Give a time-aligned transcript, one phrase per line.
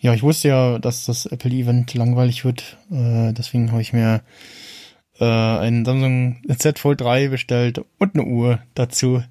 [0.00, 2.78] ja, ich wusste ja, dass das Apple-Event langweilig wird.
[2.90, 4.22] Äh, deswegen habe ich mir
[5.18, 9.22] äh, einen Samsung Z Fold 3 bestellt und eine Uhr dazu.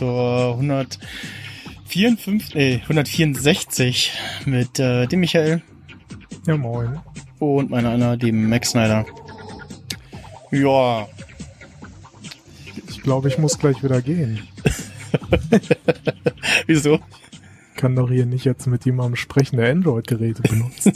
[0.00, 4.12] zur 154, äh, 164
[4.46, 5.60] mit äh, dem Michael.
[6.46, 6.98] Ja, moin.
[7.38, 9.04] Und meiner Anna, dem Max Snyder.
[10.52, 11.06] Ja.
[12.88, 14.40] Ich glaube, ich muss gleich wieder gehen.
[16.66, 16.98] Wieso?
[17.76, 20.92] Kann doch hier nicht jetzt mit jemandem sprechen, der Android-Geräte benutzt.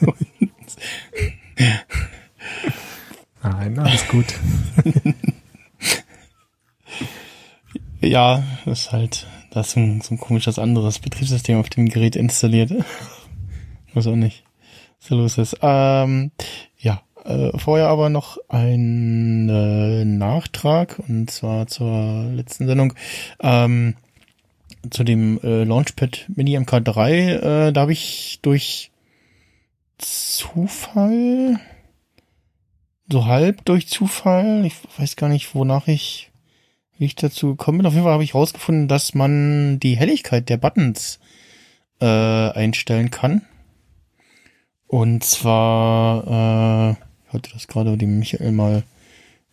[3.42, 4.34] Nein, alles gut.
[8.04, 12.70] Ja, ist halt, das ist ein, so ein komisches anderes Betriebssystem auf dem Gerät installiert.
[13.94, 14.44] Was auch nicht
[14.98, 15.56] so los ist.
[15.62, 16.30] Ähm,
[16.78, 22.92] ja, äh, vorher aber noch ein äh, Nachtrag, und zwar zur letzten Sendung.
[23.40, 23.94] Ähm,
[24.90, 27.08] zu dem äh, Launchpad Mini MK3,
[27.68, 28.90] äh, da habe ich durch
[29.96, 31.58] Zufall,
[33.10, 36.30] so halb durch Zufall, ich weiß gar nicht, wonach ich
[36.98, 37.86] wie ich dazu gekommen bin.
[37.86, 41.18] Auf jeden Fall habe ich herausgefunden, dass man die Helligkeit der Buttons
[42.00, 43.42] äh, einstellen kann.
[44.86, 46.90] Und zwar, äh,
[47.26, 48.84] ich hatte das gerade dem Michael mal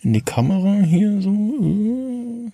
[0.02, 2.52] in die Kamera hier so, äh,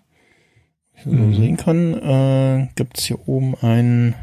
[1.04, 1.36] so mhm.
[1.36, 4.16] sehen kann, äh, gibt es hier oben ein,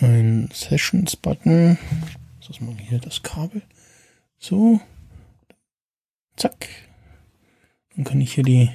[0.00, 1.78] ein Sessions-Button.
[2.40, 3.62] Das ist mal hier das Kabel.
[4.38, 4.80] So.
[6.36, 6.68] Zack.
[7.94, 8.70] Dann kann ich hier die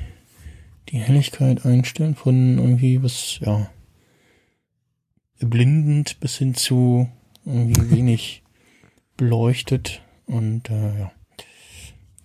[0.89, 3.69] die Helligkeit einstellen von irgendwie bis, ja,
[5.39, 7.09] blindend bis hin zu
[7.45, 8.43] irgendwie wenig
[9.17, 11.11] beleuchtet und äh, ja.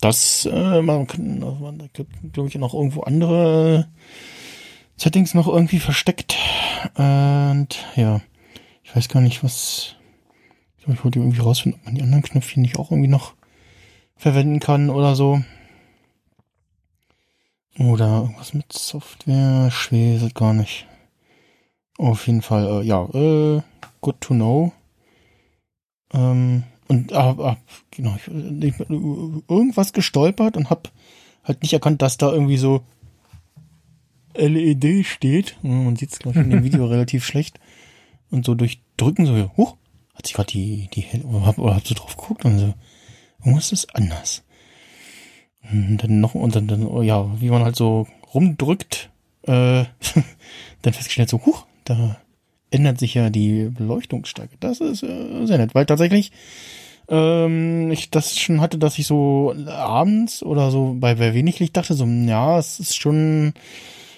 [0.01, 3.89] Das, äh, man kann, da gibt, glaube ich, noch irgendwo andere
[4.97, 6.37] Settings noch irgendwie versteckt.
[6.95, 8.21] Und ja,
[8.83, 9.97] ich weiß gar nicht, was.
[10.77, 13.35] Ich glaube, ich wollte irgendwie rausfinden, ob man die anderen Knöpfchen nicht auch irgendwie noch
[14.17, 15.43] verwenden kann oder so.
[17.79, 19.71] Oder irgendwas mit Software.
[19.71, 20.87] Weiß es gar nicht.
[21.99, 23.63] Auf jeden Fall, äh, ja, äh,
[24.01, 24.73] good to know.
[26.13, 27.59] Ähm, und hab, hab
[27.91, 30.93] genau, ich, ich, irgendwas gestolpert und hab
[31.43, 32.83] halt nicht erkannt, dass da irgendwie so
[34.35, 35.57] LED steht.
[35.63, 37.59] Man sieht es, glaube ich, in dem Video relativ schlecht.
[38.31, 39.77] Und so durch Drücken so, hoch,
[40.15, 42.75] hat sich gerade die, die, oder hab, oder hab so drauf geguckt und so,
[43.41, 44.43] irgendwas ist anders.
[45.71, 49.11] Und dann noch, und dann, dann, oh ja, wie man halt so rumdrückt,
[49.43, 49.85] äh,
[50.83, 52.17] dann festgestellt so, huch, da
[52.71, 54.57] ändert sich ja die Beleuchtungsstärke.
[54.61, 56.33] Das ist äh, sehr nett, weil tatsächlich
[57.09, 61.77] ähm, ich das schon hatte, dass ich so abends oder so bei, bei wenig Licht
[61.77, 63.55] dachte, so, ja, es ist schon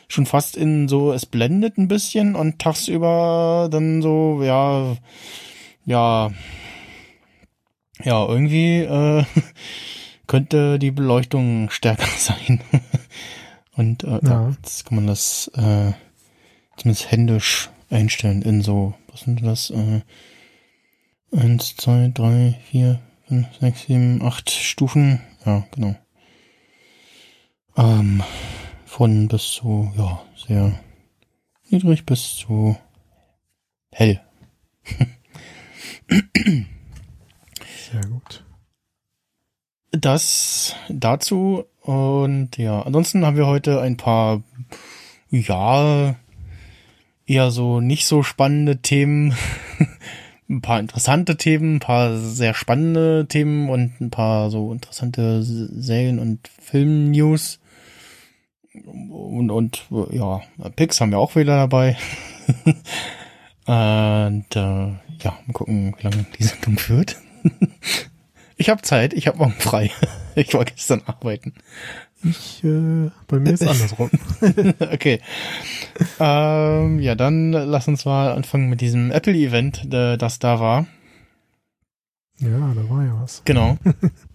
[0.09, 4.97] schon fast in so, es blendet ein bisschen und tagsüber dann so, ja,
[5.85, 6.31] ja,
[8.03, 9.25] ja, irgendwie, äh,
[10.29, 12.61] könnte die Beleuchtung stärker sein.
[13.73, 14.51] Und äh, ja.
[14.51, 15.93] jetzt kann man das äh,
[16.77, 19.71] zumindest händisch einstellen in so, was sind das?
[19.71, 20.03] Äh,
[21.33, 25.21] eins, zwei, drei, vier, fünf, sechs, sieben, acht Stufen.
[25.45, 25.97] Ja, genau.
[27.77, 28.23] Ähm,
[28.87, 30.79] von bis zu, ja, sehr
[31.71, 32.77] niedrig bis zu
[33.93, 34.21] hell.
[39.93, 41.65] Das dazu.
[41.83, 44.43] Und ja, ansonsten haben wir heute ein paar,
[45.31, 46.17] ja,
[47.27, 49.35] eher so nicht so spannende Themen.
[50.49, 56.19] ein paar interessante Themen, ein paar sehr spannende Themen und ein paar so interessante Serien-
[56.19, 57.61] und Film-News.
[58.85, 60.41] Und, und ja,
[60.77, 61.97] Picks haben wir auch wieder dabei.
[63.67, 64.89] und äh,
[65.21, 67.17] ja, mal gucken, wie lange die Sendung führt.
[68.59, 69.91] ich habe Zeit, ich habe morgen frei.
[70.35, 71.55] ich war gestern arbeiten.
[72.25, 74.11] Ich, äh, bei mir ist andersrum.
[74.93, 75.21] okay.
[76.19, 80.87] ähm, ja, dann lass uns mal anfangen mit diesem Apple-Event, das da war.
[82.41, 83.43] Ja, da war ja was.
[83.45, 83.79] Genau.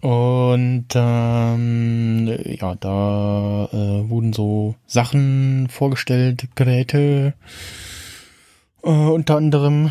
[0.00, 7.34] Und ähm, ja, da äh, wurden so Sachen vorgestellt, Geräte,
[8.82, 9.90] äh, unter anderem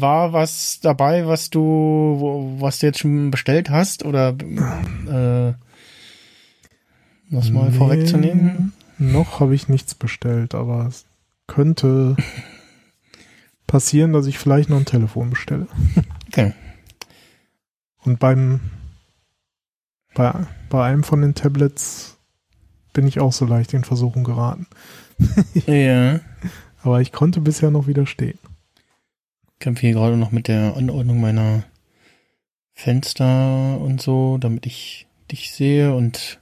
[0.00, 5.54] war was dabei, was du, was du jetzt schon bestellt hast oder äh,
[7.30, 8.72] das mal nee, vorwegzunehmen?
[8.98, 11.04] Noch habe ich nichts bestellt, aber es
[11.46, 12.16] könnte
[13.66, 15.66] passieren, dass ich vielleicht noch ein Telefon bestelle.
[16.28, 16.54] Okay.
[18.04, 18.60] Und beim
[20.14, 20.32] bei,
[20.68, 22.16] bei einem von den Tablets
[22.92, 24.66] bin ich auch so leicht in Versuchung geraten.
[25.66, 26.20] ja.
[26.82, 28.38] Aber ich konnte bisher noch widerstehen
[29.62, 31.62] kämpfe hier gerade noch mit der Anordnung meiner
[32.74, 36.40] Fenster und so, damit ich dich sehe und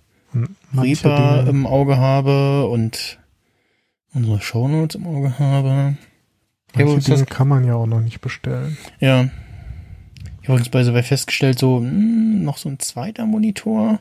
[0.76, 3.18] Reaper im Auge habe und
[4.14, 5.96] unsere Shownotes im Auge habe.
[6.74, 8.78] Manche Dinge das kann man ja auch noch nicht bestellen.
[9.00, 9.28] Ja.
[10.40, 14.00] Ich habe uns bei so festgestellt, so mh, hm, noch so ein zweiter Monitor.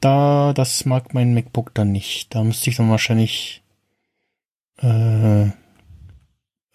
[0.00, 2.34] Da, das mag mein MacBook dann nicht.
[2.34, 3.62] Da müsste ich dann wahrscheinlich
[4.78, 5.50] äh,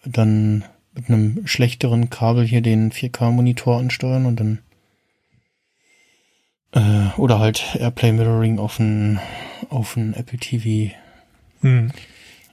[0.04, 4.58] dann mit einem schlechteren Kabel hier den 4K-Monitor ansteuern und dann
[6.72, 9.20] äh, oder halt Airplay Mirroring auf ein
[9.68, 10.94] auf ein Apple TV.
[11.60, 11.92] Hm.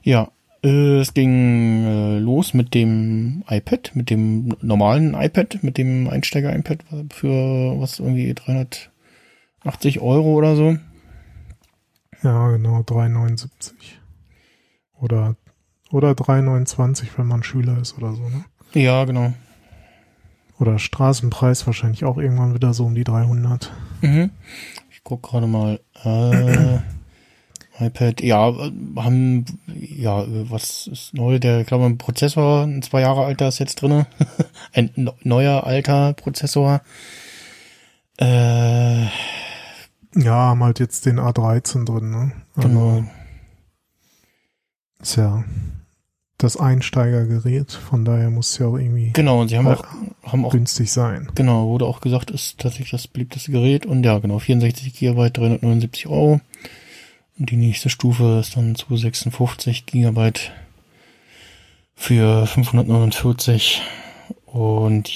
[0.02, 0.30] Ja,
[0.62, 6.84] äh, es ging äh, los mit dem iPad, mit dem normalen iPad, mit dem Einsteiger-iPad
[7.12, 10.76] für was irgendwie 380 Euro oder so.
[12.22, 14.00] Ja, genau, 379.
[15.00, 15.36] Oder
[15.90, 18.44] oder 3,29, wenn man Schüler ist oder so, ne?
[18.74, 19.32] Ja, genau.
[20.58, 23.72] Oder Straßenpreis wahrscheinlich auch irgendwann wieder so um die 300.
[24.02, 24.30] Mhm.
[24.90, 25.80] Ich guck gerade mal.
[26.04, 26.78] Äh,
[27.80, 28.52] iPad, ja,
[28.96, 31.38] haben, ja, was ist neu?
[31.38, 34.06] Der, glaube ich, ein Prozessor, ein zwei Jahre alter ist jetzt drinne.
[34.72, 36.80] ein neuer alter Prozessor.
[38.20, 42.32] Äh, ja, haben halt jetzt den A13 drin, ne?
[42.56, 43.04] Also, genau.
[45.00, 45.44] Ist ja
[46.38, 49.84] das Einsteigergerät, von daher muss es ja auch irgendwie genau, und sie haben auch,
[50.22, 51.28] haben auch günstig sein.
[51.34, 56.06] Genau, wurde auch gesagt, ist tatsächlich das beliebteste Gerät und ja, genau, 64 GB, 379
[56.06, 56.40] Euro.
[57.38, 60.32] Und die nächste Stufe ist dann 256 GB
[61.96, 63.82] für 549
[64.46, 65.08] und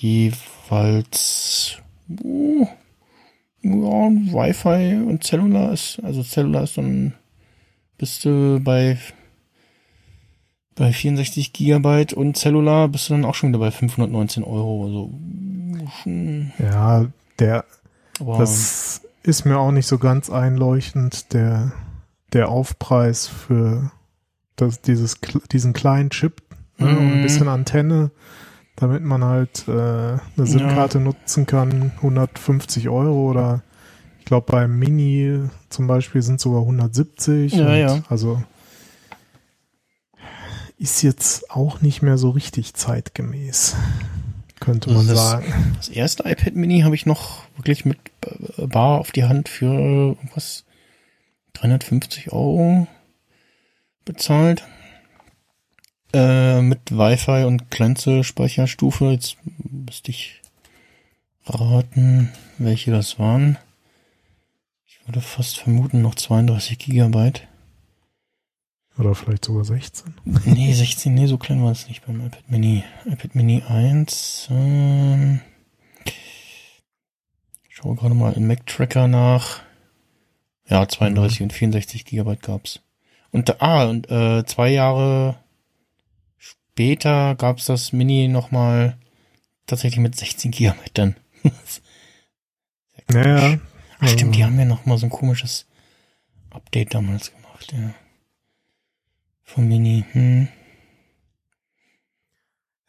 [0.00, 1.76] jeweils
[2.22, 2.66] uh,
[3.60, 7.14] ja, Wi-Fi und Cellular ist, also Cellular ist dann
[7.98, 8.98] bist du bei
[10.76, 14.84] bei 64 Gigabyte und Cellular bist du dann auch schon wieder bei 519 Euro.
[14.84, 15.10] Also,
[16.02, 16.52] hm.
[16.58, 17.06] ja,
[17.38, 17.64] der,
[18.20, 21.72] Aber das ist mir auch nicht so ganz einleuchtend, der,
[22.32, 23.90] der Aufpreis für
[24.56, 25.18] das, dieses,
[25.50, 26.42] diesen kleinen Chip
[26.78, 27.22] ne, und ein mhm.
[27.22, 28.10] bisschen Antenne,
[28.76, 31.04] damit man halt äh, eine SIM-Karte ja.
[31.04, 33.62] nutzen kann, 150 Euro oder
[34.18, 37.52] ich glaube beim Mini zum Beispiel sind sogar 170.
[37.52, 38.02] Ja, ja.
[38.08, 38.42] Also
[40.84, 43.74] ist jetzt auch nicht mehr so richtig zeitgemäß,
[44.60, 45.76] könnte man also das, sagen.
[45.78, 47.96] Das erste iPad Mini habe ich noch wirklich mit
[48.58, 50.64] Bar auf die Hand für was
[51.54, 52.86] 350 Euro
[54.04, 54.62] bezahlt.
[56.12, 59.06] Äh, mit Wi-Fi und kleinste Speicherstufe.
[59.06, 60.42] Jetzt müsste ich
[61.46, 63.56] raten, welche das waren.
[64.86, 67.48] Ich würde fast vermuten, noch 32 Gigabyte.
[68.98, 70.14] Oder vielleicht sogar 16?
[70.24, 72.84] Nee, 16, nee, so klein war es nicht beim iPad Mini.
[73.06, 74.48] iPad Mini 1.
[74.50, 75.40] Ähm,
[77.68, 79.60] schaue gerade mal im Mac-Tracker nach.
[80.68, 81.44] Ja, 32 mhm.
[81.44, 82.80] und 64 Gigabyte gab's.
[83.32, 85.40] Und ah, und äh, zwei Jahre
[86.38, 88.96] später gab's das Mini nochmal
[89.66, 91.16] tatsächlich mit 16 Gigabyte dann.
[93.12, 93.58] ja,
[93.98, 95.66] Ach stimmt, die haben ja nochmal so ein komisches
[96.50, 97.92] Update damals gemacht, ja.
[99.44, 100.48] Vom Mini, hm.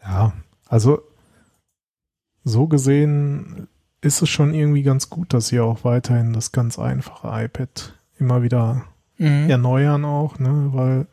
[0.02, 0.34] Ja,
[0.68, 1.02] also
[2.44, 3.68] so gesehen
[4.02, 8.44] ist es schon irgendwie ganz gut, dass sie auch weiterhin das ganz einfache iPad immer
[8.44, 8.86] wieder
[9.18, 9.50] mhm.
[9.50, 11.08] erneuern auch, ne, weil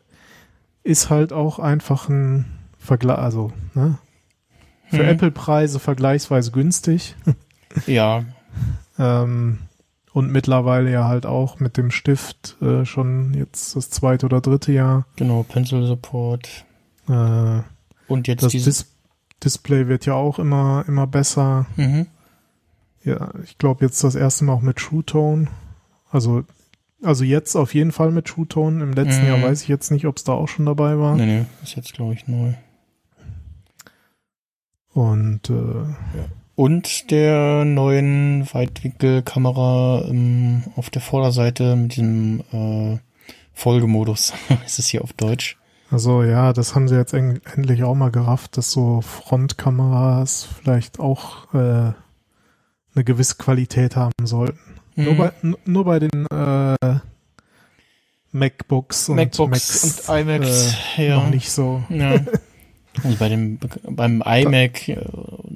[0.83, 2.45] ist halt auch einfach ein
[2.77, 3.97] Vergleich, also, ne,
[4.89, 5.09] für mhm.
[5.09, 7.15] Apple-Preise vergleichsweise günstig.
[7.87, 8.25] ja.
[8.99, 9.59] ähm,
[10.13, 14.71] und mittlerweile ja halt auch mit dem Stift äh, schon jetzt das zweite oder dritte
[14.71, 15.05] Jahr.
[15.15, 16.65] Genau, Pencil Support.
[17.09, 17.61] Äh,
[18.07, 18.85] und jetzt das Dis
[19.43, 21.65] Display wird ja auch immer immer besser.
[21.75, 22.07] Mhm.
[23.03, 25.47] Ja, ich glaube jetzt das erste Mal auch mit True Tone.
[26.09, 26.43] Also
[27.01, 28.81] also jetzt auf jeden Fall mit True Tone.
[28.83, 29.27] Im letzten mhm.
[29.29, 31.15] Jahr weiß ich jetzt nicht, ob es da auch schon dabei war.
[31.15, 32.53] Nee, nee, ist jetzt glaube ich neu.
[34.93, 42.99] Und äh, ja und der neuen Weitwinkelkamera ähm, auf der Vorderseite mit diesem äh,
[43.53, 44.33] Folgemodus.
[44.65, 45.57] ist es hier auf Deutsch?
[45.89, 51.53] Also ja, das haben sie jetzt endlich auch mal gerafft, dass so Frontkameras vielleicht auch
[51.53, 51.93] äh,
[52.95, 54.59] eine gewisse Qualität haben sollten.
[54.95, 55.03] Mhm.
[55.03, 55.31] Nur, bei,
[55.65, 56.99] nur bei den äh,
[58.31, 61.15] MacBooks und MacBooks Macs, und iMacs äh, ja.
[61.17, 61.83] noch nicht so.
[61.89, 62.15] Ja.
[63.03, 63.59] Also bei dem
[63.89, 64.97] beim iMac äh,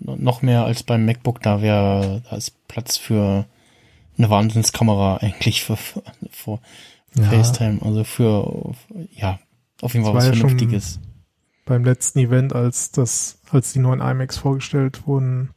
[0.04, 3.46] noch mehr als beim MacBook, da wäre da ist Platz für
[4.18, 6.60] eine Wahnsinnskamera eigentlich für, für,
[7.16, 7.24] ja.
[7.24, 8.74] FaceTime, also für
[9.12, 9.40] ja,
[9.82, 11.00] auf jeden Fall was Vernünftiges.
[11.66, 15.52] beim letzten Event, als das, als die neuen iMacs vorgestellt wurden,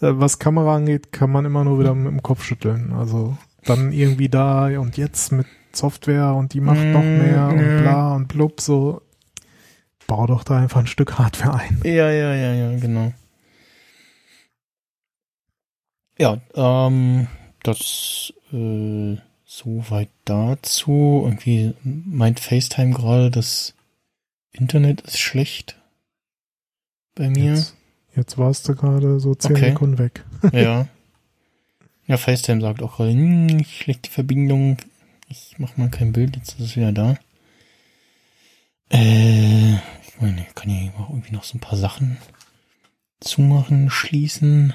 [0.00, 2.92] äh, was Kamera angeht, kann man immer nur wieder mit dem Kopf schütteln.
[2.92, 7.82] Also dann irgendwie da und jetzt mit Software und die macht noch mehr und mm,
[7.82, 9.02] bla und blub, so
[10.10, 11.80] bau doch da einfach ein Stück Hardware ein.
[11.84, 13.12] Ja, ja, ja, ja, genau.
[16.18, 17.28] Ja, ähm,
[17.62, 21.22] das äh, soweit dazu.
[21.24, 23.74] Irgendwie meint FaceTime gerade, das
[24.50, 25.78] Internet ist schlecht
[27.14, 27.54] bei mir.
[27.54, 27.76] Jetzt,
[28.16, 29.68] jetzt warst du gerade so zehn okay.
[29.70, 30.24] Sekunden weg.
[30.52, 30.88] ja.
[32.08, 34.78] Ja, FaceTime sagt auch gerade, hm, schlechte Verbindung.
[35.28, 37.16] Ich mach mal kein Bild, jetzt ist es wieder da.
[38.88, 39.76] Äh,
[40.20, 42.18] ich meine, ich kann hier auch irgendwie noch so ein paar Sachen
[43.20, 44.74] zumachen, schließen.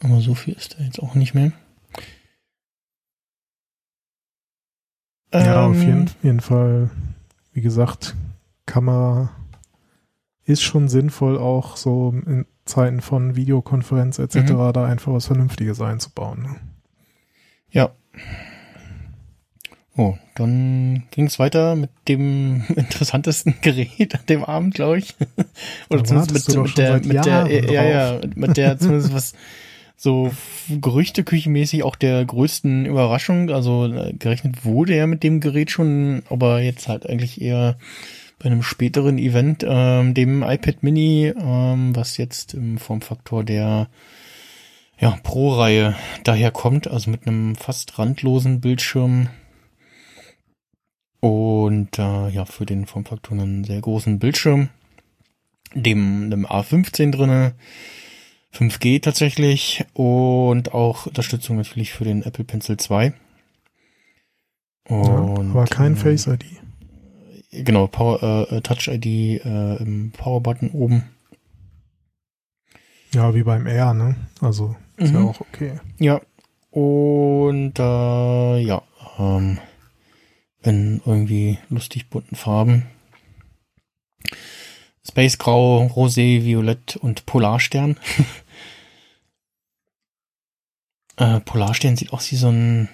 [0.00, 1.52] Aber so viel ist da jetzt auch nicht mehr.
[5.32, 6.90] Ja, ähm, auf jeden, jeden Fall.
[7.52, 8.16] Wie gesagt,
[8.64, 9.30] Kamera
[10.44, 14.52] ist schon sinnvoll, auch so in Zeiten von Videokonferenz etc.
[14.52, 14.72] Mhm.
[14.72, 16.42] da einfach was Vernünftiges einzubauen.
[16.42, 16.56] Ne?
[17.70, 17.90] Ja.
[19.96, 25.14] Oh, dann ging es weiter mit dem interessantesten Gerät an dem Abend, glaube ich.
[25.90, 29.34] Oder zumindest mit, mit der, mit der, ja, ja, mit der zumindest was
[30.02, 30.32] so
[30.68, 33.50] gerüchteküchenmäßig auch der größten Überraschung.
[33.50, 37.76] Also äh, gerechnet wurde er mit dem Gerät schon, aber jetzt halt eigentlich eher
[38.40, 43.88] bei einem späteren Event, ähm, dem iPad Mini, ähm, was jetzt im Formfaktor der
[44.98, 45.94] ja, Pro-Reihe
[46.24, 49.28] daherkommt, also mit einem fast randlosen Bildschirm
[51.22, 54.70] und äh, ja, für den Formfaktor einen sehr großen Bildschirm,
[55.72, 57.54] dem einem A15 drinne,
[58.52, 63.12] 5G tatsächlich und auch Unterstützung natürlich für den Apple Pencil 2.
[64.88, 66.44] Und, ja, aber kein äh, Face ID.
[67.52, 69.06] Genau, Power, äh, Touch ID
[69.44, 71.04] äh, im Power Button oben.
[73.14, 74.16] Ja, wie beim R, ne?
[74.40, 75.18] Also ist mhm.
[75.18, 75.78] ja auch okay.
[76.00, 76.20] Ja.
[76.72, 78.82] Und äh, ja,
[79.20, 79.58] ähm,
[80.62, 82.86] in irgendwie lustig bunten Farben.
[85.06, 87.98] Space Grau, Rosé, Violett und Polarstern.
[91.16, 92.88] äh, Polarstern sieht aus wie so ein,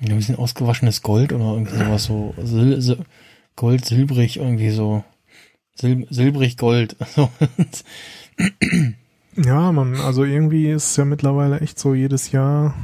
[0.00, 3.06] ein bisschen ausgewaschenes Gold oder irgendwie sowas so sil sil
[3.54, 5.04] Gold, silbrig, irgendwie so
[5.78, 6.96] sil silbrig Gold.
[9.36, 12.74] Ja, man, also irgendwie ist es ja mittlerweile echt so jedes Jahr,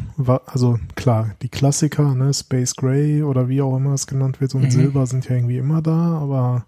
[0.47, 4.65] also klar, die Klassiker, ne, Space Gray oder wie auch immer es genannt wird und
[4.65, 4.71] mhm.
[4.71, 6.67] Silber sind ja irgendwie immer da, aber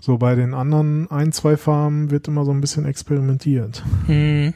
[0.00, 3.82] so bei den anderen ein, zwei Farben wird immer so ein bisschen experimentiert.
[4.06, 4.52] Mhm.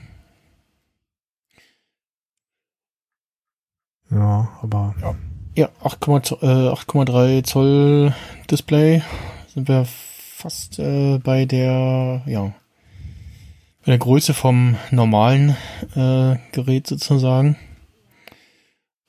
[4.11, 4.95] Ja, aber.
[5.01, 5.15] Ja,
[5.55, 8.15] ja 8,3 äh, Zoll
[8.51, 9.03] Display
[9.49, 12.53] sind wir fast äh, bei der, ja,
[13.87, 15.57] der Größe vom normalen
[15.95, 17.57] äh, Gerät sozusagen.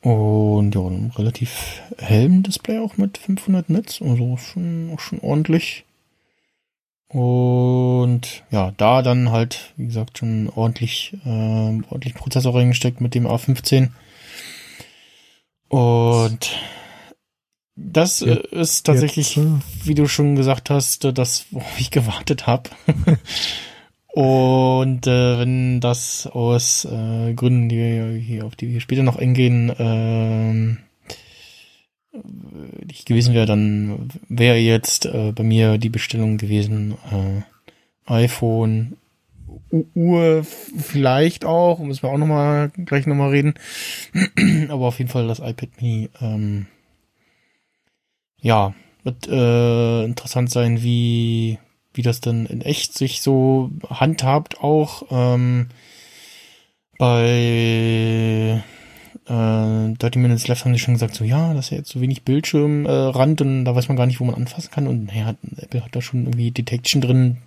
[0.02, 5.86] Und ja, ein relativ hellen Display auch mit 500 Nits, also schon, auch schon ordentlich.
[7.08, 13.28] Und ja, da dann halt, wie gesagt, schon ordentlich, äh, ordentlich Prozessor reingesteckt mit dem
[13.28, 13.92] A15.
[15.70, 16.58] Und
[17.76, 19.48] das ja, ist tatsächlich, jetzt,
[19.84, 22.70] wie du schon gesagt hast, das, worauf ich gewartet habe.
[24.16, 29.18] Und äh, wenn das aus äh, Gründen, die wir hier, auf die wir später noch
[29.18, 30.78] eingehen, äh,
[32.86, 37.42] nicht gewesen wäre, dann wäre jetzt äh, bei mir die Bestellung gewesen äh,
[38.06, 38.98] iPhone
[39.96, 43.56] Uhr vielleicht auch, müssen wir auch noch mal gleich noch mal reden,
[44.70, 46.12] aber auf jeden Fall das iPad Mini.
[46.22, 46.68] Ähm,
[48.42, 51.58] ja, wird äh, interessant sein, wie
[51.94, 55.04] wie das dann in echt sich so handhabt auch.
[55.12, 55.70] Ähm,
[56.98, 58.64] bei
[59.26, 62.02] äh, 30 Minutes Left haben sie schon gesagt, so ja, das ist ja jetzt so
[62.02, 64.88] wenig Bildschirmrand äh, und da weiß man gar nicht, wo man anfassen kann.
[64.88, 67.38] Und naja, Apple hat da schon irgendwie Detection drin,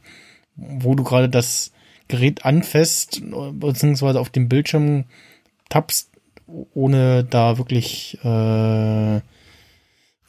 [0.57, 1.73] wo du gerade das
[2.09, 3.21] Gerät anfasst,
[3.53, 5.05] beziehungsweise auf dem Bildschirm
[5.69, 6.11] tappst,
[6.47, 9.21] ohne da wirklich äh,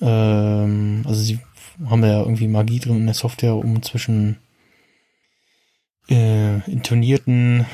[0.01, 1.39] ähm, also sie
[1.85, 4.37] haben da ja irgendwie Magie drin in der Software, um zwischen
[6.09, 7.65] äh, intonierten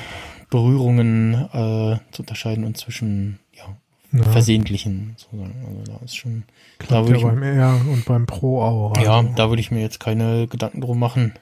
[0.50, 3.76] Berührungen äh, zu unterscheiden und zwischen ja,
[4.12, 4.22] ja.
[4.24, 5.54] versehentlichen sozusagen.
[5.66, 6.44] Also da ist schon
[6.78, 8.96] Klappt da ja beim R und beim Pro auch.
[9.02, 9.32] Ja, also.
[9.34, 11.34] da würde ich mir jetzt keine Gedanken drum machen.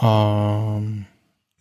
[0.00, 1.06] Ähm,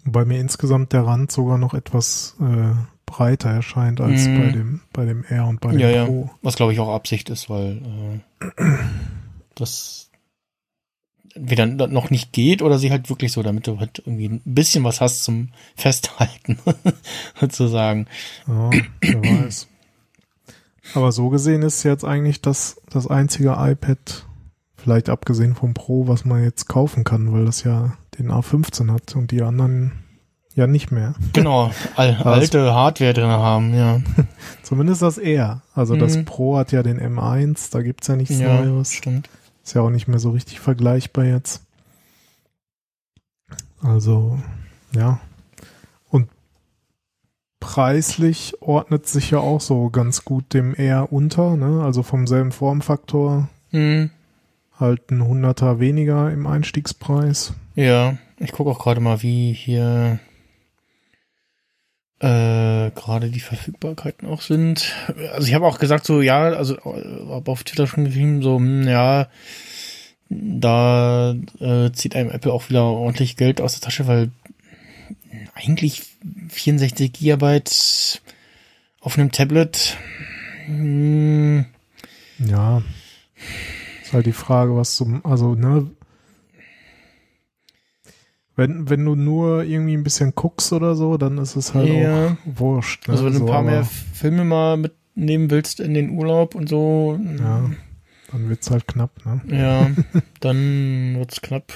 [0.05, 2.75] Bei mir insgesamt der Rand sogar noch etwas äh,
[3.05, 4.37] breiter erscheint als mm.
[4.37, 6.23] bei dem bei dem R und bei dem ja, Pro.
[6.25, 6.37] Ja.
[6.41, 7.81] Was glaube ich auch Absicht ist, weil
[8.39, 8.61] äh,
[9.61, 10.09] das
[11.33, 14.83] entweder noch nicht geht oder sie halt wirklich so, damit du halt irgendwie ein bisschen
[14.83, 16.59] was hast zum Festhalten,
[17.39, 18.07] sozusagen.
[18.47, 18.69] Ja,
[19.01, 19.67] wer weiß.
[20.93, 24.25] Aber so gesehen ist jetzt eigentlich das, das einzige iPad,
[24.75, 29.15] vielleicht abgesehen vom Pro, was man jetzt kaufen kann, weil das ja den A15 hat
[29.15, 29.93] und die anderen
[30.53, 31.13] ja nicht mehr.
[31.31, 34.01] Genau, al alte Hardware drin haben, ja.
[34.63, 35.61] Zumindest das R.
[35.73, 36.25] Also das mhm.
[36.25, 38.93] Pro hat ja den M1, da gibt's ja nichts ja, Neues.
[38.93, 39.29] Stimmt.
[39.71, 41.63] Ist ja auch nicht mehr so richtig vergleichbar jetzt.
[43.81, 44.37] Also,
[44.93, 45.21] ja.
[46.09, 46.27] Und
[47.61, 51.85] preislich ordnet sich ja auch so ganz gut dem R unter, ne?
[51.85, 53.47] Also vom selben Formfaktor.
[53.71, 54.09] Mhm.
[54.77, 57.53] Halt ein Hunderter weniger im Einstiegspreis.
[57.75, 60.19] Ja, ich gucke auch gerade mal, wie hier
[62.21, 64.93] äh, gerade die Verfügbarkeiten auch sind.
[65.33, 68.87] Also ich habe auch gesagt, so ja, also habe auf Twitter schon geschrieben, so hm,
[68.87, 69.27] ja,
[70.29, 74.29] da äh, zieht einem Apple auch wieder ordentlich Geld aus der Tasche, weil
[75.55, 76.03] eigentlich
[76.49, 78.21] 64 Gigabyte
[78.99, 79.97] auf einem Tablet.
[80.67, 81.65] Mh, hm,
[82.37, 82.83] ja,
[84.03, 85.89] ist halt die Frage, was zum, also ne,
[88.55, 92.27] wenn, wenn du nur irgendwie ein bisschen guckst oder so, dann ist es halt ja.
[92.27, 93.07] auch wurscht.
[93.07, 93.13] Ne?
[93.13, 96.67] Also wenn du so, ein paar mehr Filme mal mitnehmen willst in den Urlaub und
[96.67, 97.19] so.
[97.39, 97.69] Ja,
[98.31, 99.41] dann wird's halt knapp, ne?
[99.47, 99.91] Ja,
[100.39, 101.71] dann wird's knapp.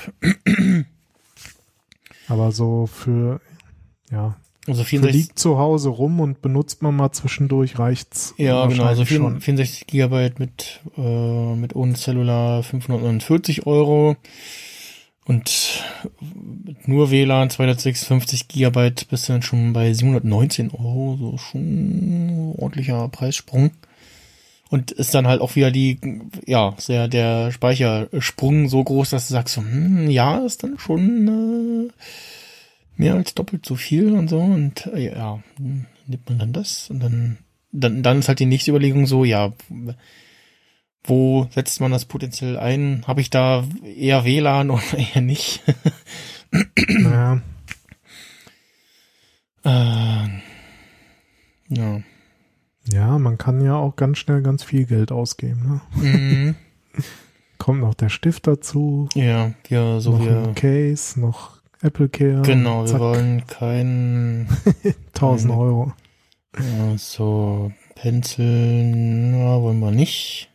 [2.28, 3.42] Aber so für,
[4.12, 4.36] ja.
[4.68, 8.34] Also 64 liegt zu Hause rum und benutzt man mal zwischendurch, reicht's.
[8.38, 8.86] Ja, genau.
[8.86, 14.16] Also 64 Gigabyte mit, äh, mit ohne Cellular 549 Euro.
[15.26, 15.84] Und
[16.86, 23.72] nur WLAN 256 Gigabyte bist du dann schon bei 719 Euro, so schon ordentlicher Preissprung.
[24.70, 26.00] Und ist dann halt auch wieder die,
[26.46, 31.92] ja, sehr der Speichersprung so groß, dass du sagst, hm, ja, ist dann schon äh,
[32.96, 34.40] mehr als doppelt so viel und so.
[34.40, 37.38] Und äh, ja, nimmt man dann das und dann,
[37.72, 39.54] dann, dann ist halt die nächste Überlegung so, ja,
[41.06, 43.04] wo setzt man das potenziell ein?
[43.08, 44.84] Habe ich da eher WLAN oder
[45.16, 45.62] eher nicht?
[46.78, 47.42] naja.
[49.64, 50.28] Äh,
[51.70, 52.02] ja.
[52.92, 55.82] Ja, man kann ja auch ganz schnell ganz viel Geld ausgeben.
[55.96, 56.04] Ne?
[56.04, 56.56] Mhm.
[57.58, 59.10] Kommt noch der Stift dazu.
[59.16, 60.44] Ja, ja, so noch wir.
[60.44, 62.42] Ein Case, noch Apple Care.
[62.44, 63.00] Genau, Zack.
[63.00, 64.48] wir wollen kein
[65.16, 65.94] 1000 Euro.
[66.58, 70.50] Ja, so Pencil, na, wollen wir nicht.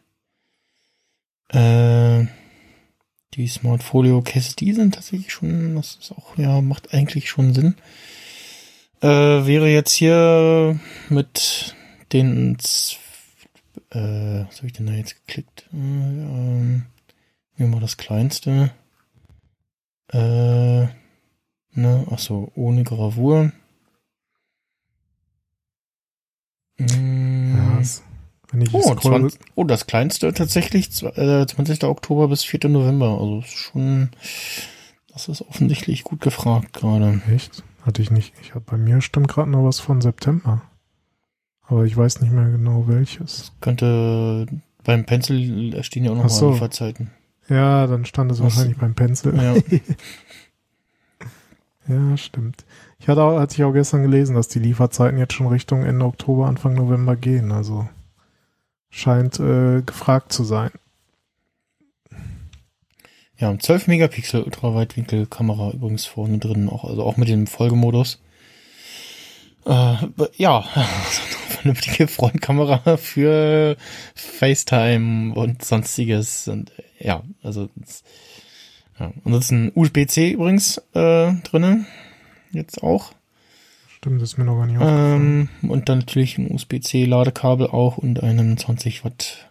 [1.53, 2.27] Äh,
[3.35, 7.77] die Smartfolio Cases, die sind tatsächlich schon, das ist auch, ja, macht eigentlich schon Sinn.
[9.01, 9.09] Äh,
[9.47, 11.75] wäre jetzt hier mit
[12.13, 12.57] den,
[13.91, 15.69] äh, was habe ich denn da jetzt geklickt?
[15.73, 16.87] Äh, ähm,
[17.57, 18.73] nehmen wir das kleinste.
[20.13, 20.87] Äh,
[21.73, 23.53] ne, ach so, ohne Gravur.
[26.79, 27.57] Mm.
[27.57, 27.83] Ja,
[28.73, 31.85] Oh, 20, oh, das kleinste tatsächlich, äh, 20.
[31.85, 32.69] Oktober bis 4.
[32.69, 33.19] November.
[33.21, 34.11] Also ist schon,
[35.13, 37.23] das ist offensichtlich gut gefragt gerade.
[37.33, 37.63] Echt?
[37.83, 38.35] Hatte ich nicht.
[38.43, 40.63] Ich habe bei mir stimmt gerade noch was von September.
[41.63, 43.37] Aber ich weiß nicht mehr genau welches.
[43.37, 44.47] Das könnte
[44.83, 46.51] beim Pencil stehen ja auch noch so.
[46.53, 47.11] Lieferzeiten.
[47.49, 49.35] Ja, dann stand es wahrscheinlich beim Pencil.
[49.37, 49.55] Ja.
[51.89, 52.65] Ja, stimmt.
[53.01, 56.05] Ich hatte auch, hatte ich auch gestern gelesen, dass die Lieferzeiten jetzt schon Richtung Ende
[56.05, 57.51] Oktober, Anfang November gehen.
[57.51, 57.89] Also
[58.91, 60.71] scheint äh, gefragt zu sein.
[63.39, 68.21] Ja, 12 Megapixel Ultraweitwinkelkamera übrigens vorne drin, auch, also auch mit dem Folgemodus.
[69.65, 69.95] Äh,
[70.37, 70.63] ja,
[71.49, 73.77] vernünftige Frontkamera für
[74.15, 77.71] FaceTime und sonstiges und ja, also
[78.99, 79.13] ja.
[79.25, 81.87] Ansonsten USB-C übrigens äh, drinne.
[82.53, 83.13] Jetzt auch.
[84.01, 87.99] Stimmt, das ist mir noch gar nicht ähm, Und dann natürlich ein USB-C Ladekabel auch
[87.99, 89.51] und einen 20 Watt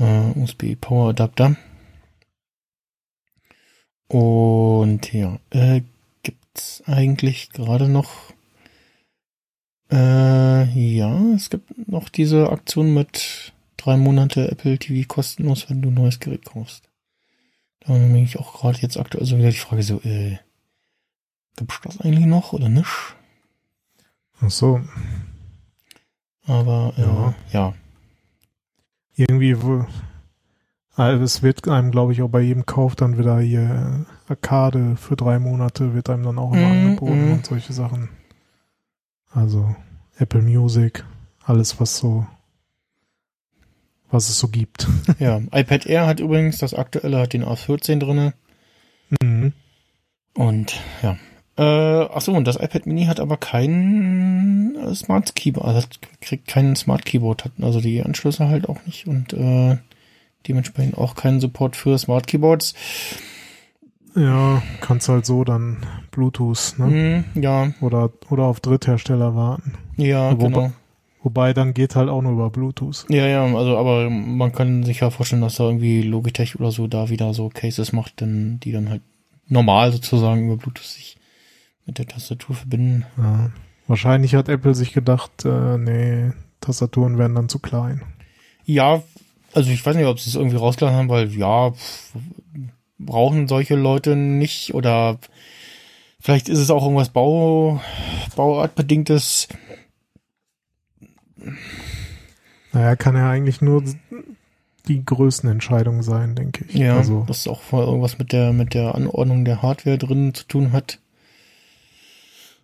[0.00, 1.54] äh, USB Power Adapter.
[4.08, 5.82] Und ja, äh,
[6.24, 8.32] gibt's eigentlich gerade noch
[9.92, 15.90] äh, ja, es gibt noch diese Aktion mit drei Monate Apple TV kostenlos, wenn du
[15.90, 16.90] ein neues Gerät kaufst.
[17.78, 20.38] Da bin ich auch gerade jetzt aktuell so wieder die Frage so, äh,
[21.54, 23.14] gibt's das eigentlich noch oder nicht?
[24.42, 24.80] Ach so.
[26.46, 27.34] Aber, äh, ja.
[27.52, 27.74] ja.
[29.14, 29.56] Irgendwie,
[30.94, 35.16] also es wird einem, glaube ich, auch bei jedem Kauf dann wieder hier Arcade für
[35.16, 37.32] drei Monate wird einem dann auch immer mm, angeboten mm.
[37.32, 38.08] und solche Sachen.
[39.30, 39.74] Also
[40.18, 41.04] Apple Music,
[41.44, 42.26] alles was so
[44.10, 44.86] was es so gibt.
[45.18, 48.34] ja, iPad Air hat übrigens, das aktuelle hat den A14 drinne.
[49.22, 49.52] Mhm.
[50.34, 51.16] Und ja.
[51.56, 55.86] Äh, ach so, und das iPad Mini hat aber kein äh, Smart Keyboard, also
[56.20, 59.76] kriegt keinen Smart Keyboard, hat also die Anschlüsse halt auch nicht und äh,
[60.48, 62.74] dementsprechend auch keinen Support für Smart Keyboards.
[64.14, 65.78] Ja, kannst halt so dann
[66.10, 67.24] Bluetooth, ne?
[67.34, 67.72] Mm, ja.
[67.80, 69.74] Oder, oder auf Dritthersteller warten.
[69.96, 70.72] Ja, Wobei, genau.
[71.22, 73.06] Wobei dann geht halt auch nur über Bluetooth.
[73.08, 76.88] Ja, ja, also aber man kann sich ja vorstellen, dass da irgendwie Logitech oder so
[76.88, 79.02] da wieder so Cases macht, denn die dann halt
[79.48, 81.16] normal sozusagen über Bluetooth sich
[81.86, 83.04] mit der Tastatur verbinden.
[83.16, 83.50] Ja.
[83.86, 88.02] Wahrscheinlich hat Apple sich gedacht, äh, nee, Tastaturen werden dann zu klein.
[88.64, 89.02] Ja,
[89.52, 91.72] also ich weiß nicht, ob sie es irgendwie rausgelassen haben, weil ja,
[92.98, 95.18] brauchen solche Leute nicht oder
[96.20, 97.80] vielleicht ist es auch irgendwas Bau,
[98.36, 99.48] Bauartbedingtes.
[102.72, 103.82] Naja, kann ja eigentlich nur
[104.88, 106.74] die größten Entscheidungen sein, denke ich.
[106.74, 110.44] Ja, also, das ist auch irgendwas mit der, mit der Anordnung der Hardware drin zu
[110.46, 110.98] tun hat.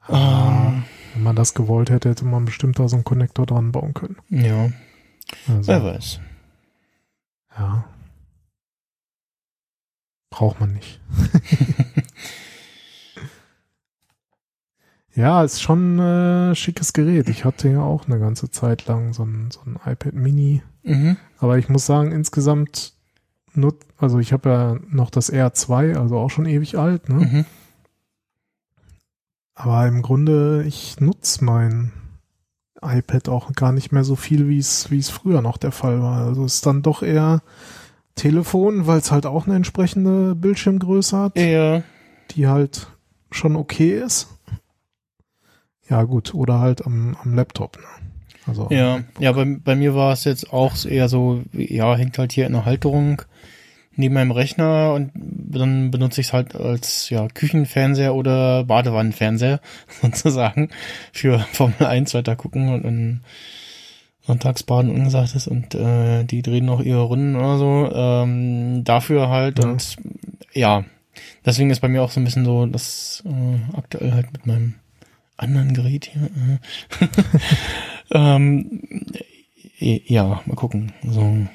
[0.09, 3.94] Ähm, wenn man das gewollt hätte, hätte man bestimmt da so einen Konnektor dran bauen
[3.94, 4.16] können.
[4.31, 4.71] Ja.
[5.49, 6.21] Also, Wer weiß.
[7.59, 7.85] Ja.
[10.31, 11.01] Braucht man nicht.
[15.14, 17.29] ja, ist schon ein äh, schickes Gerät.
[17.29, 20.62] Ich hatte ja auch eine ganze Zeit lang so ein, so ein iPad Mini.
[20.83, 21.16] Mhm.
[21.38, 22.94] Aber ich muss sagen, insgesamt,
[23.55, 27.14] nut also ich habe ja noch das R2, also auch schon ewig alt, ne?
[27.14, 27.44] Mhm.
[29.61, 31.90] Aber im Grunde, ich nutze mein
[32.81, 36.01] iPad auch gar nicht mehr so viel, wie es wie es früher noch der Fall
[36.01, 36.25] war.
[36.25, 37.42] Also es ist dann doch eher
[38.14, 41.37] Telefon, weil es halt auch eine entsprechende Bildschirmgröße hat.
[41.37, 41.83] Ja.
[42.31, 42.87] Die halt
[43.33, 44.29] schon okay ist.
[45.90, 47.79] Ja, gut, oder halt am, am Laptop.
[47.79, 48.09] Ne?
[48.47, 52.31] Also ja, ja, bei, bei mir war es jetzt auch eher so, ja, hängt halt
[52.31, 53.23] hier in der Halterung
[53.98, 59.61] neben meinem Rechner und dann benutze ich es halt als ja, Küchenfernseher oder Badewannenfernseher
[60.02, 60.70] sozusagen
[61.12, 63.20] für Formel 1 weiter gucken und dann
[64.22, 67.90] Sonntagsbaden ungesagt ist und äh, die drehen noch ihre Runden oder so.
[67.92, 69.70] Ähm, dafür halt ja.
[69.70, 69.96] und
[70.52, 70.84] ja,
[71.44, 74.74] deswegen ist bei mir auch so ein bisschen so, dass äh, aktuell halt mit meinem
[75.37, 76.22] anderen Gerät hier.
[76.22, 77.08] Äh,
[78.12, 78.82] ähm,
[79.78, 80.92] ja, mal gucken.
[81.02, 81.46] So.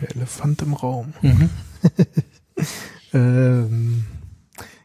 [0.00, 1.14] Der Elefant im Raum.
[1.20, 1.50] Mhm.
[3.12, 4.04] ähm,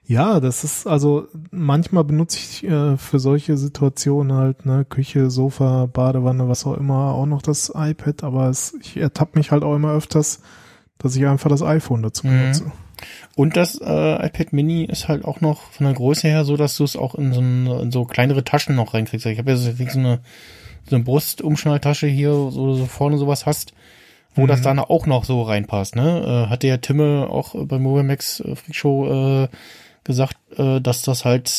[0.05, 5.85] ja, das ist also manchmal benutze ich äh, für solche Situationen halt ne Küche, Sofa,
[5.85, 9.75] Badewanne, was auch immer auch noch das iPad, aber es, ich ertappe mich halt auch
[9.75, 10.41] immer öfters,
[10.97, 12.31] dass ich einfach das iPhone dazu mhm.
[12.31, 12.63] benutze.
[12.65, 12.71] Mhm.
[13.35, 16.75] Und das äh, iPad Mini ist halt auch noch von der Größe her so, dass
[16.75, 19.25] du es auch in so, eine, in so kleinere Taschen noch reinkriegst.
[19.27, 20.19] Ich habe ja so, so eine
[20.89, 23.73] so eine Brustumschnalltasche hier, so, so vorne sowas hast
[24.39, 24.47] wo mhm.
[24.47, 25.95] das dann auch noch so reinpasst.
[25.95, 26.45] Ne?
[26.45, 29.47] Äh, hatte ja Timme auch bei Mobile Max äh, Freak Show äh,
[30.03, 31.51] gesagt, äh, dass das halt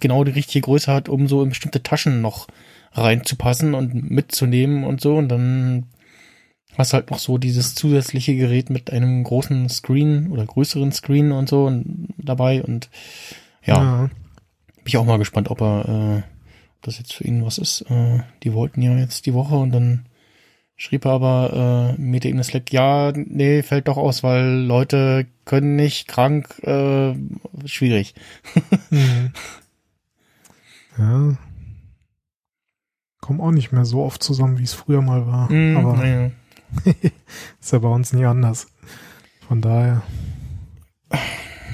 [0.00, 2.48] genau die richtige Größe hat, um so in bestimmte Taschen noch
[2.92, 5.16] reinzupassen und mitzunehmen und so.
[5.16, 5.86] Und dann
[6.76, 11.48] hast halt noch so dieses zusätzliche Gerät mit einem großen Screen oder größeren Screen und
[11.48, 12.62] so und dabei.
[12.62, 12.88] Und
[13.64, 14.00] ja, ja.
[14.76, 17.82] bin ich auch mal gespannt, ob er, äh, ob das jetzt für ihn was ist.
[17.82, 20.06] Äh, die wollten ja jetzt die Woche und dann
[20.76, 26.08] schrieb aber äh, Meta in Slack, ja, nee, fällt doch aus, weil Leute können nicht,
[26.08, 27.14] krank, äh,
[27.66, 28.14] schwierig.
[28.90, 29.32] Mhm.
[30.96, 31.36] Ja.
[33.20, 35.50] Kommen auch nicht mehr so oft zusammen, wie es früher mal war.
[35.50, 36.30] Mm, aber ja.
[37.60, 38.68] ist ja bei uns nie anders.
[39.48, 40.02] Von daher.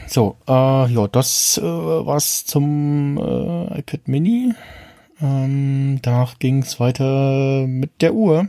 [0.07, 4.55] So, äh, ja, das äh, war's zum äh, iPad Mini.
[5.21, 8.49] Ähm, danach ging's weiter mit der Uhr.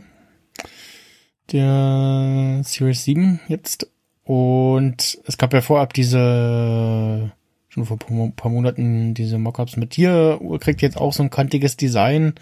[1.50, 3.88] Der Series 7 jetzt.
[4.24, 7.32] Und es gab ja vorab diese,
[7.68, 10.40] schon vor ein paar Monaten, diese Mockups mit dir.
[10.60, 12.34] Kriegt jetzt auch so ein kantiges Design.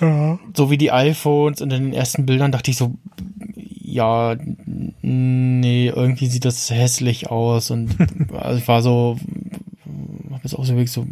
[0.00, 0.38] Ja.
[0.54, 2.94] So wie die iPhones und in den ersten Bildern dachte ich so,
[3.54, 4.36] ja,
[5.00, 7.96] nee, irgendwie sieht das hässlich aus und
[8.32, 9.16] also ich war so,
[10.30, 11.06] hab jetzt auch so wirklich so,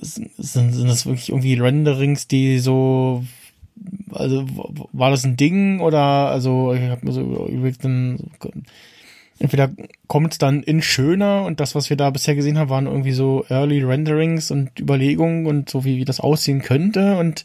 [0.00, 3.24] sind, sind das wirklich irgendwie Renderings, die so,
[4.12, 4.44] also
[4.92, 8.18] war das ein Ding oder also ich habe mir so überlegt, dann
[9.38, 9.70] entweder
[10.06, 13.12] kommt es dann in schöner und das, was wir da bisher gesehen haben, waren irgendwie
[13.12, 17.44] so Early Renderings und Überlegungen und so wie, wie das aussehen könnte und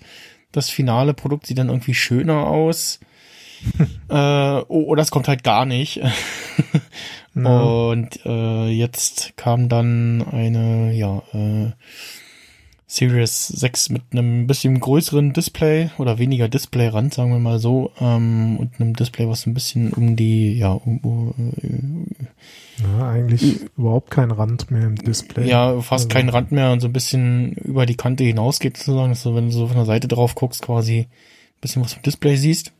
[0.51, 2.99] das finale Produkt sieht dann irgendwie schöner aus
[4.09, 4.13] äh,
[4.67, 5.97] oh, oh, das kommt halt gar nicht.
[7.35, 7.61] ja.
[7.61, 11.71] Und äh, jetzt kam dann eine, ja, äh,
[12.95, 18.55] Series 6 mit einem bisschen größeren Display oder weniger Displayrand, sagen wir mal so, ähm,
[18.57, 23.65] und einem Display, was ein bisschen um die, ja, um, um äh, ja, eigentlich äh,
[23.77, 25.45] überhaupt kein Rand mehr im Display.
[25.49, 26.07] Ja, fast also.
[26.07, 29.47] kein Rand mehr und so ein bisschen über die Kante hinausgeht sozusagen, dass du, wenn
[29.47, 31.07] du so von der Seite drauf guckst, quasi ein
[31.59, 32.71] bisschen was im Display siehst.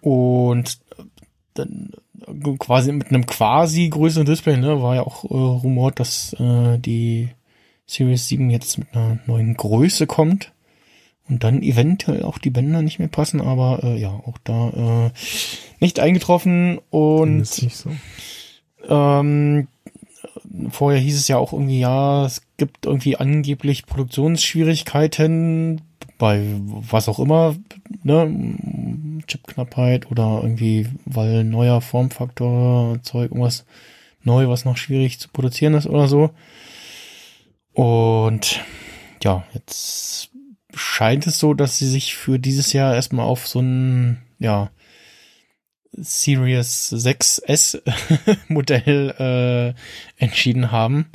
[0.00, 0.80] Und
[1.54, 1.92] dann
[2.58, 7.28] quasi mit einem quasi größeren Display, ne, war ja auch äh, rumort, dass äh, die
[7.88, 10.52] Series 7 jetzt mit einer neuen Größe kommt
[11.28, 15.10] und dann eventuell auch die Bänder nicht mehr passen, aber äh, ja, auch da äh,
[15.80, 17.90] nicht eingetroffen und nicht so.
[18.88, 19.68] ähm,
[20.70, 25.80] vorher hieß es ja auch irgendwie, ja, es gibt irgendwie angeblich Produktionsschwierigkeiten
[26.18, 27.56] bei was auch immer,
[28.02, 33.64] ne, Chipknappheit oder irgendwie, weil neuer Formfaktor, Zeug, irgendwas
[34.24, 36.30] neu, was noch schwierig zu produzieren ist oder so.
[37.78, 38.60] Und
[39.22, 40.30] ja, jetzt
[40.74, 44.72] scheint es so, dass sie sich für dieses Jahr erstmal auf so ein, ja,
[45.92, 47.80] Series 6S
[48.48, 51.06] Modell äh, entschieden haben.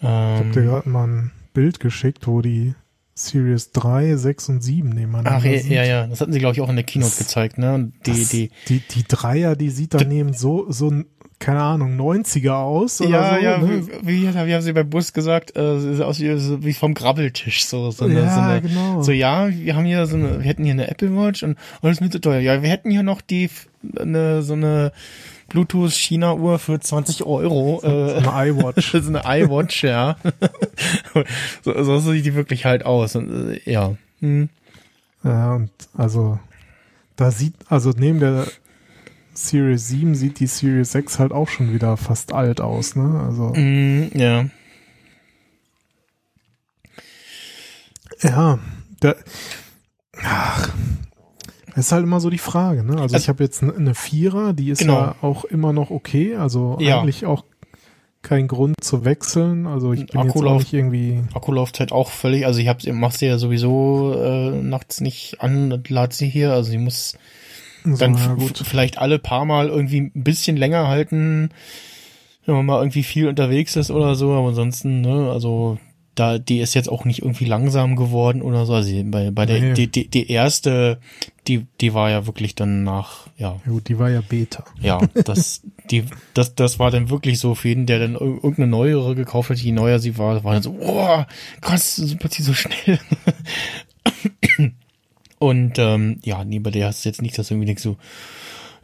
[0.00, 2.74] ich habe dir gerade mal ein Bild geschickt, wo die
[3.14, 6.60] Series 3, 6 und 7 nebeneinander Ach, ja, ja, ja, das hatten sie, glaube ich,
[6.60, 7.72] auch in der Keynote das, gezeigt, ne?
[7.72, 10.92] Und die, das, die, die, die Dreier, die sieht daneben so, so
[11.40, 13.40] keine Ahnung, 90er aus oder ja, so.
[13.40, 13.86] Ja, ne?
[14.02, 17.64] wie, wie, wie haben sie beim Bus gesagt, äh, aus wie, so wie vom Grabbeltisch,
[17.64, 19.02] so, so, eine, ja, so eine, genau.
[19.02, 21.92] so, ja, wir haben hier so eine, wir hätten hier eine Apple Watch und, das
[21.92, 22.40] ist mir zu teuer.
[22.40, 23.48] Ja, wir hätten hier noch die,
[23.98, 24.92] eine, so eine,
[25.50, 27.80] Bluetooth-China-Uhr für 20 Euro.
[27.82, 28.92] So, äh, so eine iWatch.
[28.92, 30.16] so eine iWatch, ja.
[31.64, 33.16] so, so sieht die wirklich halt aus.
[33.16, 33.96] Und, äh, ja.
[34.20, 34.48] Hm.
[35.24, 36.38] Ja, und also
[37.16, 38.46] da sieht, also neben der
[39.34, 43.20] Series 7 sieht die Series 6 halt auch schon wieder fast alt aus, ne?
[43.20, 43.52] Also.
[43.54, 44.46] Mm, ja.
[48.22, 48.58] Ja,
[49.00, 49.14] da,
[50.22, 50.74] ach,
[51.68, 52.92] das ist halt immer so die Frage, ne?
[52.92, 54.94] Also, also ich habe jetzt eine Vierer, die ist genau.
[54.94, 57.00] ja auch immer noch okay, also ja.
[57.00, 57.44] eigentlich auch
[58.22, 59.66] kein Grund zu wechseln.
[59.66, 61.22] Also ich bin Akku jetzt auch nicht irgendwie.
[61.32, 66.12] Akkulaufzeit auch völlig, also ich hab's, mach sie ja sowieso äh, nachts nicht an, lad
[66.12, 67.14] sie hier, also sie muss
[67.84, 71.50] so, dann ja, vielleicht alle paar Mal irgendwie ein bisschen länger halten,
[72.46, 75.78] wenn man mal irgendwie viel unterwegs ist oder so, aber ansonsten, ne, also
[76.14, 78.74] da, die ist jetzt auch nicht irgendwie langsam geworden oder so.
[78.74, 79.72] Also bei, bei der, nee.
[79.74, 81.00] die, die, die erste,
[81.46, 83.60] die, die war ja wirklich dann nach, ja.
[83.64, 84.64] ja gut, die war ja Beta.
[84.80, 89.14] Ja, das, die, das, das war dann wirklich so für jeden, der dann irgendeine neuere
[89.14, 91.24] gekauft hat, je neuer sie war, war dann so, oh,
[91.60, 92.98] krass, super, sie so schnell.
[95.40, 97.96] Und, ähm, ja, nee, bei der hast du jetzt nicht, dass irgendwie denkst so,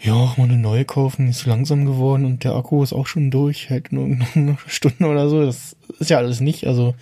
[0.00, 3.68] ja, mal eine neue kaufen, ist langsam geworden und der Akku ist auch schon durch,
[3.68, 5.44] hält nur noch eine Stunde oder so.
[5.44, 6.94] Das ist ja alles nicht, also.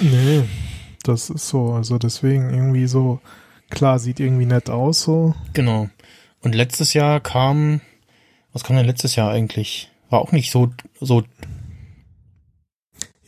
[0.00, 0.42] Nee,
[1.04, 1.72] das ist so.
[1.72, 3.20] Also deswegen irgendwie so,
[3.70, 5.36] klar, sieht irgendwie nett aus so.
[5.52, 5.88] Genau.
[6.42, 7.80] Und letztes Jahr kam,
[8.52, 9.88] was kam denn letztes Jahr eigentlich?
[10.10, 11.22] War auch nicht so, so.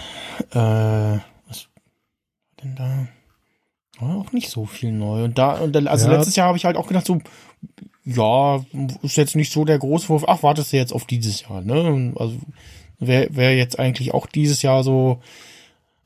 [0.52, 3.08] äh, was war denn da?
[3.98, 5.24] War auch nicht so viel neu.
[5.24, 6.16] Und da, und da also ja.
[6.16, 7.20] letztes Jahr habe ich halt auch gedacht, so,
[8.06, 8.64] ja,
[9.02, 10.24] ist jetzt nicht so der Großwurf.
[10.28, 12.12] Ach, wartest du jetzt auf dieses Jahr, ne?
[12.16, 12.36] Also
[12.98, 15.20] wäre wär jetzt eigentlich auch dieses Jahr so,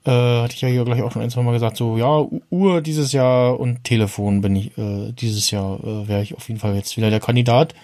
[0.04, 2.80] äh, hatte ich ja hier gleich auch schon ein, zwei Mal gesagt, so, ja, Uhr
[2.80, 6.74] dieses Jahr und Telefon bin ich, äh, dieses Jahr äh, wäre ich auf jeden Fall
[6.74, 7.74] jetzt wieder der Kandidat.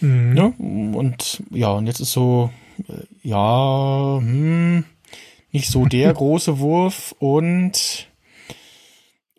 [0.00, 0.34] Mhm.
[0.34, 0.52] Ne?
[0.94, 2.50] Und ja, und jetzt ist so,
[2.86, 4.84] äh, ja, hm,
[5.52, 8.08] nicht so der große Wurf und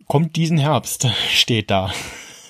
[0.08, 1.92] kommt diesen Herbst, steht da.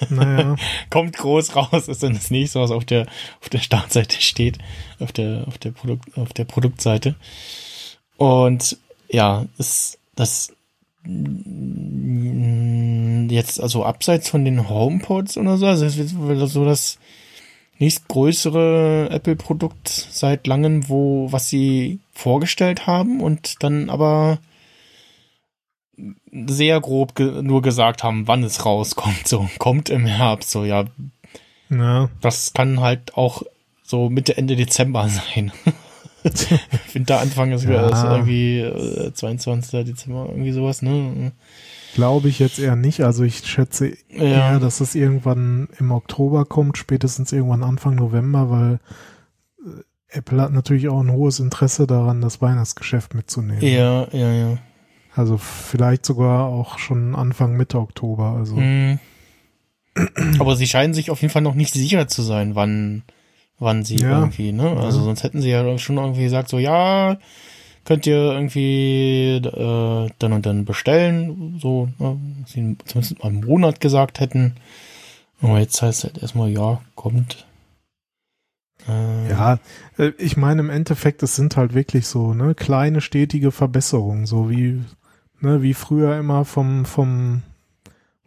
[0.09, 0.55] Naja.
[0.89, 3.07] Kommt groß raus, ist dann das nächste, was auf der,
[3.41, 4.57] auf der Startseite steht,
[4.99, 7.15] auf der, auf der Produkt, auf der Produktseite.
[8.17, 8.77] Und
[9.09, 10.53] ja, ist das
[13.29, 15.87] jetzt also abseits von den HomePods oder so, also
[16.47, 16.99] so das
[17.79, 24.39] nächstgrößere Apple-Produkt seit langem, wo was sie vorgestellt haben und dann aber
[26.47, 29.27] sehr grob ge nur gesagt haben, wann es rauskommt.
[29.27, 30.51] So, kommt im Herbst.
[30.51, 30.85] So, ja.
[31.69, 32.09] ja.
[32.21, 33.43] Das kann halt auch
[33.83, 35.51] so Mitte, Ende Dezember sein.
[36.93, 37.87] Winteranfang ist, ja.
[37.87, 39.85] ist irgendwie äh, 22.
[39.85, 41.31] Dezember, irgendwie sowas, ne?
[41.95, 43.01] Glaube ich jetzt eher nicht.
[43.01, 44.23] Also ich schätze ja.
[44.23, 48.79] eher, dass es irgendwann im Oktober kommt, spätestens irgendwann Anfang November, weil
[49.65, 53.61] äh, Apple hat natürlich auch ein hohes Interesse daran, das Weihnachtsgeschäft mitzunehmen.
[53.61, 54.57] Ja, ja, ja.
[55.15, 58.35] Also vielleicht sogar auch schon Anfang Mitte Oktober.
[58.37, 58.55] Also.
[58.55, 58.99] Mhm.
[60.39, 63.03] Aber sie scheinen sich auf jeden Fall noch nicht sicher zu sein, wann,
[63.57, 64.19] wann sie ja.
[64.19, 64.77] irgendwie, ne?
[64.77, 65.05] Also ja.
[65.05, 67.17] sonst hätten sie ja schon irgendwie gesagt, so ja,
[67.85, 72.17] könnt ihr irgendwie äh, dann und dann bestellen, so, ne?
[72.45, 74.55] sie zumindest mal einen Monat gesagt hätten.
[75.41, 77.47] Aber jetzt heißt es halt erstmal, ja, kommt.
[78.87, 79.59] Äh, ja,
[79.97, 84.49] äh, ich meine im Endeffekt, es sind halt wirklich so, ne, kleine stetige Verbesserungen, so
[84.49, 84.83] wie
[85.41, 87.43] ne, wie früher immer vom, vom,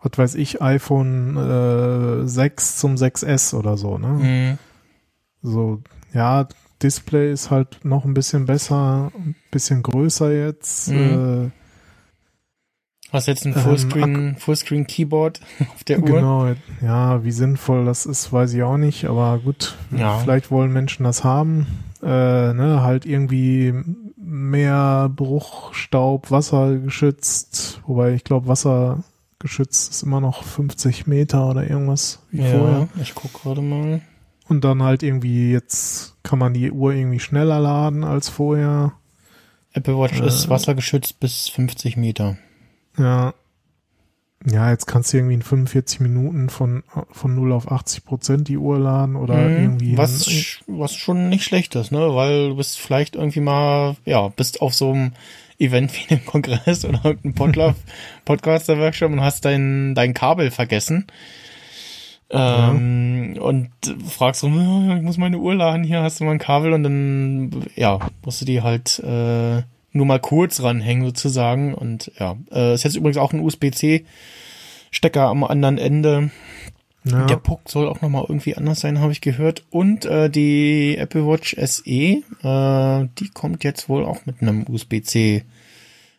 [0.00, 4.08] was weiß ich, iPhone äh, 6 zum 6S oder so, ne?
[4.08, 4.58] Mhm.
[5.42, 6.46] So, ja,
[6.82, 10.88] Display ist halt noch ein bisschen besser, ein bisschen größer jetzt.
[10.88, 11.46] Mhm.
[11.46, 11.50] Äh,
[13.12, 15.40] Hast jetzt ein Fullscreen, ähm, Fullscreen Keyboard
[15.74, 16.06] auf der Uhr?
[16.06, 20.18] Genau, ja, wie sinnvoll das ist, weiß ich auch nicht, aber gut, ja.
[20.18, 21.66] vielleicht wollen Menschen das haben.
[22.02, 23.74] Äh, ne, halt irgendwie
[24.32, 29.04] mehr Bruchstaub, Wasser geschützt, wobei ich glaube, Wasser
[29.38, 32.88] geschützt ist immer noch 50 Meter oder irgendwas wie ja, vorher.
[33.00, 34.00] Ich guck gerade mal.
[34.48, 38.92] Und dann halt irgendwie, jetzt kann man die Uhr irgendwie schneller laden als vorher.
[39.72, 42.38] Apple Watch äh, ist wassergeschützt bis 50 Meter.
[42.98, 43.34] Ja.
[44.44, 48.56] Ja, jetzt kannst du irgendwie in 45 Minuten von, von 0 auf 80 Prozent die
[48.56, 49.96] Uhr laden oder mhm, irgendwie.
[49.96, 52.14] Was, was schon nicht schlecht ist, ne?
[52.14, 55.12] Weil du bist vielleicht irgendwie mal, ja, bist auf so einem
[55.58, 57.76] Event wie einem Kongress oder irgendeinem Podlove,
[58.24, 61.06] Podcaster-Workshop und hast dein, dein Kabel vergessen.
[62.30, 63.42] Ähm, ja.
[63.42, 63.70] Und
[64.08, 67.64] fragst so, ich muss meine Uhr laden, hier hast du mal ein Kabel und dann,
[67.76, 71.74] ja, musst du die halt, äh, nur mal kurz ranhängen sozusagen.
[71.74, 76.30] Und ja, äh, ist jetzt übrigens auch ein USB-C-Stecker am anderen Ende.
[77.04, 77.26] Ja.
[77.26, 79.64] Der Puck soll auch nochmal irgendwie anders sein, habe ich gehört.
[79.70, 85.44] Und äh, die Apple Watch SE, äh, die kommt jetzt wohl auch mit einem USB-C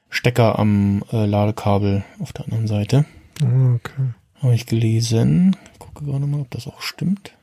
[0.09, 3.05] Stecker am äh, Ladekabel auf der anderen Seite.
[3.41, 4.13] Ah, okay.
[4.41, 5.55] Habe ich gelesen.
[5.73, 7.33] Ich gucke gerade mal, ob das auch stimmt.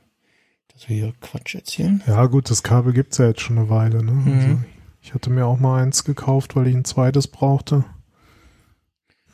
[0.73, 2.03] Dass wir hier Quatsch erzählen.
[2.07, 4.13] Ja, gut, das Kabel gibt's ja jetzt schon eine Weile, ne?
[4.13, 4.33] Mhm.
[4.33, 4.59] Also
[5.03, 7.85] ich hatte mir auch mal eins gekauft, weil ich ein zweites brauchte.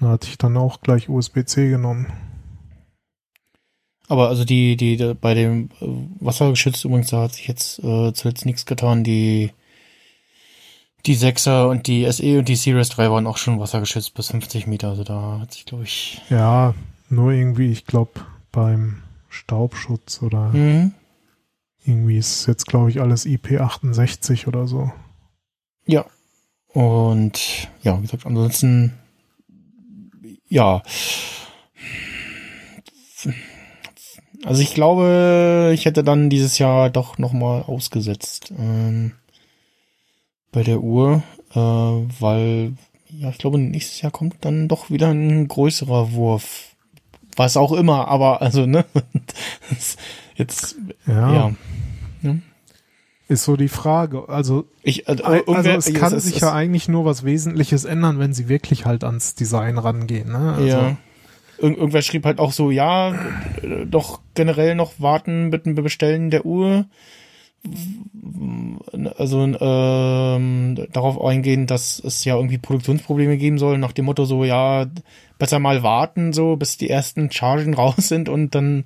[0.01, 2.13] Da hatte ich dann auch gleich USB-C genommen.
[4.09, 5.87] Aber also die, die, die bei dem äh,
[6.21, 9.03] Wassergeschützt übrigens, da hat sich jetzt äh, zuletzt nichts getan.
[9.03, 9.51] Die
[11.07, 14.67] die 6er und die SE und die Series 3 waren auch schon wassergeschützt bis 50
[14.67, 14.89] Meter.
[14.91, 16.21] Also da hat sich, glaube ich.
[16.31, 16.75] Ja,
[17.09, 18.13] nur irgendwie, ich glaube,
[18.51, 20.93] beim Staubschutz oder mhm.
[21.85, 24.91] irgendwie ist jetzt, glaube ich, alles IP68 oder so.
[25.87, 26.05] Ja.
[26.73, 28.93] Und ja, wie gesagt, ansonsten,
[30.49, 30.83] ja.
[34.45, 39.13] Also ich glaube, ich hätte dann dieses Jahr doch nochmal ausgesetzt ähm,
[40.53, 41.23] bei der Uhr,
[41.53, 42.75] äh, weil
[43.11, 46.77] ja, ich glaube, nächstes Jahr kommt dann doch wieder ein größerer Wurf.
[47.37, 48.85] Was auch immer, aber also, ne?
[50.37, 50.77] Jetzt,
[51.07, 51.15] ja.
[51.15, 51.35] ja.
[51.35, 51.55] Ja.
[53.29, 54.29] Ist so die Frage.
[54.29, 58.21] Also, ich, also, also es kann es, sich es, ja eigentlich nur was Wesentliches ändern,
[58.21, 60.31] wenn sie wirklich halt ans Design rangehen.
[60.31, 60.55] Ne?
[60.55, 60.89] Also, ja.
[60.89, 60.97] Ir
[61.59, 63.15] irgendwer schrieb halt auch so, ja,
[63.87, 66.87] doch generell noch warten mit dem Bestellen der Uhr.
[69.17, 74.45] Also ähm, darauf eingehen, dass es ja irgendwie Produktionsprobleme geben soll, nach dem Motto so,
[74.45, 74.87] ja,
[75.39, 78.85] besser mal warten, so bis die ersten Chargen raus sind und dann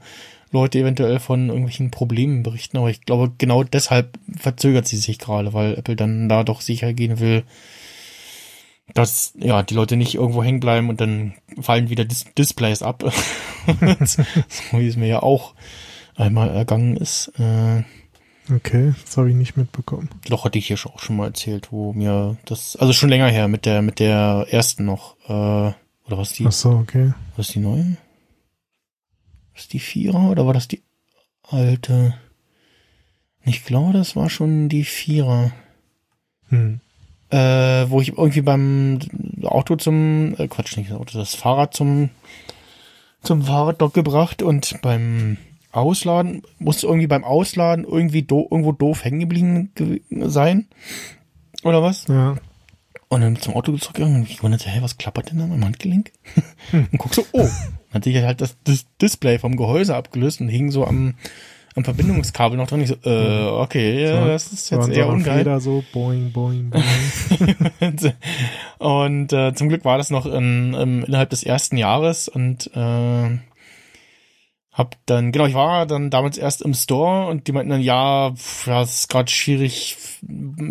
[0.52, 2.78] Leute eventuell von irgendwelchen Problemen berichten.
[2.78, 6.92] Aber ich glaube, genau deshalb verzögert sie sich gerade, weil Apple dann da doch sicher
[6.92, 7.44] gehen will,
[8.94, 13.04] dass ja die Leute nicht irgendwo hängen bleiben und dann fallen wieder Dis Displays ab.
[14.04, 15.54] so wie es mir ja auch
[16.16, 17.32] einmal ergangen ist.
[17.38, 17.84] Äh,
[18.52, 20.10] okay, das habe ich nicht mitbekommen.
[20.28, 23.46] Doch hatte ich hier auch schon mal erzählt, wo mir das, also schon länger her
[23.46, 25.16] mit der mit der ersten noch.
[25.28, 25.30] Äh,
[26.06, 26.46] oder was die?
[26.46, 27.12] Ach so, okay.
[27.36, 27.96] Was die neue?
[29.60, 30.82] Das die Vierer oder war das die
[31.42, 32.14] alte?
[33.44, 35.52] Ich glaube, das war schon die Vierer.
[36.48, 36.80] Hm.
[37.30, 38.98] Äh, wo ich irgendwie beim
[39.44, 42.10] Auto zum, äh, Quatsch, nicht das Auto, das Fahrrad zum,
[43.22, 45.36] zum Fahrraddock gebracht und beim
[45.70, 49.70] Ausladen, musste irgendwie beim Ausladen irgendwie do, irgendwo doof hängen geblieben
[50.28, 50.66] sein.
[51.62, 52.08] Oder was?
[52.08, 52.36] Ja.
[53.08, 56.10] Und dann zum Auto zurückgegangen und ich wunderte, hä, was klappert denn da am Handgelenk?
[56.70, 56.88] Hm.
[56.92, 57.48] und guck so, oh,
[57.92, 61.14] hat sich halt das, das, Display vom Gehäuse abgelöst und hing so am,
[61.74, 62.82] am Verbindungskabel noch drin.
[62.82, 65.38] Ich so, äh, okay, ja, das ist jetzt eher so ungeil.
[65.38, 67.56] Feder so boing, boing, boing.
[68.78, 73.38] und äh, zum Glück war das noch in, in, innerhalb des ersten Jahres und äh,
[74.72, 78.32] hab dann, genau, ich war dann damals erst im Store und die meinten dann, ja,
[78.34, 79.96] pff, das ist gerade schwierig,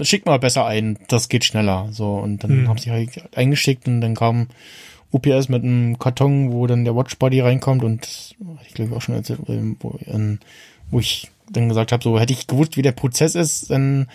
[0.01, 1.89] schick mal besser ein, das geht schneller.
[1.91, 2.69] So, und dann hm.
[2.69, 4.47] haben sie halt eingeschickt und dann kam
[5.11, 8.35] UPS mit einem Karton, wo dann der Watchbody reinkommt und
[8.67, 9.89] ich glaube auch schon erzählt, wo,
[10.91, 14.07] wo ich dann gesagt habe, so hätte ich gewusst, wie der Prozess ist, dann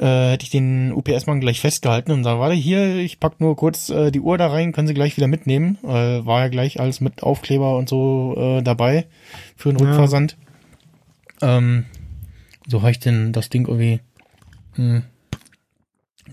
[0.00, 3.88] äh, hätte ich den UPS-Mann gleich festgehalten und sage, warte hier, ich pack nur kurz
[3.88, 5.78] äh, die Uhr da rein, können Sie gleich wieder mitnehmen.
[5.84, 9.06] Äh, war ja gleich alles mit Aufkleber und so äh, dabei
[9.56, 10.36] für den Rückversand.
[11.40, 11.58] Ja.
[11.58, 11.86] Ähm,
[12.66, 14.00] so habe ich denn das Ding irgendwie
[14.74, 15.04] hm,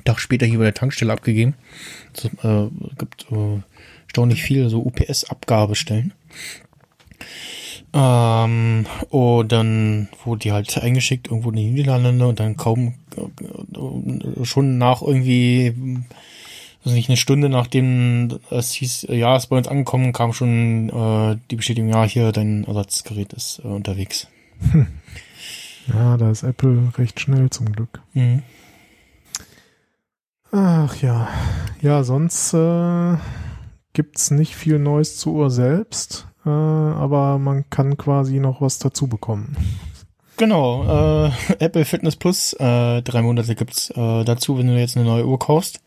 [0.04, 1.56] Tag später hier bei der Tankstelle abgegeben.
[2.14, 3.62] Es äh, gibt äh,
[4.06, 6.14] erstaunlich viele so UPS-Abgabestellen.
[7.94, 14.46] Ähm, und dann wurde die halt eingeschickt irgendwo in die Niederlande und dann kaum äh,
[14.46, 15.74] schon nach irgendwie
[16.84, 21.38] also nicht eine Stunde nachdem es hieß, ja, ist bei uns angekommen, kam schon äh,
[21.50, 24.28] die Bestätigung, ja, hier dein Ersatzgerät ist äh, unterwegs.
[24.72, 24.88] Hm.
[25.88, 28.02] Ja, da ist Apple recht schnell zum Glück.
[28.14, 28.44] Mhm.
[30.56, 31.28] Ach ja.
[31.82, 33.18] Ja, sonst äh,
[33.94, 39.08] gibt's nicht viel Neues zur Uhr selbst, äh, aber man kann quasi noch was dazu
[39.08, 39.58] bekommen.
[40.38, 45.08] Genau, äh, Apple Fitness Plus, äh, drei Monate gibt's äh, dazu, wenn du jetzt eine
[45.08, 45.82] neue Uhr kaufst.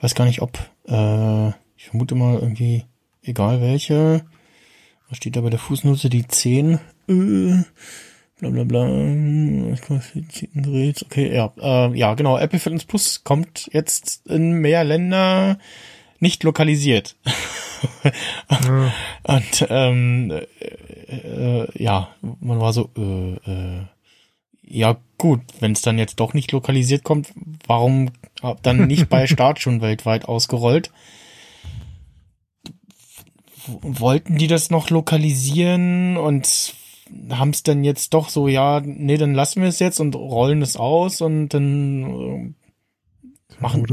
[0.00, 2.84] Weiß gar nicht, ob, äh, ich vermute mal irgendwie,
[3.22, 4.24] egal welche.
[5.08, 6.10] Was steht da bei der Fußnote?
[6.10, 6.78] Die 10.
[7.08, 7.64] Äh,
[8.38, 8.86] bla bla bla.
[11.06, 12.38] Okay, ja, äh, ja, genau.
[12.38, 15.58] Apple Fitness Plus kommt jetzt in mehr Länder
[16.20, 17.16] nicht lokalisiert.
[18.50, 18.92] ja.
[19.34, 20.44] Und ähm, äh,
[21.08, 23.84] äh, ja, man war so, äh, äh,
[24.62, 27.32] ja gut, wenn es dann jetzt doch nicht lokalisiert kommt,
[27.66, 28.10] warum
[28.62, 30.90] dann nicht bei Start schon weltweit ausgerollt?
[33.66, 36.74] Wollten die das noch lokalisieren und
[37.30, 40.62] haben es dann jetzt doch so, ja, nee, dann lassen wir es jetzt und rollen
[40.62, 43.86] es aus und dann äh, machen,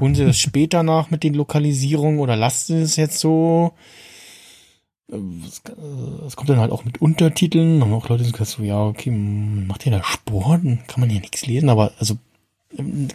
[0.00, 3.74] holen sie das später nach mit den Lokalisierungen oder lassen sie es jetzt so.
[5.10, 5.16] Äh,
[6.26, 9.10] es kommt dann halt auch mit Untertiteln, haben auch Leute, die sagen so, ja, okay,
[9.10, 10.62] macht ihr da Sport?
[10.62, 12.16] Kann man hier nichts lesen, aber also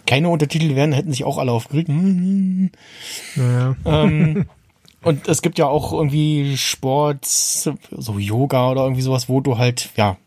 [0.06, 1.90] keine Untertitel werden, hätten sich auch alle aufgeregt.
[1.90, 3.76] Naja.
[3.86, 4.46] Ähm,
[5.02, 9.89] Und es gibt ja auch irgendwie Sport, so Yoga oder irgendwie sowas, wo du halt,
[9.95, 10.18] ja,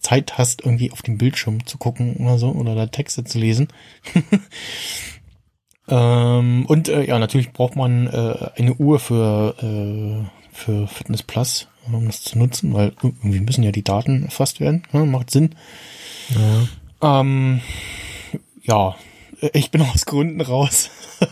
[0.00, 3.68] Zeit hast, irgendwie auf dem Bildschirm zu gucken oder so, oder da Texte zu lesen.
[5.88, 11.68] ähm, und äh, ja, natürlich braucht man äh, eine Uhr für, äh, für Fitness Plus,
[11.86, 14.82] um das zu nutzen, weil irgendwie müssen ja die Daten erfasst werden.
[14.92, 15.54] Ja, macht Sinn.
[17.00, 17.20] Ja.
[17.20, 17.60] Ähm,
[18.62, 18.96] ja,
[19.52, 20.90] ich bin aus Gründen raus.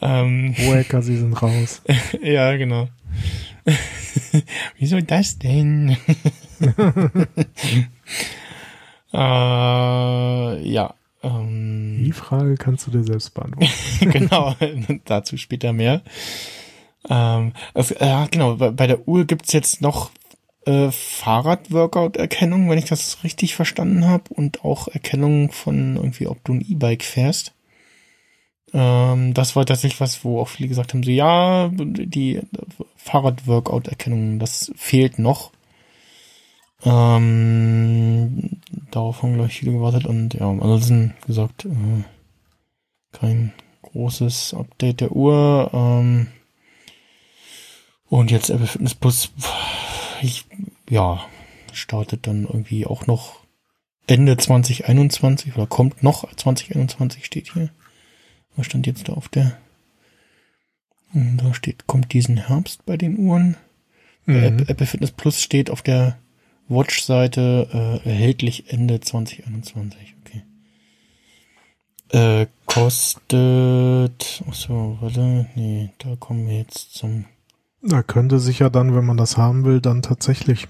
[0.00, 1.82] ähm, Wacker, sie sind raus.
[2.22, 2.88] ja, genau.
[4.78, 5.96] Wieso das denn?
[9.12, 9.16] äh,
[10.68, 10.94] ja.
[11.22, 13.70] Ähm, Die Frage kannst du dir selbst beantworten.
[14.00, 14.54] genau,
[15.04, 16.02] dazu später mehr.
[17.08, 20.10] Ähm, also, ja, genau, bei, bei der Uhr gibt's jetzt noch,
[20.66, 26.54] äh, Fahrrad-Workout-Erkennung, wenn ich das richtig verstanden habe, und auch Erkennung von irgendwie, ob du
[26.54, 27.54] ein E-Bike fährst.
[28.72, 32.40] Ähm, das war tatsächlich was, wo auch viele gesagt haben, so ja, die
[32.96, 35.52] Fahrrad-Workout-Erkennung, das fehlt noch.
[36.84, 38.60] Ähm,
[38.90, 42.04] darauf haben, glaube ich, viele gewartet und ja, ansonsten gesagt, äh,
[43.12, 43.52] kein
[43.82, 45.70] großes Update der Uhr.
[45.72, 46.28] Ähm,
[48.08, 49.30] und jetzt Apple Fitness Plus,
[50.22, 50.46] ich,
[50.88, 51.24] ja,
[51.72, 53.40] startet dann irgendwie auch noch
[54.06, 57.70] Ende 2021 oder kommt noch 2021 steht hier.
[58.56, 59.56] Was stand jetzt da auf der?
[61.12, 63.56] Hm, da steht, kommt diesen Herbst bei den Uhren.
[64.26, 64.64] Mhm.
[64.66, 66.18] Apple Fitness Plus steht auf der
[66.68, 70.14] Watch-Seite äh, erhältlich Ende 2021.
[70.24, 70.42] Okay.
[72.10, 74.42] Äh, kostet.
[74.48, 75.46] Achso, warte.
[75.54, 77.24] Nee, da kommen wir jetzt zum.
[77.82, 80.68] Da könnte sich ja dann, wenn man das haben will, dann tatsächlich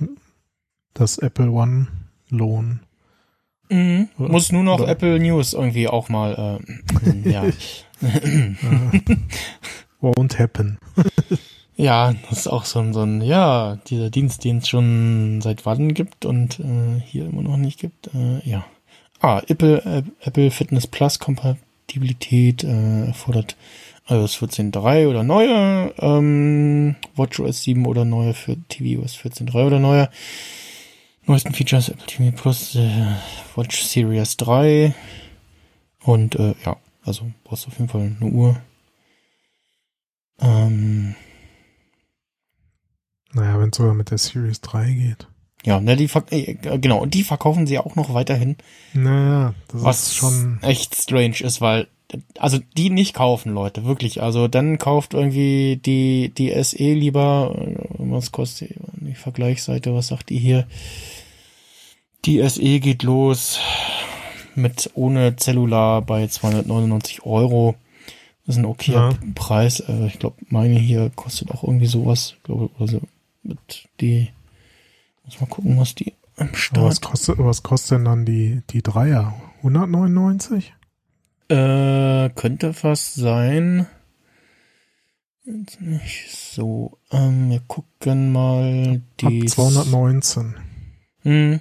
[0.94, 1.88] das Apple One
[2.28, 2.80] lohnen.
[3.70, 4.08] Mhm.
[4.16, 4.88] Muss nur noch Oder?
[4.88, 6.60] Apple News irgendwie auch mal,
[7.04, 7.44] äh, ja.
[10.00, 10.78] Won't happen.
[11.76, 15.66] ja, das ist auch so ein, so ein, ja, dieser Dienst, den es schon seit
[15.66, 18.08] wann gibt und äh, hier immer noch nicht gibt.
[18.14, 18.64] Äh, ja.
[19.20, 23.56] Ah, Apple, äh, Apple Fitness Plus Kompatibilität äh, erfordert
[24.08, 30.10] iOS 14.3 oder neuer, ähm, WatchOS 7 oder neuer für tvOS 14.3 oder neuer.
[31.26, 33.14] Neuesten Features Apple TV Plus, äh,
[33.54, 34.94] Watch Series 3
[36.02, 38.60] und äh, ja, also brauchst du auf jeden Fall eine Uhr.
[40.40, 41.14] Ähm,
[43.32, 45.28] naja, wenn es sogar mit der Series 3 geht.
[45.64, 48.56] Ja, ne, die äh, genau, und die verkaufen sie auch noch weiterhin.
[48.94, 51.88] Naja, das was ist schon echt strange ist, weil
[52.38, 54.22] also die nicht kaufen, Leute, wirklich.
[54.22, 57.54] Also dann kauft irgendwie die die SE lieber.
[57.98, 59.94] Was kostet die Vergleichsseite?
[59.94, 60.66] Was sagt die hier?
[62.24, 63.60] Die SE geht los
[64.54, 67.76] mit ohne Cellular bei 299 Euro.
[68.46, 69.18] Das ist ein okayer ja.
[69.34, 69.80] Preis.
[69.80, 72.34] Äh, ich glaube, meine hier kostet auch irgendwie sowas.
[72.36, 73.00] Ich glaube, also
[73.42, 74.28] mit die
[75.24, 76.84] muss mal gucken, was die am Start.
[76.84, 79.34] Was kostet, was kostet denn dann die, die Dreier?
[79.58, 80.72] 199?
[81.50, 83.86] Äh, könnte fast sein.
[85.44, 86.98] Jetzt nicht so.
[87.10, 89.42] Ähm, wir gucken mal die.
[89.42, 90.54] Ab 219.
[91.22, 91.60] Hm,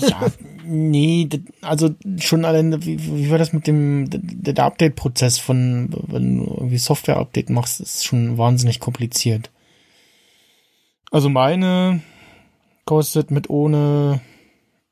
[0.00, 0.26] ja,
[0.64, 1.28] nee,
[1.60, 6.44] also schon allein, wie, wie war das mit dem, der, der Update-Prozess von, wenn du
[6.44, 9.50] irgendwie Software-Update machst, ist schon wahnsinnig kompliziert.
[11.10, 12.00] Also meine
[12.84, 14.20] kostet mit ohne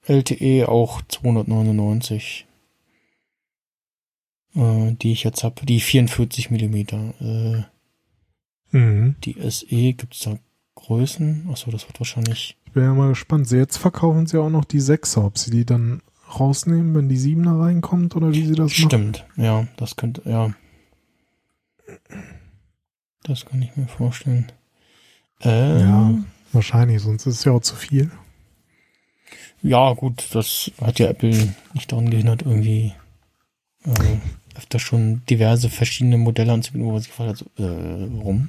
[0.07, 2.47] LTE auch 299.
[4.55, 7.15] Äh, die ich jetzt habe, die 44 Millimeter.
[7.21, 9.17] Äh, mhm.
[9.25, 10.39] Die SE, gibt's da
[10.75, 11.49] Größen?
[11.51, 13.51] Achso, das wird wahrscheinlich ich bin ja mal gespannt.
[13.51, 16.01] Jetzt verkaufen sie auch noch die 6er, ob sie die dann
[16.41, 18.89] rausnehmen, wenn die 7er reinkommt oder wie sie das machen.
[18.89, 20.55] Stimmt, ja, das könnte, ja.
[23.25, 24.51] Das kann ich mir vorstellen.
[25.43, 26.15] Äh, ja,
[26.55, 28.11] wahrscheinlich, sonst ist es ja auch zu viel.
[29.63, 32.93] Ja, gut, das hat ja Apple nicht daran gehindert, irgendwie
[33.85, 34.19] äh,
[34.57, 38.49] öfter schon diverse verschiedene Modelle anzubieten, wo man sich gefragt hat, so, äh, warum?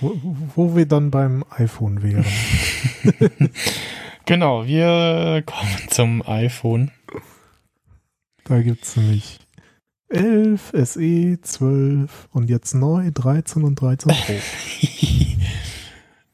[0.00, 0.20] Wo,
[0.54, 2.26] wo wir dann beim iPhone wären.
[4.26, 6.90] genau, wir kommen zum iPhone.
[8.44, 9.38] Da gibt es nämlich
[10.10, 14.32] 11, SE, 12 und jetzt neu 13 und 13 Pro.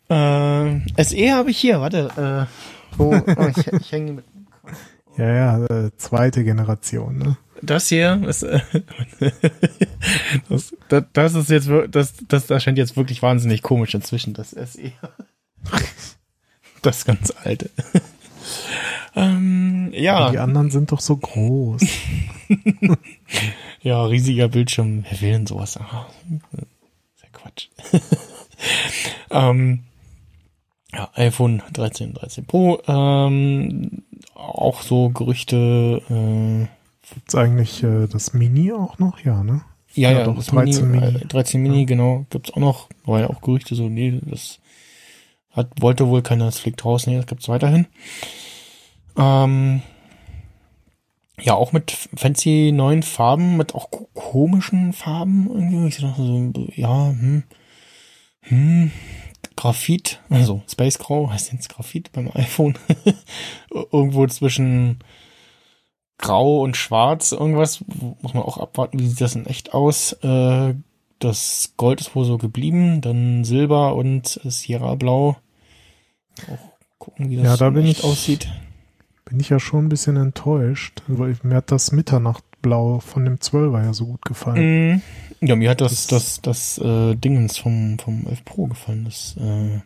[0.15, 2.49] äh, SE habe ich hier, warte.
[2.49, 4.25] Äh, wo, oh, ich, ich hänge mit.
[5.17, 7.37] Ja, ja, äh, zweite Generation, ne?
[7.63, 8.61] Das hier ist, äh,
[10.49, 14.93] das, das, das, ist jetzt, das, das erscheint jetzt wirklich wahnsinnig komisch inzwischen, das SE.
[16.83, 17.69] Das ganz alte.
[19.15, 20.31] ähm, ja.
[20.31, 21.83] Die anderen sind doch so groß.
[23.83, 25.05] ja, riesiger Bildschirm.
[25.11, 25.77] Wer will denn sowas?
[25.77, 26.07] Ah,
[27.17, 27.69] sehr Quatsch.
[29.31, 29.85] ähm,
[30.93, 32.81] ja, iPhone 13, 13 Pro.
[32.87, 34.03] Ähm,
[34.35, 36.69] auch so Gerüchte, äh,
[37.15, 39.19] Gibt's eigentlich äh, das Mini auch noch?
[39.25, 39.63] Ja, ne?
[39.95, 41.01] Ja, ja, ja doch, 13 Mini.
[41.01, 41.17] Mini.
[41.23, 41.85] Äh, 13 Mini, ja.
[41.85, 42.27] genau.
[42.31, 42.89] Gibt's auch noch.
[43.05, 44.61] War ja auch Gerüchte so, nee, das
[45.51, 47.87] hat, wollte wohl keiner, das fliegt raus, nee, das gibt's weiterhin.
[49.17, 49.83] Ähm,
[51.41, 55.89] ja, auch mit fancy neuen Farben, mit auch komischen Farben irgendwie.
[55.89, 57.43] Ich dachte so, ja, hm,
[58.43, 58.93] hm,
[59.57, 62.79] Graphit, also Space Grau heißt jetzt Graphit beim iPhone.
[63.93, 65.01] Irgendwo zwischen
[66.21, 67.83] Grau und Schwarz, irgendwas,
[68.21, 70.13] muss man auch abwarten, wie sieht das in echt aus.
[70.23, 70.75] Äh,
[71.19, 75.37] das Gold ist wohl so geblieben, dann Silber und Sierra Blau.
[76.51, 78.49] Auch gucken, wie das ja, da bin ich, aussieht.
[79.25, 83.85] Bin ich ja schon ein bisschen enttäuscht, weil mir hat das Mitternachtblau von dem 12er
[83.85, 84.95] ja so gut gefallen.
[84.95, 85.03] Mm,
[85.41, 89.05] ja, mir hat das, das, das, das äh, Dingens vom, vom 11 Pro gefallen.
[89.05, 89.81] Das, äh,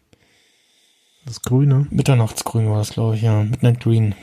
[1.26, 1.86] das Grüne.
[1.90, 3.42] Mitternachtsgrün war das, glaube ich, ja.
[3.42, 4.14] Midnight Green.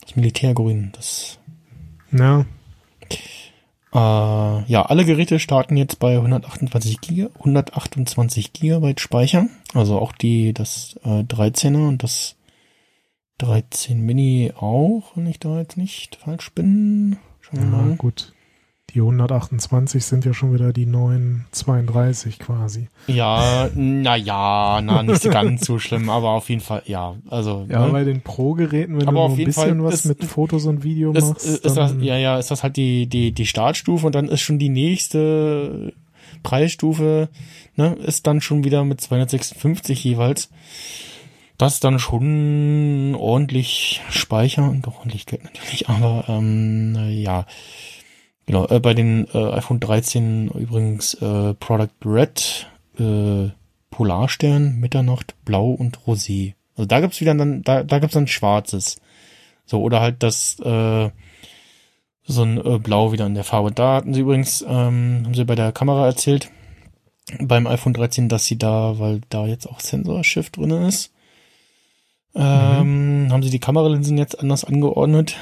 [0.00, 0.92] Das Militärgrün.
[0.92, 1.38] Das.
[2.12, 2.46] Ja.
[3.94, 9.46] Äh, ja, alle Geräte starten jetzt bei 128 Giga, 128 Gigabyte Speicher.
[9.72, 12.36] Also auch die, das äh, 13er und das
[13.38, 17.18] 13 Mini auch, wenn ich da jetzt nicht falsch bin.
[17.40, 17.96] Schauen wir ja, mal.
[17.96, 18.34] gut.
[18.94, 22.88] Die 128 sind ja schon wieder die neuen 32 quasi.
[23.06, 27.66] Ja, na ja, na nicht ganz so schlimm, aber auf jeden Fall, ja, also.
[27.68, 27.92] Ja, ne?
[27.92, 31.12] bei den Pro-Geräten, wenn aber du ein bisschen Fall was ist, mit Fotos und Video
[31.12, 31.46] ist, machst.
[31.46, 34.58] Ist, das, ja, ja, ist das halt die, die, die Startstufe und dann ist schon
[34.58, 35.92] die nächste
[36.42, 37.28] Preisstufe,
[37.76, 40.48] ne, ist dann schon wieder mit 256 jeweils.
[41.58, 47.44] Das ist dann schon ordentlich Speicher und ordentlich Geld natürlich, aber ähm, ja.
[48.48, 52.66] Genau, äh, bei den äh, iPhone 13 übrigens äh, Product Red,
[52.98, 53.50] äh,
[53.90, 56.54] Polarstern, Mitternacht, Blau und Rosé.
[56.74, 59.02] Also da gibt's wieder dann, da, da gibt's dann schwarzes.
[59.66, 61.10] So, oder halt das, äh,
[62.24, 63.70] so ein äh, Blau wieder in der Farbe.
[63.70, 66.50] Da hatten sie übrigens, ähm, haben sie bei der Kamera erzählt,
[67.38, 71.12] beim iPhone 13, dass sie da, weil da jetzt auch Sensor Shift drin ist,
[72.34, 73.30] ähm, mhm.
[73.30, 75.36] haben sie die Kameralinsen jetzt anders angeordnet,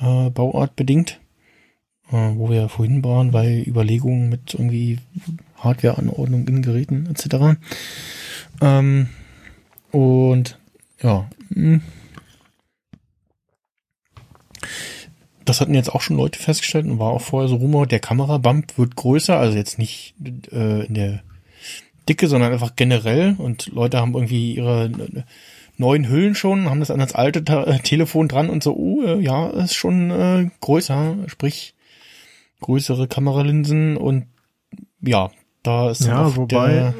[0.00, 1.29] äh, Bauart bedingt äh,
[2.10, 4.98] wo wir vorhin waren, bei Überlegungen mit irgendwie
[5.58, 7.58] Hardware-Anordnung in Geräten etc.
[8.60, 9.08] Ähm,
[9.92, 10.58] und
[11.02, 11.82] ja, hm.
[15.44, 18.76] das hatten jetzt auch schon Leute festgestellt und war auch vorher so Rumor, der Kamerabump
[18.78, 20.14] wird größer, also jetzt nicht
[20.52, 21.22] äh, in der
[22.08, 24.90] Dicke, sondern einfach generell und Leute haben irgendwie ihre
[25.76, 29.20] neuen Hüllen schon, haben das an das alte Ta Telefon dran und so, oh, äh,
[29.20, 31.74] ja, ist schon äh, größer, sprich
[32.60, 34.26] größere Kameralinsen und
[35.00, 35.30] ja,
[35.62, 36.94] da ist ja wobei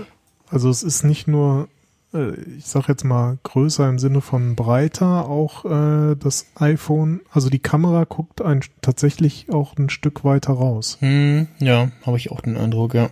[0.50, 1.68] also es ist nicht nur
[2.12, 7.20] äh, ich sag jetzt mal größer im Sinne von breiter auch äh, das iPhone.
[7.30, 10.98] Also die Kamera guckt ein, tatsächlich auch ein Stück weiter raus.
[11.00, 13.10] Hm, ja habe ich auch den Eindruck ja.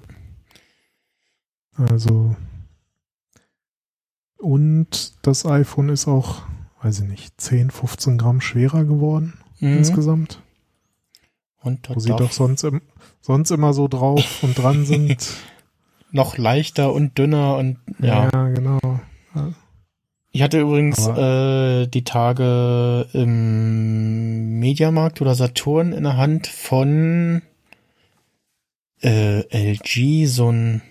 [1.77, 2.35] Also
[4.39, 6.43] und das iPhone ist auch
[6.83, 9.79] weiß ich nicht 10 15 Gramm schwerer geworden mhm.
[9.79, 10.43] insgesamt
[11.63, 12.83] und Wo sie doch sonst, im,
[13.21, 15.17] sonst immer so drauf und dran sind.
[16.11, 18.31] noch leichter und dünner und ja.
[18.33, 18.81] Ja, genau.
[20.31, 27.43] Ich hatte übrigens äh, die Tage im Mediamarkt oder Saturn in der Hand von
[29.03, 30.83] äh, LG so ein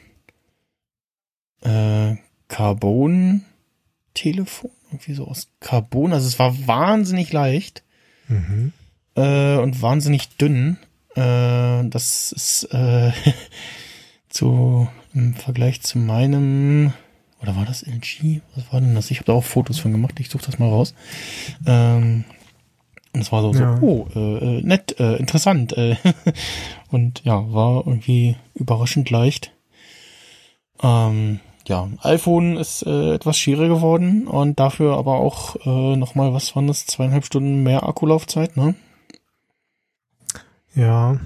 [1.61, 2.15] äh,
[2.47, 6.13] Carbon-Telefon, irgendwie so aus Carbon.
[6.13, 7.84] Also es war wahnsinnig leicht.
[8.28, 8.74] Mhm
[9.18, 10.78] äh, und wahnsinnig dünn.
[11.15, 13.11] Äh, das ist äh,
[14.30, 16.93] zu im Vergleich zu meinem
[17.41, 18.41] oder war das LG?
[18.55, 19.11] Was war denn das?
[19.11, 20.20] Ich habe da auch Fotos von gemacht.
[20.20, 20.95] Ich suche das mal raus.
[21.65, 22.24] Ähm,
[23.13, 23.78] und es war so, ja.
[23.78, 25.78] so oh, äh, äh nett, äh, interessant.
[25.78, 25.97] Äh,
[26.91, 29.51] und ja, war irgendwie überraschend leicht.
[30.82, 36.55] Ähm, ja, iPhone ist äh, etwas schwieriger geworden und dafür aber auch äh, nochmal, was
[36.55, 38.76] waren das, zweieinhalb Stunden mehr Akkulaufzeit, ne?
[40.78, 41.19] Ja,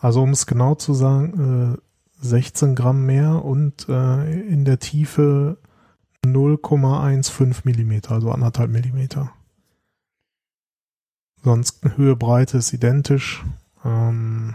[0.00, 5.58] also um es genau zu sagen, äh, 16 Gramm mehr und äh, in der Tiefe
[6.24, 9.30] 0,15 Millimeter, also anderthalb Millimeter.
[11.42, 13.44] Sonst Höhe, Breite ist identisch.
[13.84, 14.54] Ähm,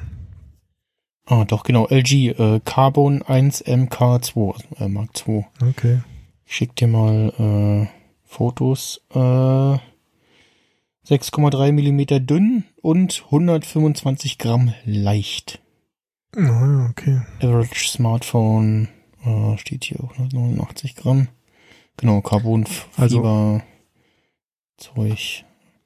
[1.28, 5.46] ah, doch, genau, LG, äh, Carbon 1 MK2, also äh, Mark II.
[5.62, 6.00] Okay.
[6.48, 7.88] Ich schick dir mal äh,
[8.26, 9.06] Fotos.
[9.14, 9.78] Äh,
[11.08, 15.60] 6,3 Millimeter dünn und 125 Gramm leicht.
[16.36, 17.22] Oh, okay.
[17.42, 18.90] Average Smartphone
[19.26, 21.28] äh, steht hier auch 189 Gramm.
[21.98, 23.62] Genau, Carbonfiber also,
[24.78, 25.46] Zeug.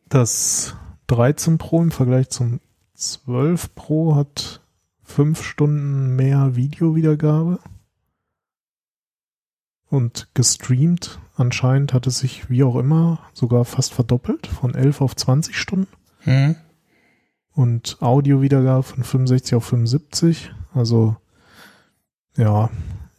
[0.09, 0.75] Das
[1.07, 2.59] 13 Pro im Vergleich zum
[2.95, 4.61] 12 Pro hat
[5.03, 7.59] 5 Stunden mehr Videowiedergabe.
[9.89, 15.15] Und gestreamt anscheinend hat es sich wie auch immer sogar fast verdoppelt, von 11 auf
[15.15, 15.87] 20 Stunden.
[16.25, 16.55] Mhm.
[17.53, 20.51] Und Audiowiedergabe von 65 auf 75.
[20.73, 21.15] Also
[22.35, 22.69] ja,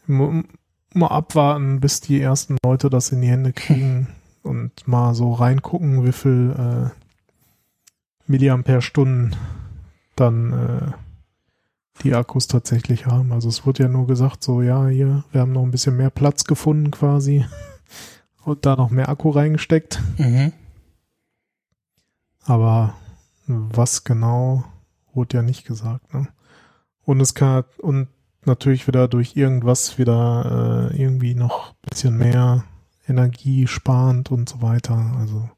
[0.07, 4.09] mal abwarten, bis die ersten Leute das in die Hände kriegen
[4.43, 6.91] und mal so reingucken, wie viel äh,
[8.27, 9.37] Milliampere-Stunden
[10.17, 10.93] dann äh,
[12.03, 13.33] die Akkus tatsächlich haben.
[13.33, 16.11] Also es wird ja nur gesagt, so ja, hier, wir haben noch ein bisschen mehr
[16.11, 17.45] Platz gefunden quasi
[18.45, 20.01] und da noch mehr Akku reingesteckt.
[20.19, 20.53] Mhm.
[22.45, 22.95] Aber
[23.47, 24.65] was genau,
[25.13, 26.13] wurde ja nicht gesagt.
[26.15, 26.29] Ne?
[27.05, 28.09] Und es kann und
[28.45, 32.65] natürlich wieder durch irgendwas wieder äh, irgendwie noch ein bisschen mehr
[33.09, 35.15] Energie sparend und so weiter.
[35.19, 35.49] Also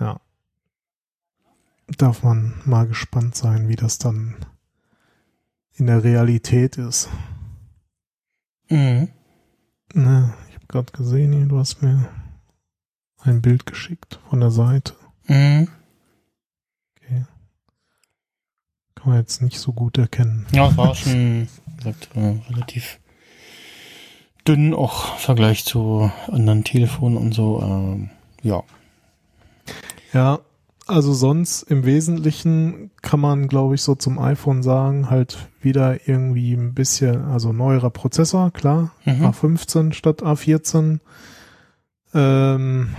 [0.00, 0.20] ja,
[1.96, 4.36] darf man mal gespannt sein, wie das dann
[5.74, 7.08] in der Realität ist.
[8.68, 9.08] Mhm.
[9.94, 10.34] Ne,
[10.68, 12.08] gerade gesehen, du hast mir
[13.20, 14.94] ein Bild geschickt von der Seite.
[15.26, 15.68] Mhm.
[16.96, 17.24] Okay.
[18.94, 20.46] Kann man jetzt nicht so gut erkennen.
[20.52, 23.00] Ja, es war schon, gesagt, äh, relativ
[24.46, 27.60] dünn, auch im Vergleich zu anderen Telefonen und so.
[27.62, 28.10] Ähm,
[28.42, 28.62] ja.
[30.12, 30.40] Ja,
[30.88, 36.54] also sonst im Wesentlichen kann man, glaube ich, so zum iPhone sagen, halt wieder irgendwie
[36.54, 39.26] ein bisschen, also neuerer Prozessor, klar, mhm.
[39.26, 41.00] A15 statt A14.
[42.14, 42.94] Ähm,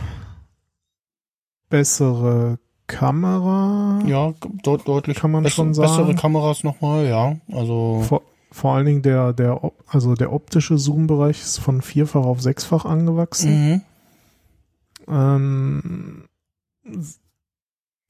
[1.69, 4.01] bessere Kamera.
[4.05, 4.33] Ja,
[4.63, 5.89] dort deutlich kann man schon sagen.
[5.89, 7.37] Bessere Kameras nochmal, ja.
[7.51, 8.21] Also vor,
[8.51, 13.71] vor allen Dingen der der also der optische Zoom-Bereich ist von vierfach auf sechsfach angewachsen.
[13.71, 13.81] Mhm.
[15.07, 16.23] Ähm,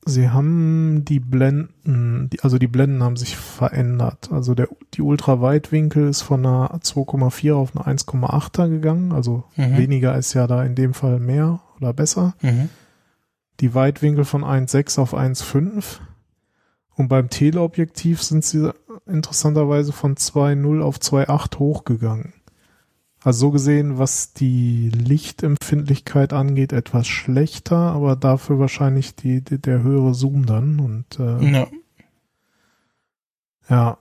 [0.06, 4.32] Sie haben die Blenden, die, also die Blenden haben sich verändert.
[4.32, 9.12] Also der, die Ultraweitwinkel ist von einer 2,4 auf eine 1,8er gegangen.
[9.12, 9.78] Also mhm.
[9.78, 12.34] weniger ist ja da in dem Fall mehr oder besser.
[12.41, 12.70] Mhm.
[13.60, 16.00] Die Weitwinkel von 1,6 auf 1,5.
[16.95, 18.74] Und beim Teleobjektiv sind sie
[19.06, 22.34] interessanterweise von 2,0 auf 2,8 hochgegangen.
[23.22, 29.84] Also so gesehen, was die Lichtempfindlichkeit angeht, etwas schlechter, aber dafür wahrscheinlich die, die der
[29.84, 31.67] höhere Zoom dann und äh, ja.
[33.70, 33.97] ja.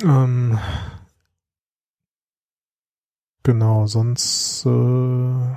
[0.00, 0.58] Ähm,
[3.42, 5.56] genau, sonst äh,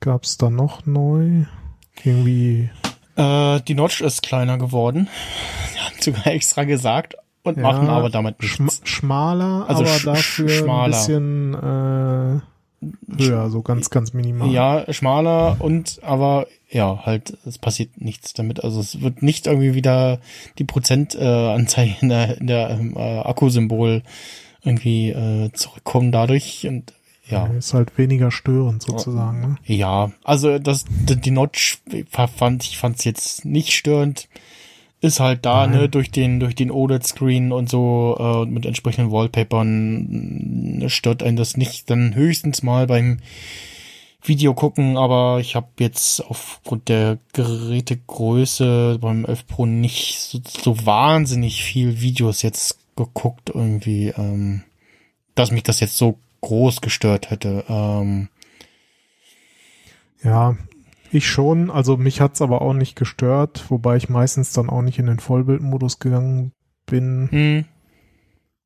[0.00, 1.46] gab es da noch neu
[2.04, 2.70] irgendwie.
[3.16, 5.08] Äh, die Notch ist kleiner geworden.
[5.74, 7.16] Die haben sogar extra gesagt,
[7.48, 8.56] und ja, machen aber damit nichts.
[8.56, 10.84] Schm schmaler, also aber sch dafür schmaler.
[10.84, 14.50] ein bisschen äh, höher, so ganz, ganz minimal.
[14.50, 18.62] Ja, schmaler und aber ja, halt, es passiert nichts damit.
[18.62, 20.20] Also es wird nicht irgendwie wieder
[20.58, 24.02] die Prozentanzeige äh, in der, in der ähm, äh, Akkusymbol
[24.62, 26.92] irgendwie äh, zurückkommen dadurch und
[27.30, 27.46] ja.
[27.46, 29.40] Ist halt weniger störend sozusagen.
[29.40, 29.56] Ne?
[29.66, 31.78] Ja, also das die Notch
[32.08, 34.28] fand ich fand es jetzt nicht störend
[35.00, 35.82] ist halt da, ne, Nein.
[35.82, 41.36] ne, durch den, durch den OLED-Screen und so, äh, mit entsprechenden Wallpapern äh, stört einen
[41.36, 41.88] das nicht.
[41.90, 43.18] Dann höchstens mal beim
[44.22, 50.84] Video gucken, aber ich habe jetzt aufgrund der Gerätegröße beim 11 Pro nicht so, so
[50.84, 54.64] wahnsinnig viel Videos jetzt geguckt, irgendwie, ähm,
[55.36, 57.64] dass mich das jetzt so groß gestört hätte.
[57.68, 58.28] Ähm,
[60.24, 60.56] ja,
[61.10, 64.98] ich schon, also mich hat's aber auch nicht gestört, wobei ich meistens dann auch nicht
[64.98, 66.52] in den Vollbildmodus gegangen
[66.86, 67.28] bin.
[67.30, 67.64] Mhm.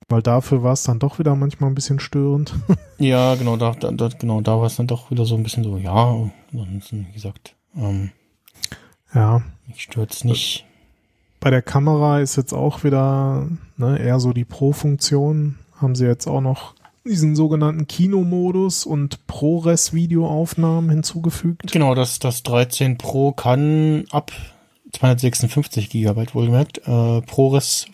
[0.09, 2.55] Weil dafür war es dann doch wieder manchmal ein bisschen störend.
[2.99, 5.79] ja, genau, da, da, genau, da war es dann doch wieder so ein bisschen so,
[5.79, 8.11] ja, wie gesagt, ähm,
[9.15, 9.43] ja.
[9.67, 10.67] Mich stört's nicht.
[11.41, 15.59] Bei der Kamera ist jetzt auch wieder ne, eher so die Pro-Funktion.
[15.81, 16.75] Haben sie jetzt auch noch
[17.05, 21.73] diesen sogenannten Kinomodus und ProRes-Videoaufnahmen hinzugefügt.
[21.73, 24.33] Genau, das, das 13 Pro kann ab
[24.93, 27.87] 256 Gigabyte wohlgemerkt äh, ProRes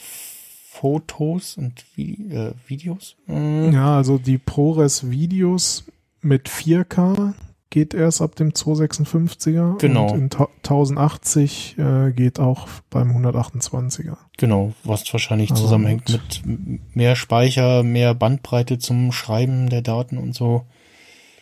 [0.70, 3.16] Fotos und Vi äh, Videos.
[3.28, 3.72] Äh.
[3.72, 5.84] Ja, also die ProRes Videos
[6.20, 7.34] mit 4K
[7.70, 9.78] geht erst ab dem 256er.
[9.78, 10.12] Genau.
[10.12, 14.16] Und in 1080 äh, geht auch beim 128er.
[14.36, 16.42] Genau, was wahrscheinlich Aber zusammenhängt mit
[16.94, 20.64] mehr Speicher, mehr Bandbreite zum Schreiben der Daten und so.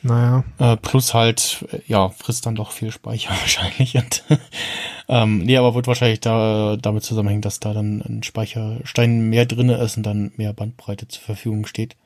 [0.03, 0.45] Naja.
[0.59, 3.97] Äh, plus halt, ja, frisst dann doch viel Speicher wahrscheinlich.
[3.97, 4.24] Und,
[5.09, 9.77] ähm, nee, aber wird wahrscheinlich da damit zusammenhängen, dass da dann ein Speicherstein mehr drinne
[9.77, 11.97] ist und dann mehr Bandbreite zur Verfügung steht.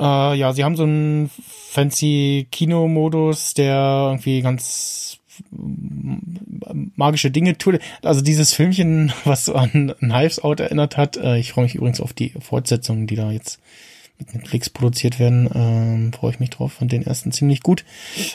[0.00, 1.30] Äh, ja, sie haben so einen
[1.70, 5.18] fancy Kinomodus, der irgendwie ganz
[6.96, 7.78] magische Dinge tut.
[8.02, 11.16] Also dieses Filmchen, was so an Knives Out erinnert hat.
[11.16, 13.60] Äh, ich freue mich übrigens auf die Fortsetzungen, die da jetzt
[14.18, 15.48] mit Netflix produziert werden.
[15.54, 16.74] Ähm, freue ich mich drauf.
[16.74, 17.84] Fand den ersten ziemlich gut.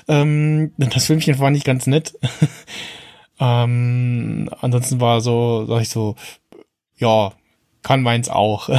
[0.08, 2.18] Ähm, das Filmchen fand ich ganz nett.
[3.40, 6.16] ähm, ansonsten war so, sag ich so,
[6.98, 7.34] ja,
[7.82, 8.70] kann meins auch.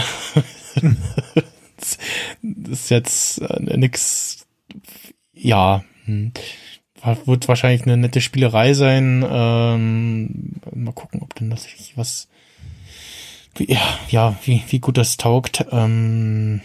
[2.42, 4.46] Das ist jetzt äh, nix,
[5.32, 6.32] ja, hm,
[7.24, 9.24] wird wahrscheinlich eine nette Spielerei sein.
[9.28, 12.28] Ähm, mal gucken, ob denn das was
[13.58, 15.64] ja, ja, wie, wie gut das taugt.
[15.70, 16.60] Ähm,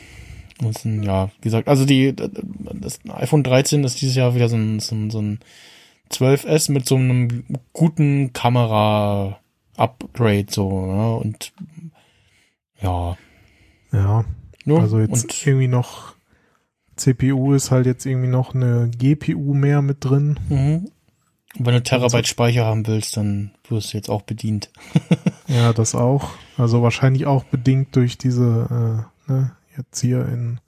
[0.62, 4.80] müssen, ja, wie gesagt, also die, das iPhone 13 ist dieses Jahr wieder so ein,
[4.80, 5.40] so ein, so ein
[6.12, 7.44] 12S mit so einem
[7.74, 11.16] guten Kamera-Upgrade, so, ne?
[11.16, 11.54] Und
[12.82, 13.18] ja.
[13.92, 14.24] Ja.
[14.66, 16.16] Ja also jetzt und, irgendwie noch
[16.96, 20.40] CPU ist halt jetzt irgendwie noch eine GPU mehr mit drin.
[20.50, 20.92] Mhm.
[21.58, 24.72] Und wenn du Terabyte Speicher haben willst, dann wirst du jetzt auch bedient.
[25.48, 26.30] ja, das auch.
[26.58, 30.60] Also wahrscheinlich auch bedingt durch diese, äh, ne, jetzt hier in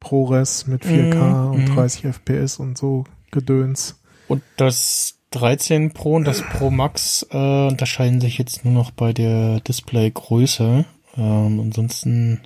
[0.00, 2.08] ProRes mit 4K mm, und 30 mm.
[2.08, 4.00] FPS und so Gedöns.
[4.26, 9.12] Und das 13 Pro und das Pro Max äh, unterscheiden sich jetzt nur noch bei
[9.12, 10.84] der Displaygröße.
[11.16, 12.42] Ähm, ansonsten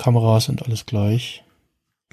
[0.00, 1.44] Kameras sind alles gleich.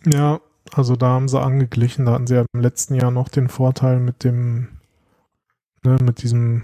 [0.05, 0.41] Ja,
[0.73, 2.05] also da haben sie angeglichen.
[2.05, 4.67] Da hatten sie ja im letzten Jahr noch den Vorteil mit dem,
[5.83, 6.63] ne, mit diesem,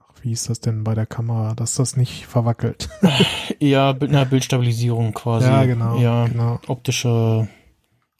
[0.00, 2.88] ach, wie ist das denn bei der Kamera, dass das nicht verwackelt.
[3.60, 5.46] ja, eine Bildstabilisierung quasi.
[5.46, 5.98] Ja, genau.
[5.98, 6.58] Ja, genau.
[6.68, 7.46] optische,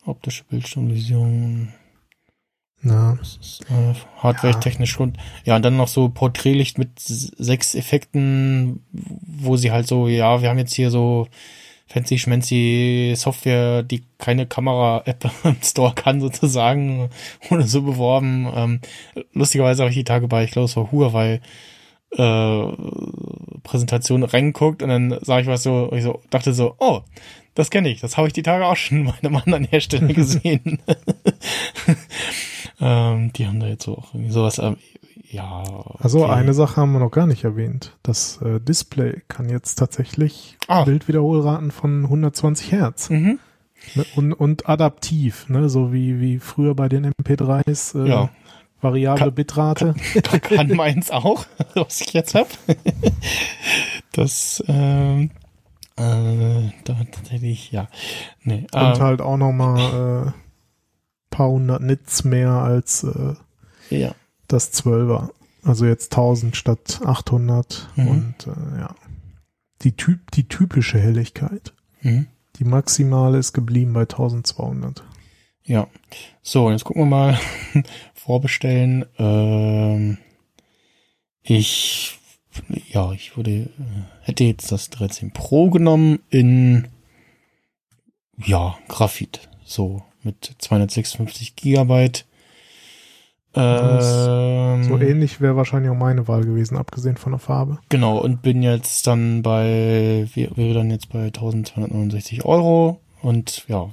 [0.04, 1.72] optische Bildstabilisierung.
[2.82, 3.16] Ja.
[3.18, 9.56] Das ist äh, hardware-technisch und ja, und dann noch so Porträtlicht mit sechs Effekten, wo
[9.56, 11.26] sie halt so, ja, wir haben jetzt hier so
[11.86, 17.10] fancy schmancy Software, die keine Kamera-App im Store kann, sozusagen,
[17.50, 18.48] oder so beworben.
[18.54, 18.80] Ähm,
[19.32, 21.40] lustigerweise habe ich die Tage bei, ich glaube, es war Huawei,
[22.16, 22.66] äh,
[23.62, 27.00] Präsentation reingeguckt und dann sage ich was so, ich so dachte so, oh,
[27.54, 30.80] das kenne ich, das habe ich die Tage auch schon bei einem anderen Hersteller gesehen.
[32.80, 34.76] ähm, die haben da jetzt so auch irgendwie sowas, ähm,
[35.34, 35.64] ja.
[35.66, 35.98] Okay.
[36.00, 37.96] Also eine Sache haben wir noch gar nicht erwähnt.
[38.02, 40.84] Das äh, Display kann jetzt tatsächlich ah.
[40.84, 43.10] Bildwiederholraten von 120 Hertz.
[43.10, 43.40] Mhm.
[43.96, 45.68] Ne, und, und adaptiv, ne?
[45.68, 48.02] so wie, wie früher bei den MP3s.
[48.02, 48.30] Äh, ja.
[48.80, 49.94] Variable kann, Bitrate.
[50.22, 52.46] Kann, kann meins auch, was ich jetzt hab.
[54.12, 55.30] das, ähm,
[55.96, 57.88] äh, da tatsächlich, ja.
[58.42, 60.32] Nee, und ähm, halt auch nochmal äh,
[61.30, 63.34] paar hundert Nits mehr als äh,
[63.90, 64.14] ja
[64.48, 65.30] das 12er.
[65.62, 68.08] Also jetzt 1000 statt 800 mhm.
[68.08, 68.94] und äh, ja.
[69.82, 71.72] Die, typ, die typische Helligkeit.
[72.02, 72.26] Mhm.
[72.56, 75.02] Die maximale ist geblieben bei 1200.
[75.64, 75.88] Ja.
[76.42, 77.40] So, jetzt gucken wir mal.
[78.14, 79.06] Vorbestellen.
[79.18, 80.18] Ähm,
[81.42, 82.18] ich,
[82.90, 83.68] ja, ich würde, äh,
[84.22, 86.88] hätte jetzt das 13 Pro genommen in,
[88.36, 89.48] ja, Graphit.
[89.64, 92.26] So, mit 256 Gigabyte.
[93.56, 97.78] Ähm, so ähnlich wäre wahrscheinlich auch meine Wahl gewesen, abgesehen von der Farbe.
[97.88, 103.90] Genau, und bin jetzt dann bei, wäre dann jetzt bei 1269 Euro und ja,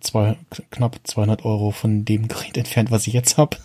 [0.00, 0.36] zwei,
[0.70, 3.56] knapp 200 Euro von dem Gerät entfernt, was ich jetzt habe.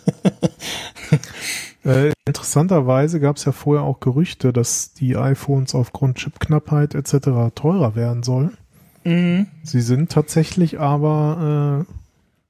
[1.84, 7.54] äh, interessanterweise gab es ja vorher auch Gerüchte, dass die iPhones aufgrund Chipknappheit etc.
[7.54, 8.56] teurer werden sollen.
[9.04, 9.46] Mhm.
[9.64, 11.92] Sie sind tatsächlich aber, äh,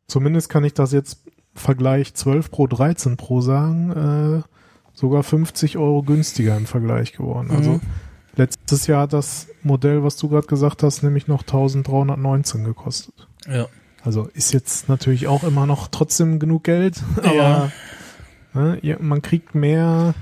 [0.07, 1.22] zumindest kann ich das jetzt
[1.55, 4.49] Vergleich 12 Pro, 13 Pro sagen, äh,
[4.95, 7.51] sogar 50 Euro günstiger im Vergleich geworden.
[7.51, 7.77] Also mhm.
[7.77, 7.87] Also
[8.37, 13.29] letztes Jahr hat das Modell, was du gerade gesagt hast, nämlich noch 1319 gekostet.
[13.49, 13.67] Ja.
[14.05, 17.73] Also ist jetzt natürlich auch immer noch trotzdem genug Geld, aber ja.
[18.55, 20.15] Ne, man kriegt mehr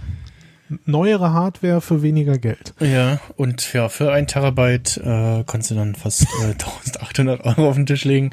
[0.85, 2.75] neuere Hardware für weniger Geld.
[2.79, 7.77] Ja, und ja, für ein Terabyte äh, kannst du dann fast äh, 1800 Euro auf
[7.77, 8.31] den Tisch legen.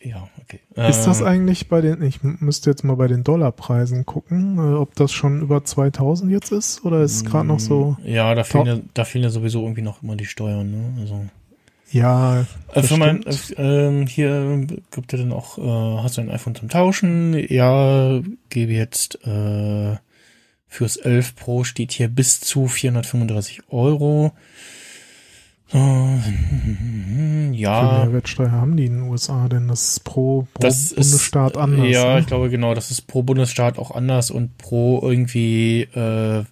[0.00, 0.60] Ja, okay.
[0.74, 4.74] Ist das äh, eigentlich bei den, ich müsste jetzt mal bei den Dollarpreisen gucken, äh,
[4.74, 7.96] ob das schon über 2000 jetzt ist oder ist es gerade noch so?
[8.02, 11.00] Mm, ja, da fehlen ja, da fehlen ja sowieso irgendwie noch immer die Steuern, ne?
[11.00, 11.24] Also.
[11.92, 12.46] Ja.
[12.74, 16.68] Äh, für mein, äh, hier gibt er dann auch, äh, hast du ein iPhone zum
[16.68, 17.34] Tauschen?
[17.48, 18.20] Ja,
[18.50, 19.96] gebe jetzt äh,
[20.68, 24.32] fürs 11 Pro steht hier bis zu 435 Euro.
[25.72, 27.82] Hm, ja.
[27.82, 29.68] Wie viel Mehrwertsteuer haben die in den USA denn?
[29.68, 31.88] Das ist pro, pro das Bundesstaat ist, anders.
[31.88, 32.20] Ja, ne?
[32.20, 36.44] ich glaube genau, das ist pro Bundesstaat auch anders und pro irgendwie, äh,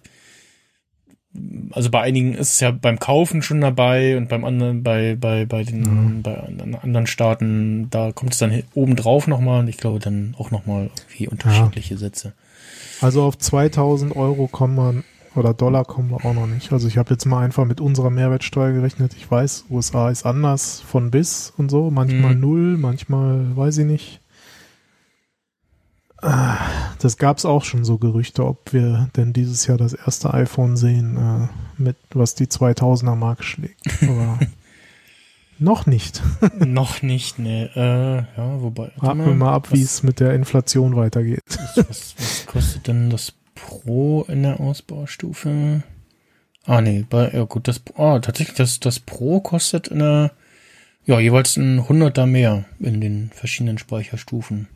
[1.71, 5.45] also bei einigen ist es ja beim Kaufen schon dabei und beim anderen, bei, bei,
[5.45, 6.21] bei den, mhm.
[6.23, 6.35] bei
[6.81, 10.89] anderen Staaten, da kommt es dann oben drauf nochmal und ich glaube dann auch nochmal
[10.95, 11.99] irgendwie unterschiedliche ja.
[11.99, 12.33] Sätze.
[13.01, 15.03] Also auf 2000 Euro kommt man
[15.35, 16.71] oder Dollar kommen wir auch noch nicht.
[16.71, 19.13] Also ich habe jetzt mal einfach mit unserer Mehrwertsteuer gerechnet.
[19.15, 21.91] Ich weiß, USA ist anders von bis und so.
[21.91, 22.41] Manchmal mhm.
[22.41, 24.21] null, manchmal weiß ich nicht.
[26.21, 26.57] Ah,
[26.99, 30.75] das gab es auch schon so Gerüchte, ob wir denn dieses Jahr das erste iPhone
[30.75, 33.81] sehen, äh, mit was die 2000er Marke schlägt.
[34.01, 34.37] Aber
[35.59, 36.21] noch nicht.
[36.59, 37.69] noch nicht, ne.
[37.73, 38.91] Äh, ja, wobei.
[38.97, 41.43] Warten wir mal ab, wie es mit der Inflation weitergeht.
[41.47, 45.83] Was, was, was kostet denn das Pro in der Ausbaustufe.
[46.65, 50.31] Ah, nee, bei, ja gut, das, ah, tatsächlich, das, das Pro kostet eine,
[51.05, 54.67] ja, jeweils ein Hunderter mehr in den verschiedenen Speicherstufen.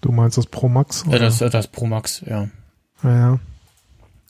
[0.00, 1.04] Du meinst das Pro Max?
[1.06, 1.14] Oder?
[1.14, 2.48] Ja, das, das Pro Max, ja.
[3.02, 3.40] Ja, ja.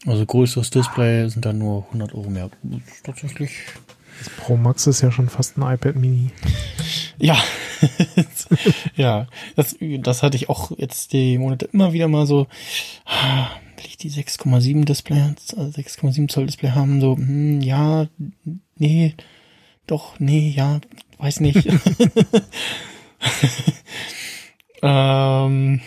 [0.06, 2.50] Also größeres Display sind dann nur 100 Euro mehr.
[3.02, 3.52] Tatsächlich.
[4.18, 6.30] Das Pro Max ist ja schon fast ein iPad Mini.
[7.18, 7.36] Ja,
[8.96, 12.46] ja, das, das hatte ich auch jetzt die Monate immer wieder mal so,
[13.76, 18.06] will ich die 6,7 Display, 6,7 äh, Zoll Display haben, so, hm, ja,
[18.76, 19.14] nee,
[19.86, 20.80] doch, nee, ja,
[21.18, 21.66] weiß nicht.
[24.82, 25.80] ähm,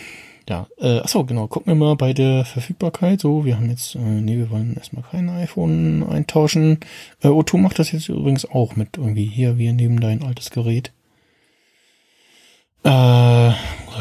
[0.51, 3.21] ja, äh, achso, genau, gucken wir mal bei der Verfügbarkeit.
[3.21, 6.79] So, wir haben jetzt, äh, nee, wir wollen erstmal kein iPhone eintauschen.
[7.21, 10.91] Äh, O2 macht das jetzt übrigens auch mit irgendwie hier, wir nehmen dein altes Gerät.
[12.83, 13.51] Äh,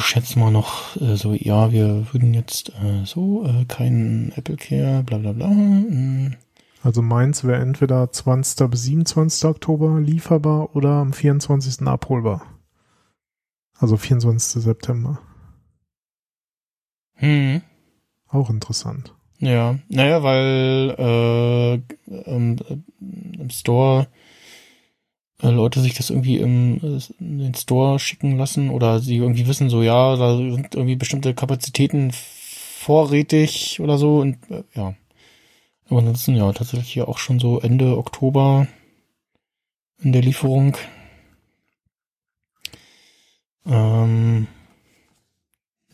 [0.00, 5.04] schätzen wir noch äh, so, ja, wir würden jetzt äh, so, äh, kein Apple Care,
[5.04, 5.46] bla bla bla.
[5.46, 6.34] Mm.
[6.82, 8.68] Also meins wäre entweder 20.
[8.68, 9.44] bis 27.
[9.44, 11.86] Oktober lieferbar oder am 24.
[11.86, 12.42] abholbar.
[13.78, 14.64] Also 24.
[14.64, 15.20] September.
[17.20, 17.62] Hm.
[18.28, 19.14] Auch interessant.
[19.38, 21.74] Ja, naja, weil äh,
[22.30, 22.56] im,
[23.00, 24.06] im Store
[25.42, 29.70] äh, Leute sich das irgendwie im, in den Store schicken lassen oder sie irgendwie wissen,
[29.70, 34.94] so ja, da sind irgendwie bestimmte Kapazitäten vorrätig oder so und äh, ja.
[35.88, 38.68] Aber ansonsten ja, tatsächlich ja auch schon so Ende Oktober
[40.02, 40.76] in der Lieferung.
[43.66, 44.46] Ähm,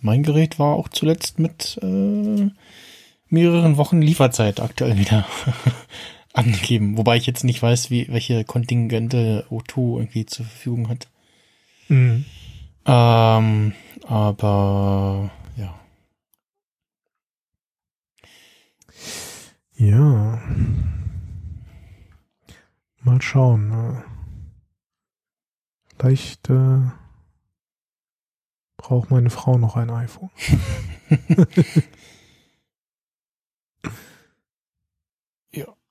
[0.01, 2.51] mein Gerät war auch zuletzt mit äh,
[3.29, 5.27] mehreren Wochen Lieferzeit aktuell wieder
[6.33, 6.97] angegeben.
[6.97, 11.09] Wobei ich jetzt nicht weiß, wie, welche Kontingente O2 irgendwie zur Verfügung hat.
[11.89, 12.25] Mhm.
[12.85, 13.73] Ähm,
[14.07, 15.75] aber ja.
[19.77, 20.41] Ja.
[23.03, 23.69] Mal schauen.
[23.69, 24.05] Ne?
[25.97, 26.81] Vielleicht äh,
[28.77, 30.31] braucht meine Frau noch ein iPhone.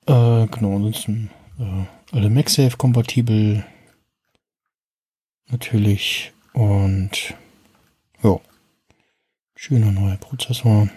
[0.07, 3.65] Äh, genau, ansonsten äh, alle MagSafe kompatibel.
[5.47, 6.31] Natürlich.
[6.53, 7.33] Und
[8.21, 8.39] ja.
[9.55, 10.89] Schöner neuer Prozessor.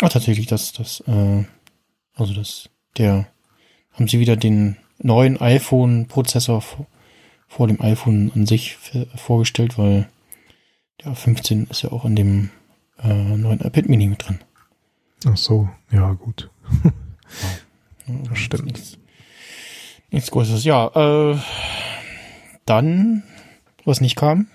[0.00, 1.44] Ah, tatsächlich, das, das, äh,
[2.14, 3.26] also das, der,
[3.92, 6.62] haben sie wieder den neuen iPhone-Prozessor
[7.48, 8.76] vor, dem iPhone an sich
[9.16, 10.08] vorgestellt, weil
[11.04, 12.50] der 15 ist ja auch in dem
[13.02, 14.38] äh, neuen iPad Mini mit drin.
[15.26, 16.50] Ach so, ja, gut.
[18.06, 18.66] ja, das stimmt.
[18.66, 18.98] Nichts,
[20.10, 20.64] nichts Großes.
[20.64, 21.38] Ja, äh,
[22.66, 23.22] dann,
[23.84, 24.48] was nicht kam,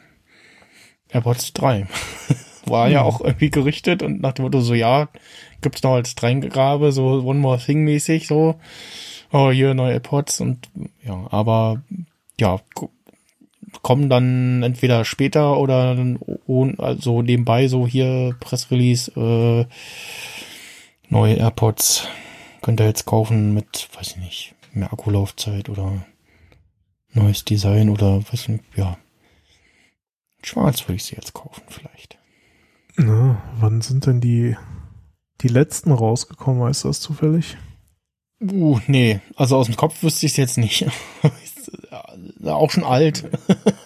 [1.09, 1.87] AirPods 3.
[2.65, 3.07] War ja hm.
[3.07, 5.09] auch irgendwie gerichtet und nach dem Motto so, ja,
[5.61, 8.59] gibt's noch als Dreingrabe, so One More Thing mäßig, so,
[9.31, 10.69] oh, hier neue AirPods und,
[11.03, 11.81] ja, aber,
[12.39, 12.59] ja,
[13.81, 15.97] kommen dann entweder später oder
[16.77, 19.65] also nebenbei so hier Pressrelease, äh,
[21.09, 22.07] neue AirPods
[22.61, 26.05] könnt ihr jetzt kaufen mit, weiß ich nicht, mehr Akkulaufzeit oder
[27.11, 28.97] neues Design oder weiß ich nicht, ja.
[30.41, 32.17] Schwarz würde ich sie jetzt kaufen, vielleicht.
[32.95, 34.55] Na, wann sind denn die,
[35.41, 37.57] die letzten rausgekommen, weißt du das zufällig?
[38.41, 40.85] Uh, nee, also aus dem Kopf wüsste ich es jetzt nicht.
[42.43, 43.25] Auch schon alt.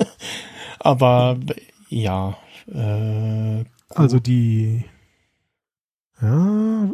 [0.79, 1.37] Aber
[1.89, 2.37] ja.
[2.71, 4.83] Äh, also die
[6.21, 6.89] ja,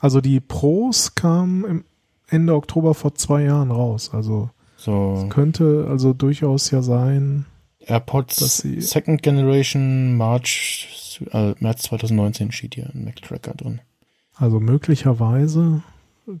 [0.00, 1.84] also die Pros kamen im
[2.28, 4.10] Ende Oktober vor zwei Jahren raus.
[4.12, 5.24] Also so.
[5.24, 7.46] es könnte also durchaus ja sein.
[7.80, 13.80] AirPods Second Generation March, äh, März 2019 steht hier ein Mac Tracker drin.
[14.34, 15.82] Also möglicherweise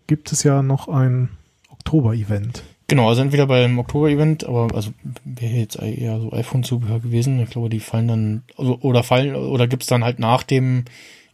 [0.06, 1.30] gibt es ja noch ein
[1.70, 2.62] Oktober-Event.
[2.90, 4.90] Genau, also entweder beim Oktober-Event, aber also
[5.24, 7.38] wäre jetzt eher so iPhone-Zubehör gewesen.
[7.38, 10.86] Ich glaube, die fallen dann, also, oder fallen, oder gibt's dann halt nach dem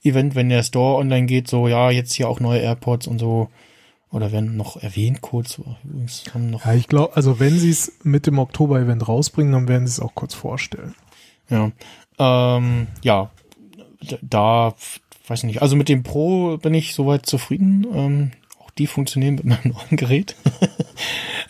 [0.02, 3.48] Event, wenn der Store online geht, so, ja, jetzt hier auch neue AirPods und so.
[4.10, 5.58] Oder werden noch erwähnt kurz.
[5.82, 6.66] Übrigens haben noch.
[6.66, 10.00] Ja, ich glaube, also wenn sie es mit dem Oktober-Event rausbringen, dann werden sie es
[10.00, 10.94] auch kurz vorstellen.
[11.48, 11.72] Ja.
[12.18, 13.30] Ähm, ja,
[14.20, 14.74] da,
[15.26, 15.62] weiß nicht.
[15.62, 17.86] Also mit dem Pro bin ich soweit zufrieden.
[17.94, 18.30] Ähm,
[18.62, 20.36] auch die funktionieren mit meinem neuen Gerät.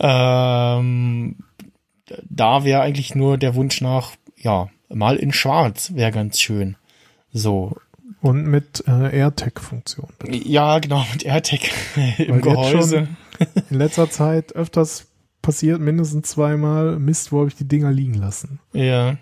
[0.00, 1.36] ähm,
[2.28, 6.76] da wäre eigentlich nur der Wunsch nach, ja, mal in Schwarz wäre ganz schön.
[7.32, 7.76] So,
[8.20, 10.08] und mit äh, AirTag-Funktion.
[10.28, 11.60] Ja, genau, mit AirTag
[12.18, 13.08] im Gehäuse.
[13.70, 15.06] in letzter Zeit öfters
[15.42, 18.58] passiert, mindestens zweimal, Mist, wo habe ich die Dinger liegen lassen.
[18.72, 19.16] Ja.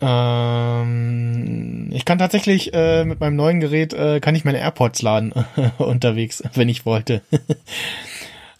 [0.00, 5.32] Ähm, ich kann tatsächlich äh, mit meinem neuen Gerät äh, kann ich meine AirPods laden
[5.78, 7.22] unterwegs, wenn ich wollte.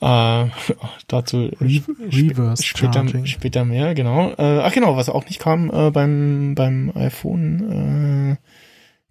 [0.01, 0.47] äh,
[1.09, 4.31] dazu Re Reverse später, später mehr, genau.
[4.39, 8.37] Äh, ach genau, was auch nicht kam äh, beim beim iPhone, äh,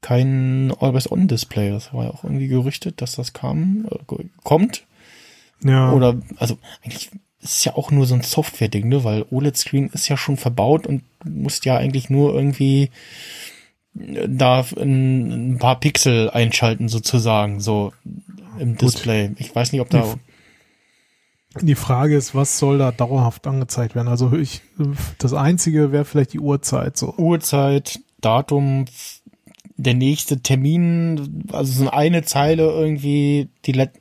[0.01, 1.71] kein Always-On-Display.
[1.71, 4.85] Das war ja auch irgendwie gerüchtet, dass das kam, äh, kommt.
[5.63, 5.91] Ja.
[5.91, 7.09] Oder also eigentlich
[7.41, 9.03] ist ja auch nur so ein Software-Ding, ne?
[9.03, 12.91] Weil OLED-Screen ist ja schon verbaut und musst ja eigentlich nur irgendwie
[13.97, 17.93] äh, da ein, ein paar Pixel einschalten sozusagen, so
[18.59, 19.29] im Display.
[19.29, 19.39] Gut.
[19.39, 20.15] Ich weiß nicht, ob da
[21.61, 24.07] die Frage ist, was soll da dauerhaft angezeigt werden?
[24.07, 24.61] Also ich,
[25.17, 27.13] das einzige wäre vielleicht die Uhrzeit so.
[27.17, 28.85] Uhrzeit, Datum,
[29.77, 33.91] der nächste Termin, also so eine Zeile irgendwie, die Let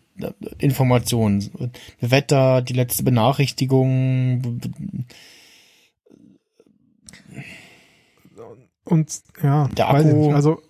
[0.59, 4.61] Informationen, Wetter, die letzte Benachrichtigung.
[8.85, 10.31] Und ja, der Akku.
[10.31, 10.63] also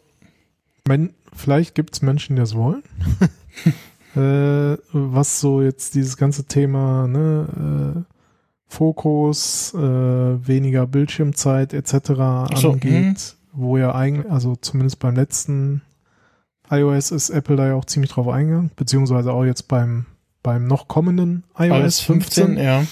[0.86, 2.82] wenn, vielleicht gibt es Menschen, die das wollen.
[4.16, 8.14] äh, was so jetzt dieses ganze Thema ne, äh,
[8.66, 11.92] Fokus, äh, weniger Bildschirmzeit etc.
[12.56, 13.16] So, angeht, mh.
[13.52, 15.82] wo ja eigentlich, also zumindest beim letzten
[16.70, 20.06] iOS ist Apple da ja auch ziemlich drauf eingegangen, beziehungsweise auch jetzt beim,
[20.42, 22.84] beim noch kommenden iOS 15, 15 ja.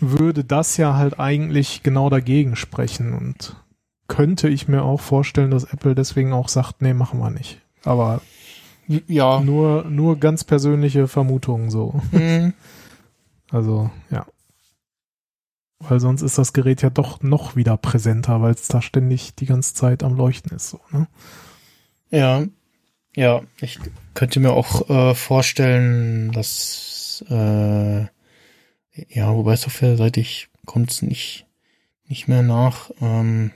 [0.00, 3.56] würde das ja halt eigentlich genau dagegen sprechen und
[4.08, 7.60] könnte ich mir auch vorstellen, dass Apple deswegen auch sagt, nee, machen wir nicht.
[7.84, 8.20] Aber
[9.06, 9.40] ja.
[9.40, 12.00] nur, nur ganz persönliche Vermutungen so.
[12.12, 12.52] Mhm.
[13.52, 14.26] Also, ja.
[15.78, 19.46] Weil sonst ist das Gerät ja doch noch wieder präsenter, weil es da ständig die
[19.46, 21.06] ganze Zeit am Leuchten ist, so, ne?
[22.10, 22.44] Ja,
[23.14, 23.78] ja, ich
[24.14, 31.46] könnte mir auch äh, vorstellen, dass äh, ja, wobei softwareseitig kommt es nicht
[32.08, 32.90] nicht mehr nach.
[33.00, 33.50] Ähm,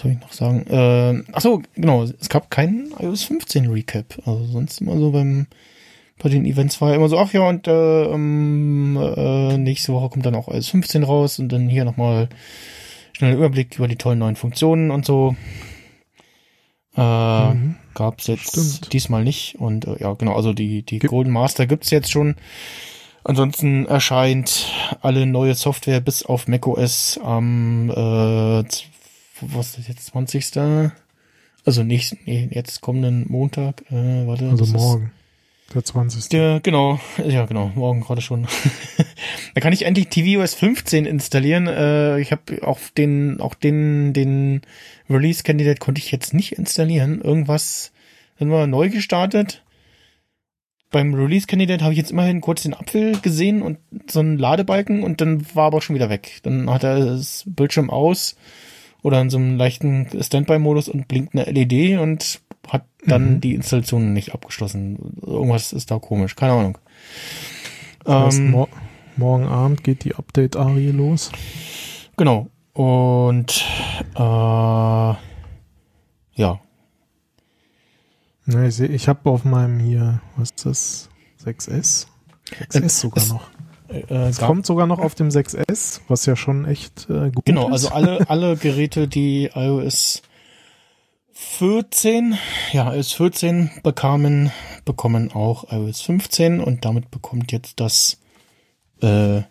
[0.00, 0.66] soll ich noch sagen?
[0.66, 4.18] Äh, ach so, genau, es gab keinen iOS 15 Recap.
[4.26, 5.46] Also sonst immer so beim
[6.22, 10.10] bei den Events war ja immer so, ach ja, und äh, ähm, äh, nächste Woche
[10.10, 12.28] kommt dann auch iOS 15 raus und dann hier nochmal
[13.12, 15.34] schnell Überblick über die tollen neuen Funktionen und so.
[16.96, 17.76] Äh, mhm.
[17.94, 18.92] Gab es jetzt Stimmt.
[18.92, 19.56] diesmal nicht.
[19.58, 22.36] Und äh, ja, genau, also die, die Golden Master gibt's jetzt schon.
[23.24, 24.72] Ansonsten erscheint
[25.02, 28.64] alle neue Software bis auf macOS am äh,
[29.40, 30.92] was ist jetzt, 20.
[31.64, 34.48] Also nicht, nee, jetzt kommenden Montag, äh, warte.
[34.48, 35.12] Also morgen.
[35.74, 36.28] Der 20.
[36.30, 38.48] Der, genau, ja genau, morgen gerade schon.
[39.54, 41.68] da kann ich endlich tvOS 15 installieren.
[41.68, 44.62] Äh, ich habe auch den, auch den, den
[45.08, 47.20] Release Candidate konnte ich jetzt nicht installieren.
[47.20, 47.92] Irgendwas
[48.38, 49.62] sind wir neu gestartet.
[50.90, 53.78] Beim Release Candidate habe ich jetzt immerhin kurz den Apfel gesehen und
[54.10, 56.40] so einen Ladebalken und dann war aber schon wieder weg.
[56.42, 58.34] Dann hat er das Bildschirm aus
[59.02, 63.40] oder in so einem leichten Standby-Modus und blinkt eine LED und hat dann mhm.
[63.40, 65.18] die Installation nicht abgeschlossen.
[65.22, 66.78] Irgendwas ist da komisch, keine Ahnung.
[68.04, 68.68] Das heißt, ähm, mor
[69.16, 71.30] morgen Abend geht die Update-Arie los.
[72.16, 72.48] Genau.
[72.72, 73.64] Und
[74.14, 75.18] äh, ja.
[78.46, 81.08] Ich, ich habe auf meinem hier, was ist das?
[81.44, 82.06] 6S?
[82.70, 83.50] 6S sogar es, noch.
[83.90, 87.62] Äh, es kommt sogar noch auf dem 6S, was ja schon echt äh, gut genau,
[87.62, 87.66] ist.
[87.66, 90.22] Genau, also alle, alle Geräte, die iOS
[91.32, 92.38] 14,
[92.72, 94.52] ja, iOS 14 bekamen,
[94.84, 98.18] bekommen auch iOS 15 und damit bekommt jetzt das,
[99.00, 99.42] äh,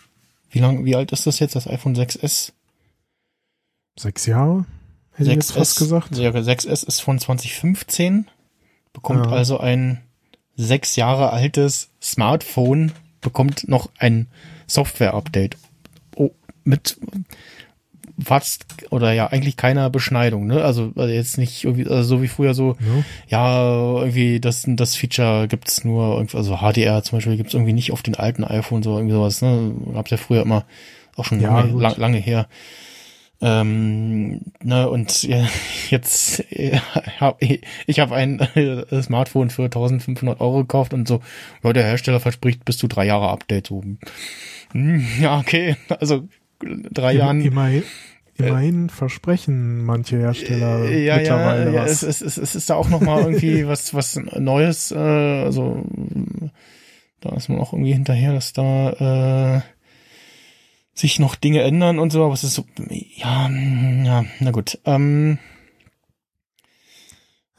[0.51, 2.53] wie lang, wie alt ist das jetzt, das iPhone 6S?
[3.97, 4.65] Sechs Jahre?
[5.11, 6.17] Hätte 6S, ich jetzt fast gesagt.
[6.17, 8.27] Ja, 6S ist von 2015,
[8.93, 9.31] bekommt ja.
[9.31, 10.01] also ein
[10.55, 14.27] sechs Jahre altes Smartphone, bekommt noch ein
[14.67, 15.57] Software-Update.
[16.15, 16.31] Oh,
[16.63, 16.97] mit
[18.23, 20.63] fast oder ja eigentlich keiner Beschneidung, ne?
[20.63, 22.75] Also, also jetzt nicht irgendwie also so wie früher so,
[23.27, 27.73] ja, ja irgendwie das das Feature gibt's nur irgendwie, also HDR zum Beispiel gibt's irgendwie
[27.73, 29.73] nicht auf den alten iPhone so irgendwie sowas, ne?
[29.93, 30.65] Gab's ja früher immer
[31.15, 32.47] auch schon ja, lange, lang, lange her.
[33.41, 35.47] Ähm, ne, und ja,
[35.89, 36.77] jetzt äh,
[37.19, 41.21] hab, ich habe ein äh, Smartphone für 1500 Euro gekauft und so,
[41.63, 43.67] ja, der Hersteller verspricht bis zu drei Jahre Update.
[43.67, 43.81] So,
[44.71, 46.27] hm, ja, okay, also
[46.59, 47.41] drei Jahren.
[47.41, 47.83] Immerhin,
[48.37, 52.03] immerhin äh, versprechen manche Hersteller äh, ja, mittlerweile ja, was.
[52.03, 54.91] Es, es, es ist da auch noch mal irgendwie was was Neues.
[54.91, 55.85] Äh, also
[57.21, 59.61] da ist man auch irgendwie hinterher, dass da äh,
[60.99, 62.23] sich noch Dinge ändern und so.
[62.23, 64.79] Aber es ist so, ja, ja, na gut.
[64.85, 65.39] Ähm,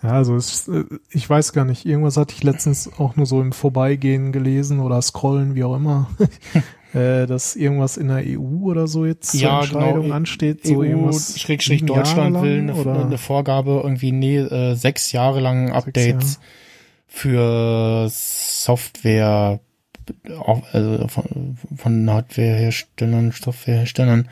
[0.03, 3.41] ja, also es, äh, ich weiß gar nicht, irgendwas hatte ich letztens auch nur so
[3.41, 6.09] im Vorbeigehen gelesen oder scrollen, wie auch immer.
[6.95, 10.15] äh, dass irgendwas in der EU oder so jetzt zur Ja, Entscheidung genau.
[10.15, 10.67] ansteht?
[10.67, 15.71] So EU, Schrägstrich Deutschland lang, will eine, eine Vorgabe irgendwie nee, äh, sechs Jahre lang
[15.71, 16.41] Updates
[17.07, 19.61] für Software,
[20.39, 24.29] auch, also von, von Hardwareherstellern, Softwareherstellern.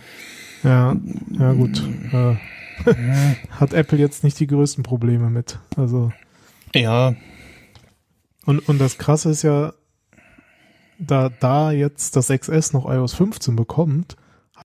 [0.63, 0.97] Ja,
[1.39, 1.83] ja gut.
[2.13, 2.37] Äh,
[3.51, 5.59] hat Apple jetzt nicht die größten Probleme mit.
[5.77, 6.13] Also
[6.75, 7.15] Ja,
[8.49, 9.75] und, und das Krasse ist ja,
[10.99, 14.17] da, da jetzt das XS noch iOS 15 bekommt,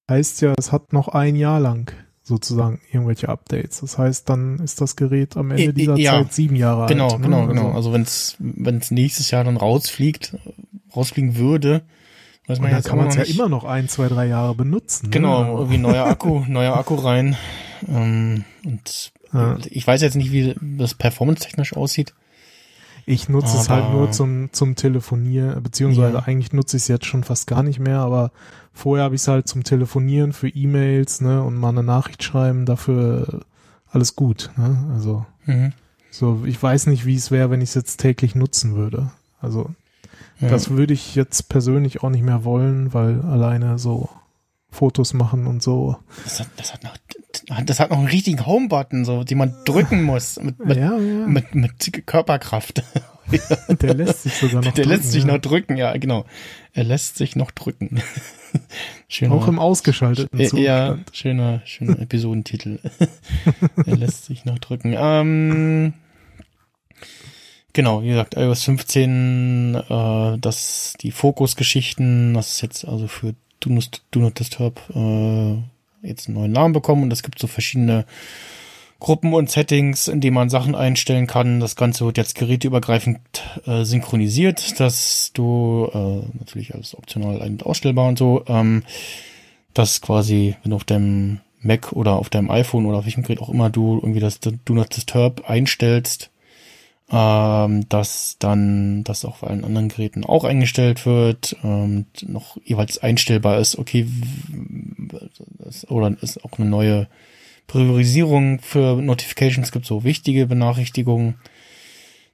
[0.10, 1.92] heißt ja, es hat noch ein Jahr lang
[2.24, 3.82] sozusagen irgendwelche Updates.
[3.82, 6.14] Das heißt, dann ist das Gerät am Ende dieser ja.
[6.14, 7.20] Zeit sieben Jahre genau, alt.
[7.20, 7.26] ne?
[7.26, 7.66] genau, genau.
[7.68, 10.38] Also, Also wenn's wenn's nächstes Jahr dann rausfliegt,
[10.96, 11.82] rausfliegen würde,
[12.48, 15.12] weiß man dann jetzt kann man es ja immer noch ein, zwei, drei Jahre benutzen.
[15.12, 15.50] Genau, Ne?
[15.60, 17.36] irgendwie neuer Akku, neuer Akku rein.
[17.90, 19.58] Ähm, und Ja.
[19.70, 22.14] ich weiß jetzt nicht, wie das performance-technisch aussieht.
[23.06, 26.24] Ich nutze es halt nur zum, zum Telefonieren, beziehungsweise Ja.
[26.26, 28.32] eigentlich nutze ich es jetzt schon fast gar nicht mehr, aber
[28.74, 32.66] vorher habe ich es halt zum Telefonieren für E-Mails, ne, und mal eine Nachricht schreiben,
[32.66, 33.42] dafür
[33.92, 35.74] alles gut, ne, also, Mhm.
[36.12, 39.12] so, ich weiß nicht, wie es wäre, wenn ich es jetzt täglich nutzen würde.
[39.42, 39.70] Also,
[40.40, 40.48] Ja.
[40.50, 44.08] das würde ich jetzt persönlich auch nicht mehr wollen, weil alleine so
[44.74, 45.96] Fotos machen und so.
[46.24, 46.98] Das hat, das hat noch,
[47.66, 51.28] das hat noch einen richtigen Home-Button, so, den man drücken muss, mit, mit, ja, ja,
[51.28, 52.84] mit, mit Körperkraft.
[53.82, 55.32] der lässt sich sogar noch Der lässt drücken, sich ja.
[55.32, 56.26] noch drücken, ja, genau.
[56.74, 58.02] Er lässt sich noch drücken.
[59.08, 60.64] Schöner, Auch im ausgeschalteten äh, Zustand.
[60.64, 62.80] ja, schöner, schöner Episodentitel.
[63.86, 64.96] er lässt sich noch drücken.
[64.98, 65.94] Ähm,
[67.74, 73.72] genau, wie gesagt, iOS 15, äh, das, die Fokusgeschichten, das ist jetzt also für Do
[73.72, 75.56] Not, Do Not Disturb, äh,
[76.08, 78.06] jetzt einen neuen Namen bekommen und es gibt so verschiedene
[79.00, 81.60] Gruppen und Settings, in denen man Sachen einstellen kann.
[81.60, 83.20] Das Ganze wird jetzt geräteübergreifend
[83.66, 88.84] äh, synchronisiert, dass du äh, natürlich alles optional ein- und ausstellbar und so, ähm,
[89.74, 93.42] dass quasi, wenn du auf deinem Mac oder auf deinem iPhone oder auf welchem Gerät
[93.42, 96.30] auch immer du irgendwie das Do Not Disturb einstellst,
[97.14, 102.98] ähm, dass dann das auch bei allen anderen Geräten auch eingestellt wird, ähm, noch jeweils
[102.98, 104.08] einstellbar ist, okay,
[105.90, 107.08] oder ist auch eine neue
[107.68, 111.36] Priorisierung für Notifications, gibt so wichtige Benachrichtigungen,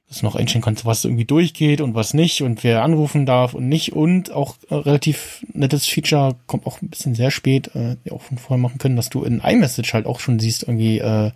[0.08, 3.52] dass du noch einstellen kannst, was irgendwie durchgeht und was nicht und wer anrufen darf
[3.52, 3.92] und nicht.
[3.92, 8.38] Und auch äh, relativ nettes Feature, kommt auch ein bisschen sehr spät, äh, auch von
[8.38, 11.32] vorher machen können, dass du in iMessage halt auch schon siehst, irgendwie, äh,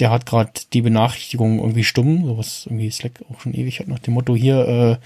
[0.00, 3.98] der hat gerade die Benachrichtigung irgendwie stumm, sowas irgendwie Slack auch schon ewig hat nach
[3.98, 4.96] dem Motto hier, äh,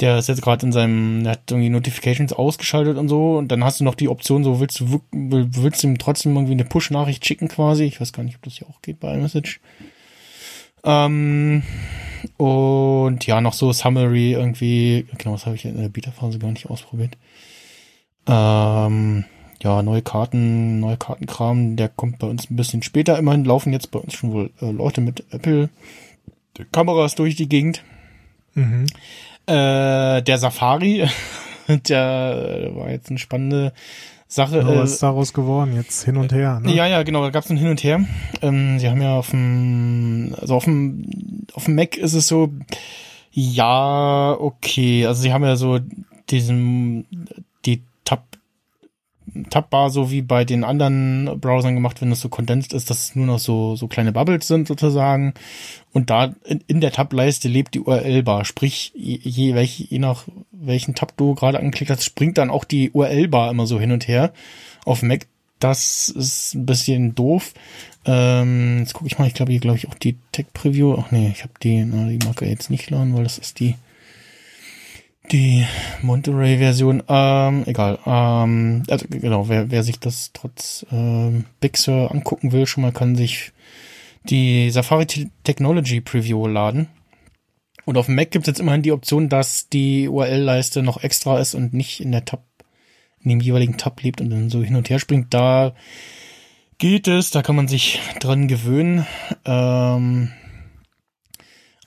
[0.00, 3.64] der ist jetzt gerade in seinem, der hat irgendwie Notifications ausgeschaltet und so und dann
[3.64, 7.24] hast du noch die Option, so willst du willst du ihm trotzdem irgendwie eine Push-Nachricht
[7.24, 7.84] schicken quasi.
[7.84, 9.60] Ich weiß gar nicht, ob das hier auch geht bei iMessage.
[10.84, 11.62] Ähm,
[12.36, 16.68] und ja, noch so Summary irgendwie, genau, das habe ich in der Beta-Phase gar nicht
[16.68, 17.16] ausprobiert.
[18.28, 19.24] Ähm,
[19.62, 23.18] ja, neue Karten, neue Kartenkram, der kommt bei uns ein bisschen später.
[23.18, 25.70] Immerhin laufen jetzt bei uns schon wohl äh, Leute mit Apple
[26.72, 27.82] Kameras durch die Gegend.
[28.54, 28.86] Mhm.
[29.46, 31.08] Äh, der Safari,
[31.68, 33.72] der war jetzt eine spannende
[34.28, 34.60] Sache.
[34.60, 35.74] Aber äh, was ist daraus geworden?
[35.74, 36.74] Jetzt hin und her, ne?
[36.74, 38.04] ja, ja, genau, da gab es ein Hin und Her.
[38.42, 42.50] Ähm, sie haben ja auf dem, also auf dem, auf dem Mac ist es so,
[43.30, 45.78] ja, okay, also sie haben ja so
[46.30, 47.06] diesen,
[47.66, 47.82] die
[49.50, 53.04] Tab, Tabbar so wie bei den anderen Browsern gemacht, wenn das so kondensiert ist, dass
[53.04, 55.34] es nur noch so, so kleine Bubbles sind sozusagen.
[55.92, 58.44] Und da in, in der Tab-Leiste lebt die URL-Bar.
[58.44, 62.64] Sprich, je, je, welch, je nach welchen Tab du gerade angeklickt hast, springt dann auch
[62.64, 64.32] die URL-Bar immer so hin und her.
[64.84, 65.26] Auf Mac,
[65.58, 67.54] das ist ein bisschen doof.
[68.04, 70.96] Ähm, jetzt gucke ich mal, ich glaube hier glaube ich auch die Tech-Preview.
[70.98, 73.74] Ach nee, ich habe die, na, die er jetzt nicht laden, weil das ist die
[75.32, 75.66] die
[76.02, 77.98] Monterey-Version, ähm, egal.
[78.06, 82.92] Ähm, also genau, wer, wer sich das trotz ähm, Big Sur angucken will, schon mal
[82.92, 83.52] kann sich
[84.24, 86.88] die Safari Te- Technology Preview laden.
[87.84, 91.38] Und auf dem Mac gibt es jetzt immerhin die Option, dass die URL-Leiste noch extra
[91.38, 92.44] ist und nicht in der Tab,
[93.22, 95.32] in dem jeweiligen Tab lebt und dann so hin und her springt.
[95.32, 95.74] Da
[96.78, 99.06] geht es, da kann man sich dran gewöhnen.
[99.44, 100.32] Ähm,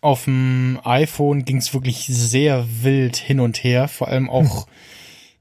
[0.02, 4.68] auf dem iPhone ging es wirklich sehr wild hin und her, vor allem auch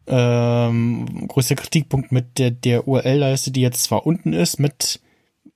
[0.06, 5.00] ähm, größter Kritikpunkt mit der, der URL-Leiste, die jetzt zwar unten ist, mit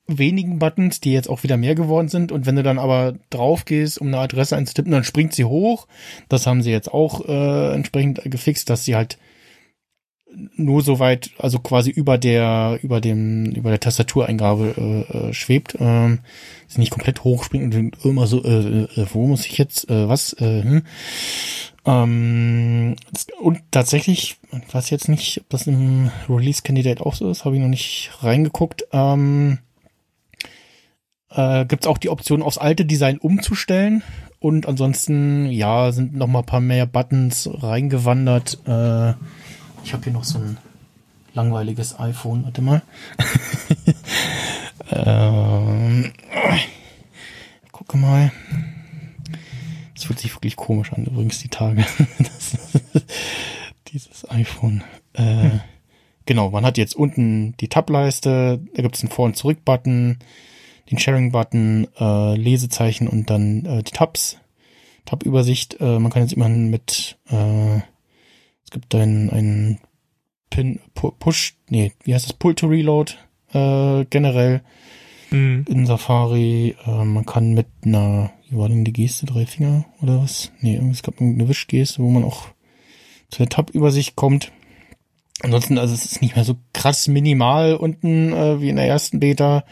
[0.07, 2.33] wenigen Buttons, die jetzt auch wieder mehr geworden sind.
[2.33, 5.87] Und wenn du dann aber drauf gehst, um eine Adresse einzutippen, dann springt sie hoch.
[6.29, 9.19] Das haben sie jetzt auch äh, entsprechend gefixt, dass sie halt
[10.57, 15.77] nur so weit, also quasi über der, über dem, über der Tastatureingabe äh, äh, schwebt,
[15.79, 16.21] ähm,
[16.69, 20.33] sie nicht komplett hochspringt und immer so, äh, äh, wo muss ich jetzt, äh, was,
[20.35, 20.83] äh, hm?
[21.85, 22.97] Ähm,
[23.41, 27.57] und tatsächlich, ich weiß jetzt nicht, ob das im Release Candidate auch so ist, habe
[27.57, 28.85] ich noch nicht reingeguckt.
[28.93, 29.59] Ähm,
[31.31, 34.03] äh, Gibt es auch die Option, aufs alte Design umzustellen.
[34.39, 38.59] Und ansonsten, ja, sind noch mal ein paar mehr Buttons reingewandert.
[38.67, 39.15] Äh,
[39.85, 40.59] ich habe hier noch so ein
[41.35, 42.45] langweiliges iPhone.
[42.45, 42.83] Warte mal.
[44.91, 46.13] ähm,
[47.73, 48.33] gucke mal.
[49.95, 51.85] Das fühlt sich wirklich komisch an, übrigens, die Tage.
[53.93, 54.83] dieses iPhone.
[55.15, 55.61] Äh, hm.
[56.27, 60.19] Genau, man hat jetzt unten die Tab-Leiste, da gibt es einen Vor- und Zurück-Button,
[60.91, 64.39] den Sharing-Button, äh, Lesezeichen und dann äh, die Tabs,
[65.05, 65.81] Tab-Übersicht.
[65.81, 67.81] Äh, man kann jetzt immerhin mit, äh,
[68.73, 69.79] gibt einen, einen
[70.51, 73.15] Pin, Push, nee, wie heißt das, Pull to Reload
[73.53, 74.63] äh, generell
[75.31, 75.65] mhm.
[75.69, 76.77] in Safari.
[76.87, 80.53] Äh, man kann mit einer, wie war denn die Geste, drei Finger oder was?
[80.61, 82.49] Nee, es gab eine Wischgeste, wo man auch
[83.31, 84.53] zu der Tab-Übersicht kommt.
[85.41, 89.21] Ansonsten, also es ist nicht mehr so krass minimal unten äh, wie in der ersten
[89.21, 89.65] Beta.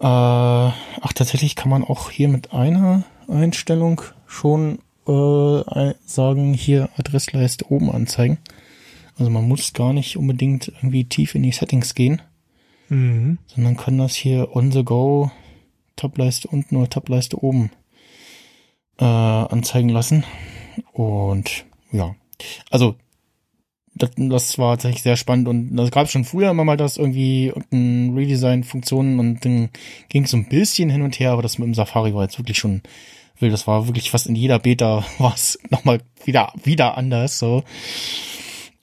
[0.00, 7.70] Äh, ach, tatsächlich kann man auch hier mit einer Einstellung schon äh, sagen, hier Adressleiste
[7.70, 8.38] oben anzeigen.
[9.18, 12.22] Also man muss gar nicht unbedingt irgendwie tief in die Settings gehen,
[12.88, 13.38] mhm.
[13.46, 15.30] sondern kann das hier on the go
[15.96, 17.70] Tableiste unten oder Tableiste oben
[18.98, 20.24] äh, anzeigen lassen.
[20.92, 22.14] Und ja,
[22.70, 22.96] also
[23.94, 26.96] das, das war tatsächlich sehr spannend und das gab es schon früher immer mal das
[26.96, 29.68] irgendwie ein Redesign-Funktionen und dann
[30.08, 32.38] ging es so ein bisschen hin und her, aber das mit dem Safari war jetzt
[32.38, 32.82] wirklich schon
[33.42, 33.52] wild.
[33.52, 37.64] Das war wirklich fast in jeder Beta war es nochmal wieder, wieder anders, so.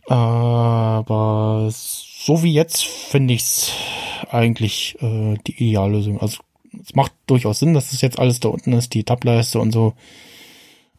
[0.08, 3.72] Aber so wie jetzt finde ich es
[4.30, 6.20] eigentlich äh, die Ideallösung.
[6.20, 6.40] Also
[6.84, 9.94] es macht durchaus Sinn, dass es jetzt alles da unten ist, die Tableiste und so.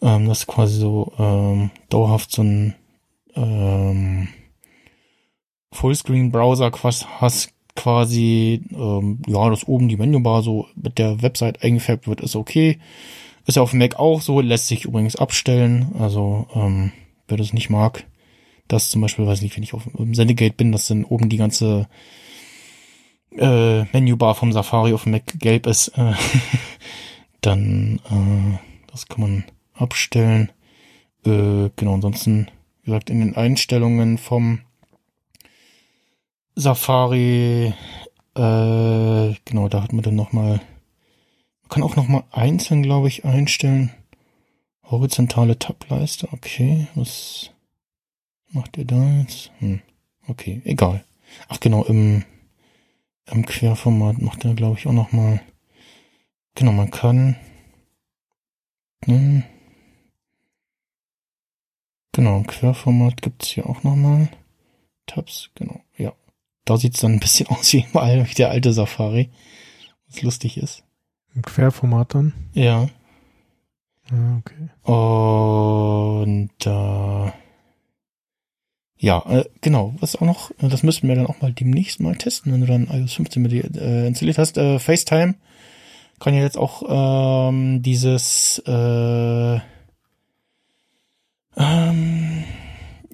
[0.00, 2.74] Ähm, das ist quasi so ähm, dauerhaft so ein
[3.34, 4.28] ähm,
[5.72, 6.72] Fullscreen-Browser
[7.20, 12.36] hast quasi, ähm, ja, dass oben die Menübar so mit der Website eingefärbt wird, ist
[12.36, 12.78] okay.
[13.46, 15.94] Ist ja auf Mac auch so, lässt sich übrigens abstellen.
[15.98, 16.92] Also, ähm,
[17.28, 18.04] wer das nicht mag,
[18.68, 21.36] das zum Beispiel, weiß nicht, wenn ich auf dem Sendegate bin, dass dann oben die
[21.36, 21.88] ganze
[23.36, 26.12] äh, Menübar vom Safari auf dem Mac gelb ist, äh,
[27.40, 28.58] dann äh,
[28.90, 29.44] das kann man
[29.74, 30.50] abstellen.
[31.24, 32.48] Äh, genau, ansonsten
[32.82, 34.60] wie gesagt, in den Einstellungen vom
[36.54, 37.74] Safari,
[38.34, 40.60] äh, genau, da hat man dann nochmal,
[41.70, 43.90] kann auch nochmal einzeln, glaube ich, einstellen.
[44.84, 47.50] Horizontale Tableiste, okay, was
[48.50, 49.52] macht ihr da jetzt?
[49.60, 49.80] Hm,
[50.26, 51.04] okay, egal.
[51.48, 52.24] Ach genau, im,
[53.26, 55.40] im Querformat macht er, glaube ich, auch nochmal,
[56.54, 57.36] genau, man kann,
[59.04, 59.44] hm,
[62.12, 64.28] Genau, im Querformat gibt's hier auch nochmal
[65.06, 66.12] Tabs, genau, ja.
[66.64, 67.84] Da sieht's dann ein bisschen aus wie
[68.36, 69.30] der alte Safari,
[70.06, 70.84] was lustig ist.
[71.34, 72.32] Im Querformat dann?
[72.52, 72.88] Ja.
[74.10, 74.68] Ah, okay.
[74.92, 77.32] Und äh,
[78.98, 82.52] ja, äh, genau, was auch noch, das müssten wir dann auch mal demnächst mal testen,
[82.52, 84.58] wenn du dann iOS 15 mit dir äh, installiert hast.
[84.58, 85.36] Äh, FaceTime
[86.18, 86.82] kann ja jetzt auch
[87.48, 89.60] ähm, dieses äh,
[91.56, 92.44] ähm,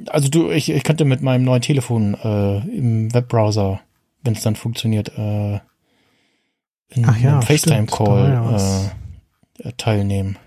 [0.08, 3.80] also du, ich, ich könnte mit meinem neuen Telefon äh, im Webbrowser,
[4.22, 5.60] wenn es dann funktioniert, äh,
[7.04, 8.90] Ach ja, einem FaceTime-Call
[9.58, 10.38] äh, teilnehmen.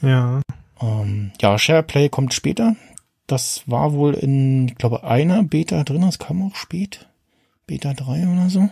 [0.00, 0.40] Ja.
[0.80, 2.76] Ähm, ja, SharePlay kommt später.
[3.26, 6.02] Das war wohl in, ich glaube, einer Beta drin.
[6.02, 7.08] Das kam auch spät.
[7.66, 8.68] Beta 3 oder so.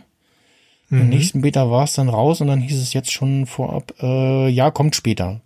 [0.88, 1.00] Mhm.
[1.00, 4.48] Im nächsten Beta war es dann raus und dann hieß es jetzt schon vorab, äh,
[4.48, 5.40] ja, kommt später.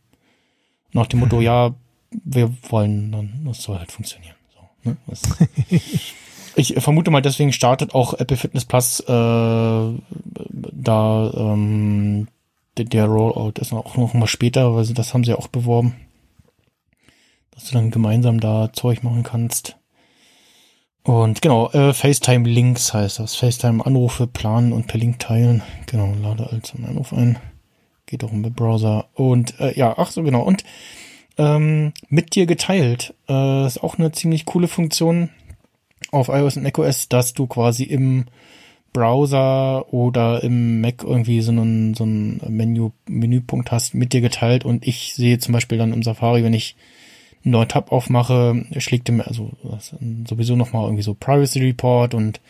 [0.92, 1.42] Nach dem Motto, mhm.
[1.46, 1.74] ja,
[2.10, 4.36] wir wollen dann, das soll halt funktionieren.
[4.54, 4.96] So, ne?
[6.56, 12.28] ich vermute mal, deswegen startet auch Apple Fitness Plus äh, da ähm,
[12.76, 15.94] der, der Rollout ist auch noch mal später, weil das haben sie ja auch beworben,
[17.52, 19.76] dass du dann gemeinsam da Zeug machen kannst.
[21.04, 23.36] Und genau, äh, FaceTime Links heißt das.
[23.36, 25.62] FaceTime Anrufe planen und per Link teilen.
[25.86, 27.38] Genau, lade als Anruf ein.
[28.06, 29.06] Geht auch im Webbrowser.
[29.12, 30.42] Und äh, ja, ach so genau.
[30.42, 30.64] Und
[31.36, 33.14] ähm, mit dir geteilt.
[33.28, 35.28] Äh, ist auch eine ziemlich coole Funktion
[36.14, 38.26] auf iOS und macOS, dass du quasi im
[38.94, 44.64] Browser oder im Mac irgendwie so einen, so einen Menü, Menüpunkt hast mit dir geteilt
[44.64, 46.76] und ich sehe zum Beispiel dann im Safari, wenn ich
[47.44, 49.50] einen neuen Tab aufmache, schlägt er mir also
[50.26, 52.40] sowieso nochmal irgendwie so Privacy Report und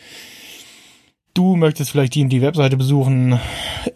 [1.33, 3.39] du möchtest vielleicht die die Webseite besuchen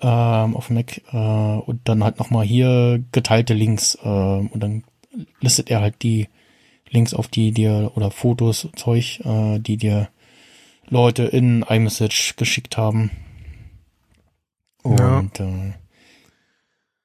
[0.02, 4.84] ähm, auf Mac äh, und dann halt nochmal hier geteilte Links äh, und dann
[5.40, 6.28] listet er halt die
[6.90, 10.10] Links auf die dir oder Fotos, Zeug, äh, die dir
[10.88, 13.12] Leute in iMessage geschickt haben.
[14.84, 15.46] Und ja.
[15.46, 15.74] äh,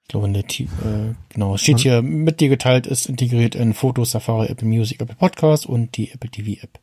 [0.02, 3.74] ich glaube, in der T äh, genau, steht hier mit dir geteilt, ist integriert in
[3.74, 6.78] Fotos, Safari, Apple Music, Apple Podcast und die Apple TV App.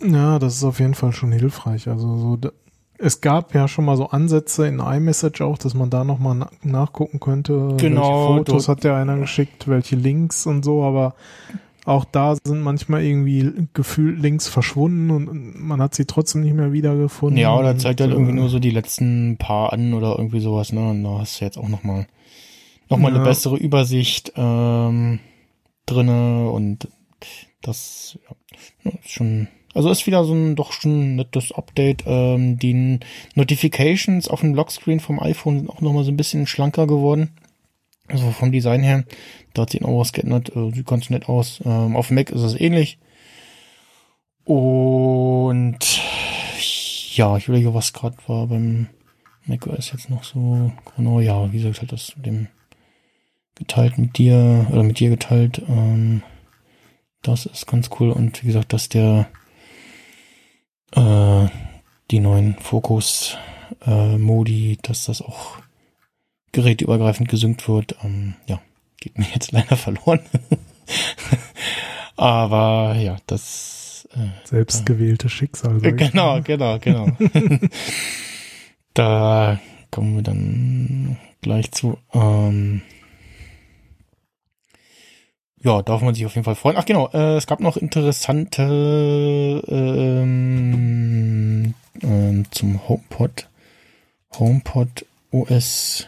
[0.00, 1.88] Ja, das ist auf jeden Fall schon hilfreich.
[1.88, 2.50] Also so,
[2.98, 6.50] es gab ja schon mal so Ansätze in iMessage auch, dass man da nochmal na
[6.62, 7.74] nachgucken könnte.
[7.78, 8.36] Genau.
[8.36, 11.14] Welche Fotos hat der einer geschickt, welche Links und so, aber
[11.86, 16.72] auch da sind manchmal irgendwie gefühlt Links verschwunden und man hat sie trotzdem nicht mehr
[16.72, 17.38] wiedergefunden.
[17.38, 20.72] Ja, oder zeigt halt irgendwie äh, nur so die letzten paar an oder irgendwie sowas,
[20.72, 20.90] ne?
[20.90, 22.06] Und da hast du jetzt auch nochmal
[22.88, 23.16] noch mal ja.
[23.16, 25.20] eine bessere Übersicht ähm,
[25.86, 26.88] drinne und
[27.62, 28.18] das
[28.84, 32.04] ja, ist schon also ist wieder so ein doch schon nettes Update.
[32.06, 32.98] Ähm, die
[33.34, 37.36] Notifications auf dem Lockscreen vom iPhone sind auch nochmal so ein bisschen schlanker geworden.
[38.08, 39.04] Also vom Design her.
[39.56, 40.54] Da hat sich auch was geändert.
[40.54, 41.60] Äh, sieht ganz nett aus.
[41.64, 42.98] Ähm, auf Mac ist es ähnlich.
[44.44, 45.78] Und
[47.14, 48.88] ja, ich überlege, was gerade war beim
[49.46, 51.20] Mac OS jetzt noch so genau.
[51.20, 52.48] Ja, wie gesagt, halt das mit dem
[53.54, 55.62] geteilt mit dir oder mit dir geteilt.
[55.68, 56.22] Ähm,
[57.22, 58.10] das ist ganz cool.
[58.10, 59.28] Und wie gesagt, dass der
[60.92, 61.46] äh,
[62.10, 65.56] die neuen Fokus-Modi, äh, dass das auch
[66.52, 67.96] gerätübergreifend gesynkt wird.
[68.04, 68.60] Ähm, ja,
[69.00, 70.20] geht mir jetzt leider verloren.
[72.16, 75.80] Aber ja, das äh, selbstgewählte Schicksal.
[75.80, 77.08] Genau, genau, genau.
[78.94, 79.60] da
[79.90, 81.98] kommen wir dann gleich zu.
[82.14, 82.82] Ähm,
[85.62, 86.76] ja, darf man sich auf jeden Fall freuen.
[86.76, 93.48] Ach genau, äh, es gab noch interessante ähm, äh, zum HomePod.
[94.38, 96.06] HomePod OS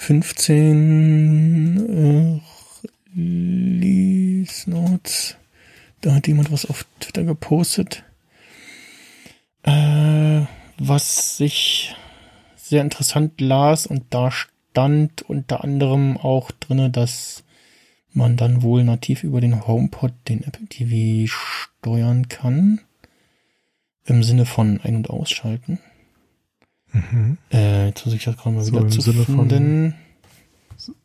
[0.00, 2.40] 15 äh,
[3.14, 5.36] Release Notes.
[6.00, 8.02] Da hat jemand was auf Twitter gepostet.
[9.62, 10.40] Äh,
[10.78, 11.94] was sich
[12.56, 17.44] sehr interessant las und da stand unter anderem auch drinne, dass
[18.14, 22.80] man dann wohl nativ über den HomePod den Apple TV steuern kann.
[24.06, 25.78] Im Sinne von Ein- und Ausschalten.
[26.92, 27.38] Mhm.
[27.52, 29.90] Äh, jetzt muss ich das gerade mal so wieder zu Sinne finden.
[29.90, 29.94] Von,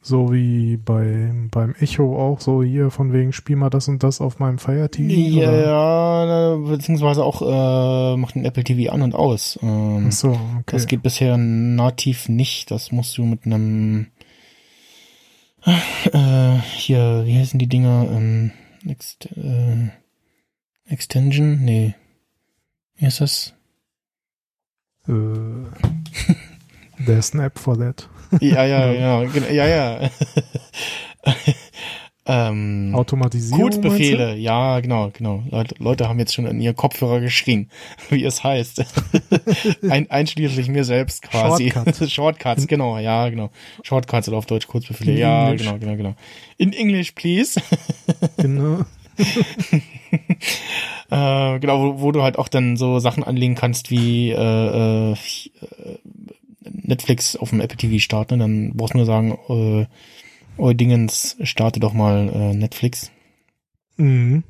[0.01, 4.21] so wie bei, beim Echo auch, so hier von wegen spiel mal das und das
[4.21, 5.39] auf meinem Fire TV.
[5.39, 6.57] Ja, oder?
[6.57, 9.59] beziehungsweise auch äh, macht den Apple TV an und aus.
[9.61, 10.63] Ähm, Ach so, okay.
[10.67, 12.71] Das geht bisher nativ nicht.
[12.71, 14.07] Das musst du mit einem
[15.65, 18.07] äh, hier, wie heißen die Dinger?
[18.11, 18.51] Ähm,
[18.87, 19.89] Ext äh,
[20.87, 21.61] Extension?
[21.63, 21.95] Nee.
[22.95, 23.54] Wie heißt das?
[27.05, 28.07] There's an app for that.
[28.41, 29.65] ja, ja, ja, ja,
[30.01, 30.09] ja.
[32.27, 33.61] Ähm, Automatisierung.
[33.61, 35.43] Kurzbefehle, ja, genau, genau.
[35.51, 37.69] Leute, Leute haben jetzt schon in ihr Kopfhörer geschrien,
[38.09, 38.83] wie es heißt.
[39.87, 41.69] Ein, einschließlich mir selbst quasi.
[41.69, 42.11] Shortcuts.
[42.11, 43.51] Shortcuts, genau, ja, genau.
[43.83, 45.67] Shortcuts oder auf Deutsch Kurzbefehle, in ja, English.
[45.67, 46.15] genau, genau, genau.
[46.57, 47.61] In English, please.
[48.37, 48.85] genau.
[51.09, 55.15] äh, genau, wo, wo, du halt auch dann so Sachen anlegen kannst wie äh, äh,
[56.63, 58.39] Netflix auf dem Apple TV starten.
[58.39, 59.87] Dann brauchst du nur sagen,
[60.57, 63.11] äh, Dingens, starte doch mal äh, Netflix.
[63.97, 64.43] Mhm.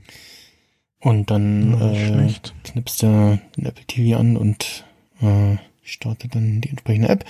[1.00, 2.34] Und dann äh,
[2.64, 4.86] knippst du den Apple TV an und
[5.22, 7.26] äh, startet dann die entsprechende App.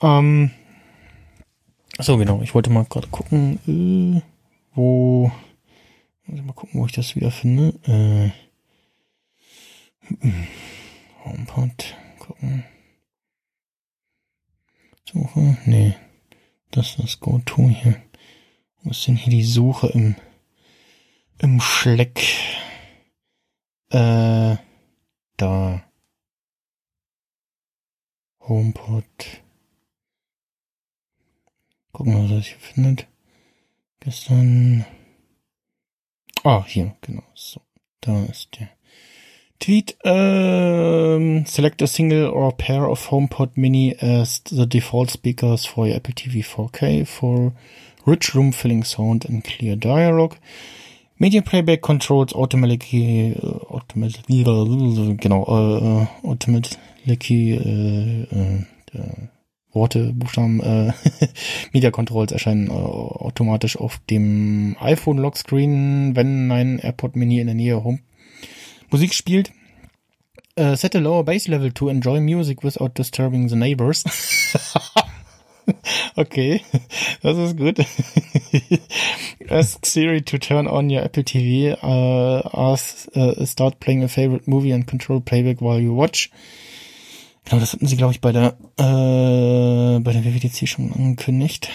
[0.00, 0.50] Ähm,
[1.98, 4.22] so genau, ich wollte mal gerade gucken, äh,
[4.74, 5.30] wo,
[6.26, 7.74] mal gucken, wo ich das wieder finde.
[7.86, 8.30] Äh,
[11.24, 12.64] HomePod, gucken.
[15.10, 15.94] Suche, nee.
[16.70, 18.02] Das ist das Go-To hier.
[18.82, 20.16] Wo ist denn hier die Suche im,
[21.38, 22.20] im Schleck?
[23.90, 24.56] Äh,
[25.36, 25.84] da.
[28.40, 29.04] HomePod.
[31.92, 33.06] Gucken was das hier findet.
[34.00, 34.84] Gestern.
[36.44, 37.22] Ah, hier, genau.
[37.34, 37.62] So,
[38.02, 38.68] da ist der.
[39.60, 45.86] Tweet, um, select a single or pair of HomePod Mini as the default speakers for
[45.86, 47.54] your Apple TV 4K for
[48.04, 50.36] rich room filling sound and clear dialogue.
[51.18, 54.44] Media playback controls automatically, uh, automatically,
[55.20, 59.26] genau, uh, automatically, uh, uh,
[59.74, 60.92] Worte, Buchstaben, äh,
[61.72, 67.54] Media Controls erscheinen äh, automatisch auf dem iPhone Lockscreen, wenn ein AirPod Mini in der
[67.54, 67.98] Nähe Home
[68.90, 69.50] Musik spielt.
[70.56, 74.04] Uh, set a lower bass level to enjoy music without disturbing the neighbors.
[76.16, 76.62] okay,
[77.22, 77.80] das ist gut.
[79.50, 84.46] Ask Siri to turn on your Apple TV, uh, ask, uh, start playing a favorite
[84.46, 86.30] movie and control playback while you watch.
[87.44, 91.68] Genau, das hatten sie, glaube ich, bei der, äh, bei der WWDC schon angekündigt.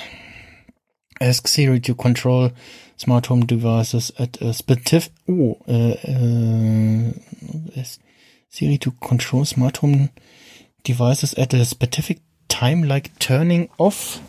[1.19, 2.51] Ask Siri to control
[2.97, 7.13] smart home devices at a specific, oh, äh, äh,
[8.49, 10.09] Siri to control smart home
[10.87, 14.21] devices at a specific time like turning off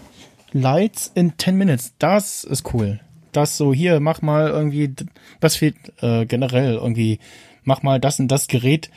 [0.53, 1.95] lights in 10 minutes.
[1.99, 3.01] Das ist cool.
[3.33, 4.93] Das so hier, mach mal irgendwie,
[5.41, 7.19] das fehlt äh, generell irgendwie,
[7.63, 8.91] mach mal das und das Gerät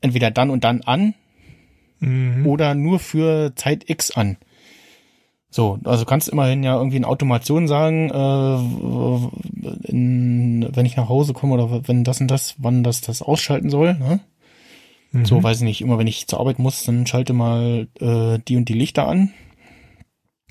[0.00, 1.14] entweder dann und dann an
[2.00, 2.46] mhm.
[2.46, 4.36] oder nur für Zeit X an.
[5.50, 8.58] So, also kannst immerhin ja irgendwie in Automation sagen, äh,
[9.88, 13.70] in, wenn ich nach Hause komme oder wenn das und das, wann das das ausschalten
[13.70, 13.94] soll.
[13.94, 14.20] Ne?
[15.12, 15.24] Mhm.
[15.24, 18.56] So, weiß ich nicht, immer wenn ich zur Arbeit muss, dann schalte mal äh, die
[18.56, 19.32] und die Lichter an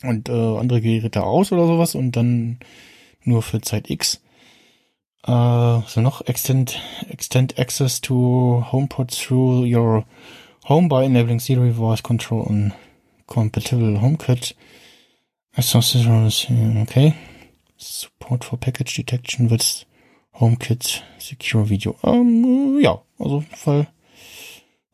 [0.01, 2.57] und äh, andere Geräte aus oder sowas und dann
[3.23, 4.21] nur für Zeit X.
[5.25, 10.05] Äh, so noch extend extend access to HomePod through your
[10.67, 12.73] home by enabling Siri voice control on
[13.25, 14.53] compatible HomeKit.
[15.57, 17.15] Okay.
[17.77, 19.85] Support for package detection with
[20.35, 21.95] HomeKit secure video.
[22.03, 23.87] Ähm, ja, also Fall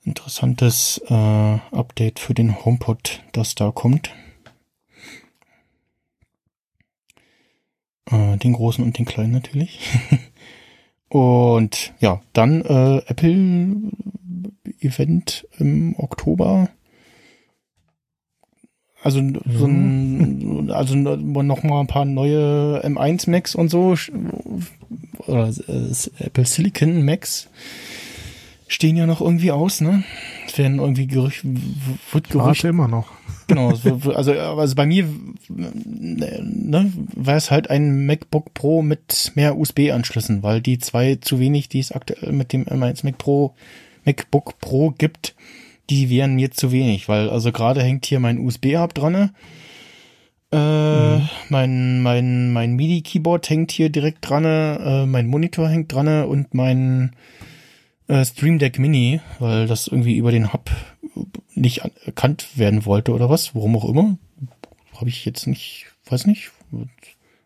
[0.04, 4.12] interessantes äh, Update für den HomePod, das da kommt.
[8.12, 9.80] Äh, den großen und den kleinen natürlich.
[11.10, 13.92] und ja, dann äh, Apple
[14.84, 16.70] Event im Oktober.
[19.02, 23.96] Also so ein, also noch mal ein paar neue M1 Macs und so
[25.28, 27.50] oder äh, Apple Silicon Macs
[28.68, 30.04] stehen ja noch irgendwie aus, ne?
[30.48, 31.44] Es werden irgendwie Gerücht,
[32.12, 32.64] wird Gerücht.
[32.64, 33.12] immer noch.
[33.46, 33.74] Genau,
[34.16, 35.06] also, also bei mir,
[35.50, 41.68] ne, war es halt ein MacBook Pro mit mehr USB-Anschlüssen, weil die zwei zu wenig,
[41.68, 43.54] die es aktuell mit dem M1 Mac Pro,
[44.06, 45.36] MacBook Pro gibt,
[45.90, 49.32] die wären mir zu wenig, weil also gerade hängt hier mein USB-Hub dran.
[50.52, 51.30] Äh, mhm.
[51.50, 57.16] mein, mein, mein MIDI-Keyboard hängt hier direkt dran, äh, mein Monitor hängt dran und mein
[58.08, 60.70] äh, Stream Deck Mini, weil das irgendwie über den Hub
[61.56, 64.18] nicht erkannt werden wollte oder was, warum auch immer.
[64.96, 66.52] Habe ich jetzt nicht, weiß nicht,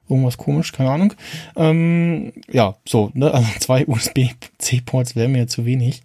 [0.10, 1.14] irgendwas komisch, keine Ahnung.
[1.56, 6.02] Ähm, ja, so, ne, also zwei USB-C-Ports wären mir zu wenig.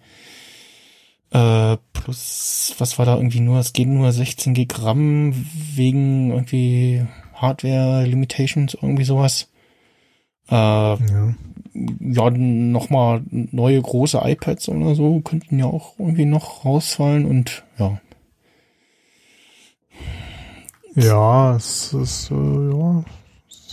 [1.33, 5.33] Äh, plus, was war da irgendwie nur, es geht nur 16 Gigramm
[5.75, 9.49] wegen irgendwie Hardware Limitations, irgendwie sowas.
[10.49, 11.35] Äh, ja
[11.99, 17.99] ja, nochmal neue große iPads oder so könnten ja auch irgendwie noch rausfallen und ja.
[20.95, 23.03] Ja, es ist, äh, ja,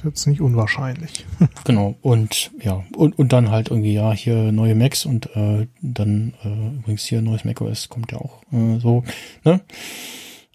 [0.01, 1.27] ist jetzt nicht unwahrscheinlich.
[1.65, 6.35] genau, und ja, und, und dann halt irgendwie, ja, hier neue Macs und äh, dann
[6.43, 9.05] äh, übrigens hier neues macOS kommt ja auch äh, so,
[9.45, 9.61] ne?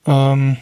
[0.07, 0.57] Ähm,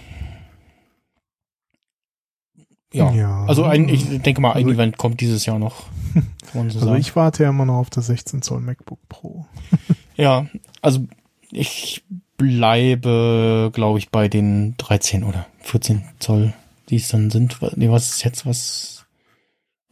[2.93, 3.11] ja.
[3.11, 3.45] ja.
[3.45, 5.85] Also ein, ich denke mal, ein also Event kommt dieses Jahr noch.
[6.53, 6.99] So also sagen.
[6.99, 9.47] ich warte ja immer noch auf das 16 Zoll MacBook Pro.
[10.15, 10.45] ja,
[10.83, 11.07] also
[11.49, 12.03] ich
[12.37, 16.53] bleibe, glaube ich, bei den 13 oder 14 Zoll,
[16.89, 17.59] die es dann sind.
[17.77, 19.05] Nee, was ist jetzt was?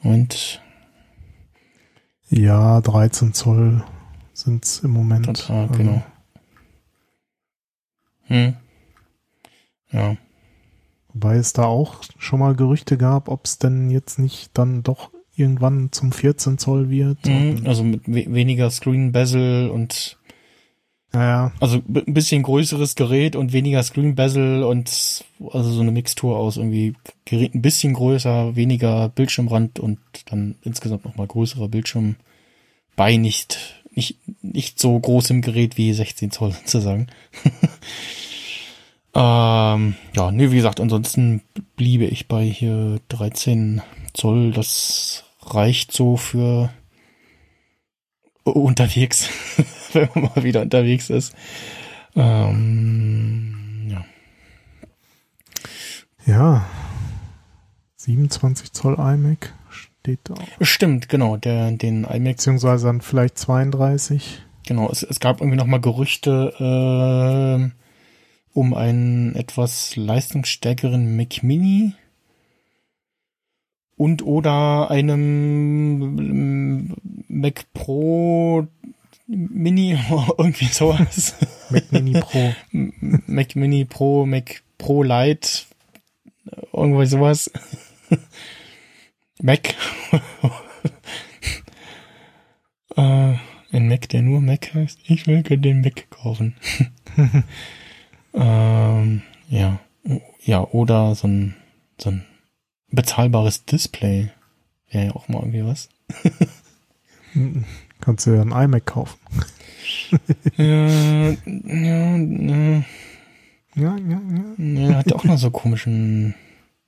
[0.04, 0.62] Und
[2.30, 3.84] ja, 13 Zoll
[4.34, 5.26] sind's im Moment.
[5.26, 5.74] Total, also.
[5.74, 6.04] genau.
[8.24, 8.56] Hm.
[9.92, 10.16] Ja.
[11.14, 15.12] Wobei es da auch schon mal Gerüchte gab, ob es denn jetzt nicht dann doch
[15.36, 17.26] irgendwann zum 14 Zoll wird.
[17.26, 20.18] Mhm, also mit we weniger Screen Bezel und
[21.14, 26.38] ja, also ein bisschen größeres Gerät und weniger Screen Bezel und also so eine Mixtur
[26.38, 26.94] aus irgendwie
[27.26, 32.16] Gerät ein bisschen größer, weniger Bildschirmrand und dann insgesamt nochmal größerer Bildschirm
[32.96, 37.08] bei nicht nicht nicht so großem Gerät wie 16 Zoll sozusagen.
[39.14, 41.42] Ähm, ja, nee, wie gesagt, ansonsten
[41.76, 43.82] bliebe ich bei hier 13
[44.14, 44.52] Zoll.
[44.52, 46.70] Das reicht so für
[48.44, 49.30] unterwegs,
[49.94, 51.36] wenn man mal wieder unterwegs ist.
[52.16, 54.06] Ähm, ja.
[56.26, 56.66] Ja.
[57.98, 60.36] 27 Zoll iMac steht da.
[60.60, 62.38] Stimmt, genau, der, den iMac.
[62.38, 64.42] Beziehungsweise dann vielleicht 32.
[64.66, 67.72] Genau, es, es gab irgendwie noch mal Gerüchte, äh,
[68.54, 71.94] um einen etwas leistungsstärkeren Mac Mini
[74.02, 76.88] und oder einem
[77.28, 78.66] Mac Pro
[79.28, 79.96] Mini
[80.40, 81.36] irgendwie sowas.
[81.70, 82.56] Mac Mini Pro.
[83.28, 85.66] Mac Mini Pro, Mac Pro Lite,
[86.74, 87.52] irgendwie sowas.
[89.40, 89.70] Mac.
[92.96, 93.36] äh,
[93.72, 94.98] ein Mac, der nur Mac heißt.
[95.06, 96.56] Ich will den Mac kaufen.
[98.34, 99.80] ähm, ja.
[100.44, 101.54] Ja, oder so ein,
[102.00, 102.26] so ein
[102.92, 104.30] bezahlbares Display.
[104.90, 105.90] Wäre ja auch mal irgendwie was.
[108.02, 109.20] Kannst du ja ein iMac kaufen.
[110.58, 112.84] ja, ja, ja.
[113.76, 114.22] Ja, ja,
[114.58, 114.66] ja.
[114.90, 116.36] Ja, hat auch noch so komischen,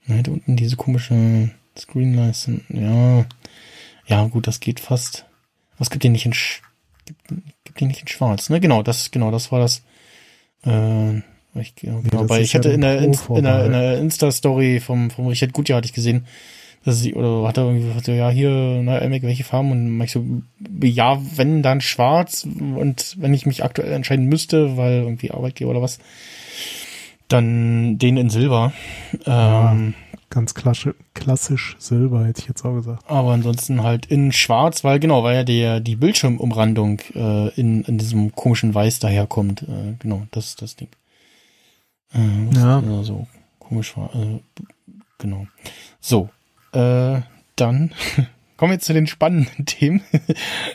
[0.05, 2.65] er hat unten diese komische Screenleisten.
[2.69, 3.25] Ja,
[4.05, 5.25] ja, gut, das geht fast.
[5.77, 6.34] Was gibt den nicht in,
[7.05, 7.27] gibt,
[7.63, 8.59] gibt den nicht in schwarz, ne?
[8.59, 9.81] Genau, das, genau, das war das,
[10.65, 11.21] äh,
[11.61, 15.11] ich, genau, nee, ich hatte ja in, der, in, in, der, in der Insta-Story vom,
[15.11, 16.25] vom Richard Gutjahr hatte ich gesehen,
[16.85, 19.71] dass sie, oder hat er irgendwie so, ja, hier, na, Elmec, welche Farben?
[19.71, 20.25] Und ich so,
[20.81, 22.45] ja, wenn, dann schwarz.
[22.45, 25.99] Und wenn ich mich aktuell entscheiden müsste, weil irgendwie Arbeitgeber oder was,
[27.30, 28.73] dann den in Silber.
[29.25, 29.93] Ja, ähm,
[30.30, 33.03] ganz klassisch, klassisch Silber, hätte ich jetzt auch gesagt.
[33.07, 37.97] Aber ansonsten halt in schwarz, weil genau, weil ja der, die Bildschirmumrandung äh, in, in
[37.97, 39.61] diesem komischen Weiß daherkommt.
[39.63, 40.89] Äh, genau, das ist das Ding.
[42.14, 42.77] Äh, ja.
[42.77, 43.27] Also so
[43.60, 44.14] komisch war.
[44.15, 44.40] Äh,
[45.18, 45.48] genau.
[45.99, 46.30] So,
[46.73, 47.22] äh,
[47.56, 47.91] dann
[48.57, 50.02] kommen wir jetzt zu den spannenden Themen.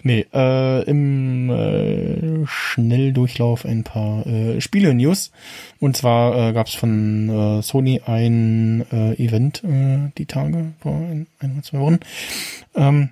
[0.03, 5.33] nee, äh, im äh, Schnelldurchlauf ein paar äh, Spiele-News.
[5.81, 10.97] Und zwar äh, gab es von äh, Sony ein äh, Event äh, die Tage vor
[10.97, 12.01] ein, ein oder zwei Wochen,
[12.75, 13.11] ähm,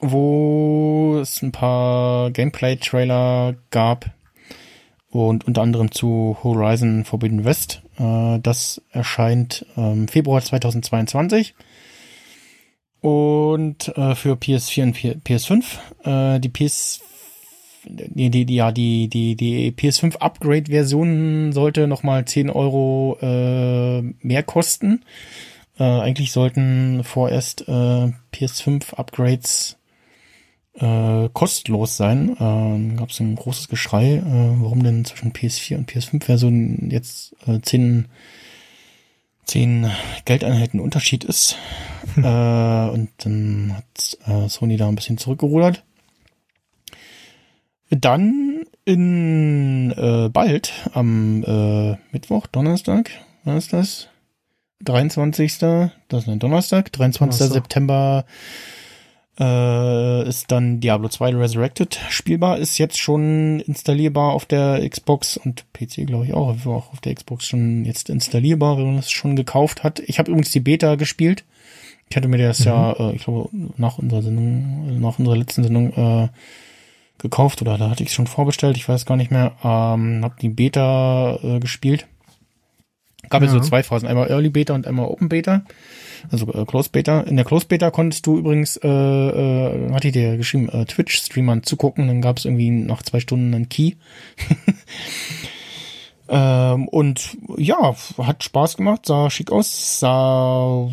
[0.00, 4.10] wo es ein paar Gameplay-Trailer gab
[5.10, 7.82] und unter anderem zu Horizon Forbidden West.
[7.98, 11.54] Äh, das erscheint ähm, Februar 2022
[13.00, 16.36] und äh, für PS4 und PS5.
[16.36, 17.00] Äh, die PS
[17.84, 25.02] die, die, ja, die, die, die PS5 Upgrade-Version sollte nochmal 10 Euro äh, mehr kosten.
[25.78, 29.78] Äh, eigentlich sollten vorerst äh, PS5 Upgrades
[30.74, 32.30] äh, kostenlos sein.
[32.30, 37.60] Äh, Gab es ein großes Geschrei, äh, warum denn zwischen PS4 und PS5-Version jetzt äh,
[37.60, 38.08] 10,
[39.44, 39.90] 10
[40.24, 41.56] Geldeinheiten Unterschied ist.
[42.14, 42.24] Hm.
[42.24, 45.84] Äh, und dann hat äh, Sony da ein bisschen zurückgerudert.
[47.90, 53.10] Dann in äh, bald am äh, Mittwoch, Donnerstag,
[53.44, 54.08] was ist das?
[54.84, 55.58] 23.
[55.58, 57.38] Das ist ein Donnerstag, 23.
[57.38, 57.52] Donnerstag.
[57.52, 58.24] September
[59.38, 65.64] äh, ist dann Diablo 2 Resurrected spielbar, ist jetzt schon installierbar auf der Xbox und
[65.72, 69.36] PC glaube ich auch, auch auf der Xbox schon jetzt installierbar, wenn man es schon
[69.36, 70.00] gekauft hat.
[70.00, 71.44] Ich habe übrigens die Beta gespielt.
[72.08, 72.66] Ich hatte mir das mhm.
[72.66, 76.28] ja, äh, ich glaube, nach unserer Sendung, nach unserer letzten Sendung äh,
[77.18, 79.52] gekauft oder da hatte ich es schon vorbestellt, ich weiß gar nicht mehr.
[79.62, 82.06] Ähm, habe die Beta äh, gespielt.
[83.28, 83.48] Gab ja.
[83.48, 85.62] so zwei Phasen, einmal Early Beta und einmal Open Beta
[86.30, 87.20] also äh, Close Beta.
[87.20, 91.62] In der Close Beta konntest du übrigens, äh, äh, hatte ich dir geschrieben, äh, Twitch-Streamern
[91.62, 93.94] zugucken, dann gab es irgendwie nach zwei Stunden einen Key.
[96.28, 100.90] ähm, und ja, hat Spaß gemacht, sah schick aus, sah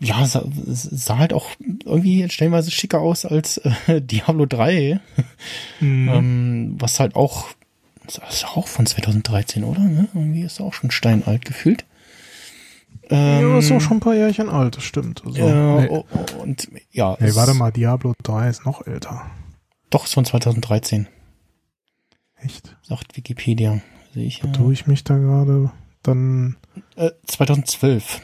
[0.00, 1.46] ja, sah, sah halt auch
[1.84, 5.00] irgendwie stellenweise schicker aus als äh, Diablo 3.
[5.80, 6.08] Mhm.
[6.08, 7.46] ähm, was halt auch,
[8.06, 9.80] das ist auch von 2013, oder?
[9.80, 10.08] Ne?
[10.14, 11.84] Irgendwie ist auch schon steinalt gefühlt.
[13.10, 15.22] Ähm, ja, ist auch schon ein paar Jährchen alt, das stimmt.
[15.24, 15.88] Also, äh, nee.
[15.90, 17.16] Oh, oh, und ja.
[17.18, 19.26] Hey, warte mal, Diablo 3 ist noch älter.
[19.90, 21.08] Doch, ist von 2013.
[22.42, 22.76] Echt?
[22.82, 23.80] Sagt Wikipedia.
[24.14, 24.40] Sehe ich.
[24.40, 25.70] Da tue ich mich da gerade
[26.02, 26.56] dann.
[26.96, 28.20] Äh, 2012.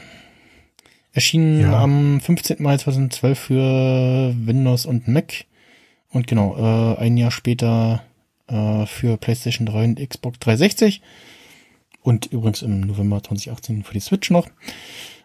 [1.11, 1.79] Erschien ja.
[1.79, 2.61] am 15.
[2.61, 5.45] Mai 2012 für Windows und Mac.
[6.11, 8.03] Und genau, äh, ein Jahr später
[8.49, 11.01] äh, für PlayStation 3 und Xbox 360.
[12.01, 14.47] Und übrigens im November 2018 für die Switch noch.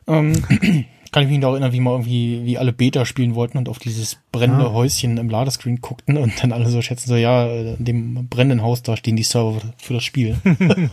[0.07, 0.33] Ähm,
[1.13, 3.79] kann ich mich noch erinnern, wie mal irgendwie, wie alle Beta spielen wollten und auf
[3.79, 4.73] dieses brennende ja.
[4.73, 8.83] Häuschen im Ladescreen guckten und dann alle so schätzen so, ja, in dem brennenden Haus,
[8.83, 10.37] da stehen die Server für das Spiel.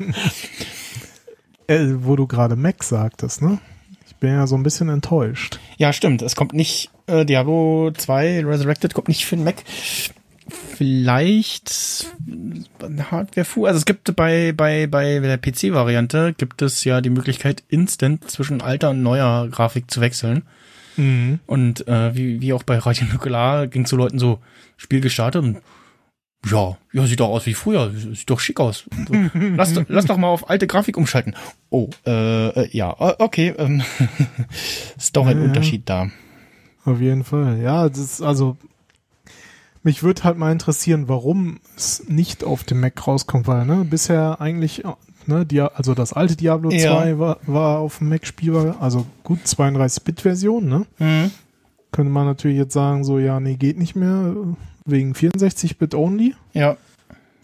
[1.67, 3.59] äh, wo du gerade Mac sagtest, ne?
[4.05, 5.59] Ich bin ja so ein bisschen enttäuscht.
[5.77, 6.21] Ja, stimmt.
[6.21, 9.63] Es kommt nicht, äh, Diablo 2 Resurrected kommt nicht für den Mac
[10.75, 12.07] vielleicht
[13.11, 13.65] Hardware Fu.
[13.65, 18.29] Also es gibt bei bei bei der PC Variante gibt es ja die Möglichkeit instant
[18.29, 20.43] zwischen alter und neuer Grafik zu wechseln.
[20.97, 21.39] Mhm.
[21.45, 24.39] Und äh, wie wie auch bei Radio Nukular ging zu Leuten so
[24.77, 25.57] Spiel gestartet und
[26.49, 27.91] ja, ja, sieht doch aus wie früher.
[27.91, 28.85] Sieht doch schick aus.
[29.33, 31.35] lass, lass doch mal auf alte Grafik umschalten.
[31.69, 33.53] Oh, äh, äh ja, okay.
[33.57, 33.83] Ähm,
[34.97, 36.09] ist doch ein ja, Unterschied da.
[36.83, 37.59] Auf jeden Fall.
[37.59, 38.57] Ja, das ist also
[39.83, 44.39] mich würde halt mal interessieren, warum es nicht auf dem Mac rauskommt, weil ne, bisher
[44.39, 44.83] eigentlich
[45.27, 45.45] ne?
[45.45, 46.97] Dia also das alte Diablo ja.
[46.97, 50.85] 2 war, war auf dem Mac spielbar, also gut 32-Bit-Version, ne?
[50.99, 51.31] Mhm.
[51.91, 54.33] Könnte man natürlich jetzt sagen, so, ja, nee, geht nicht mehr,
[54.85, 56.35] wegen 64-Bit only.
[56.53, 56.77] Ja.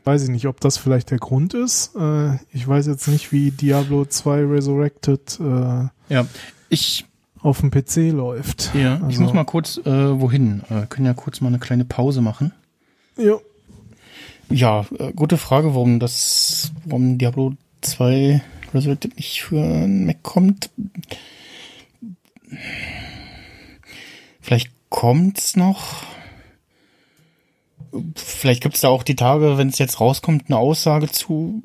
[0.06, 1.94] Weiß ich nicht, ob das vielleicht der Grund ist.
[1.98, 6.26] Äh, ich weiß jetzt nicht, wie Diablo 2 Resurrected äh, ja.
[6.70, 7.06] ich,
[7.42, 8.72] auf dem PC läuft.
[8.74, 10.64] Ja, also, ich muss mal kurz äh, wohin.
[10.70, 12.54] Äh, können ja kurz mal eine kleine Pause machen.
[13.18, 13.38] Ja.
[14.50, 18.42] Ja, äh, gute Frage, warum das, warum Diablo 2
[18.74, 20.70] Resurrected nicht für einen Mac kommt.
[24.42, 26.04] Vielleicht kommt's noch.
[28.16, 31.62] Vielleicht gibt's da auch die Tage, wenn es jetzt rauskommt, eine Aussage zu.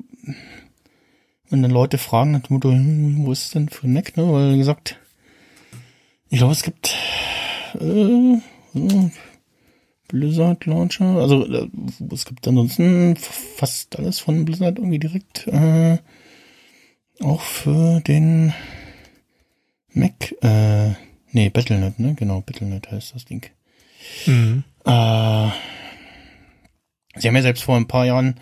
[1.49, 4.31] Wenn dann Leute fragen, hm, wo ist es denn für ein Mac, ne?
[4.31, 4.97] Weil gesagt,
[6.33, 6.95] ich glaube, es gibt
[7.79, 8.37] äh,
[10.07, 11.05] Blizzard Launcher.
[11.17, 11.69] Also äh,
[12.11, 15.45] es gibt ansonsten fast alles von Blizzard irgendwie direkt.
[15.45, 15.99] Äh,
[17.21, 18.51] auch für den
[19.93, 20.33] Mac.
[20.41, 20.93] Äh,
[21.33, 22.15] nee, Battlenet, ne?
[22.15, 23.45] Genau, Battlenet heißt das Ding.
[24.25, 24.63] Mhm.
[24.85, 25.49] Äh,
[27.15, 28.39] sie haben ja selbst vor ein paar Jahren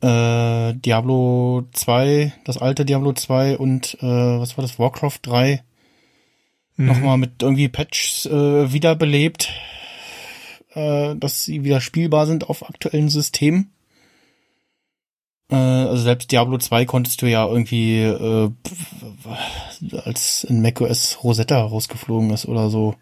[0.00, 5.62] äh, Diablo 2, das alte Diablo 2 und äh, was war das, Warcraft 3
[6.80, 6.88] mhm.
[6.88, 9.50] nochmal mit irgendwie Patches äh, wiederbelebt
[10.74, 13.72] äh, dass sie wieder spielbar sind auf aktuellen Systemen.
[15.50, 18.50] Äh, also selbst Diablo 2 konntest du ja irgendwie, äh,
[20.04, 22.94] als in macOS Rosetta rausgeflogen ist oder so,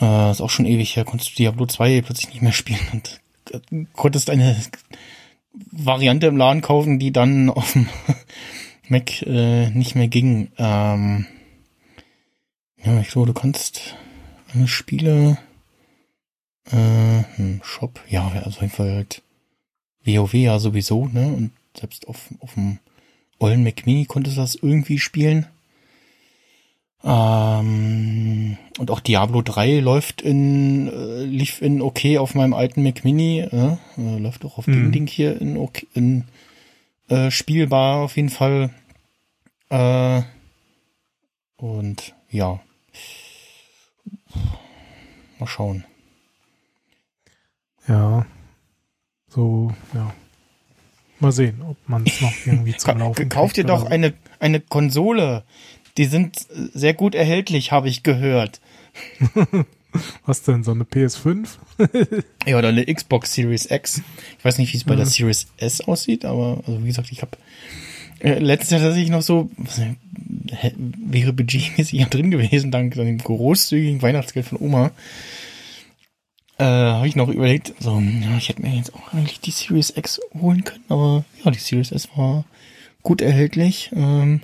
[0.00, 3.20] äh, ist auch schon ewig her, konntest du Diablo 2 plötzlich nicht mehr spielen und
[3.52, 4.56] äh, konntest eine
[5.72, 7.88] Variante im Laden kaufen, die dann auf dem
[8.88, 10.50] Mac äh, nicht mehr ging.
[10.58, 11.26] Ähm,
[12.84, 13.96] ja, ich glaube, du kannst
[14.52, 15.38] eine Spiele
[16.70, 19.22] äh, hm, Shop, ja, also auf jeden Fall halt
[20.04, 21.26] WoW ja sowieso, ne?
[21.28, 22.78] Und selbst auf, auf dem
[23.38, 25.46] ollen Mac Mini konnte das irgendwie spielen.
[27.02, 33.04] Ähm, und auch Diablo 3 läuft in, äh, lief in okay auf meinem alten Mac
[33.04, 34.72] Mini, äh, äh, läuft auch auf mhm.
[34.72, 36.24] dem Ding hier in okay, in
[37.08, 38.70] äh, spielbar auf jeden Fall.
[39.70, 40.22] Äh,
[41.56, 42.60] und ja.
[45.38, 45.84] Mal schauen.
[47.88, 48.26] Ja.
[49.28, 50.12] So, ja.
[51.18, 55.44] Mal sehen, ob man es noch irgendwie zum Laufen Kauft ihr doch eine, eine Konsole.
[55.96, 58.60] Die sind sehr gut erhältlich, habe ich gehört.
[60.24, 61.48] Was denn, so eine PS5?
[62.46, 64.02] ja, oder eine Xbox Series X.
[64.38, 64.98] Ich weiß nicht, wie es bei ja.
[64.98, 67.36] der Series S aussieht, aber also wie gesagt, ich habe
[68.20, 69.80] äh, letztes Jahr tatsächlich noch so, was,
[70.76, 74.92] wäre budgetmäßig drin gewesen, dank dem großzügigen Weihnachtsgeld von Oma
[76.60, 79.96] äh, habe ich noch überlegt, so, ja, ich hätte mir jetzt auch eigentlich die Series
[79.96, 82.44] X holen können, aber ja, die Series S war
[83.02, 83.90] gut erhältlich.
[83.94, 84.42] Ähm,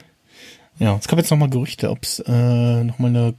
[0.78, 3.34] ja, es gab jetzt nochmal Gerüchte, ob es äh, nochmal eine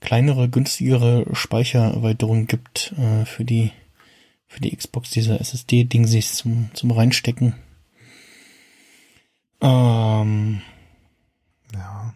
[0.00, 3.70] kleinere, günstigere Speichererweiterung gibt äh, für die
[4.46, 7.54] für die Xbox, diese SSD-Ding sich zum, zum reinstecken.
[9.60, 10.62] Ähm,
[11.74, 12.14] ja.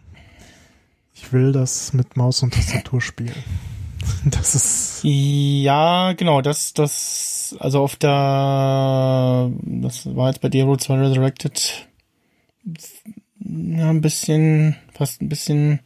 [1.13, 3.43] Ich will das mit Maus und Tastatur spielen.
[4.25, 4.99] Das ist.
[5.03, 11.87] Ja, genau, das, das, also auf der, das war jetzt bei Diablo 2 Resurrected,
[13.39, 15.79] ja, ein bisschen, fast ein bisschen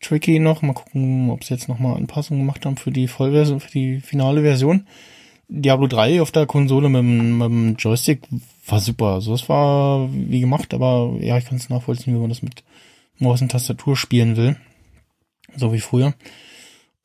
[0.00, 0.62] tricky noch.
[0.62, 4.42] Mal gucken, ob sie jetzt nochmal Anpassungen gemacht haben für die Vollversion, für die finale
[4.42, 4.86] Version.
[5.52, 8.22] Diablo 3 auf der Konsole mit, mit dem Joystick
[8.66, 9.14] war super.
[9.14, 12.62] Also es war wie gemacht, aber ja, ich kann es nachvollziehen, wie man das mit
[13.18, 14.56] Maus und Tastatur spielen will.
[15.56, 16.14] So wie früher.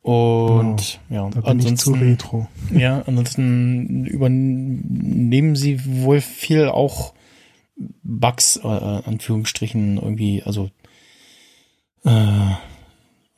[0.01, 2.47] Und genau, ja, da bin ansonsten, ich zu retro.
[2.72, 7.15] Ja, ansonsten übernehmen sie wohl viel auch
[8.03, 10.69] Bugs, äh, Anführungsstrichen, irgendwie, also
[12.03, 12.51] äh,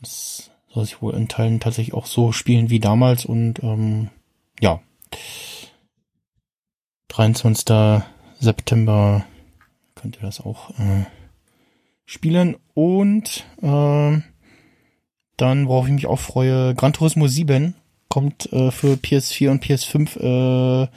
[0.01, 4.09] das soll sich wohl in Teilen tatsächlich auch so spielen wie damals und ähm,
[4.59, 4.81] ja.
[7.09, 8.03] 23.
[8.39, 9.25] September
[9.95, 11.05] könnt ihr das auch äh,
[12.05, 14.21] spielen und äh,
[15.37, 17.75] dann, worauf ich mich auch freue, Gran Turismo 7
[18.09, 20.87] kommt äh, für PS4 und PS5 äh,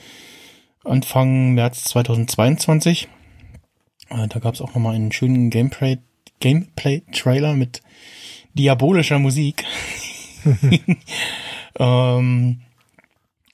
[0.84, 3.08] Anfang März 2022.
[4.08, 5.98] Äh, da gab es auch nochmal einen schönen Gameplay,
[6.40, 7.82] Gameplay-Trailer mit
[8.54, 9.64] diabolischer Musik.
[11.78, 12.60] ähm,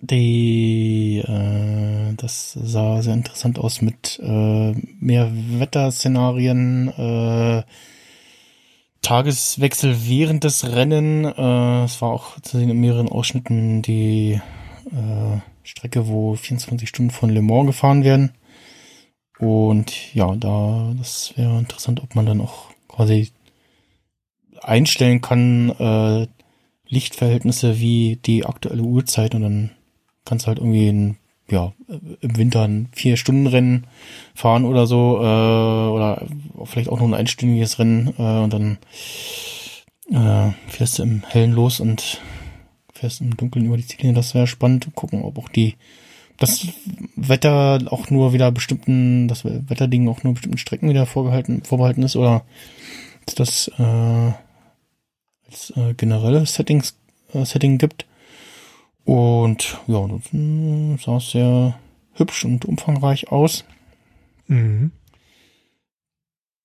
[0.00, 7.62] die, äh, das sah sehr interessant aus mit äh, mehr Wetterszenarien, äh,
[9.02, 11.24] Tageswechsel während des Rennen.
[11.24, 14.40] Äh, es war auch zu sehen in mehreren Ausschnitten die
[14.86, 18.32] äh, Strecke, wo 24 Stunden von Le Mans gefahren werden.
[19.38, 23.30] Und ja, da, das wäre interessant, ob man dann auch quasi
[24.62, 26.26] einstellen kann, äh,
[26.88, 29.70] Lichtverhältnisse wie die aktuelle Uhrzeit und dann
[30.26, 31.16] kannst halt irgendwie ein,
[31.48, 33.86] ja, im Winter ein Vier-Stunden-Rennen
[34.34, 36.26] fahren oder so, äh, oder
[36.64, 38.78] vielleicht auch noch ein einstündiges Rennen äh, und dann
[40.10, 42.20] äh, fährst du im Hellen los und
[42.92, 44.14] fährst im Dunkeln über die Ziellinie.
[44.14, 44.88] Das wäre spannend.
[44.94, 45.76] Gucken, ob auch die
[46.38, 46.66] das
[47.16, 52.16] Wetter auch nur wieder bestimmten, das Wetterding auch nur bestimmten Strecken wieder vorgehalten, vorbehalten ist
[52.16, 52.44] oder
[53.26, 54.32] ist das äh,
[55.46, 56.96] als äh, generelles Settings,
[57.32, 58.06] äh, Setting gibt.
[59.06, 61.78] Und ja, das hm, sah sehr
[62.14, 63.64] hübsch und umfangreich aus.
[64.48, 64.90] Mhm.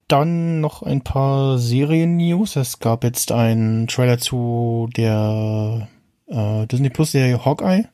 [0.07, 2.55] Dann noch ein paar Serien-News.
[2.55, 5.87] Es gab jetzt einen Trailer zu der
[6.27, 7.85] äh, Disney Plus Serie Hawkeye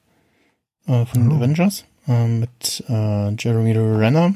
[0.87, 1.35] äh, von den oh.
[1.35, 4.33] Avengers äh, mit äh, Jeremy Renner.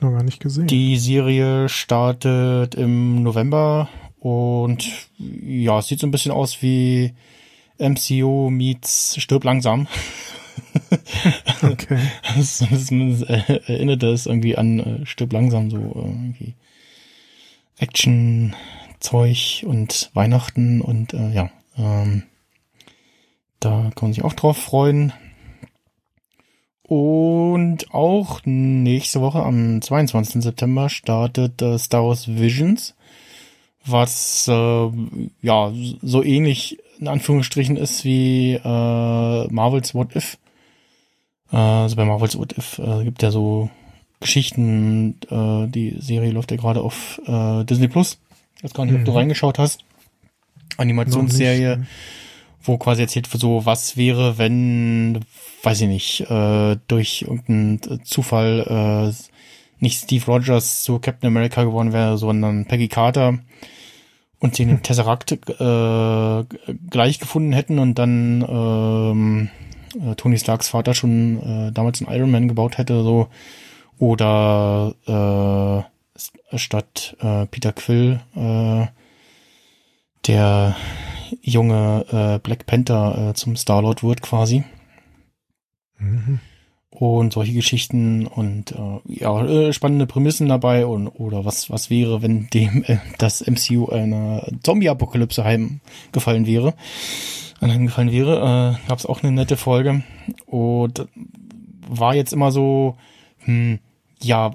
[0.00, 0.68] Noch gar nicht gesehen.
[0.68, 3.90] Die Serie startet im November
[4.20, 4.88] und
[5.18, 7.12] ja, sieht so ein bisschen aus wie
[7.78, 9.86] MCU meets Stirb langsam.
[11.62, 11.98] okay.
[12.36, 16.54] das, das, das erinnert das irgendwie an äh, Stirb langsam, so irgendwie
[17.78, 22.24] Action-Zeug und Weihnachten und äh, ja, ähm,
[23.60, 25.12] da kann man sich auch drauf freuen.
[26.82, 30.42] Und auch nächste Woche am 22.
[30.42, 32.94] September startet äh, Star Wars Visions
[33.90, 34.90] was äh,
[35.42, 35.72] ja
[36.02, 38.58] so ähnlich in Anführungsstrichen ist wie äh,
[39.48, 40.38] Marvels What If.
[41.52, 43.70] Äh, also bei Marvels What If äh, gibt ja so
[44.20, 48.18] Geschichten, äh, die Serie läuft ja gerade auf äh, Disney Plus.
[48.56, 49.00] Ich weiß gar nicht, mhm.
[49.00, 49.18] ob du mhm.
[49.18, 49.84] reingeschaut hast.
[50.76, 51.86] Animationsserie,
[52.62, 55.20] wo quasi erzählt wird, so, was wäre, wenn,
[55.62, 59.34] weiß ich nicht, äh, durch irgendeinen Zufall äh,
[59.80, 63.38] nicht Steve Rogers zu Captain America geworden wäre, sondern Peggy Carter
[64.40, 66.44] und den Tesseract äh,
[66.90, 69.50] gleich gefunden hätten und dann ähm,
[70.00, 73.28] äh, Tony Starks Vater schon äh, damals einen Iron Man gebaut hätte, so.
[73.98, 78.86] Oder äh, statt äh, Peter Quill äh,
[80.26, 80.76] der
[81.42, 84.62] junge äh, Black Panther äh, zum Star Lord wird quasi.
[85.98, 86.40] Mhm
[86.98, 92.22] und solche Geschichten und äh, ja äh, spannende Prämissen dabei und oder was was wäre
[92.22, 96.74] wenn dem äh, das MCU einer Zombie Apokalypse heimgefallen wäre
[97.60, 100.02] anheimgefallen wäre äh, gab es auch eine nette Folge.
[100.46, 101.06] Und
[101.88, 102.96] war jetzt immer so
[103.40, 103.78] hm,
[104.22, 104.52] ja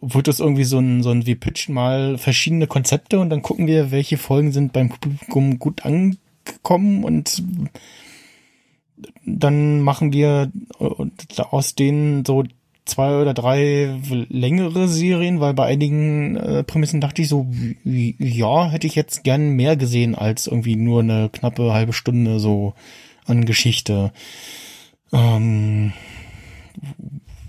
[0.00, 3.66] wird das irgendwie so ein so ein wir pitchen mal verschiedene Konzepte und dann gucken
[3.66, 7.42] wir welche Folgen sind beim Publikum gut angekommen und
[9.24, 10.50] dann machen wir
[10.80, 12.44] äh, aus denen so
[12.84, 17.46] zwei oder drei längere Serien, weil bei einigen äh, Prämissen dachte ich so,
[17.84, 22.74] ja, hätte ich jetzt gern mehr gesehen als irgendwie nur eine knappe halbe Stunde so
[23.26, 24.12] an Geschichte.
[25.12, 25.92] Ähm,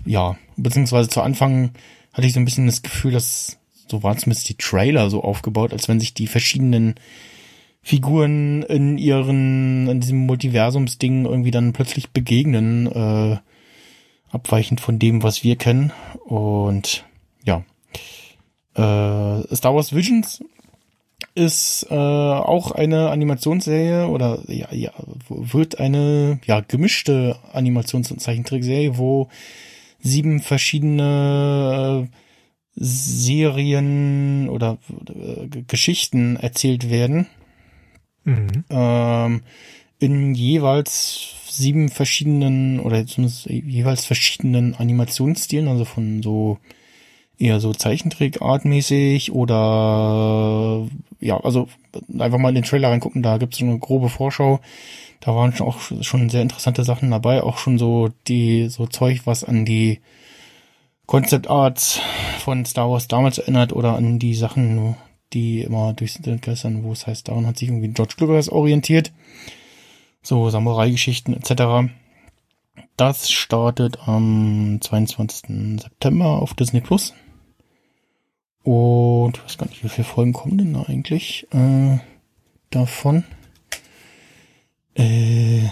[0.04, 1.70] ja, beziehungsweise zu Anfang
[2.12, 3.58] hatte ich so ein bisschen das Gefühl, dass
[3.88, 6.94] so waren zumindest die Trailer so aufgebaut, als wenn sich die verschiedenen
[7.82, 13.38] Figuren in ihren, in diesem Multiversumsding irgendwie dann plötzlich begegnen, äh,
[14.30, 15.92] abweichend von dem, was wir kennen.
[16.24, 17.04] Und
[17.44, 17.64] ja.
[18.74, 20.44] Äh, Star Wars Visions
[21.34, 24.92] ist äh, auch eine Animationsserie oder ja, ja,
[25.28, 29.28] wird eine ja gemischte Animations- und Zeichentrickserie, wo
[30.00, 32.16] sieben verschiedene äh,
[32.74, 34.78] Serien oder
[35.08, 37.26] äh, Geschichten erzählt werden
[38.24, 38.64] Mhm.
[38.70, 39.42] Ähm,
[39.98, 46.58] in jeweils sieben verschiedenen oder zumindest jeweils verschiedenen Animationsstilen, also von so
[47.38, 50.86] eher so Zeichentrickartmäßig oder
[51.20, 51.68] ja, also
[52.18, 54.60] einfach mal in den Trailer reingucken, da gibt's so eine grobe Vorschau.
[55.20, 59.22] Da waren schon auch schon sehr interessante Sachen dabei, auch schon so die so Zeug,
[59.26, 60.00] was an die
[61.06, 62.00] Concept Arts
[62.38, 64.96] von Star Wars damals erinnert oder an die Sachen,
[65.32, 69.12] die immer durchs Internet geistern, wo es heißt, daran hat sich irgendwie George Lucas orientiert.
[70.22, 71.92] So Samurai-Geschichten etc.
[72.96, 75.80] Das startet am 22.
[75.80, 77.14] September auf Disney Plus.
[78.62, 81.98] Und ich weiß gar nicht, wie viele Folgen kommen denn da eigentlich äh,
[82.70, 83.24] davon.
[84.94, 85.70] Äh,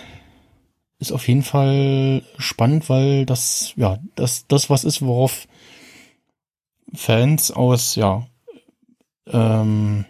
[0.98, 5.46] ist auf jeden Fall spannend, weil das, ja, das, das was ist, worauf
[6.94, 8.26] Fans aus, ja,
[9.32, 10.04] ähm,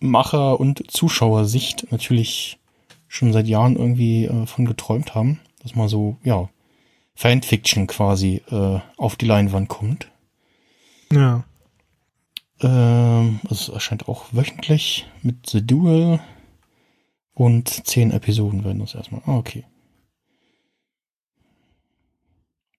[0.00, 2.58] Macher- und Zuschauersicht natürlich
[3.08, 6.48] schon seit Jahren irgendwie äh, von geträumt haben, dass man so, ja,
[7.14, 10.10] Fanfiction quasi äh, auf die Leinwand kommt.
[11.10, 11.44] Ja.
[12.60, 16.20] Ähm, es erscheint auch wöchentlich mit The Duel
[17.34, 19.22] und zehn Episoden werden das erstmal.
[19.26, 19.64] Ah, okay.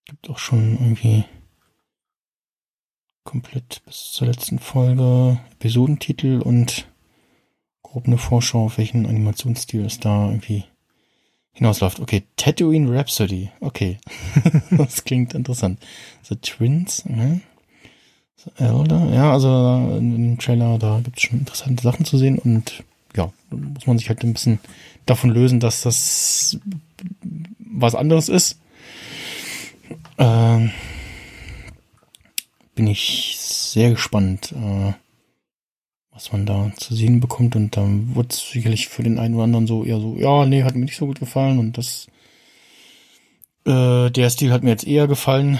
[0.05, 1.25] Gibt auch schon irgendwie
[3.23, 6.87] komplett bis zur letzten Folge Episodentitel und
[7.83, 10.65] grob eine Vorschau, auf welchen Animationsstil es da irgendwie
[11.53, 11.99] hinausläuft.
[11.99, 13.49] Okay, Tatooine Rhapsody.
[13.59, 13.97] Okay.
[14.71, 15.79] das klingt interessant.
[16.23, 17.03] The Twins.
[17.05, 17.41] Okay.
[18.37, 19.13] The Elder.
[19.13, 22.83] Ja, also dem Trailer, da gibt es schon interessante Sachen zu sehen und
[23.15, 24.59] ja, muss man sich halt ein bisschen
[25.05, 26.57] davon lösen, dass das
[27.59, 28.59] was anderes ist.
[30.17, 30.71] Ähm,
[32.79, 34.93] bin ich sehr gespannt, äh,
[36.13, 37.57] was man da zu sehen bekommt.
[37.57, 40.63] Und dann wird es sicherlich für den einen oder anderen so eher so, ja, nee,
[40.63, 41.59] hat mir nicht so gut gefallen.
[41.59, 42.07] Und das,
[43.65, 45.59] äh, der Stil hat mir jetzt eher gefallen.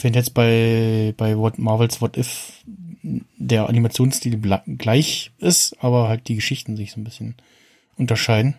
[0.00, 2.62] Wenn jetzt bei, bei What Marvels What If
[3.02, 4.38] der Animationsstil
[4.78, 7.34] gleich ist, aber halt die Geschichten sich so ein bisschen
[7.96, 8.54] unterscheiden.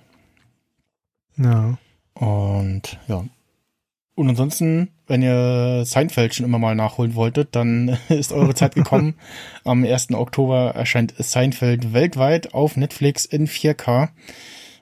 [1.37, 1.77] Ja.
[2.15, 3.23] Und ja,
[4.21, 9.15] und ansonsten, wenn ihr Seinfeld schon immer mal nachholen wolltet, dann ist eure Zeit gekommen.
[9.65, 10.11] Am 1.
[10.11, 14.09] Oktober erscheint Seinfeld weltweit auf Netflix in 4K.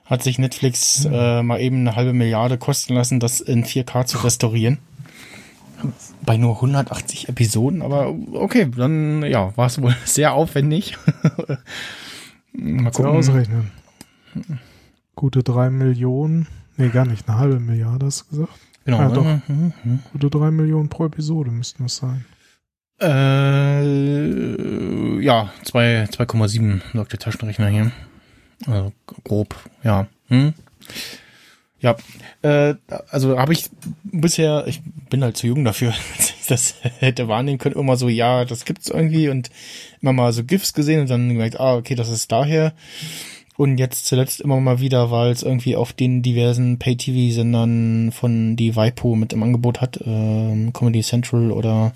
[0.04, 4.18] Hat sich Netflix äh, mal eben eine halbe Milliarde kosten lassen, das in 4K zu
[4.18, 4.78] restaurieren.
[6.20, 10.98] Bei nur 180 Episoden, aber okay, dann ja, war es wohl sehr aufwendig.
[12.52, 13.06] mal gucken.
[13.06, 13.70] ausrechnen.
[15.14, 16.46] Gute drei Millionen.
[16.76, 18.52] Nee, gar nicht, eine halbe Milliarde hast du gesagt.
[18.84, 18.98] Genau.
[18.98, 19.24] Ja, doch.
[19.24, 19.98] Mhm, mhm.
[20.12, 22.24] Gute drei Millionen pro Episode müssten es sein.
[23.00, 23.82] Äh,
[25.22, 27.92] ja, 2,7 sagt der Taschenrechner hier.
[28.66, 30.06] Also grob, ja.
[30.28, 30.52] Hm?
[31.80, 31.96] Ja,
[32.42, 32.74] äh,
[33.10, 33.70] also habe ich
[34.04, 38.08] bisher, ich bin halt zu jung dafür, dass ich das hätte wahrnehmen können, immer so,
[38.08, 39.50] ja, das gibt's irgendwie und
[40.02, 42.74] immer mal so GIFs gesehen und dann gemerkt, ah, okay, das ist daher.
[43.60, 48.74] Und jetzt zuletzt immer mal wieder, weil es irgendwie auf den diversen Pay-TV-Sendern von die
[48.74, 51.92] Vipo mit im Angebot hat, ähm, Comedy Central oder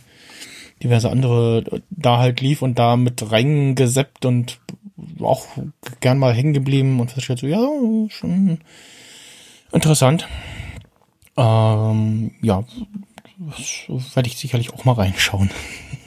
[0.82, 4.60] diverse andere, da halt lief und da mit reingeseppt und
[5.22, 5.46] auch
[6.00, 8.58] gern mal hängen geblieben und festgestellt so, ja, schon
[9.72, 10.28] interessant.
[11.38, 12.62] Ähm, ja,
[13.38, 15.50] werde ich sicherlich auch mal reinschauen.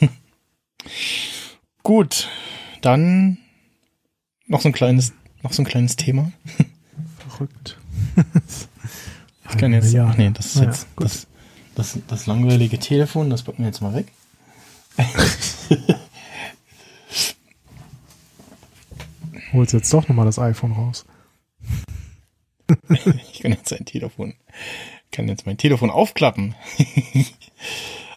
[1.81, 2.29] Gut,
[2.81, 3.39] dann
[4.45, 5.15] noch so ein kleines
[5.47, 6.33] noch so ein kleines Thema.
[7.29, 7.77] Verrückt.
[9.49, 11.27] ich kann jetzt, ach nee, das ist jetzt ja, das,
[11.73, 14.07] das, das langweilige Telefon, das packen wir jetzt mal weg.
[19.53, 21.05] Holst jetzt doch nochmal das iPhone raus.
[23.31, 24.33] ich kann jetzt ein Telefon,
[25.13, 26.55] kann jetzt mein Telefon aufklappen.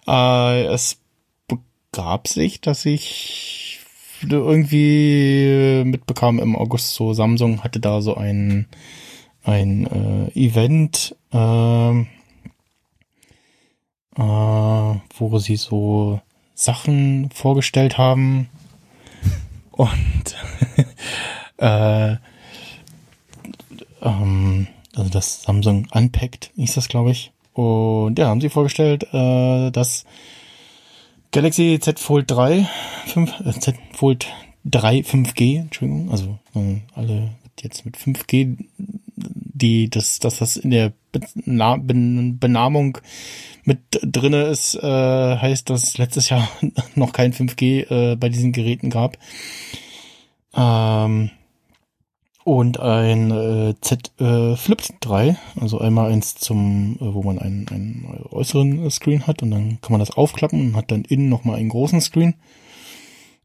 [0.09, 0.97] äh, es
[1.47, 3.70] begab sich, dass ich
[4.29, 8.67] irgendwie mitbekam im August so, Samsung hatte da so ein,
[9.45, 12.05] ein äh, Event, äh, äh,
[14.17, 16.21] wo sie so
[16.55, 18.49] Sachen vorgestellt haben
[19.71, 20.37] und
[21.59, 22.17] äh,
[24.03, 24.67] ähm,
[24.97, 27.33] also das Samsung Unpacked ist das, glaube ich.
[27.53, 30.05] Und ja, haben sie vorgestellt, äh, dass
[31.33, 32.69] Galaxy Z Fold 3,
[33.07, 34.27] 5, äh, Z Fold
[34.65, 37.31] 3 5G, Entschuldigung, also äh, alle
[37.61, 38.57] jetzt mit 5G,
[39.17, 42.99] die, dass, dass das in der Benamung
[43.65, 46.49] mit drinne ist, äh, heißt, dass es letztes Jahr
[46.95, 49.19] noch kein 5G äh, bei diesen Geräten gab.
[50.55, 51.31] Ähm,
[52.51, 57.69] und ein äh, Z äh, Flip 3, also einmal eins zum, äh, wo man einen,
[57.69, 61.61] einen äußeren Screen hat und dann kann man das aufklappen und hat dann innen nochmal
[61.61, 62.35] einen großen Screen.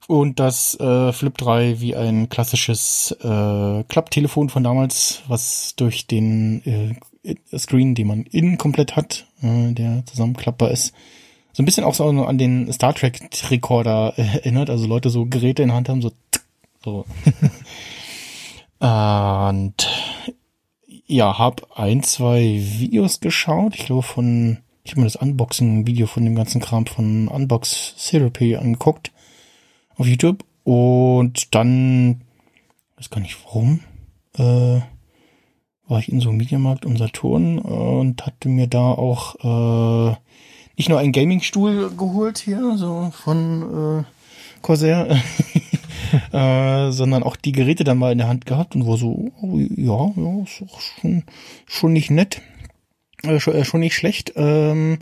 [0.07, 6.97] Und das äh, Flip 3 wie ein klassisches äh, Klapptelefon von damals, was durch den
[7.23, 10.95] äh, Screen, den man innen komplett hat, äh, der zusammenklappbar ist,
[11.53, 13.19] so ein bisschen auch so an den Star Trek
[13.51, 16.11] Recorder äh, erinnert, also Leute so Geräte in der Hand haben, so,
[16.83, 17.05] so.
[18.79, 19.73] Und
[21.07, 23.75] ja, hab ein, zwei Videos geschaut.
[23.75, 28.55] Ich glaube von, ich habe mir das Unboxing-Video von dem ganzen Kram von Unbox Therapy
[28.55, 29.11] angeguckt
[29.97, 30.43] auf YouTube.
[30.63, 32.21] Und dann,
[32.97, 33.81] weiß gar nicht warum,
[34.37, 34.81] äh,
[35.87, 39.35] war ich in so einem Mediamarkt und Saturn und hatte mir da auch
[40.11, 40.15] äh,
[40.77, 44.03] nicht nur einen Gaming-Stuhl geholt hier, so von äh,
[44.61, 45.07] Corsair,
[46.31, 49.57] äh, sondern auch die Geräte dann mal in der Hand gehabt und war so, oh,
[49.57, 51.23] ja, ja, ist auch schon,
[51.65, 52.41] schon nicht nett.
[53.23, 54.33] äh, schon, äh, schon nicht schlecht.
[54.35, 54.99] Ähm,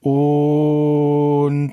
[0.00, 1.72] und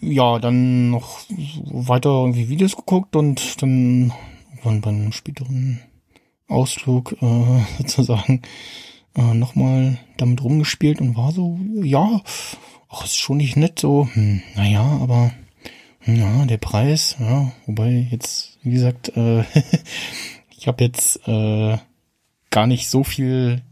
[0.00, 1.20] ja, dann noch
[1.64, 4.12] weiter irgendwie Videos geguckt und dann
[4.62, 5.80] wann beim späteren
[6.48, 8.42] Ausflug äh, sozusagen
[9.16, 12.20] äh, nochmal damit rumgespielt und war so, ja,
[12.88, 15.32] ach, ist schon nicht nett, so, hm, naja, aber
[16.16, 19.44] ja, der Preis, ja, wobei jetzt, wie gesagt, äh,
[20.56, 21.78] ich habe jetzt äh,
[22.50, 23.62] gar nicht so viel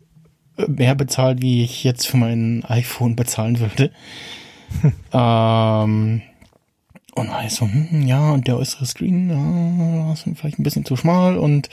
[0.66, 3.92] mehr bezahlt, wie ich jetzt für mein iPhone bezahlen würde.
[5.12, 6.22] ähm,
[7.14, 10.96] und ich so, hm, ja, und der äußere Screen, ja, ist vielleicht ein bisschen zu
[10.96, 11.68] schmal und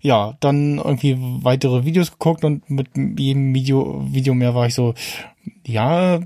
[0.00, 4.94] ja, dann irgendwie weitere Videos geguckt und mit jedem Video, Video mehr war ich so,
[5.66, 6.20] ja,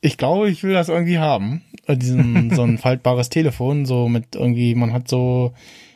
[0.00, 1.62] ich glaube, ich will das irgendwie haben.
[1.86, 5.52] Äh, diesen, so ein faltbares Telefon, so mit irgendwie, man hat so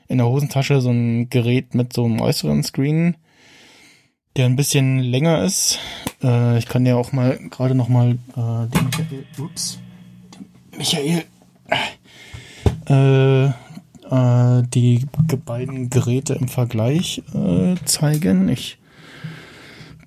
[0.09, 3.17] in der Hosentasche so ein Gerät mit so einem äußeren Screen,
[4.37, 5.79] der ein bisschen länger ist.
[6.23, 9.79] Äh, ich kann ja auch mal gerade noch mal äh, den Michael, ups,
[10.35, 11.25] den Michael,
[12.89, 15.07] äh, äh, die
[15.45, 18.49] beiden Geräte im Vergleich äh, zeigen.
[18.49, 18.79] Ich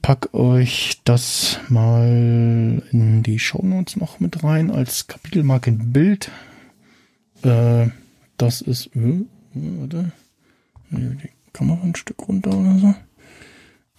[0.08, 6.32] pack euch das mal in die Show Notes noch mit rein als Kapitelmarke Bild.
[7.44, 7.88] Äh,
[8.38, 10.14] das ist, äh, warte,
[10.92, 12.96] die Kamera ein Stück runter oder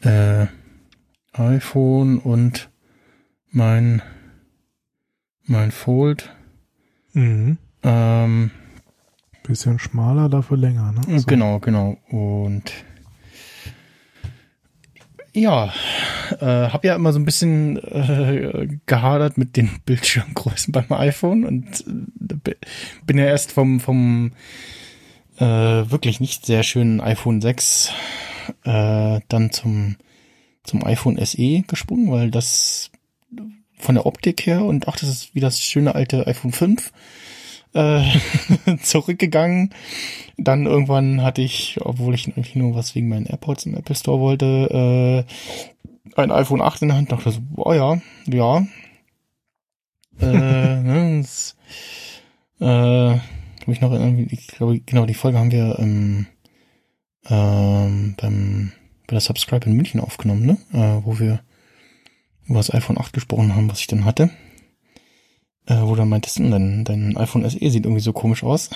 [0.01, 0.47] so äh,
[1.35, 2.71] iPhone und
[3.51, 4.01] mein
[5.45, 6.35] mein Fold.
[7.13, 7.59] Mhm.
[7.83, 8.51] Ähm,
[9.43, 11.19] Bisschen schmaler, dafür länger, ne?
[11.19, 11.27] So.
[11.27, 11.99] Genau, genau.
[12.09, 12.73] Und
[15.39, 15.73] ja,
[16.41, 21.85] äh, habe ja immer so ein bisschen äh, gehadert mit den Bildschirmgrößen beim iPhone und
[22.47, 22.55] äh,
[23.07, 24.33] bin ja erst vom vom
[25.39, 27.93] äh, wirklich nicht sehr schönen iPhone 6
[28.65, 29.97] äh, dann zum,
[30.65, 32.91] zum iPhone SE gesprungen, weil das
[33.79, 36.93] von der Optik her und ach, das ist wie das schöne alte iPhone 5
[37.75, 38.03] äh,
[38.83, 39.75] zurückgegangen.
[40.37, 44.21] Dann irgendwann hatte ich, obwohl ich eigentlich nur was wegen meinen AirPods im Apple Store
[44.21, 47.13] wollte, äh, ein iPhone 8 in der Hand.
[47.13, 48.59] Dachte so, oh ja, ja.
[50.21, 50.27] äh,
[50.83, 51.57] ne, das,
[52.61, 56.27] äh, habe ich noch irgendwie, ich glaube, genau, die Folge haben wir ähm,
[57.29, 58.73] ähm, beim
[59.07, 60.59] bei der Subscribe in München aufgenommen, ne?
[60.73, 61.41] Äh, wo wir
[62.47, 64.31] über das iPhone 8 gesprochen haben, was ich dann hatte.
[65.69, 68.71] Äh, wo du meintest, hm, dein, dein iPhone SE sieht irgendwie so komisch aus.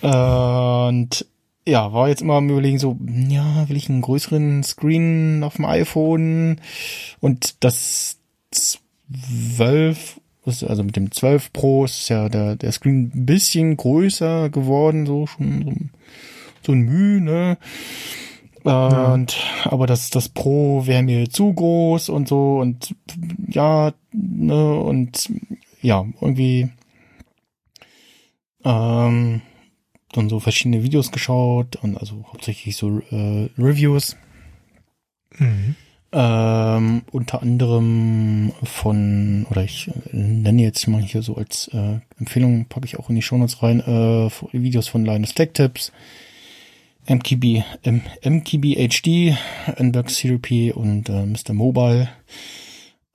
[0.02, 1.26] und
[1.66, 2.98] ja, war jetzt immer am überlegen, so,
[3.28, 6.60] ja, will ich einen größeren Screen auf dem iPhone
[7.20, 8.18] und das
[8.50, 10.20] 12,
[10.66, 15.26] also mit dem 12 Pro ist ja der, der Screen ein bisschen größer geworden, so
[15.26, 15.72] schon so
[16.68, 17.56] so ein Mühe, ne?
[18.68, 19.72] Und, ja.
[19.72, 22.94] aber das, das Pro wäre mir zu groß und so und
[23.48, 25.30] ja, ne, und
[25.80, 26.68] ja, irgendwie
[28.64, 29.40] ähm,
[30.12, 34.16] dann so verschiedene Videos geschaut und also hauptsächlich so äh, Reviews.
[35.38, 35.76] Mhm.
[36.10, 42.86] Ähm, unter anderem von, oder ich nenne jetzt mal hier so als äh, Empfehlung, packe
[42.86, 45.92] ich auch in die Shownotes rein, äh, Videos von Linus Tech Tips,
[47.08, 49.36] MKB, M, MKB HD,
[49.78, 51.54] Unbox Therapy und äh, Mr.
[51.54, 52.08] Mobile.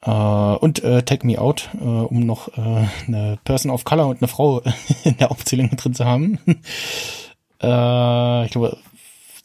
[0.01, 4.21] Äh, und äh, Take Me Out, äh, um noch äh, eine Person of Color und
[4.21, 4.61] eine Frau
[5.03, 6.39] in der Aufzählung drin zu haben.
[7.61, 8.77] äh, ich glaube,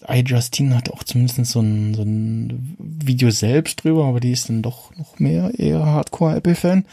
[0.06, 4.62] iJustine hat auch zumindest so ein, so ein Video selbst drüber, aber die ist dann
[4.62, 6.84] doch noch mehr eher Hardcore-Apple-Fan.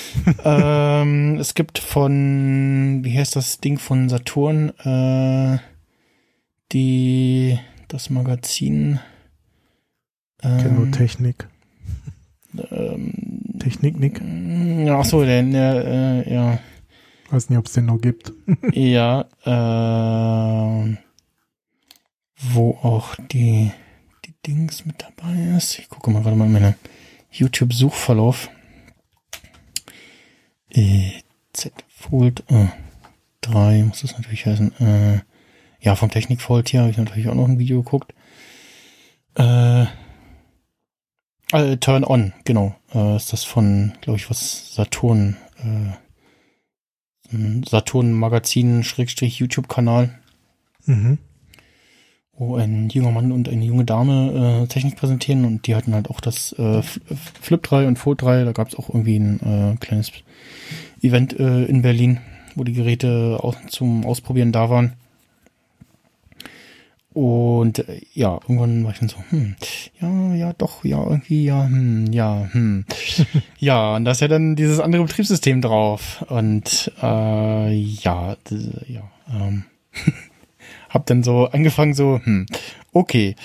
[0.44, 5.58] ähm, es gibt von, wie heißt das Ding von Saturn, äh,
[6.72, 7.58] die,
[7.88, 9.00] das Magazin.
[10.42, 11.48] Ähm, Technik.
[12.70, 14.20] Ähm, Technik, Nick?
[14.90, 16.58] Ach so, der äh, ja.
[17.30, 18.32] Weiß nicht, ob es den noch gibt.
[18.72, 20.96] ja, äh,
[22.36, 23.72] wo auch die,
[24.24, 25.78] die Dings mit dabei ist.
[25.78, 26.74] Ich gucke mal gerade mal in meine
[27.30, 28.50] YouTube-Suchverlauf.
[30.70, 31.12] Äh,
[31.52, 32.66] Z Fold äh,
[33.42, 34.72] 3 muss das natürlich heißen.
[34.80, 35.20] Äh,
[35.82, 38.14] ja, vom Technikfault hier habe ich natürlich auch noch ein Video geguckt.
[39.36, 39.82] Äh,
[41.52, 42.76] äh, Turn On, genau.
[42.94, 45.90] Äh, ist das von, glaube ich, was Saturn, äh,
[47.68, 50.16] Saturn Magazin Schrägstrich YouTube Kanal.
[50.86, 51.18] Mhm.
[52.32, 56.10] Wo ein junger Mann und eine junge Dame äh, Technik präsentieren und die hatten halt
[56.10, 58.44] auch das äh, Flip 3 und Fold 3.
[58.44, 60.12] Da gab es auch irgendwie ein äh, kleines
[61.02, 62.20] Event äh, in Berlin,
[62.54, 64.94] wo die Geräte auch zum Ausprobieren da waren.
[67.14, 69.54] Und äh, ja, irgendwann war ich dann so, hm,
[70.00, 72.86] ja, ja, doch, ja, irgendwie, ja, hm, ja, hm.
[73.58, 76.24] ja, und da ist ja dann dieses andere Betriebssystem drauf.
[76.28, 78.36] Und äh, ja,
[78.86, 79.64] ja, ähm,
[80.88, 82.46] hab dann so angefangen, so, hm,
[82.92, 83.36] okay.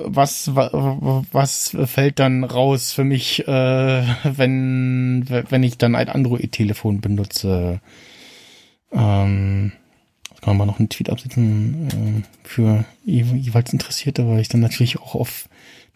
[0.00, 7.80] Was, was fällt dann raus für mich, äh, wenn, wenn ich dann ein Android-Telefon benutze?
[8.92, 9.72] Ähm,
[10.40, 14.98] kann man mal noch einen Tweet absetzen äh, für jeweils Interessierte, weil ich dann natürlich
[15.00, 15.48] auch auf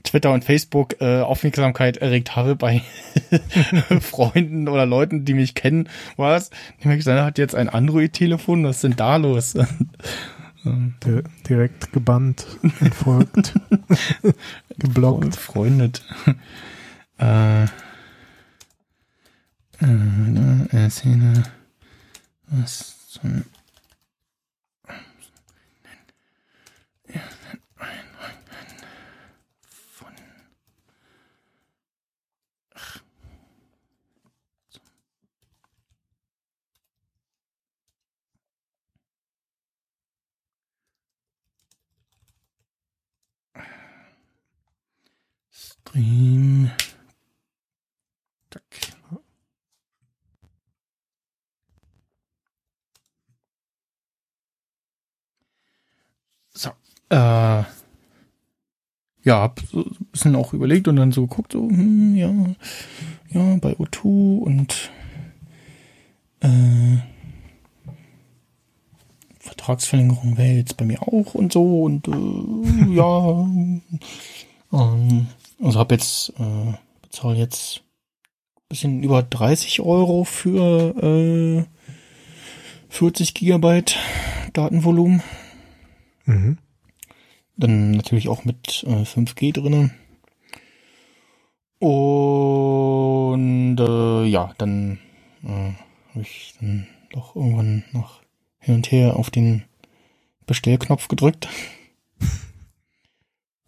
[0.03, 2.83] Twitter und Facebook äh, Aufmerksamkeit erregt habe bei
[4.01, 5.89] Freunden oder Leuten, die mich kennen.
[6.17, 6.51] Was?
[6.83, 8.65] Nämlich seiner hat jetzt ein Android-Telefon.
[8.65, 9.57] Was ist denn da los?
[11.49, 12.47] direkt gebannt,
[12.81, 13.55] entfolgt,
[14.79, 15.35] geblockt.
[15.35, 16.05] Freundet.
[17.19, 17.65] äh,
[19.81, 21.43] äh, Szene.
[22.47, 23.45] Was zum
[45.93, 46.71] Stream.
[48.49, 48.63] Tack.
[56.55, 56.71] So.
[57.11, 57.67] Äh, ja,
[59.27, 62.33] hab so ein bisschen auch überlegt und dann so geguckt, so, hm, ja,
[63.31, 64.91] ja, bei O2 und
[66.41, 66.97] äh,
[69.41, 73.47] Vertragsverlängerung wäre jetzt bei mir auch und so und äh, ja.
[74.73, 75.27] Ähm,
[75.61, 77.83] also habe jetzt, äh, bezahle jetzt
[78.73, 81.65] bisschen über 30 Euro für äh,
[82.89, 83.99] 40 Gigabyte
[84.55, 85.23] Datenvolumen.
[86.25, 86.57] Mhm.
[87.57, 89.93] Dann natürlich auch mit äh, 5G drinnen.
[91.81, 94.99] Und äh, ja, dann
[95.45, 95.73] äh,
[96.13, 98.23] habe ich dann doch irgendwann noch
[98.59, 99.65] hin und her auf den
[100.47, 101.49] Bestellknopf gedrückt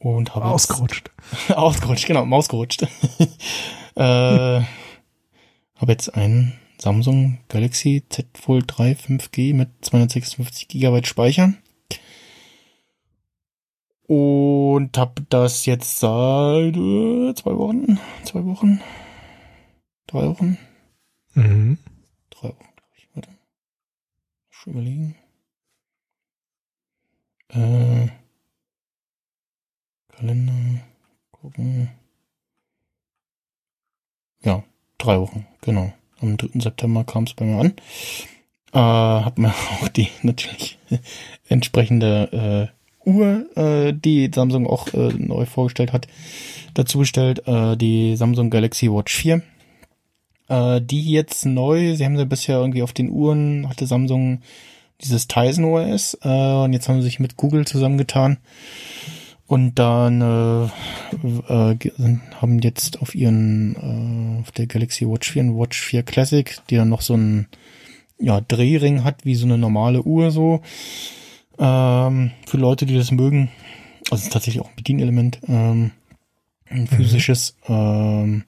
[0.05, 1.11] und habe ausgerutscht.
[1.49, 2.83] ausgerutscht, genau, ausgerutscht.
[3.97, 4.67] äh, habe
[5.89, 11.55] jetzt einen Samsung Galaxy Z Fold 3 5G mit 256 Gigabyte Speicher.
[14.07, 18.83] Und habe das jetzt seit äh, zwei Wochen, zwei Wochen,
[20.07, 20.59] drei Wochen.
[21.33, 21.79] Mhm.
[22.29, 23.09] Drei Wochen, glaube ich.
[23.15, 23.31] Warte.
[24.51, 25.17] Schon überlegen.
[27.49, 28.09] Äh,
[30.25, 30.81] Kalender
[31.33, 31.91] gucken.
[34.43, 34.63] Ja,
[34.97, 35.93] drei Wochen, genau.
[36.19, 36.61] Am 3.
[36.61, 37.75] September kam es bei mir an.
[38.73, 39.49] Äh, hab mir
[39.83, 40.79] auch die natürlich
[41.49, 42.73] entsprechende
[43.05, 46.09] äh, Uhr, äh, die Samsung auch äh, neu vorgestellt hat,
[46.73, 47.47] dazu bestellt.
[47.47, 49.43] Äh, die Samsung Galaxy Watch 4.
[50.49, 54.41] Äh, die jetzt neu, sie haben sie bisher irgendwie auf den Uhren, hatte Samsung
[55.03, 56.29] dieses Tizen OS äh,
[56.65, 58.39] und jetzt haben sie sich mit Google zusammengetan
[59.47, 65.59] und dann äh, äh, haben jetzt auf ihren äh, auf der Galaxy Watch 4 und
[65.59, 67.49] Watch 4 Classic, die dann noch so einen
[68.19, 70.61] ja, Drehring hat, wie so eine normale Uhr so.
[71.59, 73.51] Ähm, für Leute, die das mögen.
[74.11, 75.41] Also ist tatsächlich auch ein Bedienelement.
[75.47, 75.91] Ähm,
[76.69, 76.87] ein mhm.
[76.87, 77.57] physisches.
[77.69, 77.75] Mhm.
[77.75, 78.45] Ähm,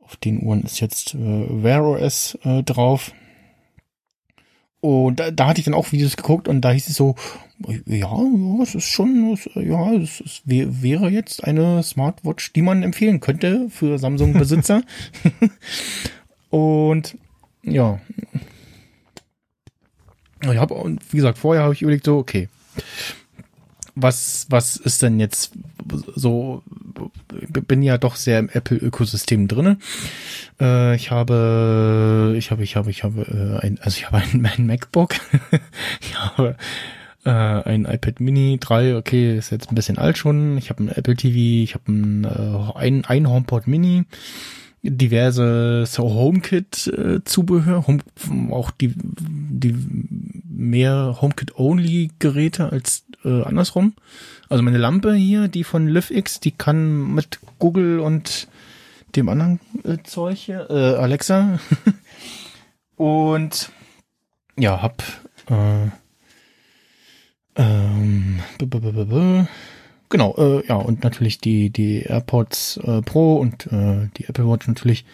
[0.00, 1.18] auf den Uhren ist jetzt äh,
[1.62, 3.12] Wear OS äh, drauf.
[4.80, 7.16] Und da, da hatte ich dann auch Videos geguckt und da hieß es so,
[7.66, 13.18] ja, ja, es ist schon, ja, es, es wäre jetzt eine Smartwatch, die man empfehlen
[13.20, 14.82] könnte für Samsung-Besitzer.
[16.50, 17.16] und
[17.62, 18.00] ja.
[20.42, 22.48] Ich habe, wie gesagt, vorher habe ich überlegt, so, okay,
[24.02, 25.52] was, was ist denn jetzt
[26.14, 26.62] so,
[27.66, 29.78] bin ja doch sehr im Apple-Ökosystem drinne.
[30.60, 34.46] Äh, ich habe, ich habe, ich habe, ich habe, äh, ein, also ich habe ein,
[34.56, 35.14] ein MacBook.
[36.00, 36.56] ich habe
[37.24, 40.56] äh, ein iPad Mini 3, okay, ist jetzt ein bisschen alt schon.
[40.58, 44.04] Ich habe ein Apple TV, ich habe ein, äh, ein, ein HomePod Mini,
[44.82, 48.02] diverse so HomeKit-Zubehör, äh, Home,
[48.50, 49.74] auch die, die
[50.48, 53.94] mehr HomeKit-Only-Geräte als äh, andersrum.
[54.48, 58.48] Also meine Lampe hier, die von LiveX, die kann mit Google und
[59.16, 61.58] dem anderen äh, Zeug hier, äh, Alexa.
[62.96, 63.70] und
[64.56, 65.02] ja, hab
[65.48, 65.88] äh,
[67.56, 68.40] ähm,
[70.08, 74.68] genau, äh, ja, und natürlich die, die AirPods äh, Pro und äh, die Apple Watch
[74.68, 75.04] natürlich.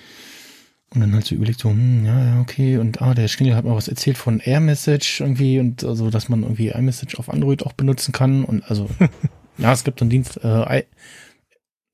[0.94, 3.64] Und dann halt so überlegt so, hm, ja, ja, okay, und ah, der Schningel hat
[3.64, 7.72] mal was erzählt von AirMessage irgendwie und also, dass man irgendwie iMessage auf Android auch
[7.72, 8.88] benutzen kann und also,
[9.58, 10.84] ja, es gibt so einen Dienst, äh,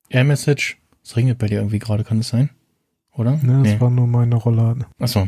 [0.09, 2.51] AirMessage, es regnet bei dir irgendwie gerade, kann das sein?
[3.13, 3.37] Oder?
[3.37, 3.81] Ne, das nee.
[3.81, 4.85] war nur meine Rolllade.
[4.99, 5.27] Achso.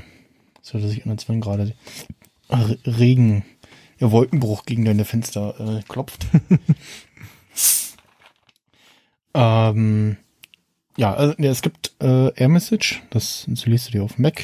[0.62, 1.74] Das hört sich an, als wenn gerade
[2.50, 3.44] Regen,
[4.00, 6.28] ja, Wolkenbruch gegen deine Fenster äh, klopft.
[9.34, 10.18] ähm,
[10.98, 14.44] ja, also, es gibt äh, AirMessage, das installierst du dir auf Mac,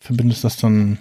[0.00, 0.98] verbindest das dann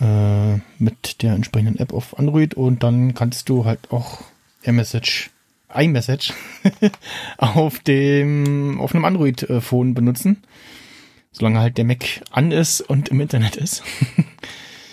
[0.00, 4.22] äh, mit der entsprechenden App auf Android und dann kannst du halt auch
[4.62, 5.30] AirMessage,
[5.72, 6.32] iMessage
[7.38, 10.42] auf dem auf einem Android-Phone benutzen,
[11.32, 13.82] solange halt der Mac an ist und im Internet ist.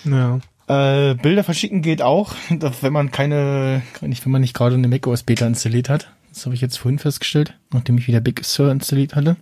[0.04, 0.40] ja.
[0.72, 5.24] Äh, Bilder verschicken geht auch, wenn man keine, nicht, wenn man nicht gerade eine macOS
[5.24, 6.14] Beta installiert hat.
[6.34, 9.36] Das habe ich jetzt vorhin festgestellt, nachdem ich wieder Big Sur installiert hatte.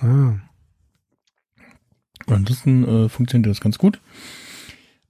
[0.00, 0.34] Ah.
[2.26, 4.00] Ansonsten äh, funktioniert das ganz gut.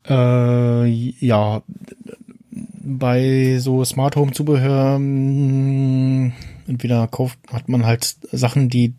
[0.09, 1.62] Äh, ja,
[2.83, 6.33] bei so Smart Home Zubehör hm,
[6.67, 8.95] entweder kauft hat man halt Sachen, die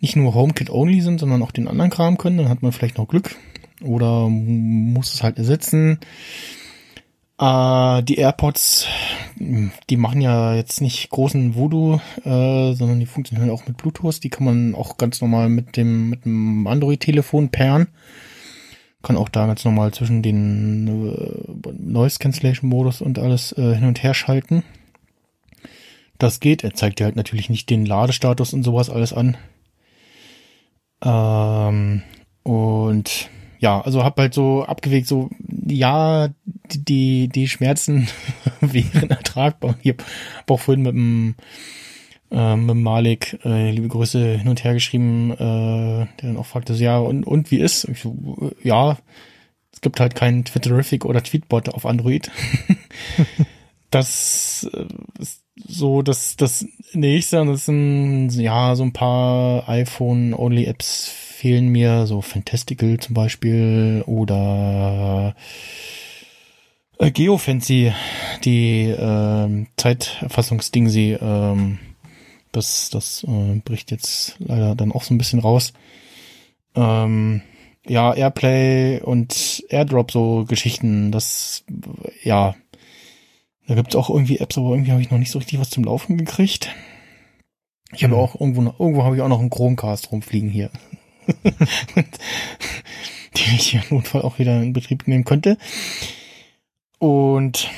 [0.00, 2.98] nicht nur HomeKit only sind, sondern auch den anderen Kram können, dann hat man vielleicht
[2.98, 3.36] noch Glück
[3.82, 5.98] oder muss es halt ersetzen.
[7.40, 8.86] Äh, die AirPods,
[9.38, 14.22] die machen ja jetzt nicht großen Voodoo, äh, sondern die funktionieren auch mit Bluetooth.
[14.22, 17.88] Die kann man auch ganz normal mit dem, mit dem Android-Telefon pairen.
[19.02, 23.86] Kann auch da ganz normal zwischen den äh, Noise Cancellation Modus und alles äh, hin
[23.86, 24.62] und her schalten.
[26.18, 26.62] Das geht.
[26.62, 29.38] Er zeigt dir halt natürlich nicht den Ladestatus und sowas alles an.
[31.02, 32.02] Ähm,
[32.42, 33.30] und
[33.60, 35.30] ja, also hab halt so abgewegt, so,
[35.70, 36.28] ja,
[36.72, 38.08] die, die Schmerzen
[38.60, 39.76] wären ertragbar.
[39.82, 40.04] Ich habe
[40.48, 41.34] auch vorhin mit dem,
[42.30, 46.74] äh, mit Malik, äh, liebe Grüße, hin und her geschrieben, äh, der dann auch fragte,
[46.74, 47.84] so, ja, und, und wie ist?
[47.84, 48.98] Ich so, ja,
[49.72, 52.30] es gibt halt keinen Twitterific oder Tweetbot auf Android.
[53.90, 54.86] das äh,
[55.18, 62.20] ist so das, das nächste, das sind ja so ein paar iPhone-Only-Apps fehlen mir, so
[62.20, 65.34] Fantastical zum Beispiel oder
[66.98, 67.94] äh, Geofancy,
[68.44, 71.78] die äh, Zeiterfassungsding sie, ähm,
[72.52, 75.72] das, das äh, bricht jetzt leider dann auch so ein bisschen raus.
[76.74, 77.40] Ähm,
[77.86, 81.64] ja, Airplay und Airdrop, so Geschichten, das,
[82.22, 82.54] ja,
[83.70, 85.84] da gibt's auch irgendwie Apps, aber irgendwie habe ich noch nicht so richtig was zum
[85.84, 86.74] Laufen gekriegt.
[87.92, 88.20] Ich habe mhm.
[88.20, 90.72] auch irgendwo, irgendwo habe ich auch noch einen Chromecast rumfliegen hier.
[93.36, 95.56] die ich hier im Notfall auch wieder in Betrieb nehmen könnte.
[96.98, 97.70] Und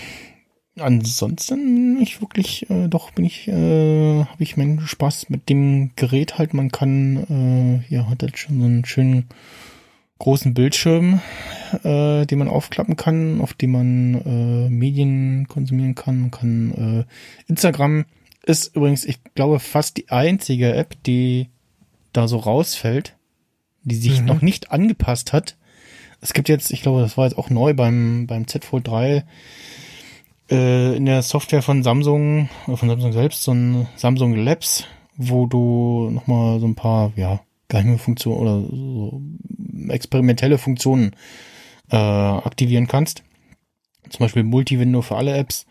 [0.78, 6.38] ansonsten ich wirklich, äh, doch bin ich, äh, habe ich meinen Spaß mit dem Gerät
[6.38, 6.54] halt.
[6.54, 9.28] Man kann, äh, ja, hat jetzt schon so einen schönen
[10.22, 11.20] großen Bildschirm,
[11.84, 16.20] äh, den man aufklappen kann, auf dem man äh, Medien konsumieren kann.
[16.20, 18.06] Man kann äh, Instagram
[18.44, 21.48] ist übrigens, ich glaube, fast die einzige App, die
[22.12, 23.14] da so rausfällt
[23.84, 24.26] die sich mhm.
[24.26, 25.56] noch nicht angepasst hat.
[26.20, 29.24] Es gibt jetzt, ich glaube, das war jetzt auch neu beim, beim Z Fold 3,
[30.50, 34.84] äh, in der Software von Samsung, oder von Samsung selbst, so ein Samsung Labs,
[35.16, 37.40] wo du nochmal so ein paar, ja,
[37.72, 39.22] geheime Funktionen oder so
[39.88, 41.16] experimentelle Funktionen
[41.90, 43.24] äh, aktivieren kannst.
[44.10, 45.66] Zum Beispiel Multi-Window für alle Apps.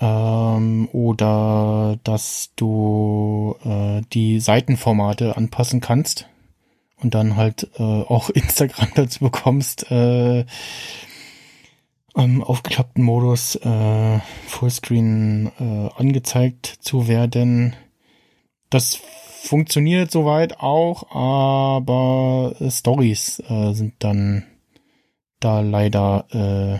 [0.00, 6.28] Ähm, oder dass du äh, die Seitenformate anpassen kannst
[6.96, 10.44] und dann halt äh, auch Instagram dazu bekommst, äh,
[12.14, 17.76] im aufgeklappten Modus äh, Fullscreen äh, angezeigt zu werden.
[18.70, 19.00] Das
[19.42, 24.44] funktioniert soweit auch, aber Stories äh, sind dann
[25.40, 26.78] da leider äh,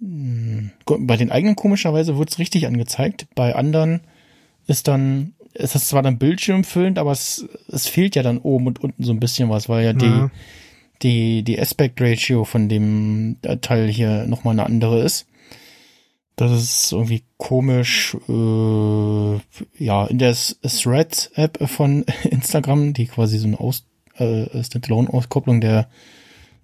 [0.00, 4.00] bei den eigenen komischerweise wird's richtig angezeigt, bei anderen
[4.66, 8.82] ist dann es ist zwar dann bildschirmfüllend, aber es, es fehlt ja dann oben und
[8.82, 10.30] unten so ein bisschen was, weil ja die, ja.
[11.02, 15.26] die, die Aspect Ratio von dem Teil hier nochmal eine andere ist.
[16.36, 18.16] Das ist irgendwie komisch.
[18.28, 19.40] Äh,
[19.78, 23.84] ja, in der Threads-App von Instagram, die quasi so eine Aus,
[24.16, 25.88] äh, Standalone-Auskopplung der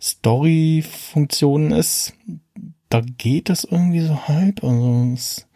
[0.01, 2.15] Story-Funktionen ist,
[2.89, 4.65] da geht das irgendwie so halb.
[4.65, 5.47] Also es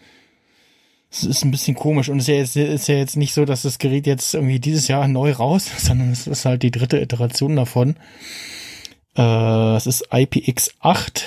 [1.15, 3.45] es ist ein bisschen komisch und es ist ja, jetzt, ist ja jetzt nicht so,
[3.45, 6.99] dass das Gerät jetzt irgendwie dieses Jahr neu raus sondern es ist halt die dritte
[6.99, 7.97] Iteration davon.
[9.16, 11.23] Äh, es ist IPX8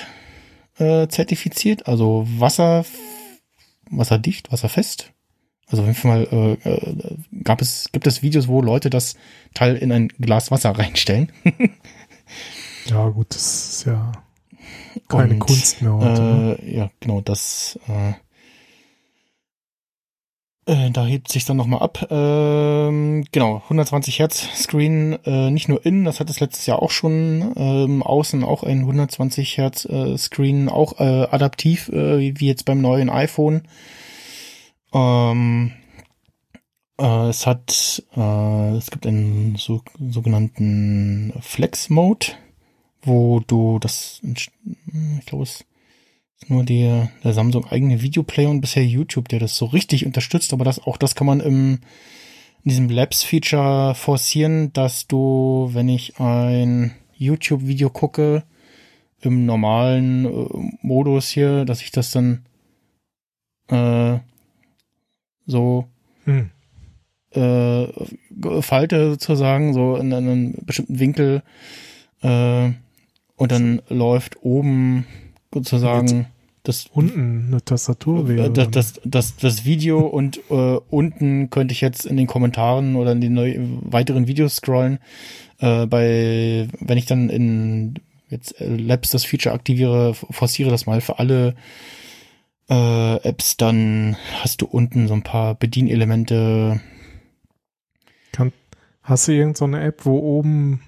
[0.78, 2.84] äh, zertifiziert, also Wasser,
[3.90, 5.12] wasserdicht, wasserfest.
[5.66, 9.16] Also auf jeden Fall äh, gab es, gibt es Videos, wo Leute das
[9.54, 11.30] Teil in ein Glas Wasser reinstellen.
[12.86, 14.12] ja, gut, das ist ja
[15.08, 16.22] keine Und, Kunst mehr heute.
[16.22, 16.58] Ne?
[16.62, 18.12] Äh, ja, genau, das äh,
[20.68, 22.06] äh, da hebt sich dann nochmal ab.
[22.10, 26.90] Ähm, genau, 120 Hertz Screen, äh, nicht nur innen, das hat es letztes Jahr auch
[26.90, 32.66] schon, ähm, außen auch ein 120 Hertz äh, Screen, auch äh, adaptiv, äh, wie jetzt
[32.66, 33.62] beim neuen iPhone.
[34.92, 35.72] Ähm,
[36.98, 42.26] äh, es hat, äh, es gibt einen so, sogenannten Flex Mode,
[43.00, 44.50] wo du das, ich
[45.24, 45.64] glaube, es
[46.46, 50.64] nur der, der Samsung eigene Videoplayer und bisher YouTube, der das so richtig unterstützt, aber
[50.64, 51.80] das, auch das kann man im,
[52.64, 58.44] in diesem Labs-Feature forcieren, dass du, wenn ich ein YouTube-Video gucke,
[59.20, 60.48] im normalen äh,
[60.82, 62.44] Modus hier, dass ich das dann
[63.68, 64.18] äh,
[65.46, 65.88] so
[66.24, 66.50] hm.
[67.32, 71.42] äh, falte sozusagen, so in einem bestimmten Winkel
[72.22, 72.70] äh,
[73.36, 75.06] und dann läuft oben
[75.52, 76.26] sozusagen
[76.62, 78.50] das unten eine Tastatur äh, wäre.
[78.50, 83.12] Das, das, das, das Video und äh, unten könnte ich jetzt in den Kommentaren oder
[83.12, 84.98] in den neu, weiteren Videos scrollen.
[85.58, 87.94] Äh, bei wenn ich dann in
[88.28, 91.54] jetzt äh, Labs das Feature aktiviere, forciere das mal für alle
[92.68, 96.80] äh, Apps, dann hast du unten so ein paar Bedienelemente.
[98.32, 98.52] Kann,
[99.02, 100.82] hast du irgendeine so App, wo oben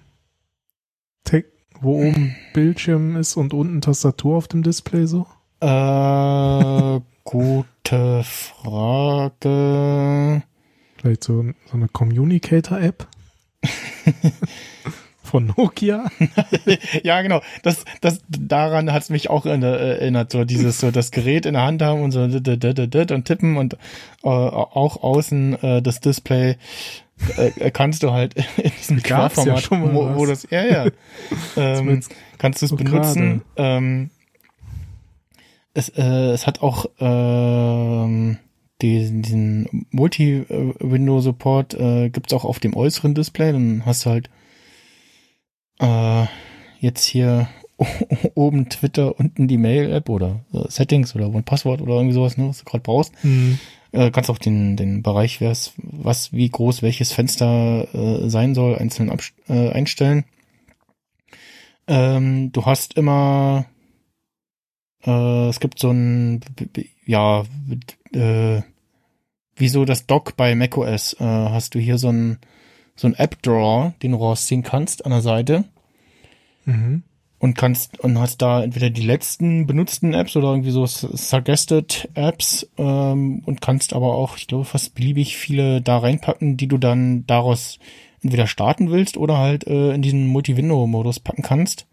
[1.80, 5.26] wo oben Bildschirm ist und unten Tastatur auf dem Display so?
[5.60, 9.52] Äh, gute Frage.
[10.96, 13.06] Vielleicht so, so eine Communicator-App?
[15.22, 16.10] Von Nokia?
[17.04, 17.40] ja, genau.
[17.62, 21.62] Das, das, daran hat es mich auch erinnert, so dieses, so das Gerät in der
[21.62, 23.74] Hand haben und so und tippen und
[24.24, 26.56] äh, auch außen äh, das Display
[27.36, 30.86] äh, kannst du halt in diesem Querformat, ja wo, wo das, ja, ja,
[31.56, 32.00] ähm,
[32.38, 33.42] kannst du es benutzen.
[33.56, 34.10] Ähm,
[35.74, 38.38] es, äh, es hat auch ähm,
[38.82, 43.52] diesen, diesen Multi-Window-Support äh, gibt es auch auf dem äußeren Display.
[43.52, 44.30] Dann hast du halt
[45.80, 46.26] äh,
[46.80, 47.48] jetzt hier
[48.34, 52.48] oben Twitter, unten die Mail-App oder äh, Settings oder One Passwort oder irgendwie sowas, ne,
[52.48, 53.12] was du gerade brauchst.
[53.24, 53.58] Mhm.
[53.92, 58.76] Äh, kannst auch den, den Bereich, was, was wie groß welches Fenster äh, sein soll,
[58.76, 59.10] einzeln
[59.48, 60.24] äh, einstellen.
[61.88, 63.66] Ähm, du hast immer,
[65.04, 66.40] äh, es gibt so ein,
[67.04, 67.44] ja,
[68.12, 68.62] äh,
[69.56, 72.38] wie so das Dock bei macOS, äh, hast du hier so ein,
[72.94, 75.64] so ein App-Drawer, den du rausziehen kannst an der Seite.
[76.64, 77.02] Mhm
[77.40, 82.68] und kannst und hast da entweder die letzten benutzten Apps oder irgendwie so suggested Apps
[82.76, 87.26] ähm, und kannst aber auch, ich glaube, fast beliebig viele da reinpacken, die du dann
[87.26, 87.78] daraus
[88.22, 91.86] entweder starten willst oder halt äh, in diesen Multi-Window-Modus packen kannst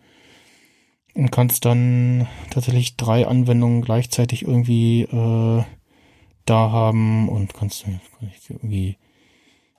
[1.16, 5.64] und kannst dann tatsächlich drei Anwendungen gleichzeitig irgendwie äh,
[6.44, 7.86] da haben und kannst
[8.50, 8.98] irgendwie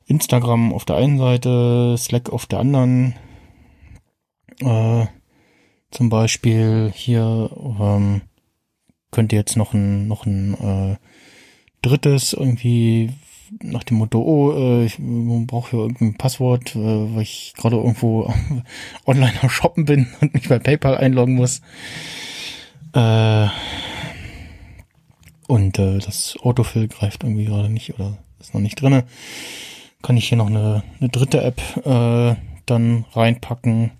[0.06, 3.16] Instagram auf der einen Seite, Slack auf der anderen.
[4.60, 5.06] Äh,
[5.90, 7.50] zum Beispiel hier
[7.80, 8.22] ähm,
[9.10, 10.96] könnte jetzt noch ein, noch ein äh,
[11.82, 13.12] drittes irgendwie
[13.62, 18.32] nach dem Motto, oh, äh, ich brauche hier irgendein Passwort, äh, weil ich gerade irgendwo
[19.06, 21.62] online am Shoppen bin und mich bei PayPal einloggen muss.
[22.92, 23.48] Äh,
[25.46, 29.04] und äh, das Autofill greift irgendwie gerade nicht oder ist noch nicht drinne.
[30.02, 32.36] Kann ich hier noch eine, eine dritte App äh,
[32.66, 33.90] dann reinpacken.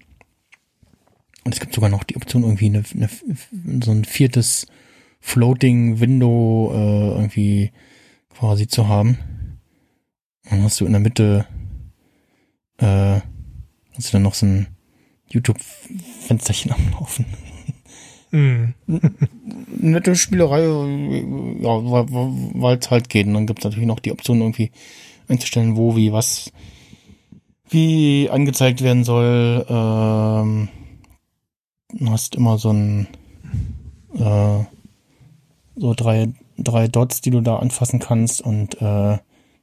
[1.49, 4.67] Und es gibt sogar noch die Option, irgendwie eine, eine, so ein viertes
[5.19, 7.73] Floating Window äh, irgendwie
[8.29, 9.17] quasi zu haben.
[10.45, 11.47] Und dann hast du in der Mitte
[12.77, 13.21] äh,
[13.95, 14.67] hast du dann noch so ein
[15.31, 17.25] YouTube-Fensterchen am Laufen.
[18.31, 18.75] Mm.
[19.81, 21.71] Nette Spielerei, ja,
[22.61, 23.27] weil es halt geht.
[23.27, 24.71] Und dann gibt es natürlich noch die Option, irgendwie
[25.29, 26.53] einzustellen, wo, wie, was,
[27.71, 29.65] wie angezeigt werden soll.
[29.67, 30.69] Ähm,
[31.95, 33.09] Du hast immer so ein
[34.15, 34.65] äh,
[35.77, 39.19] so drei, drei Dots, die du da anfassen kannst und äh,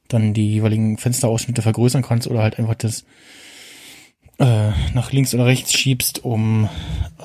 [0.08, 3.04] dann die jeweiligen Fensterausschnitte vergrößern kannst oder halt einfach das
[4.38, 6.68] äh, nach links oder rechts schiebst, um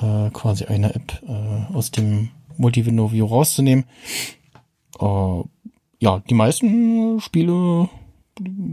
[0.00, 3.84] äh, quasi eine App äh, aus dem Multi-Window View rauszunehmen.
[5.00, 5.42] Äh,
[6.00, 7.88] ja, die meisten Spiele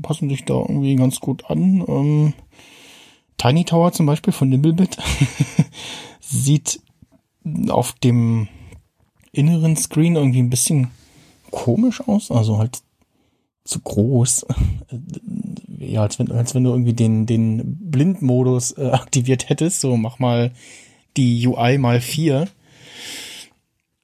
[0.02, 1.84] passen sich da irgendwie ganz gut an.
[1.88, 2.34] Ähm,
[3.38, 4.98] Tiny Tower zum Beispiel von Nimblebit
[6.30, 6.82] sieht
[7.70, 8.48] auf dem
[9.32, 10.92] inneren Screen irgendwie ein bisschen
[11.52, 12.32] komisch aus.
[12.32, 12.82] Also halt
[13.64, 14.46] zu groß.
[15.78, 19.82] ja, als wenn, als wenn du irgendwie den, den Blindmodus äh, aktiviert hättest.
[19.82, 20.52] So, mach mal
[21.18, 22.48] die UI mal vier.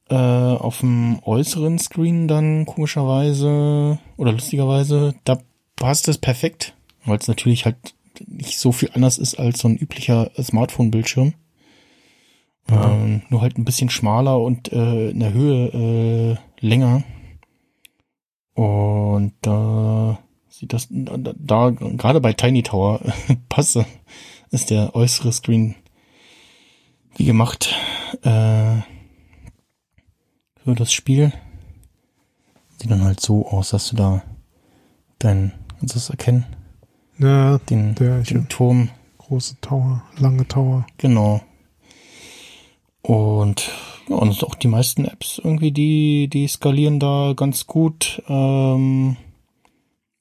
[0.07, 5.39] Äh, auf dem äußeren Screen dann komischerweise oder lustigerweise, da
[5.75, 6.75] passt es perfekt,
[7.05, 7.77] weil es natürlich halt
[8.27, 11.33] nicht so viel anders ist als so ein üblicher Smartphone-Bildschirm.
[12.69, 12.91] Ja.
[12.91, 15.67] Ähm, nur halt ein bisschen schmaler und äh, in der Höhe
[16.61, 17.03] äh, länger.
[18.53, 20.17] Und da
[20.49, 23.01] sieht das da, da gerade bei Tiny Tower
[23.49, 23.85] passe
[24.51, 25.75] ist der äußere Screen
[27.17, 27.75] wie gemacht
[28.23, 28.81] äh,
[30.63, 31.33] für das Spiel.
[32.77, 34.23] Sieht dann halt so aus, dass du da
[35.19, 36.45] dein, kannst du das erkennen?
[37.17, 38.89] Ja, den, der den Turm.
[39.17, 40.85] Große Tower, lange Tower.
[40.97, 41.41] Genau.
[43.07, 43.71] Und
[44.07, 48.21] ja, und auch die meisten Apps irgendwie, die, die skalieren da ganz gut.
[48.27, 49.17] Ähm,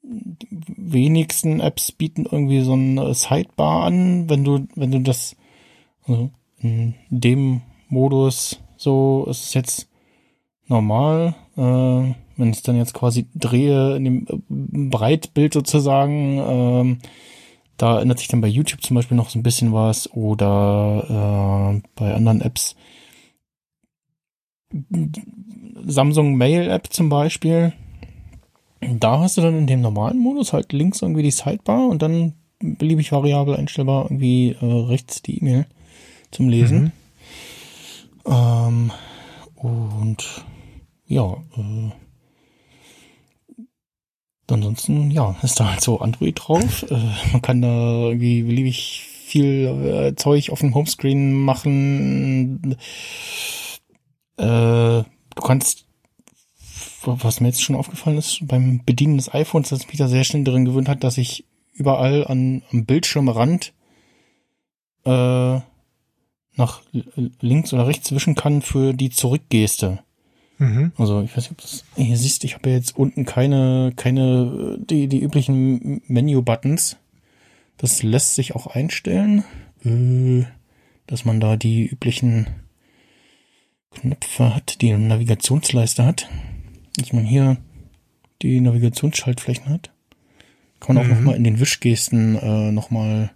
[0.02, 5.35] die wenigsten Apps bieten irgendwie so ein Sidebar an, wenn du, wenn du das,
[6.06, 9.89] also in dem Modus so ist es jetzt
[10.66, 11.35] normal.
[11.56, 14.27] Äh, wenn ich es dann jetzt quasi drehe in dem
[14.90, 16.98] Breitbild sozusagen, ähm,
[17.77, 21.83] da ändert sich dann bei YouTube zum Beispiel noch so ein bisschen was oder äh,
[21.97, 22.77] bei anderen Apps.
[25.87, 27.73] Samsung Mail App zum Beispiel.
[28.81, 32.35] Da hast du dann in dem normalen Modus halt links irgendwie die Sidebar und dann
[32.59, 35.67] beliebig variabel einstellbar irgendwie äh, rechts die E-Mail
[36.31, 36.93] zum Lesen.
[38.27, 38.33] Mhm.
[38.33, 38.93] Ähm,
[39.57, 40.45] und
[41.07, 41.91] ja, äh,
[44.49, 46.85] Ansonsten, ja, ist da halt so Android drauf.
[46.91, 46.99] äh,
[47.33, 52.77] man kann da irgendwie beliebig viel äh, Zeug auf dem Homescreen machen.
[54.37, 55.87] Äh, du kannst,
[57.05, 60.45] was mir jetzt schon aufgefallen ist, beim Bedienen des iPhones, dass mich da sehr schnell
[60.45, 63.73] darin gewöhnt hat, dass ich überall an, am Bildschirmrand
[65.05, 65.61] äh,
[66.57, 66.83] nach
[67.41, 70.01] links oder rechts wischen kann für die Zurückgeste.
[70.59, 70.93] Mhm.
[70.97, 74.79] Also ich weiß nicht, ob das hier siehst, ich habe ja jetzt unten keine, keine,
[74.79, 76.97] die, die üblichen Menu-Buttons.
[77.77, 79.45] Das lässt sich auch einstellen,
[79.85, 80.45] äh,
[81.07, 82.47] dass man da die üblichen
[83.91, 86.29] Knöpfe hat, die eine Navigationsleiste hat.
[86.97, 87.57] Dass man hier
[88.43, 89.91] die Navigationsschaltflächen hat.
[90.79, 91.13] Kann man mhm.
[91.13, 93.33] auch nochmal in den Wischgesten äh, nochmal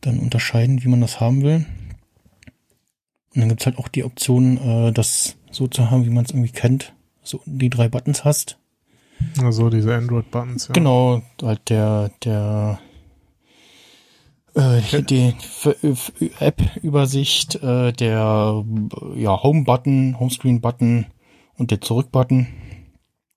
[0.00, 1.66] dann unterscheiden, wie man das haben will.
[3.34, 6.30] Und dann gibt's halt auch die Option, äh, das so zu haben, wie man es
[6.30, 6.94] irgendwie kennt.
[7.22, 8.58] So die drei Buttons hast.
[9.42, 10.72] Also diese Android-Buttons, ja.
[10.72, 12.78] Genau, halt der, der
[14.54, 15.34] äh, die
[16.38, 18.64] App-Übersicht, äh, der
[19.16, 21.06] ja, Home-Button, Homescreen-Button
[21.56, 22.46] und der Zurück-Button.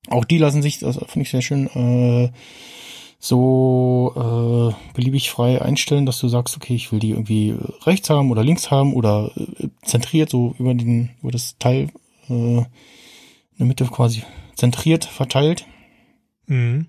[0.08, 2.32] Auch die lassen sich, das finde ich sehr schön, äh,
[3.20, 8.32] so äh, beliebig frei einstellen, dass du sagst, okay, ich will die irgendwie rechts haben
[8.32, 11.90] oder links haben oder äh, zentriert so über den über das Teil
[12.32, 14.24] äh, in der Mitte quasi
[14.56, 15.66] zentriert verteilt.
[16.48, 16.88] Mhm.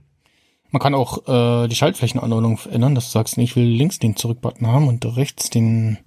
[0.70, 4.66] Man kann auch äh, die Schaltflächenanordnung ändern, dass du sagst, ich will links den Zurück-Button
[4.66, 5.98] haben und rechts den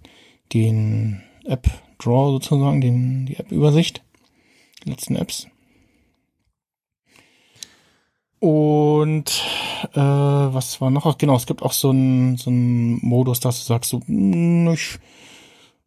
[0.53, 4.03] den App Draw sozusagen, den die App Übersicht,
[4.83, 5.47] die letzten Apps.
[8.39, 9.43] Und
[9.93, 11.17] äh, was war noch?
[11.17, 14.99] Genau, es gibt auch so einen so einen Modus, dass du sagst, so, hm, ich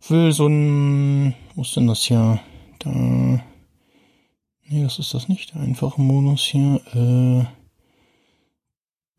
[0.08, 2.40] will so ein, wo ist denn das hier?
[2.78, 7.44] Da, nee, das ist das nicht, der einfache Modus hier, äh,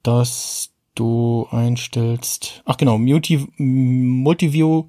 [0.03, 4.85] dass du einstellst, ach genau, Multi, Multiview,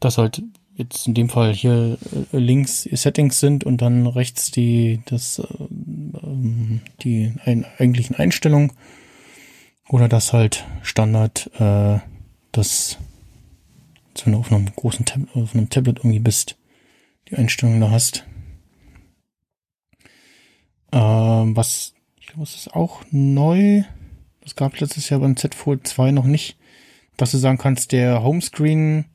[0.00, 0.42] das halt
[0.76, 1.98] jetzt in dem Fall hier
[2.32, 5.44] äh, links Settings sind und dann rechts die das äh,
[7.02, 8.72] die ein, eigentlichen Einstellungen.
[9.88, 11.98] Oder das halt Standard äh,
[12.52, 12.98] das
[14.24, 16.56] wenn du auf einem großen Tab auf einem Tablet irgendwie bist
[17.28, 18.26] die Einstellungen da hast
[20.92, 23.84] ähm, was ich glaube es ist auch neu
[24.40, 26.56] das gab letztes Jahr beim Z Fold 2 noch nicht
[27.16, 29.06] dass du sagen kannst der Homescreen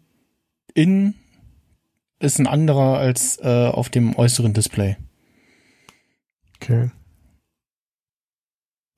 [0.73, 1.15] in
[2.19, 4.97] ist ein anderer als äh, auf dem äußeren Display.
[6.55, 6.91] Okay.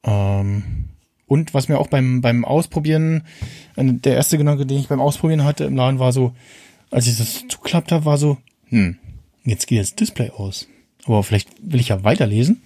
[0.04, 0.90] Ähm,
[1.28, 3.24] und was mir auch beim, beim Ausprobieren,
[3.78, 6.34] der erste Gedanke, den ich beim Ausprobieren hatte im Laden, war so,
[6.90, 8.38] als ich das zuklappt habe, war so,
[8.72, 8.98] hm,
[9.44, 10.68] jetzt geht das Display aus.
[11.06, 12.62] Aber vielleicht will ich ja weiterlesen.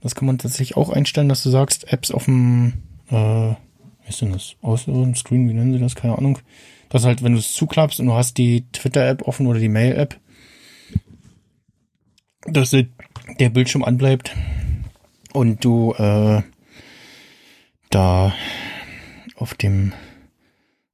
[0.00, 2.74] Das kann man tatsächlich auch einstellen, dass du sagst, Apps auf dem,
[3.10, 4.56] äh, wie ist denn das?
[4.62, 5.94] Äußeren Screen, wie nennen sie das?
[5.94, 6.38] Keine Ahnung
[6.94, 10.16] dass halt, wenn du es zuklappst und du hast die Twitter-App offen oder die Mail-App,
[12.46, 14.32] dass der Bildschirm anbleibt
[15.32, 16.42] und du äh,
[17.90, 18.32] da
[19.34, 19.92] auf dem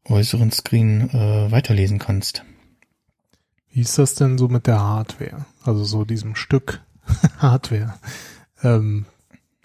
[0.07, 2.47] äußeren Screen äh, weiterlesen kannst.
[3.73, 5.47] Wie ist das denn so mit der Hardware?
[5.65, 6.81] Also so diesem Stück
[7.39, 7.95] Hardware.
[8.63, 9.07] Ähm,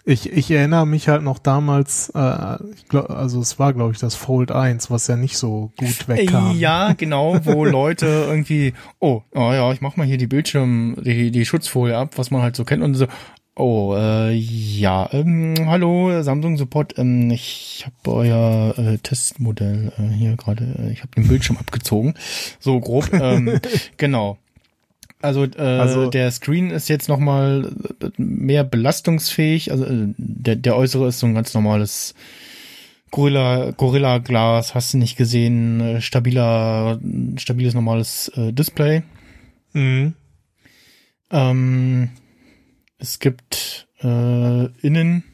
[0.08, 3.98] ich, ich erinnere mich halt noch damals, äh, ich glaub, also es war glaube ich
[3.98, 6.56] das Fold 1, was ja nicht so gut wegkam.
[6.56, 11.32] Ja, genau, wo Leute irgendwie, oh, oh ja, ich mach mal hier die Bildschirm, die,
[11.32, 13.08] die Schutzfolie ab, was man halt so kennt und so,
[13.58, 16.98] Oh, äh, ja, ähm, hallo Samsung Support.
[16.98, 22.12] Ähm, ich habe euer äh, Testmodell äh, hier gerade, äh, ich habe den Bildschirm abgezogen.
[22.60, 23.58] So grob, ähm,
[23.96, 24.36] genau.
[25.22, 27.72] Also, äh, also der Screen ist jetzt nochmal
[28.18, 29.72] mehr belastungsfähig.
[29.72, 32.14] Also äh, der, der äußere ist so ein ganz normales
[33.10, 37.00] Gorilla, Gorilla Glas, hast du nicht gesehen, äh, stabiler,
[37.38, 39.02] stabiles normales äh, Display.
[39.72, 40.12] Mhm.
[41.30, 42.10] Ähm,
[42.98, 45.24] es gibt äh, innen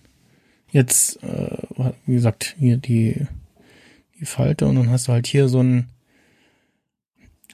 [0.70, 1.58] jetzt, äh,
[2.06, 3.26] wie gesagt, hier die,
[4.18, 5.88] die Falte und dann hast du halt hier so ein,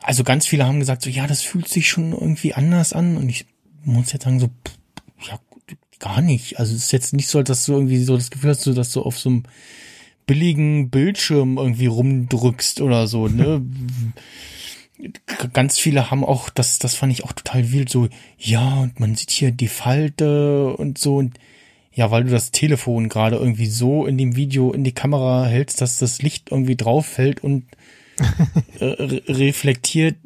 [0.01, 3.29] also ganz viele haben gesagt so, ja, das fühlt sich schon irgendwie anders an und
[3.29, 3.47] ich
[3.85, 4.49] muss jetzt sagen so,
[5.29, 5.41] ja,
[5.99, 6.59] gar nicht.
[6.59, 9.03] Also es ist jetzt nicht so, dass du irgendwie so das Gefühl hast, dass du
[9.03, 9.43] auf so einem
[10.27, 13.63] billigen Bildschirm irgendwie rumdrückst oder so, ne?
[15.53, 18.09] ganz viele haben auch, das, das fand ich auch total wild, so,
[18.39, 21.39] ja, und man sieht hier die Falte und so, und
[21.93, 25.81] ja, weil du das Telefon gerade irgendwie so in dem Video in die Kamera hältst,
[25.81, 27.65] dass das Licht irgendwie drauf fällt und
[28.79, 30.17] äh, reflektiert.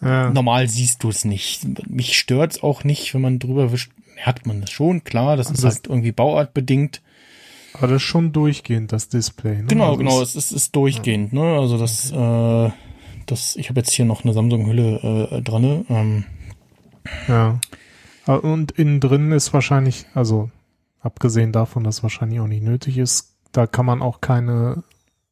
[0.00, 0.30] Ja.
[0.30, 1.88] Normal siehst du es nicht.
[1.88, 5.66] Mich stört's auch nicht, wenn man drüber wischt, merkt man das schon, klar, das also
[5.66, 7.02] ist halt irgendwie bauartbedingt.
[7.74, 9.56] Aber das ist schon durchgehend, das Display.
[9.56, 9.64] Ne?
[9.66, 11.40] Genau, also genau, es ist, ist durchgehend, ja.
[11.40, 11.58] ne?
[11.58, 12.66] Also das, okay.
[12.66, 12.72] äh,
[13.26, 15.86] das, ich habe jetzt hier noch eine Samsung-Hülle äh, dran.
[15.88, 16.24] Ähm.
[17.28, 17.60] Ja.
[18.26, 20.50] Und innen drin ist wahrscheinlich, also
[21.00, 24.82] abgesehen davon, dass wahrscheinlich auch nicht nötig ist, da kann man auch keine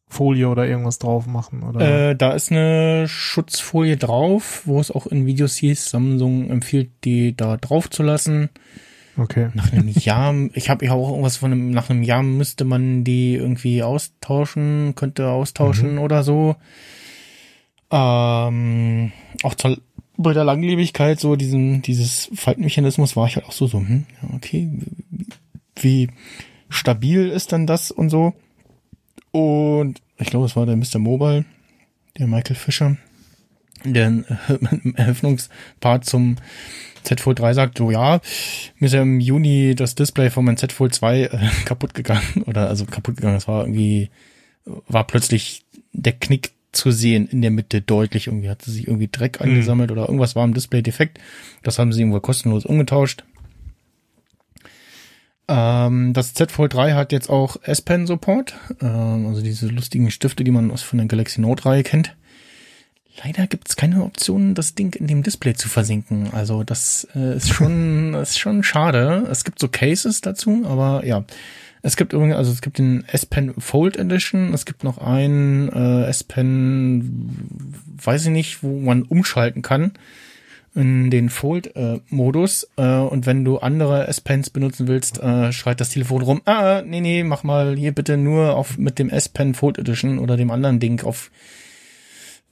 [0.08, 2.10] Folie oder irgendwas drauf machen, oder?
[2.10, 7.34] Äh, da ist eine Schutzfolie drauf, wo es auch in Videos hieß, Samsung empfiehlt, die
[7.34, 8.50] da drauf zu lassen.
[9.16, 9.48] Okay.
[9.54, 13.04] Nach einem Jahr, ich habe ja auch irgendwas von einem, nach einem Jahr müsste man
[13.04, 16.00] die irgendwie austauschen, könnte austauschen mhm.
[16.00, 16.56] oder so.
[17.92, 19.12] Ähm,
[19.42, 19.78] auch zur,
[20.16, 24.70] bei der Langlebigkeit, so diesen, dieses Faltenmechanismus war ich halt auch so, so, hm, okay,
[25.76, 26.08] wie
[26.70, 28.32] stabil ist denn das und so.
[29.30, 30.98] Und ich glaube, es war der Mr.
[30.98, 31.44] Mobile,
[32.18, 32.96] der Michael Fischer,
[33.84, 34.24] der im
[34.96, 36.36] Eröffnungspart zum
[37.02, 38.20] Z Fold 3 sagt, so ja,
[38.78, 41.28] mir ist ja im Juni das Display von meinem Z Fold 2 äh,
[41.64, 42.44] kaputt gegangen.
[42.46, 44.10] Oder also kaputt gegangen, es war irgendwie,
[44.64, 48.26] war plötzlich der Knick zu sehen in der Mitte deutlich.
[48.26, 49.46] Irgendwie hatte sich irgendwie Dreck mhm.
[49.46, 51.18] angesammelt oder irgendwas war im Display defekt.
[51.62, 53.24] Das haben sie irgendwo kostenlos umgetauscht.
[55.48, 60.44] Ähm, das Z Fold 3 hat jetzt auch S-Pen Support, ähm, also diese lustigen Stifte,
[60.44, 62.16] die man aus von der Galaxy Note Reihe kennt.
[63.22, 66.32] Leider gibt es keine Option, das Ding in dem Display zu versinken.
[66.32, 69.26] Also das äh, ist schon ist schon schade.
[69.30, 71.24] Es gibt so Cases dazu, aber ja,
[71.82, 75.68] es gibt übrigens, also es gibt den S Pen Fold Edition, es gibt noch einen
[75.68, 77.46] äh, S Pen,
[78.02, 79.92] weiß ich nicht, wo man umschalten kann
[80.74, 82.68] in den Fold-Modus.
[82.76, 86.82] Äh, äh, und wenn du andere S-Pens benutzen willst, äh, schreit das Telefon rum, ah,
[86.84, 90.50] nee, nee, mach mal hier bitte nur auf mit dem S-Pen Fold Edition oder dem
[90.50, 91.30] anderen Ding auf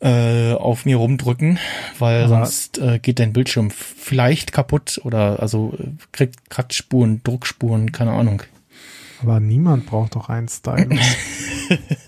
[0.02, 1.59] äh, auf mir rumdrücken,
[1.99, 7.92] weil Aber sonst äh, geht dein Bildschirm vielleicht kaputt oder also äh, kriegt Kratzspuren, Druckspuren,
[7.92, 8.42] keine Ahnung.
[9.23, 10.99] Aber niemand braucht doch einen Stylus.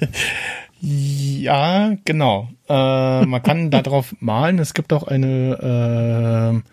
[0.80, 2.48] ja, genau.
[2.68, 4.58] Äh, man kann da drauf malen.
[4.58, 6.68] Es gibt auch eine äh,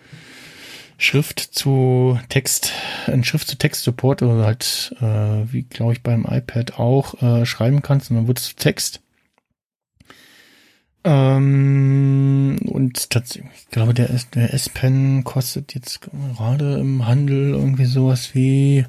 [0.98, 2.74] Schrift zu Text,
[3.08, 7.82] ein Schrift zu Text-Support, oder halt, äh, wie glaube ich beim iPad auch, äh, schreiben
[7.82, 9.02] kannst und dann wird es zu Text.
[11.06, 14.10] Ähm, und tatsächlich, ich glaube, der
[14.54, 18.86] S-Pen kostet jetzt gerade im Handel irgendwie sowas wie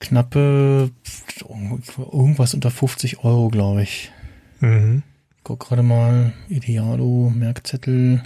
[0.00, 0.90] knappe
[1.98, 4.12] irgendwas unter 50 Euro, glaube ich.
[4.60, 5.02] Mhm.
[5.42, 8.22] Guck gerade mal, Idealo, Merkzettel.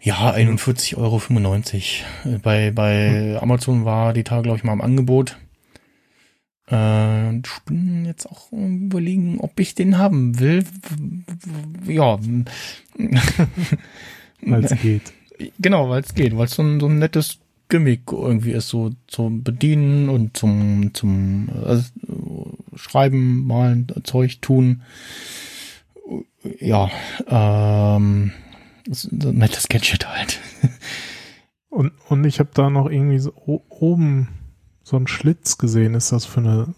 [0.00, 2.38] Ja, 41,95 Euro.
[2.42, 5.38] Bei, bei Amazon war die Tage, glaube ich, mal im Angebot.
[6.70, 10.64] Äh, ich bin jetzt auch überlegen, ob ich den haben will.
[11.86, 12.18] Ja.
[14.42, 15.12] weil es geht.
[15.58, 18.90] Genau, weil es geht, weil es so ein, so ein nettes Gimmick irgendwie ist, so
[19.06, 21.78] zum Bedienen und zum, zum äh,
[22.76, 24.82] Schreiben, Malen, Zeug tun.
[26.60, 26.90] Ja,
[27.28, 28.32] ähm,
[28.86, 30.40] das nettes Gadget halt.
[31.74, 34.28] Und, und ich habe da noch irgendwie so oben
[34.84, 35.94] so einen Schlitz gesehen.
[35.94, 36.72] Ist das für eine,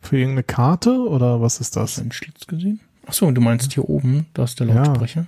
[0.00, 1.82] für irgendeine Karte oder was ist das?
[1.82, 2.80] Hast du einen Schlitz gesehen?
[3.06, 5.20] Ach so, du meinst hier oben, da ist der Lautsprecher.
[5.20, 5.26] Ja.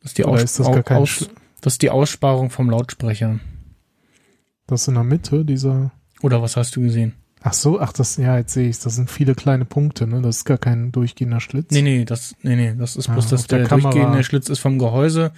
[0.00, 1.28] Das ist die, Aus ist das, gar kein Aus
[1.60, 3.40] das ist die Aussparung vom Lautsprecher.
[4.66, 5.92] Das in der Mitte, dieser.
[6.22, 7.14] Oder was hast du gesehen?
[7.42, 10.20] Ach so, ach das, ja, jetzt sehe ich Das sind viele kleine Punkte, ne?
[10.20, 11.70] Das ist gar kein durchgehender Schlitz.
[11.70, 14.58] Nee, nee, das, nee, nee, das ist bloß, ah, dass der, der durchgehende Schlitz ist
[14.58, 15.32] vom Gehäuse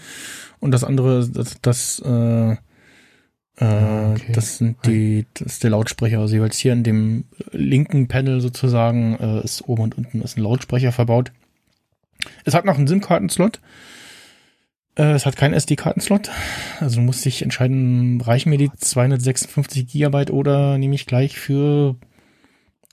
[0.60, 2.56] und das andere, das, das, äh, äh,
[3.58, 4.32] ah, okay.
[4.32, 6.20] das sind die, das ist der Lautsprecher.
[6.20, 10.42] Also jeweils hier in dem linken Panel sozusagen äh, ist oben und unten ist ein
[10.42, 11.32] Lautsprecher verbaut.
[12.44, 13.56] Es hat noch einen SIM-Kartenslot.
[13.56, 13.60] Äh,
[15.04, 16.30] es hat keinen SD-Kartenslot.
[16.80, 21.96] Also du musst dich entscheiden, reichen mir die 256 Gigabyte oder nehme ich gleich für,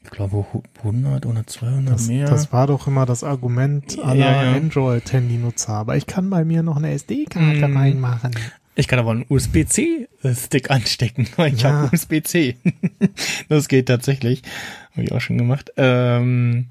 [0.03, 0.45] ich glaube,
[0.79, 2.27] 100 oder 200 das, mehr.
[2.27, 4.51] Das war doch immer das Argument aller ja, ja.
[4.53, 5.73] Android-Handy-Nutzer.
[5.73, 7.77] Aber ich kann bei mir noch eine SD-Karte mm.
[7.77, 8.31] reinmachen.
[8.75, 11.71] Ich kann aber einen USB-C-Stick anstecken, weil ich ja.
[11.71, 12.57] habe USB-C.
[13.49, 14.43] das geht tatsächlich.
[14.91, 15.71] Habe ich auch schon gemacht.
[15.77, 16.67] Ähm,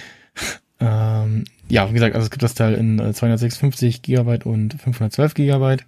[0.80, 5.34] ähm, ja, wie gesagt, also es gibt das Teil in 256 äh, Gigabyte und 512
[5.34, 5.84] Gigabyte.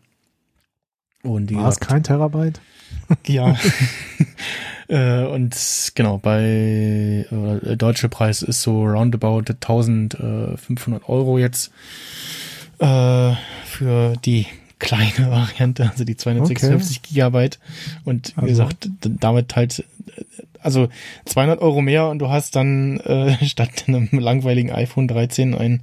[1.22, 2.60] Und die War es kein Terabyte?
[3.26, 3.56] Ja.
[4.88, 5.56] äh, und
[5.94, 11.72] genau, bei äh, deutsche Preis ist so roundabout 1500 Euro jetzt
[12.78, 13.32] äh,
[13.64, 14.46] für die
[14.78, 17.08] kleine Variante, also die 256 okay.
[17.08, 17.58] Gigabyte.
[18.04, 18.64] Und wie also.
[18.64, 19.84] gesagt, damit halt
[20.62, 20.88] also
[21.26, 25.82] 200 Euro mehr und du hast dann äh, statt einem langweiligen iPhone 13 ein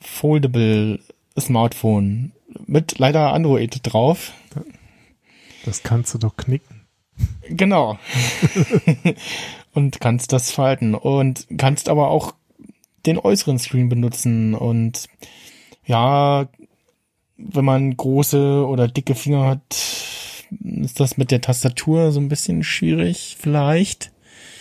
[0.00, 1.00] foldable
[1.38, 2.32] Smartphone
[2.66, 4.32] mit leider Android drauf.
[5.64, 6.82] Das kannst du doch knicken.
[7.48, 7.98] Genau.
[9.74, 12.34] und kannst das falten und kannst aber auch
[13.06, 15.08] den äußeren Screen benutzen und
[15.84, 16.48] ja,
[17.36, 20.07] wenn man große oder dicke Finger hat,
[20.50, 24.12] ist das mit der Tastatur so ein bisschen schwierig, vielleicht.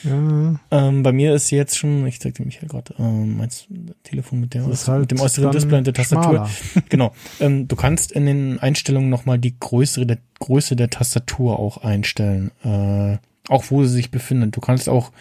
[0.04, 0.60] Ja.
[0.72, 3.68] Ähm, bei mir ist jetzt schon, ich zeigte mich ja gerade, ähm, meinst
[4.04, 6.50] Telefon mit, der, halt mit dem äußeren Display und der Tastatur.
[6.90, 7.14] genau.
[7.40, 12.52] Ähm, du kannst in den Einstellungen nochmal die Größe der, Größe der Tastatur auch einstellen.
[12.64, 13.18] Äh,
[13.50, 14.56] auch wo sie sich befindet.
[14.56, 15.12] Du kannst auch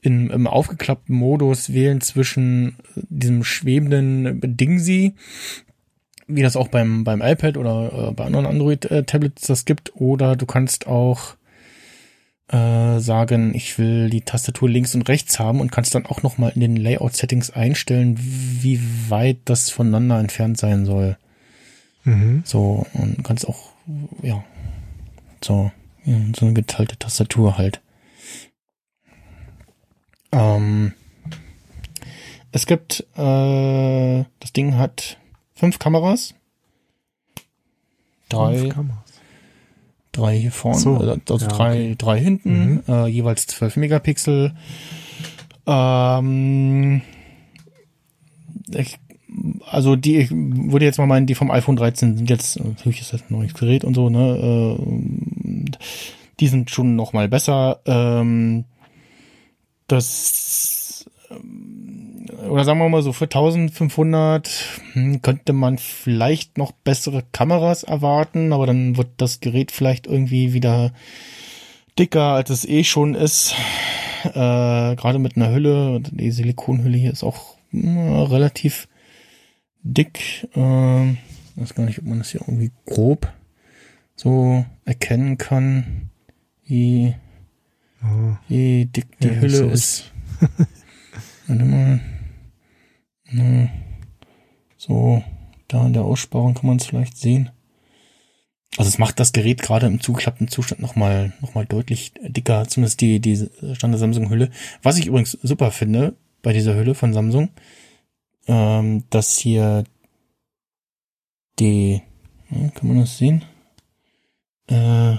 [0.00, 5.14] in, im aufgeklappten Modus wählen zwischen diesem schwebenden Dingsi
[6.34, 9.94] wie das auch beim, beim iPad oder äh, bei anderen Android-Tablets das gibt.
[9.96, 11.34] Oder du kannst auch
[12.48, 16.52] äh, sagen, ich will die Tastatur links und rechts haben und kannst dann auch nochmal
[16.54, 21.16] in den Layout-Settings einstellen, wie weit das voneinander entfernt sein soll.
[22.04, 22.42] Mhm.
[22.44, 23.70] So, und kannst auch,
[24.22, 24.44] ja,
[25.42, 25.70] so,
[26.04, 27.80] ja, so eine geteilte Tastatur halt.
[30.32, 30.92] Ähm,
[32.50, 35.16] es gibt, äh, das Ding hat
[35.62, 36.34] fünf Kameras.
[38.28, 38.58] Drei.
[38.58, 39.12] Fünf Kameras.
[40.10, 40.96] Drei hier vorne, so.
[40.96, 41.96] also, also ja, drei, okay.
[41.96, 42.82] drei hinten, mhm.
[42.88, 44.56] äh, jeweils zwölf Megapixel.
[45.64, 47.02] Ähm,
[48.74, 48.98] ich,
[49.70, 53.12] also die, ich würde jetzt mal meinen, die vom iPhone 13 sind jetzt, natürlich ist
[53.12, 55.70] das ein neues Gerät und so, ne, äh,
[56.40, 57.78] die sind schon noch mal besser.
[57.86, 58.64] Ähm,
[59.86, 61.08] das
[62.48, 64.48] oder sagen wir mal so für 1500
[64.92, 70.52] hm, könnte man vielleicht noch bessere Kameras erwarten, aber dann wird das Gerät vielleicht irgendwie
[70.52, 70.92] wieder
[71.98, 73.54] dicker, als es eh schon ist.
[74.24, 74.30] Äh,
[74.96, 78.88] Gerade mit einer Hülle, die Silikonhülle hier ist auch äh, relativ
[79.82, 80.48] dick.
[80.54, 81.16] Äh, ich
[81.56, 83.32] weiß gar nicht, ob man das hier irgendwie grob
[84.14, 86.10] so erkennen kann,
[86.64, 87.14] wie,
[88.02, 88.36] oh.
[88.48, 90.12] wie dick die ja, Hülle ist.
[91.46, 92.00] Warte mal.
[93.32, 93.70] Ne,
[94.76, 95.24] so,
[95.68, 97.50] da in der Aussparung kann man es vielleicht sehen.
[98.76, 103.00] Also es macht das Gerät gerade im zugeklappten Zustand nochmal noch mal deutlich dicker, zumindest
[103.00, 104.50] die, die Standard Samsung Hülle.
[104.82, 107.50] Was ich übrigens super finde bei dieser Hülle von Samsung,
[108.46, 109.84] ähm, dass hier
[111.58, 112.02] die,
[112.50, 113.44] ja, kann man das sehen?
[114.66, 115.16] Äh,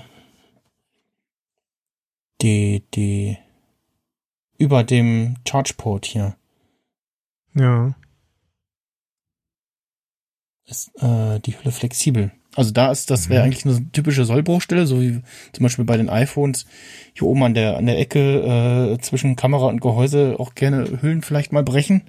[2.41, 3.37] die, die,
[4.57, 6.35] über dem Chargeport hier.
[7.55, 7.95] Ja
[10.65, 12.31] ist äh, die Hülle flexibel.
[12.55, 13.45] Also da ist, das wäre mhm.
[13.45, 15.21] eigentlich eine typische Sollbruchstelle, so wie
[15.53, 16.65] zum Beispiel bei den iPhones
[17.13, 21.23] hier oben an der an der Ecke äh, zwischen Kamera und Gehäuse auch gerne Hüllen
[21.23, 22.03] vielleicht mal brechen,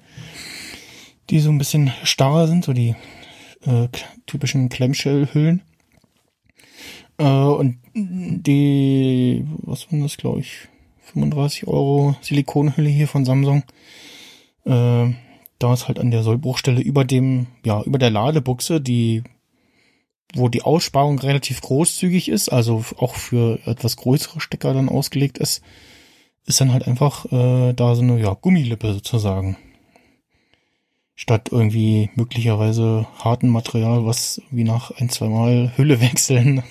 [1.29, 2.95] die so ein bisschen starrer sind, so die
[3.65, 3.87] äh,
[4.27, 5.61] typischen Clamshell-Hüllen.
[7.17, 10.67] Äh, und die, was war das, glaube ich,
[11.13, 13.63] 35 Euro Silikonhülle hier von Samsung.
[14.65, 15.13] Äh,
[15.59, 19.23] da ist halt an der Sollbruchstelle über dem, ja, über der Ladebuchse, die
[20.33, 25.61] wo die Aussparung relativ großzügig ist, also auch für etwas größere Stecker dann ausgelegt ist,
[26.45, 29.57] ist dann halt einfach äh, da so eine ja, Gummilippe sozusagen.
[31.15, 36.61] Statt irgendwie möglicherweise harten Material, was wie nach ein, zwei Mal Hülle wechseln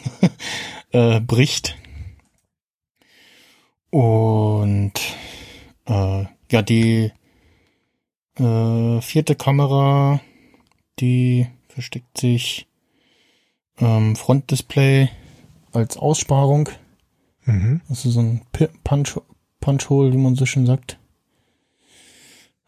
[0.90, 1.76] äh, bricht.
[3.90, 4.92] Und
[5.86, 7.12] äh, ja, die
[8.38, 10.20] äh, vierte Kamera,
[11.00, 12.66] die versteckt sich
[13.78, 15.08] ähm, Frontdisplay
[15.72, 16.68] als Aussparung.
[17.44, 17.80] Mhm.
[17.88, 18.42] Das ist so ein
[18.84, 19.20] Punch,
[19.60, 20.98] Punch-Hole, wie man so schön sagt.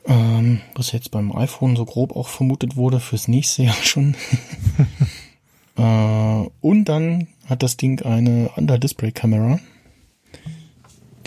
[0.07, 4.17] Ähm, was jetzt beim iPhone so grob auch vermutet wurde, fürs nächste Jahr schon.
[5.77, 9.59] äh, und dann hat das Ding eine Under-Display-Kamera,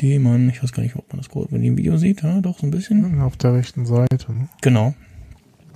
[0.02, 2.42] die man, ich weiß gar nicht, ob man das grob in dem Video sieht, ja,
[2.42, 3.22] doch so ein bisschen.
[3.22, 4.32] Auf der rechten Seite.
[4.32, 4.50] Ne?
[4.62, 4.94] Genau.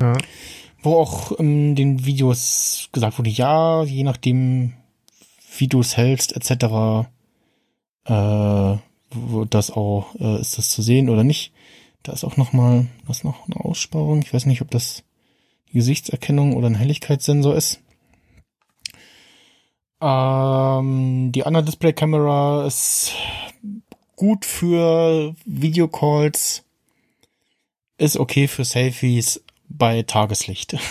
[0.01, 0.13] Ja
[0.83, 4.73] wo auch in den Videos gesagt wurde, ja, je nachdem,
[5.57, 7.07] wie du es hältst, etc.,
[8.05, 8.77] äh,
[9.15, 11.53] wo das auch, äh, ist das zu sehen oder nicht.
[12.03, 14.21] Da ist auch nochmal, was noch eine Aussparung.
[14.21, 15.03] Ich weiß nicht, ob das
[15.69, 17.79] die Gesichtserkennung oder ein Helligkeitssensor ist.
[20.01, 23.13] Ähm, die andere Display-Kamera ist
[24.15, 26.63] gut für Videocalls,
[27.97, 30.77] ist okay für Selfies, bei Tageslicht.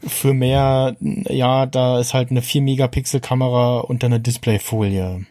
[0.00, 5.26] Für mehr, ja, da ist halt eine 4 Megapixel Kamera und dann eine Displayfolie.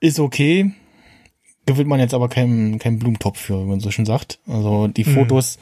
[0.00, 0.72] Ist okay.
[1.64, 4.40] Gewinnt man jetzt aber keinen kein Blumentopf für, wie man so schon sagt.
[4.48, 5.14] Also die mhm.
[5.14, 5.58] Fotos,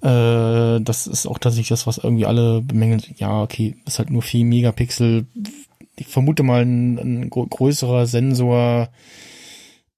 [0.00, 3.02] äh, das ist auch tatsächlich das, was irgendwie alle bemängeln.
[3.18, 5.26] Ja, okay, ist halt nur 4 Megapixel.
[5.96, 8.88] Ich vermute mal ein, ein größerer Sensor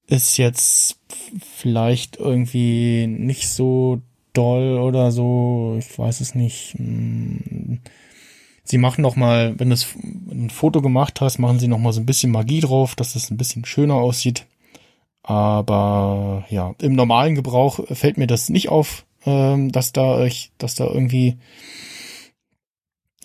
[0.07, 0.99] ist jetzt
[1.41, 5.77] vielleicht irgendwie nicht so doll oder so.
[5.79, 6.77] Ich weiß es nicht.
[8.65, 9.77] Sie machen noch mal, wenn du
[10.31, 13.31] ein Foto gemacht hast, machen sie noch mal so ein bisschen Magie drauf, dass es
[13.31, 14.47] ein bisschen schöner aussieht.
[15.23, 20.27] Aber ja, im normalen Gebrauch fällt mir das nicht auf, ähm, dass da
[20.59, 21.39] dass da irgendwie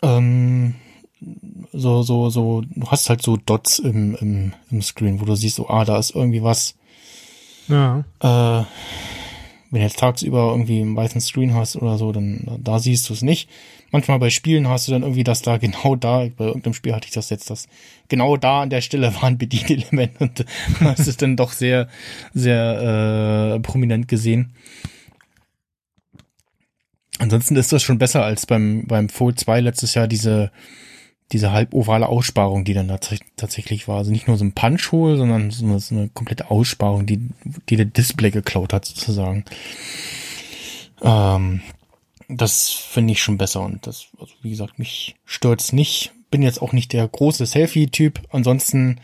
[0.02, 0.76] ähm,
[1.74, 5.58] so, so, so, du hast halt so Dots im, im, im Screen, wo du siehst,
[5.58, 6.76] so, ah, da ist irgendwie was.
[7.68, 8.04] Ja.
[8.20, 8.66] Äh,
[9.72, 13.14] wenn du jetzt tagsüber irgendwie einen weißen Screen hast oder so, dann da siehst du
[13.14, 13.50] es nicht.
[13.92, 17.08] Manchmal bei Spielen hast du dann irgendwie, dass da genau da, bei irgendeinem Spiel hatte
[17.08, 17.68] ich das jetzt, dass
[18.08, 20.46] genau da an der Stelle war ein Bedienelement und
[20.80, 21.88] das ist dann doch sehr,
[22.34, 24.54] sehr äh, prominent gesehen.
[27.20, 30.52] Ansonsten ist das schon besser als beim, beim Fold 2 letztes Jahr diese,
[31.32, 33.98] diese halbovale Aussparung, die dann tats tatsächlich war.
[33.98, 37.30] Also nicht nur so ein Punch-Hole, sondern so eine, so eine, komplette Aussparung, die,
[37.70, 39.46] die der Display geklaut hat, sozusagen.
[41.02, 41.62] Ähm,
[42.28, 46.12] das finde ich schon besser und das, also wie gesagt, mich stört's nicht.
[46.32, 48.22] Bin jetzt auch nicht der große Selfie-Typ.
[48.32, 49.00] Ansonsten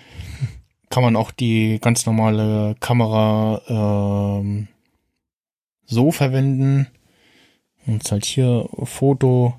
[0.89, 4.67] kann man auch die ganz normale Kamera ähm,
[5.85, 6.87] so verwenden.
[7.87, 9.55] Und halt hier Foto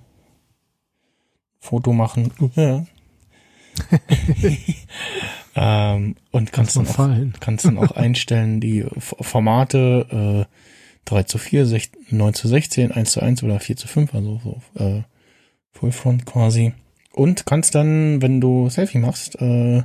[1.67, 2.33] Foto machen.
[2.55, 2.87] Ja.
[5.97, 10.55] ähm, und kannst dann, auch, kannst dann auch einstellen die Formate äh,
[11.07, 14.41] 3 zu 4, 6, 9 zu 16, 1 zu 1 oder 4 zu 5, also
[14.43, 15.03] so äh,
[15.73, 16.73] Fullfront quasi.
[17.13, 19.83] Und kannst dann, wenn du Selfie machst, äh,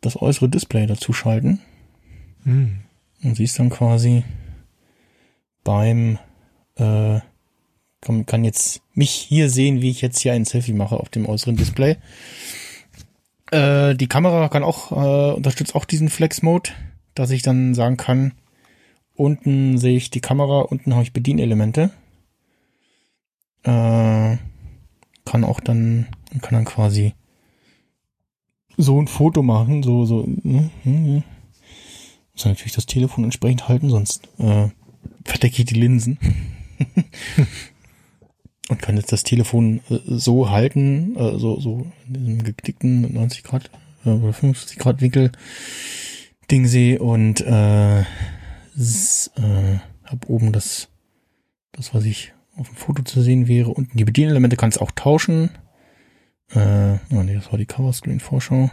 [0.00, 1.60] das äußere Display dazu schalten.
[2.44, 2.80] Hm.
[3.22, 4.24] Und siehst dann quasi
[5.64, 6.18] beim
[6.76, 7.20] äh,
[8.04, 11.26] kann, kann jetzt mich hier sehen, wie ich jetzt hier ein Selfie mache auf dem
[11.26, 11.96] äußeren Display.
[13.50, 16.70] Äh, die Kamera kann auch, äh, unterstützt auch diesen Flex-Mode,
[17.14, 18.32] dass ich dann sagen kann,
[19.14, 21.90] unten sehe ich die Kamera, unten habe ich Bedienelemente.
[23.62, 24.36] Äh,
[25.24, 26.06] kann auch dann,
[26.42, 27.14] kann dann quasi
[28.76, 31.22] so ein Foto machen, so, so, hm, hm,
[32.32, 34.68] muss natürlich das Telefon entsprechend halten, sonst äh,
[35.24, 36.18] verdecke ich die Linsen.
[38.68, 43.44] und kann jetzt das Telefon äh, so halten, äh, so, so in diesem geklickten 90
[43.44, 43.70] Grad
[44.04, 45.32] äh, oder 50 Grad Winkel
[46.50, 48.04] Ding sehe und äh,
[48.76, 50.88] s, äh, hab oben das,
[51.72, 53.70] das, was ich auf dem Foto zu sehen wäre.
[53.70, 55.50] Unten die Bedienelemente kannst auch tauschen.
[56.50, 58.70] Äh, oh nee, das war die Coverscreen-Vorschau.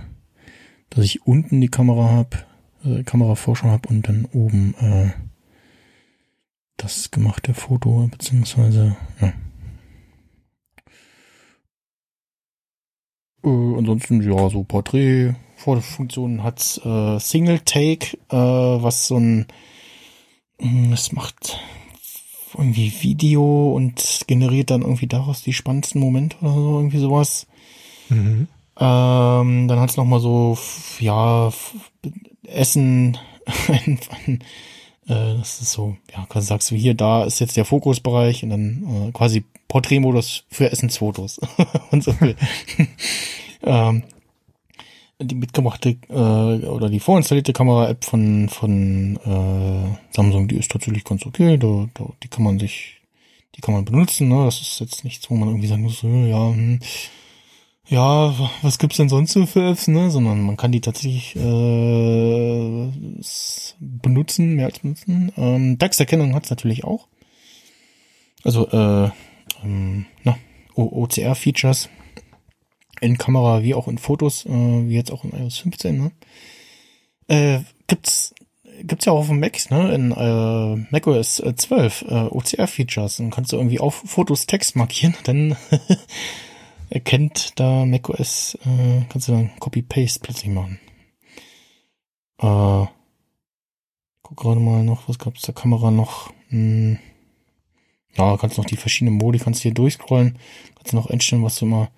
[0.90, 2.46] Dass ich unten die Kamera hab,
[2.84, 5.12] äh, Kameravorschau hab und dann oben äh,
[6.76, 9.34] das gemachte Foto, beziehungsweise, ja.
[13.44, 19.48] Äh, ansonsten, ja, so Porträt, Fotofunktionen hat äh, Single Take, äh, was so ein,
[20.58, 21.60] es hm, macht
[22.58, 27.48] irgendwie Video und generiert dann irgendwie daraus die spannendsten Momente oder so, irgendwie sowas.
[28.10, 28.48] Mhm.
[28.80, 30.58] Ähm, dann hat's noch mal so,
[31.00, 31.52] ja,
[32.46, 33.18] Essen,
[35.08, 38.50] äh, das ist so, ja, quasi sagst du hier, da ist jetzt der Fokusbereich und
[38.50, 41.40] dann äh, quasi Porträtmodus für Essensfotos
[41.92, 42.14] und so.
[43.64, 44.04] ähm,
[45.24, 51.26] die mitgemachte äh, oder die vorinstallierte Kamera-App von von äh, Samsung, die ist tatsächlich ganz
[51.26, 51.58] okay.
[51.58, 53.02] Da, da, die kann man sich,
[53.56, 54.30] die kann man benutzen.
[54.30, 54.46] Ne?
[54.46, 56.80] Das ist jetzt nichts, wo man irgendwie sagen muss, ja, hm,
[57.92, 60.10] ja, was gibt's denn sonst so für Apps, ne?
[60.12, 62.90] Sondern man kann die tatsächlich äh,
[63.80, 65.34] benutzen, mehr als benutzen.
[65.36, 67.10] Ähm, DAX-Erkennung hat's natürlich auch.
[68.46, 69.10] Also äh,
[69.62, 70.38] ähm, na,
[70.76, 71.90] OCR-Features
[73.02, 76.12] in Kamera wie auch in Fotos, äh, wie jetzt auch in iOS 15, ne?
[77.28, 78.34] Äh, gibt's
[78.84, 79.94] gibt's ja auch auf dem Mac, ne?
[79.94, 83.18] In äh, macOS 12 äh, OCR-Features.
[83.18, 85.58] Dann kannst du irgendwie auf Fotos Text markieren, dann
[86.92, 90.80] erkennt da macOS, äh, kannst du dann Copy-Paste plötzlich machen.
[92.38, 92.86] Äh,
[94.22, 96.34] guck gerade mal noch, was gab's der Kamera noch?
[96.50, 97.00] Hm,
[98.18, 100.38] ja, kannst noch die verschiedenen Modi, kannst hier durchscrollen,
[100.76, 101.90] kannst noch einstellen, was du immer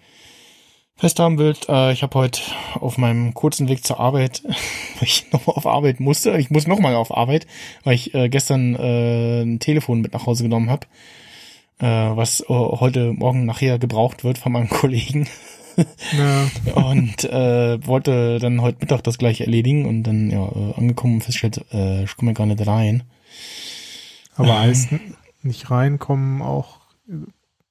[0.95, 1.69] fest haben willst.
[1.69, 2.41] Äh, ich habe heute
[2.75, 4.53] auf meinem kurzen Weg zur Arbeit, weil
[5.01, 7.47] ich nochmal auf Arbeit musste, ich muss nochmal auf Arbeit,
[7.83, 10.85] weil ich äh, gestern äh, ein Telefon mit nach Hause genommen habe
[11.79, 15.27] äh, was äh, heute Morgen nachher gebraucht wird von meinem Kollegen.
[16.15, 16.47] Ja.
[16.75, 21.23] und äh, wollte dann heute Mittag das gleiche erledigen und dann ja äh, angekommen und
[21.23, 23.03] festgestellt, äh, ich komme gar nicht rein.
[24.35, 24.89] Aber ähm, heißt
[25.41, 26.77] nicht reinkommen auch.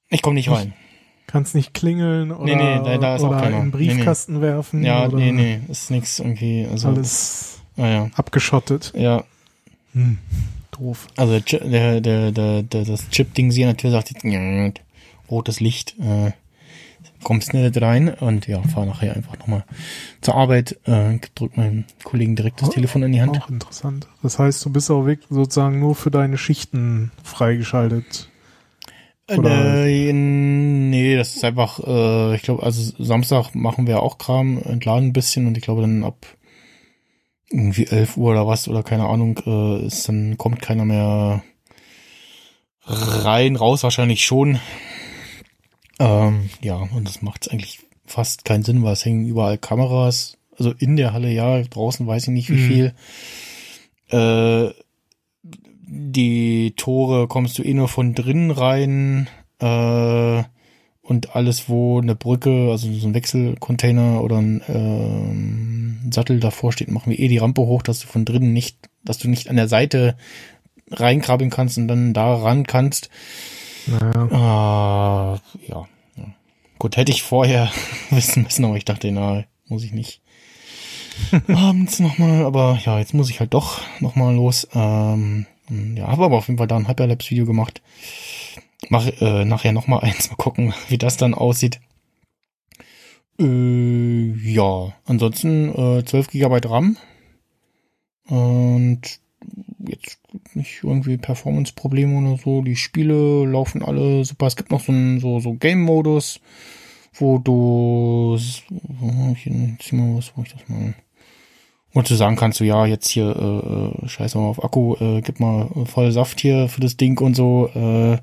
[0.09, 0.73] Ich komme nicht rein.
[1.27, 4.45] Kannst nicht klingeln oder, nee, nee, da, da ist oder in den Briefkasten nee, nee.
[4.45, 4.83] werfen.
[4.83, 6.67] Ja, nee, nee, ist nichts irgendwie.
[6.69, 8.09] Also, alles ah, ja.
[8.15, 8.91] abgeschottet.
[8.95, 9.23] Ja.
[9.93, 10.19] Hm
[10.77, 11.07] doof.
[11.15, 14.81] Also der, der, der, der das Chip-Ding sie natürlich sagt, jetzt,
[15.29, 16.31] rotes Licht, äh,
[17.23, 19.63] kommst nicht rein und ja, fahr nachher einfach nochmal
[20.21, 23.41] zur Arbeit, äh, drück meinem Kollegen direkt das oh, Telefon in die Hand.
[23.41, 24.07] Auch interessant.
[24.21, 28.29] Das heißt, du bist auch wirklich sozusagen nur für deine Schichten freigeschaltet.
[29.29, 29.85] Oder?
[29.85, 35.09] Äh, nee, das ist einfach, äh, ich glaube, also Samstag machen wir auch Kram, entladen
[35.09, 36.17] ein bisschen und ich glaube dann ab
[37.53, 41.43] irgendwie 11 Uhr oder was oder keine Ahnung, äh, ist dann kommt keiner mehr
[42.85, 44.59] rein, raus wahrscheinlich schon.
[45.99, 50.37] Ähm, ja, und das macht eigentlich fast keinen Sinn, weil es hängen überall Kameras.
[50.57, 52.67] Also in der Halle ja, draußen weiß ich nicht wie mhm.
[52.67, 52.93] viel.
[54.09, 54.73] Äh,
[55.85, 59.29] die Tore kommst du eh nur von drinnen rein.
[59.59, 60.43] Äh,
[61.03, 66.89] und alles, wo eine Brücke, also so ein Wechselcontainer oder ein ähm, Sattel davor steht,
[66.89, 69.57] machen wir eh die Rampe hoch, dass du von drinnen nicht, dass du nicht an
[69.57, 70.15] der Seite
[70.89, 73.09] reinkrabbeln kannst und dann da ran kannst.
[73.85, 75.35] Naja.
[75.35, 75.87] Äh, ja.
[76.79, 77.69] Gut, hätte ich vorher
[78.09, 80.21] wissen müssen, aber ich dachte, na, muss ich nicht.
[81.47, 84.69] Abends nochmal, aber ja, jetzt muss ich halt doch nochmal los.
[84.73, 87.81] Ähm, ja, habe aber auf jeden Fall da ein Hyperlapse-Video gemacht
[88.89, 91.79] Mach äh, nachher noch mal eins, mal gucken, wie das dann aussieht.
[93.39, 96.97] Äh, ja, ansonsten äh, 12 GB RAM
[98.27, 99.01] und
[99.85, 100.19] jetzt
[100.53, 102.61] nicht irgendwie Performance-Probleme oder so.
[102.61, 104.47] Die Spiele laufen alle super.
[104.47, 106.39] Es gibt noch so einen so, so Game-Modus,
[107.13, 109.43] wo du ich
[109.79, 110.93] zieh mal was, wo ich das mal
[111.93, 115.21] wo du sagen kannst, so ja, jetzt hier äh, äh scheiß mal auf Akku, äh,
[115.21, 117.69] gib mal voll Saft hier für das Ding und so.
[117.75, 118.17] Äh,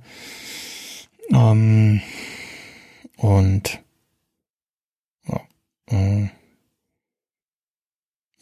[1.33, 2.00] ähm,
[3.17, 3.81] und
[5.26, 5.41] ja,
[5.89, 6.28] äh,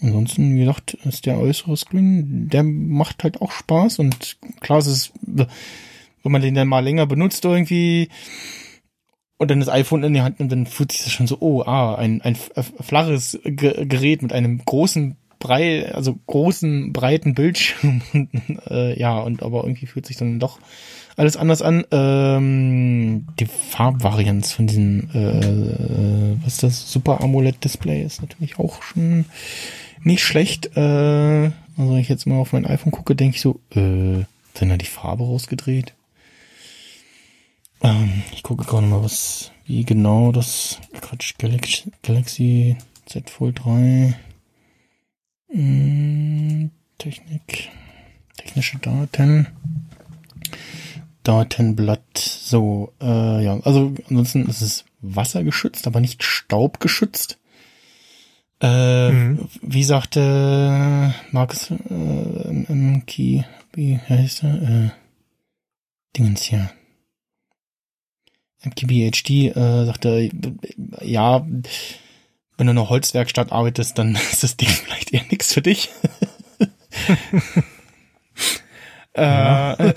[0.01, 4.87] ansonsten, wie gesagt, ist der äußere Screen, der macht halt auch Spaß und klar ist
[4.87, 8.09] es, wenn man den dann mal länger benutzt irgendwie
[9.39, 11.63] und dann das iPhone in die Hand nimmt, dann fühlt sich das schon so, oh,
[11.63, 18.03] ah, ein, ein flaches Gerät mit einem großen brei also großen, breiten Bildschirm.
[18.71, 20.59] äh, ja, und aber irgendwie fühlt sich dann doch
[21.17, 21.85] alles anders an.
[21.91, 28.83] Ähm, die Farbvarianz von diesem, äh, äh, was das, Super AMOLED Display ist natürlich auch
[28.83, 29.25] schon
[30.03, 30.77] nicht schlecht.
[30.77, 34.69] Äh, also wenn ich jetzt mal auf mein iPhone gucke, denke ich so, äh, sind
[34.69, 35.93] da die Farbe rausgedreht?
[37.83, 42.77] Ähm, ich gucke gerade mal, was, wie genau das, Quatsch, Galaxy, Galaxy
[43.07, 44.15] Z Fold 3, mh, hm,
[46.99, 47.71] Technik,
[48.37, 49.47] technische Daten.
[51.23, 52.19] Datenblatt.
[52.19, 57.39] So, äh, ja, also ansonsten ist es wassergeschützt, aber nicht staubgeschützt.
[58.61, 59.49] Äh, mhm.
[59.63, 64.63] Wie sagte Markus äh, im, Key, wie heißt er?
[64.63, 64.91] Äh,
[66.17, 66.71] Dingens hier.
[68.65, 70.31] MKBHD äh, sagte,
[71.03, 71.47] ja,
[72.59, 75.91] wenn du in einer Holzwerkstatt arbeitest, dann ist das Ding vielleicht eher nichts für dich.
[79.15, 79.95] äh,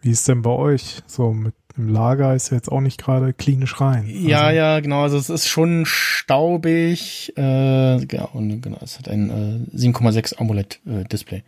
[0.00, 1.02] Wie ist denn bei euch?
[1.06, 4.06] So mit dem Lager ist ja jetzt auch nicht gerade klinisch rein.
[4.06, 5.02] Also ja, ja, genau.
[5.02, 7.32] Also es ist schon staubig.
[7.36, 11.42] Äh, genau, und genau, es hat ein äh, 7,6 AMOLED-Display.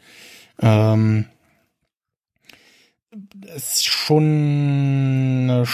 [0.59, 1.25] Äh, ähm,
[3.55, 5.67] es ist schon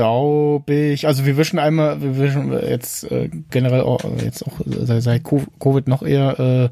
[0.00, 1.06] staubig.
[1.06, 5.88] Also wir wischen einmal, wir wischen jetzt äh, generell auch, jetzt auch seit, seit Covid
[5.88, 6.70] noch eher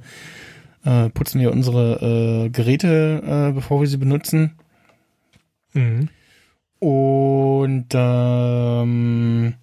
[0.84, 4.52] äh, äh, putzen wir unsere äh, Geräte, äh, bevor wir sie benutzen.
[5.74, 6.08] Mhm.
[6.78, 9.54] Und ähm,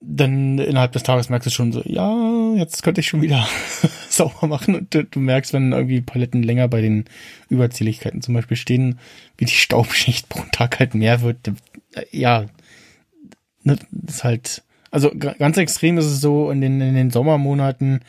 [0.00, 3.46] dann innerhalb des Tages merkst du schon so, ja, jetzt könnte ich schon wieder
[4.08, 4.74] sauber machen.
[4.74, 7.04] Und du, du, merkst, wenn irgendwie Paletten länger bei den
[7.50, 8.98] Überzähligkeiten zum Beispiel stehen,
[9.36, 11.48] wie die Staubschicht pro Tag halt mehr wird.
[11.48, 12.46] Äh, ja,
[13.62, 18.00] ne, das ist halt, also ganz extrem ist es so in den, in den Sommermonaten,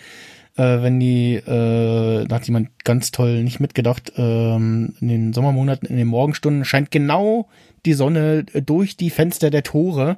[0.55, 5.89] äh, wenn die, äh, da hat jemand ganz toll nicht mitgedacht, ähm, in den Sommermonaten,
[5.89, 7.49] in den Morgenstunden scheint genau
[7.85, 10.17] die Sonne durch die Fenster der Tore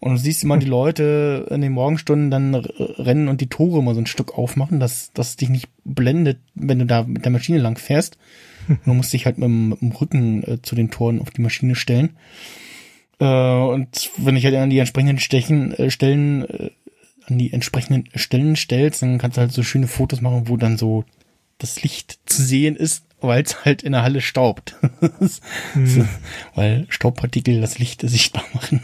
[0.00, 3.94] und du siehst immer die Leute in den Morgenstunden dann rennen und die Tore mal
[3.94, 7.58] so ein Stück aufmachen, dass das dich nicht blendet, wenn du da mit der Maschine
[7.58, 8.18] lang fährst.
[8.84, 11.40] Du musst dich halt mit dem, mit dem Rücken äh, zu den Toren auf die
[11.40, 12.10] Maschine stellen.
[13.18, 16.70] Äh, und wenn ich halt an die entsprechenden Stechen, äh, Stellen, äh,
[17.26, 20.78] an die entsprechenden Stellen stellst, dann kannst du halt so schöne Fotos machen, wo dann
[20.78, 21.04] so
[21.58, 24.76] das Licht zu sehen ist, weil es halt in der Halle staubt.
[25.72, 26.08] hm.
[26.54, 28.82] Weil Staubpartikel das Licht sichtbar machen.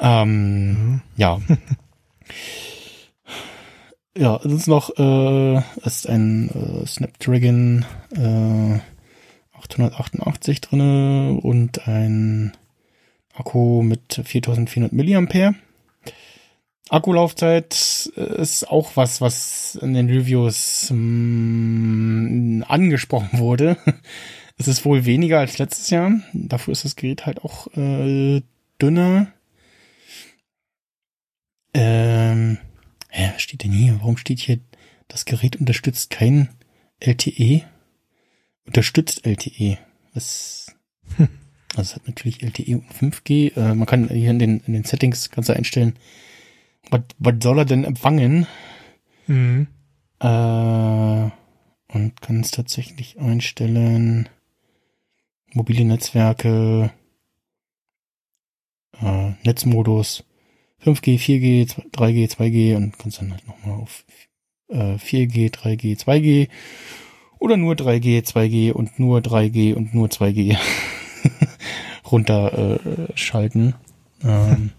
[0.00, 1.00] Ähm, mhm.
[1.16, 1.40] Ja.
[4.16, 8.78] ja, es ist noch äh, ist ein äh, Snapdragon äh,
[9.58, 12.52] 888 drinne und ein
[13.34, 15.54] Akku mit 4400 Milliampere.
[16.90, 23.76] Akkulaufzeit ist auch was, was in den Reviews mh, mm, angesprochen wurde.
[24.60, 26.10] Es ist wohl weniger als letztes Jahr.
[26.32, 28.42] Dafür ist das Gerät halt auch äh,
[28.82, 29.28] dünner.
[31.80, 32.58] Ähm,
[33.08, 34.00] hä, was steht denn hier?
[34.00, 34.58] Warum steht hier,
[35.06, 36.48] das Gerät unterstützt kein
[36.98, 37.62] LTE?
[38.66, 39.78] Unterstützt LTE.
[40.12, 40.74] Was?
[41.16, 41.28] Hm.
[41.76, 43.56] Also es hat natürlich LTE und 5G.
[43.56, 45.94] Äh, man kann hier in den, in den Settings kannst du einstellen,
[46.90, 48.48] was, was soll er denn empfangen?
[49.28, 49.68] Mhm.
[50.18, 51.30] Äh,
[51.90, 54.28] und kann es tatsächlich einstellen.
[55.52, 56.92] Mobile Netzwerke,
[59.00, 60.24] äh, Netzmodus,
[60.84, 64.04] 5G, 4G, 3G, 2G und kannst dann halt nochmal auf
[64.68, 66.48] äh, 4G, 3G, 2G
[67.38, 70.56] oder nur 3G, 2G und nur 3G und nur 2G
[72.10, 73.74] runterschalten.
[74.22, 74.70] Äh, ähm,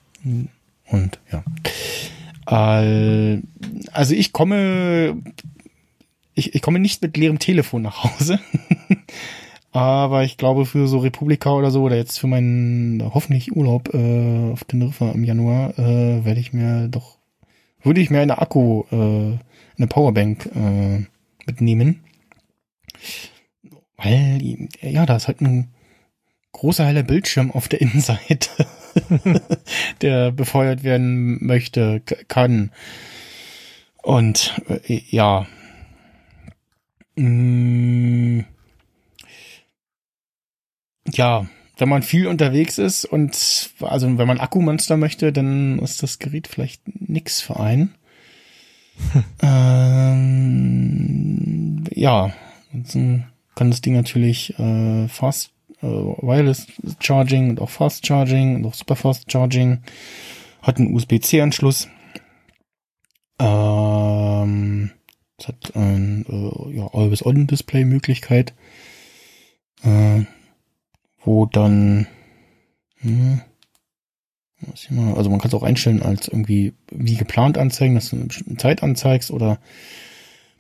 [0.86, 1.44] und ja.
[2.50, 3.42] Äh,
[3.92, 5.22] also ich komme,
[6.34, 8.40] ich, ich komme nicht mit leerem Telefon nach Hause.
[9.72, 14.52] Aber ich glaube, für so Republika oder so, oder jetzt für meinen hoffentlich Urlaub äh,
[14.52, 17.18] auf Teneriffa im Januar, äh, werde ich mir doch,
[17.84, 19.38] würde ich mir eine Akku, äh,
[19.78, 21.06] eine Powerbank äh,
[21.46, 22.04] mitnehmen.
[23.98, 25.70] Weil, ja, da ist halt ein
[26.52, 28.50] großer heller Bildschirm auf der Innenseite,
[30.02, 32.72] der befeuert werden möchte, kann.
[34.02, 35.46] Und äh, ja.
[37.16, 38.46] Mh, mm,
[41.12, 41.46] ja,
[41.78, 46.48] wenn man viel unterwegs ist und also wenn man Akkumonster möchte, dann ist das Gerät
[46.48, 47.96] vielleicht nix für einen.
[49.14, 49.24] Hm.
[49.42, 50.26] Ähm,
[51.92, 52.34] ja,
[52.74, 56.68] dann kann das Ding natürlich äh, Fast äh, Wireless
[57.00, 59.80] Charging und auch Fast Charging und auch Super Fast Charging.
[60.62, 61.88] Hat einen USB-C-Anschluss.
[63.40, 64.92] Ähm,
[65.38, 68.54] es hat ein äh, ja, Always-On-Display-Möglichkeit.
[69.84, 70.26] Äh,
[71.24, 72.08] wo dann,
[73.02, 73.42] hm,
[75.16, 78.58] also man kann es auch einstellen als irgendwie wie geplant anzeigen, dass du eine bestimmte
[78.58, 79.60] Zeit anzeigst oder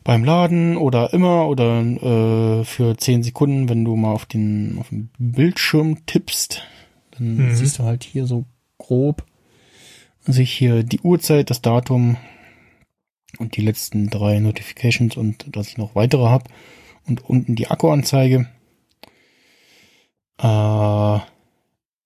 [0.03, 4.89] beim Laden oder immer oder äh, für zehn Sekunden, wenn du mal auf den, auf
[4.89, 6.63] den Bildschirm tippst,
[7.11, 7.55] dann mhm.
[7.55, 8.45] siehst du halt hier so
[8.77, 9.25] grob
[10.25, 12.17] sich hier die Uhrzeit, das Datum
[13.37, 16.45] und die letzten drei Notifications und dass ich noch weitere habe
[17.07, 18.47] und unten die Akkuanzeige.
[20.39, 21.19] Äh,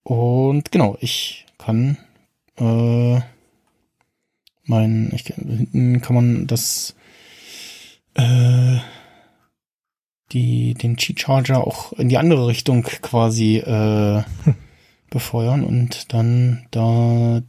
[0.02, 1.96] und genau, ich kann
[2.58, 3.20] äh,
[4.64, 6.94] mein, ich, hinten kann man das
[8.14, 8.78] äh,
[10.32, 14.22] die den Qi Charger auch in die andere Richtung quasi äh,
[15.10, 17.42] befeuern und dann da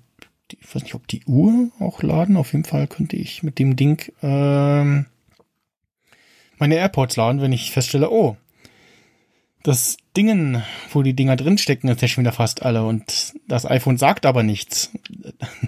[0.52, 2.38] ich weiß nicht, ob die Uhr auch laden.
[2.38, 5.08] Auf jeden Fall könnte ich mit dem Ding ähm,
[6.58, 8.38] meine AirPods laden, wenn ich feststelle, oh,
[9.66, 10.62] das Dingen,
[10.92, 14.44] wo die Dinger drinstecken, ist ja schon wieder fast alle und das iPhone sagt aber
[14.44, 14.92] nichts.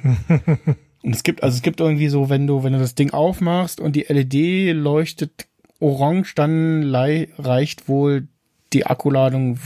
[1.01, 3.79] und es gibt, also es gibt irgendwie so, wenn du, wenn du das Ding aufmachst
[3.79, 5.47] und die LED leuchtet
[5.79, 8.27] orange, dann reicht wohl
[8.71, 9.57] die Akkuladung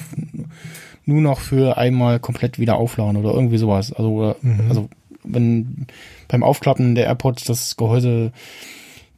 [1.05, 3.91] nur noch für einmal komplett wieder aufladen oder irgendwie sowas.
[3.91, 4.61] Also, mhm.
[4.69, 4.89] also
[5.23, 5.87] wenn
[6.29, 8.31] beim Aufklappen der AirPods das Gehäuse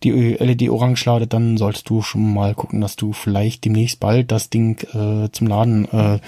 [0.04, 4.32] die LED orange ladet, dann solltest du schon mal gucken, dass du vielleicht demnächst bald
[4.32, 6.20] das Ding äh, zum Laden äh,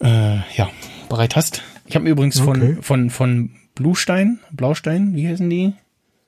[0.00, 0.70] äh, ja
[1.08, 1.62] bereit hast.
[1.86, 2.74] Ich habe mir übrigens okay.
[2.74, 5.74] von von von Bluestein, Blaustein, wie heißen die?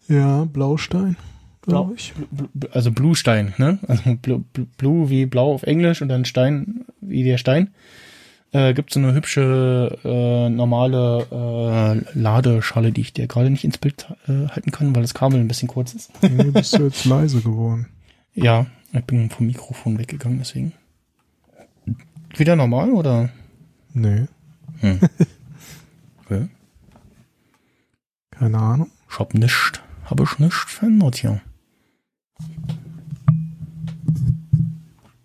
[0.08, 1.16] Ja, Blaustein,
[1.62, 2.12] glaube ich.
[2.72, 3.78] Also Bluestein, ne?
[3.86, 4.44] Also Blue,
[4.76, 7.70] Blue wie blau auf Englisch und dann Stein wie der Stein
[8.56, 13.76] äh, gibt so eine hübsche äh, normale äh, Ladeschale, die ich dir gerade nicht ins
[13.76, 16.10] Bild äh, halten kann, weil das Kabel ein bisschen kurz ist.
[16.22, 17.88] nee, bist du jetzt leise geworden.
[18.38, 20.74] Ja, ich bin vom Mikrofon weggegangen, deswegen.
[22.36, 23.30] Wieder normal oder?
[23.94, 24.26] Nee.
[24.80, 25.00] Hm.
[26.26, 26.48] Okay.
[28.32, 28.90] Keine Ahnung.
[29.08, 31.40] Ich hab nicht, hab ich nicht verändert hier.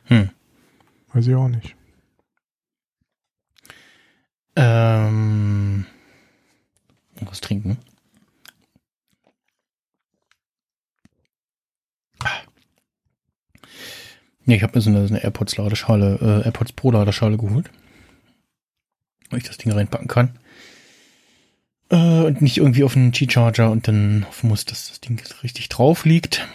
[0.05, 0.29] Hm.
[1.11, 1.75] Weiß ich auch nicht.
[4.55, 5.85] Ähm,
[7.21, 7.77] was trinken?
[14.45, 17.69] Ja, ich habe mir so eine, eine AirPods-Ladeschale, äh, AirPods Pro-Ladeschale geholt.
[19.29, 20.37] Wo ich das Ding reinpacken kann.
[21.89, 25.69] Äh, und nicht irgendwie auf einen G-Charger und dann hoffen muss, dass das Ding richtig
[25.69, 26.47] drauf liegt.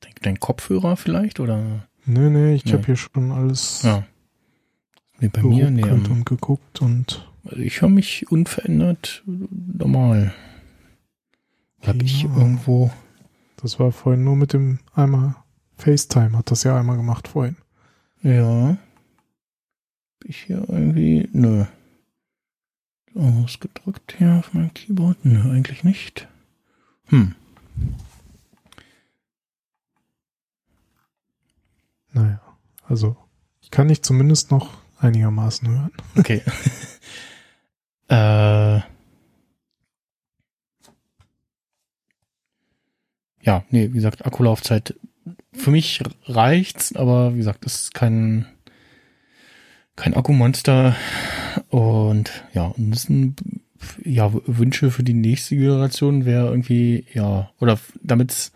[0.00, 1.88] Dein, dein Kopfhörer vielleicht, oder?
[2.04, 2.72] Nee, nee, ich nee.
[2.72, 4.04] habe hier schon alles ja.
[5.22, 5.84] Nee, bei mir, nee.
[5.84, 7.28] und geguckt und.
[7.44, 10.34] Also ich höre mich unverändert normal.
[11.80, 12.04] Habe ja.
[12.04, 12.90] ich irgendwo.
[13.56, 15.36] Das war vorhin nur mit dem einmal
[15.76, 17.56] FaceTime, hat das ja einmal gemacht vorhin.
[18.22, 18.76] Ja.
[20.24, 21.28] Ich hier irgendwie.
[21.32, 21.66] Nö.
[23.14, 25.24] Ausgedrückt hier auf meinem Keyboard?
[25.24, 26.26] Nö, eigentlich nicht.
[27.06, 27.36] Hm.
[32.12, 32.40] Naja,
[32.82, 33.16] also
[33.60, 35.92] ich kann nicht zumindest noch einigermaßen hören.
[36.16, 36.42] Okay.
[38.08, 38.80] äh,
[43.42, 44.94] ja, nee, wie gesagt, Akkulaufzeit
[45.52, 48.46] für mich reicht's, aber wie gesagt, das ist kein
[49.94, 50.96] kein Akkumonster
[51.68, 53.36] und ja, und das sind
[54.04, 58.52] ja Wünsche für die nächste Generation wäre irgendwie ja oder damit es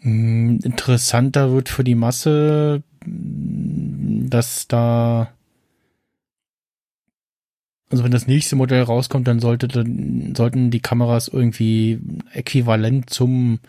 [0.00, 5.32] hm, interessanter wird für die Masse, dass da
[7.90, 12.00] also wenn das nächste Modell rauskommt, dann sollte, dann sollten die Kameras irgendwie
[12.32, 13.60] äquivalent zum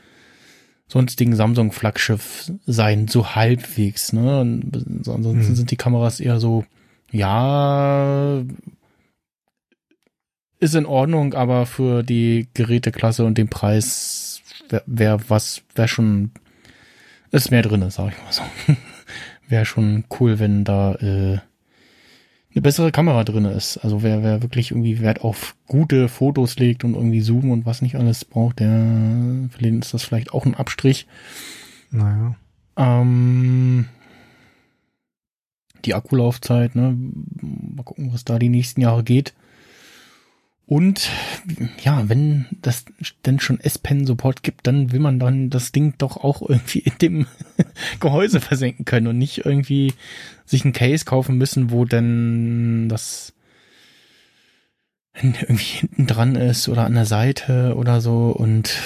[0.88, 4.42] sonstigen Samsung-Flaggschiff sein, so halbwegs, ne?
[4.42, 5.56] Und ansonsten hm.
[5.56, 6.66] sind die Kameras eher so,
[7.12, 8.44] ja,
[10.60, 16.32] ist in Ordnung, aber für die Geräteklasse und den Preis wäre wär was, wäre schon,
[17.32, 18.44] ist mehr drin, sag ich mal so.
[19.48, 21.40] wäre schon cool, wenn da äh,
[22.58, 23.78] eine bessere Kamera drin ist.
[23.78, 27.84] Also wer, wer wirklich irgendwie Wert auf gute Fotos legt und irgendwie Zoom und was
[27.84, 28.68] nicht alles braucht, der
[29.52, 31.06] für den ist das vielleicht auch ein Abstrich.
[31.92, 32.36] Naja.
[32.76, 33.86] Ähm,
[35.86, 36.98] die Akkulaufzeit, ne?
[37.42, 39.36] Mal gucken, was da die nächsten Jahre geht.
[40.68, 41.10] Und
[41.82, 42.84] ja, wenn das
[43.26, 47.28] denn schon S-Pen-Support gibt, dann will man dann das Ding doch auch irgendwie in dem
[48.02, 49.94] Gehäuse versenken können und nicht irgendwie
[50.46, 53.34] sich ein Case kaufen müssen, wo denn das
[55.16, 58.28] irgendwie hinten dran ist oder an der Seite oder so.
[58.32, 58.78] Und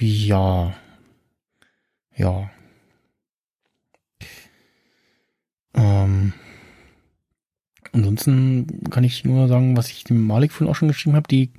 [0.00, 0.74] ja,
[2.14, 2.50] ja.
[5.74, 6.34] Ähm,
[7.94, 11.50] Ansonsten kann ich nur sagen, was ich dem Malik vorhin auch schon geschrieben habe, die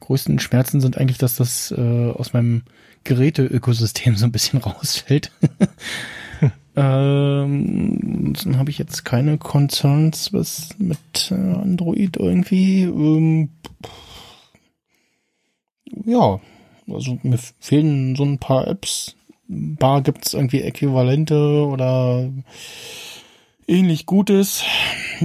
[0.00, 2.62] größten Schmerzen sind eigentlich, dass das äh, aus meinem
[3.04, 5.32] Geräte-Ökosystem so ein bisschen rausfällt.
[6.40, 6.50] hm.
[6.76, 12.82] ähm, dann habe ich jetzt keine Concerns was mit äh, Android irgendwie.
[12.82, 13.48] Ähm,
[16.04, 16.38] ja,
[16.86, 19.16] also mir fehlen so ein paar Apps.
[19.48, 22.30] Ein paar gibt's irgendwie Äquivalente oder
[23.68, 24.64] ähnlich Gutes.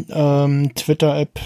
[0.09, 1.39] Ähm, Twitter-App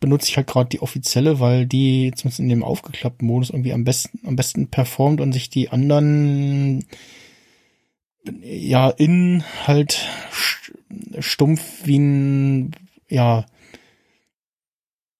[0.00, 3.84] benutze ich halt gerade die offizielle, weil die zumindest in dem aufgeklappten Modus irgendwie am
[3.84, 6.86] besten, am besten performt und sich die anderen
[8.42, 10.06] ja, in halt
[11.18, 12.72] stumpf wie ein,
[13.08, 13.46] ja,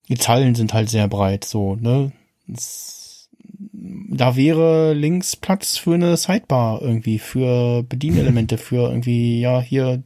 [0.09, 2.13] die Zahlen sind halt sehr breit, so, ne?
[2.47, 3.29] Das,
[3.73, 10.03] da wäre links Platz für eine Sidebar irgendwie, für Bedienelemente, für irgendwie, ja, hier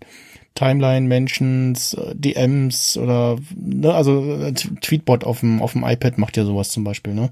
[0.55, 6.71] Timeline, Mentions, DMs oder, ne, also Tweetbot auf dem, auf dem iPad macht ja sowas
[6.71, 7.31] zum Beispiel, ne?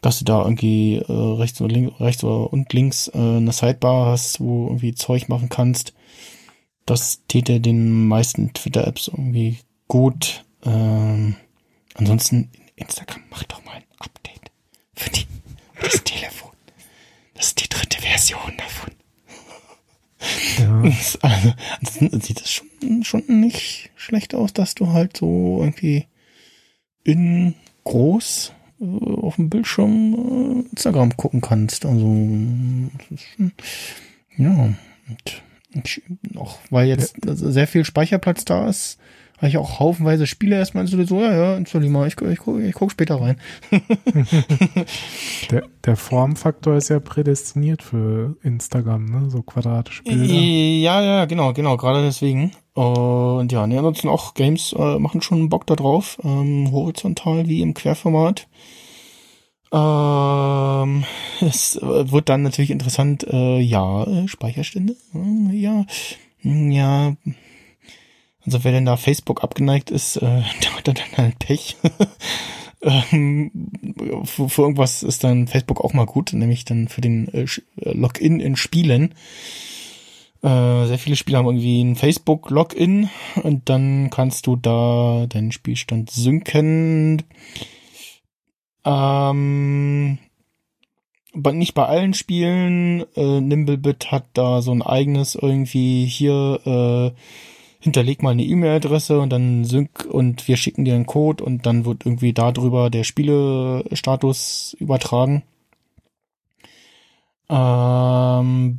[0.00, 4.40] Dass du da irgendwie äh, rechts und links, rechts und links äh, eine Sidebar hast,
[4.40, 5.92] wo irgendwie Zeug machen kannst.
[6.86, 10.44] Das täte den meisten Twitter-Apps irgendwie gut.
[10.64, 11.36] Ähm,
[11.94, 14.50] ansonsten, Instagram macht doch mal ein Update
[14.94, 15.26] für, die,
[15.74, 16.50] für das Telefon.
[17.34, 18.90] Das ist die dritte Version davon.
[20.58, 20.82] Ja.
[21.22, 26.06] Also, ansonsten sieht das schon, schon nicht schlecht aus, dass du halt so irgendwie
[27.04, 31.86] in groß äh, auf dem Bildschirm äh, Instagram gucken kannst.
[31.86, 32.06] Also,
[34.36, 34.74] ja,
[35.74, 36.02] und
[36.36, 38.98] auch weil jetzt sehr viel Speicherplatz da ist,
[39.42, 41.08] habe ich auch haufenweise Spiele erstmal installiert.
[41.08, 43.40] So, ja, ja, installier mal, ich, ich, guck, ich guck später rein.
[45.50, 49.30] der, der Formfaktor ist ja prädestiniert für Instagram, ne?
[49.30, 50.32] So quadratische Bilder.
[50.32, 52.52] Ja, ja, genau, genau, gerade deswegen.
[52.74, 57.62] Und ja, ne, ansonsten auch Games äh, machen schon Bock da drauf, ähm, horizontal wie
[57.62, 58.46] im Querformat.
[59.72, 61.04] Ähm,
[61.40, 65.84] es wird dann natürlich interessant, äh, ja, äh, Speicherstände, äh, ja,
[66.42, 67.16] ja.
[68.44, 70.20] Also wer denn da Facebook abgeneigt ist, äh,
[70.62, 71.76] der hat dann halt Pech.
[72.82, 73.50] ähm,
[74.24, 77.46] für, irgendwas ist dann Facebook auch mal gut, nämlich dann für den äh,
[77.76, 79.14] äh Login in Spielen.
[80.42, 83.08] Äh, sehr viele Spiele haben irgendwie ein Facebook-Login
[83.44, 87.22] und dann kannst du da deinen Spielstand synken.
[88.84, 90.18] Ähm,
[91.34, 93.04] nicht bei allen Spielen.
[93.14, 97.18] Äh, Nimblebit hat da so ein eigenes irgendwie hier, äh,
[97.82, 101.84] hinterleg mal eine E-Mail-Adresse und dann sync und wir schicken dir einen Code und dann
[101.84, 105.42] wird irgendwie darüber der Spielestatus übertragen.
[107.50, 108.78] Ähm,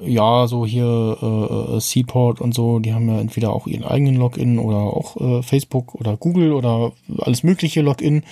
[0.00, 4.16] ja, so hier äh, äh, Seaport und so, die haben ja entweder auch ihren eigenen
[4.16, 8.24] Login oder auch äh, Facebook oder Google oder alles mögliche Login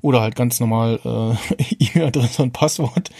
[0.00, 3.10] oder halt ganz normal äh, E-Mail-Adresse und Passwort.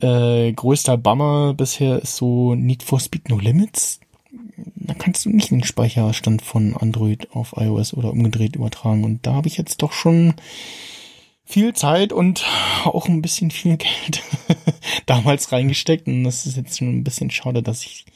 [0.00, 4.00] Äh, größter Bummer bisher ist so Need for Speed No Limits.
[4.88, 9.04] Da kannst du nicht den Speicherstand von Android auf iOS oder umgedreht übertragen.
[9.04, 10.34] Und da habe ich jetzt doch schon
[11.44, 12.46] viel Zeit und
[12.84, 14.22] auch ein bisschen viel Geld
[15.06, 16.06] damals reingesteckt.
[16.06, 18.06] Und das ist jetzt schon ein bisschen schade, dass ich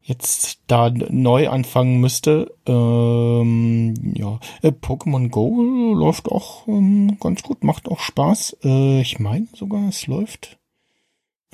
[0.00, 2.54] jetzt da neu anfangen müsste.
[2.66, 8.58] Ähm, ja, äh, Pokémon Go läuft auch ähm, ganz gut, macht auch Spaß.
[8.62, 10.58] Äh, ich meine sogar, es läuft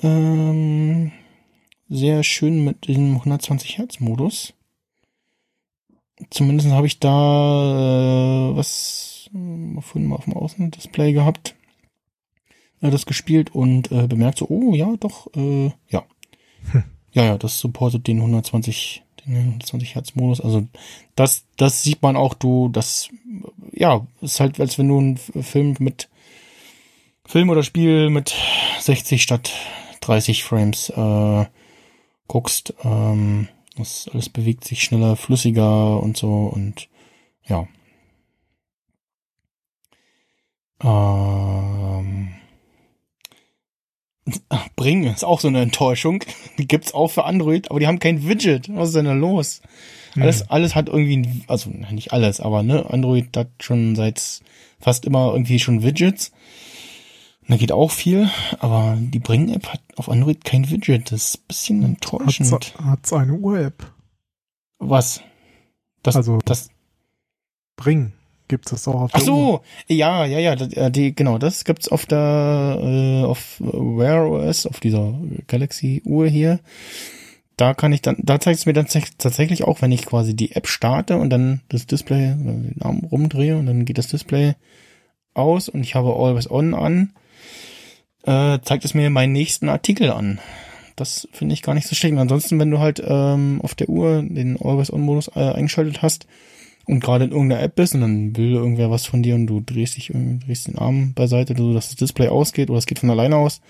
[0.03, 1.11] ähm,
[1.91, 4.53] sehr schön mit dem 120 Hertz Modus.
[6.29, 11.55] Zumindest habe ich da äh, was äh, vorhin mal auf dem Außendisplay gehabt,
[12.79, 16.05] äh, das gespielt und äh, bemerkt so, oh ja, doch, äh, ja.
[16.71, 16.83] Hm.
[17.13, 20.39] Ja, ja, das supportet den 120, den 120 Hertz Modus.
[20.39, 20.65] Also
[21.15, 23.09] das, das sieht man auch, du, das,
[23.73, 26.07] ja, ist halt, als wenn du einen Film mit
[27.25, 28.33] Film oder Spiel mit
[28.79, 29.51] 60 statt
[29.99, 31.45] 30 Frames äh,
[32.31, 32.73] guckst.
[32.83, 36.87] Ähm, das alles bewegt sich schneller, flüssiger und so und
[37.45, 37.67] ja,
[40.83, 42.29] ähm,
[44.75, 46.23] Bring ist auch so eine Enttäuschung.
[46.57, 48.73] Die gibt's auch für Android, aber die haben kein Widget.
[48.73, 49.61] Was ist denn da los?
[50.15, 50.21] Mhm.
[50.21, 54.41] Alles, alles hat irgendwie, ein, also nicht alles, aber ne, Android hat schon seit
[54.79, 56.31] fast immer irgendwie schon Widgets.
[57.47, 58.29] Da geht auch viel,
[58.59, 61.11] aber die Bring-App hat auf Android kein Widget.
[61.11, 62.51] Das ist ein bisschen enttäuschend.
[62.51, 63.91] Hat's, hat's eine Uhr-App?
[64.79, 65.21] Was?
[66.03, 66.69] Das, also das
[67.75, 68.13] Bring
[68.47, 69.61] gibt's das auch auf Ach so, Uhr.
[69.87, 74.65] ja, ja, ja, die, äh, die, genau, das gibt's auf der äh, auf Wear OS,
[74.65, 75.13] auf dieser
[75.47, 76.59] Galaxy Uhr hier.
[77.55, 80.51] Da kann ich dann, da zeigt es mir dann tatsächlich auch, wenn ich quasi die
[80.51, 84.55] App starte und dann das Display den Arm rumdrehe und dann geht das Display
[85.33, 87.13] aus und ich habe Always On an,
[88.23, 90.39] äh, zeigt es mir meinen nächsten Artikel an.
[90.95, 92.13] Das finde ich gar nicht so schlecht.
[92.13, 96.01] Und ansonsten, wenn du halt ähm, auf der Uhr den Always On Modus äh, eingeschaltet
[96.01, 96.27] hast,
[96.85, 99.61] und gerade in irgendeiner App bist und dann will irgendwer was von dir und du
[99.61, 102.99] drehst dich irgendwie, drehst den Arm beiseite, so dass das Display ausgeht oder es geht
[102.99, 103.61] von alleine aus,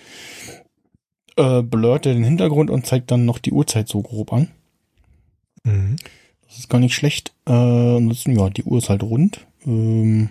[1.38, 4.48] äh, blurrt er den Hintergrund und zeigt dann noch die Uhrzeit so grob an.
[5.64, 5.98] Mhm.
[6.48, 7.34] Das ist gar nicht schlecht.
[7.46, 9.46] Äh, ansonsten, ja, die Uhr ist halt rund.
[9.66, 10.30] Ähm,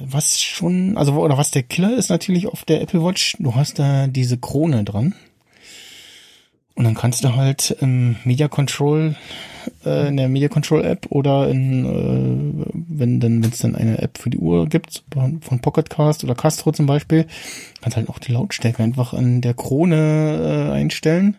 [0.00, 3.78] was schon, also oder was der Killer ist natürlich auf der Apple Watch, du hast
[3.78, 5.14] da diese Krone dran.
[6.76, 9.14] Und dann kannst du halt im Media Control,
[9.84, 13.98] äh, in der Media Control App oder in, äh, wenn dann, wenn es dann eine
[13.98, 17.26] App für die Uhr gibt, von Pocketcast oder Castro zum Beispiel,
[17.80, 21.36] kannst halt auch die Lautstärke einfach an der Krone äh, einstellen.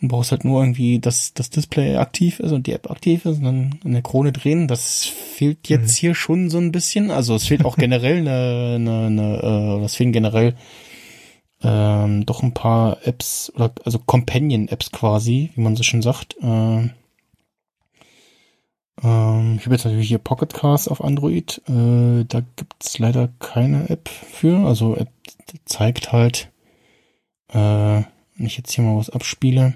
[0.00, 3.38] Und brauchst halt nur irgendwie, dass das Display aktiv ist und die App aktiv ist
[3.38, 4.68] und dann an der Krone drehen.
[4.68, 6.00] Das fehlt jetzt mhm.
[6.00, 7.10] hier schon so ein bisschen.
[7.10, 10.54] Also es fehlt auch generell eine, eine, eine äh, es fehlen generell
[11.62, 16.36] ähm, doch ein paar Apps oder also Companion-Apps quasi, wie man so schön sagt.
[16.40, 16.90] Äh,
[19.02, 21.60] ähm, ich habe jetzt natürlich hier Pocket Cast auf Android.
[21.68, 24.66] Äh, da gibt's leider keine App für.
[24.66, 25.10] Also App
[25.64, 26.50] zeigt halt,
[27.48, 29.74] äh, wenn ich jetzt hier mal was abspiele,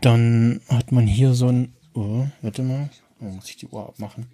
[0.00, 4.26] dann hat man hier so ein, oh, warte mal, oh, muss ich die Uhr abmachen.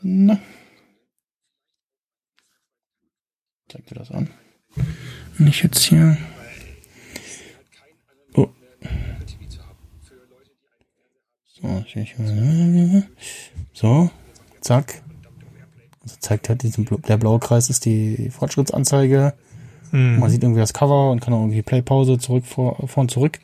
[0.00, 0.40] Na,
[3.72, 4.28] Zeigt dir das an?
[5.38, 6.18] Ich jetzt hier.
[8.34, 8.48] Oh.
[11.54, 11.84] So,
[13.72, 14.10] so,
[14.60, 15.02] zack.
[16.02, 19.32] Also zeigt halt diesen, der blaue Kreis ist die Fortschrittsanzeige.
[19.92, 20.18] Mhm.
[20.18, 23.38] Man sieht irgendwie das Cover und kann auch irgendwie Play-Pause zurück, vor, vor und zurück.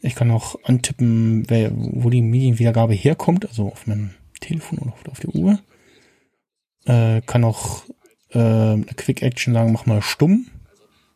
[0.00, 4.10] Ich kann auch antippen, wer, wo die Medienwiedergabe herkommt, also auf meinem
[4.40, 5.58] Telefon oder auf der Uhr.
[6.84, 7.82] Äh, kann auch
[8.30, 10.46] äh, Quick Action sagen, mach mal stumm.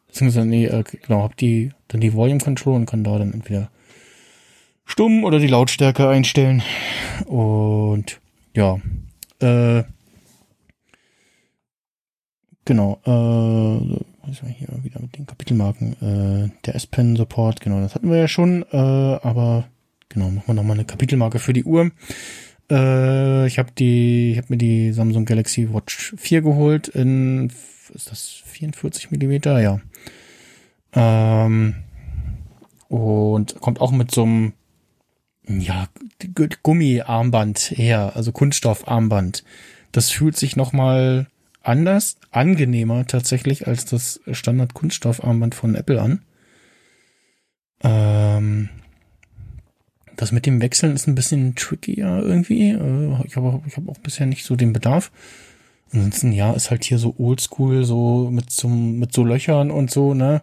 [0.09, 3.71] Beziehungsweise, nee, äh, genau, hab die, dann die Volume Control und kann da dann entweder
[4.85, 6.63] stumm oder die Lautstärke einstellen.
[7.27, 8.21] Und
[8.55, 8.79] ja,
[9.41, 9.85] äh,
[12.65, 18.11] genau, äh, was hier wieder mit den Kapitelmarken, äh, der S-Pen Support, genau, das hatten
[18.11, 19.69] wir ja schon, äh, aber
[20.09, 21.91] genau, machen wir nochmal eine Kapitelmarke für die Uhr.
[22.71, 27.51] Äh, ich habe die, ich habe mir die Samsung Galaxy Watch 4 geholt in,
[27.93, 29.61] ist das 44 Millimeter?
[29.61, 29.81] Ja.
[30.95, 31.75] Ähm,
[32.89, 34.53] und kommt auch mit so einem,
[35.49, 35.89] ja,
[36.63, 39.45] Gummiarmband her, also Kunststoffarmband.
[39.91, 41.27] Das fühlt sich nochmal
[41.63, 46.23] anders, angenehmer tatsächlich als das Standard Kunststoffarmband von Apple an.
[47.83, 48.69] Ähm,
[50.17, 52.71] das mit dem Wechseln ist ein bisschen trickier irgendwie.
[52.71, 55.11] Äh, ich habe ich hab auch bisher nicht so den Bedarf.
[55.93, 60.15] Ansonsten, ja, ist halt hier so oldschool, so mit zum, mit so Löchern und so,
[60.15, 60.43] ne?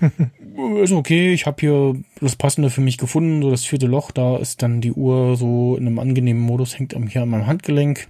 [0.82, 4.36] ist okay, ich habe hier das Passende für mich gefunden, so das vierte Loch, da
[4.36, 8.08] ist dann die Uhr so in einem angenehmen Modus, hängt hier an meinem Handgelenk.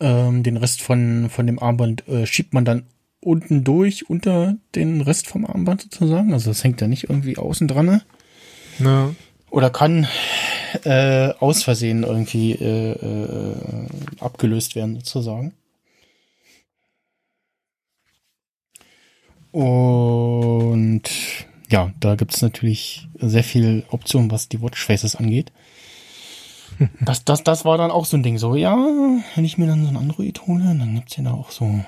[0.00, 2.86] Ähm, den Rest von, von dem Armband äh, schiebt man dann
[3.20, 6.32] unten durch, unter den Rest vom Armband sozusagen.
[6.32, 7.86] Also das hängt ja nicht irgendwie außen dran.
[7.86, 8.02] Ne?
[8.80, 9.14] Ja.
[9.50, 10.08] Oder kann
[10.84, 13.56] äh, aus Versehen irgendwie äh, äh,
[14.18, 15.54] abgelöst werden, sozusagen.
[19.52, 21.02] Und
[21.70, 25.52] ja, da gibt es natürlich sehr viel Optionen, was die Watchfaces angeht.
[27.00, 28.38] Das, das, das war dann auch so ein Ding.
[28.38, 28.76] So, ja,
[29.34, 31.84] wenn ich mir dann so ein Android hole, dann gibt's ja da auch so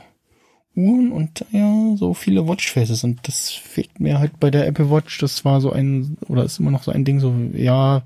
[0.77, 5.19] Uhren und ja, so viele Watchfaces und das fehlt mir halt bei der Apple Watch.
[5.19, 8.03] Das war so ein, oder ist immer noch so ein Ding, so, ja,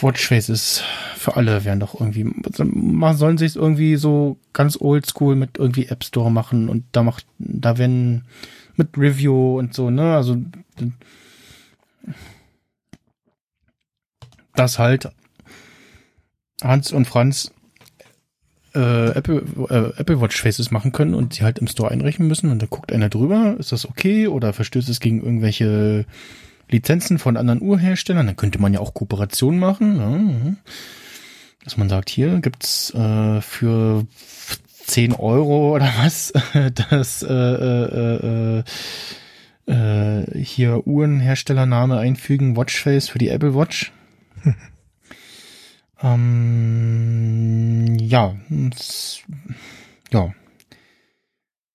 [0.00, 0.82] Watchfaces
[1.16, 2.24] für alle wären doch irgendwie,
[2.64, 7.26] man sollen sich irgendwie so ganz oldschool mit irgendwie App Store machen und da macht,
[7.38, 8.24] da werden
[8.76, 10.36] mit Review und so, ne, also,
[14.54, 15.10] das halt
[16.62, 17.52] Hans und Franz
[18.74, 22.50] äh, Apple, äh, Apple Watch Faces machen können und sie halt im Store einrechnen müssen
[22.50, 26.06] und da guckt einer drüber, ist das okay oder verstößt es gegen irgendwelche
[26.68, 29.96] Lizenzen von anderen Uhrherstellern, dann könnte man ja auch Kooperationen machen.
[29.98, 30.72] Ja.
[31.64, 34.06] Dass man sagt, hier gibt's äh, für
[34.86, 36.32] 10 Euro oder was,
[36.90, 38.62] das äh, äh,
[39.66, 43.92] äh, äh, hier Uhrenherstellername einfügen, Watchface für die Apple Watch.
[46.02, 48.34] Ähm, ja,
[50.10, 50.34] ja.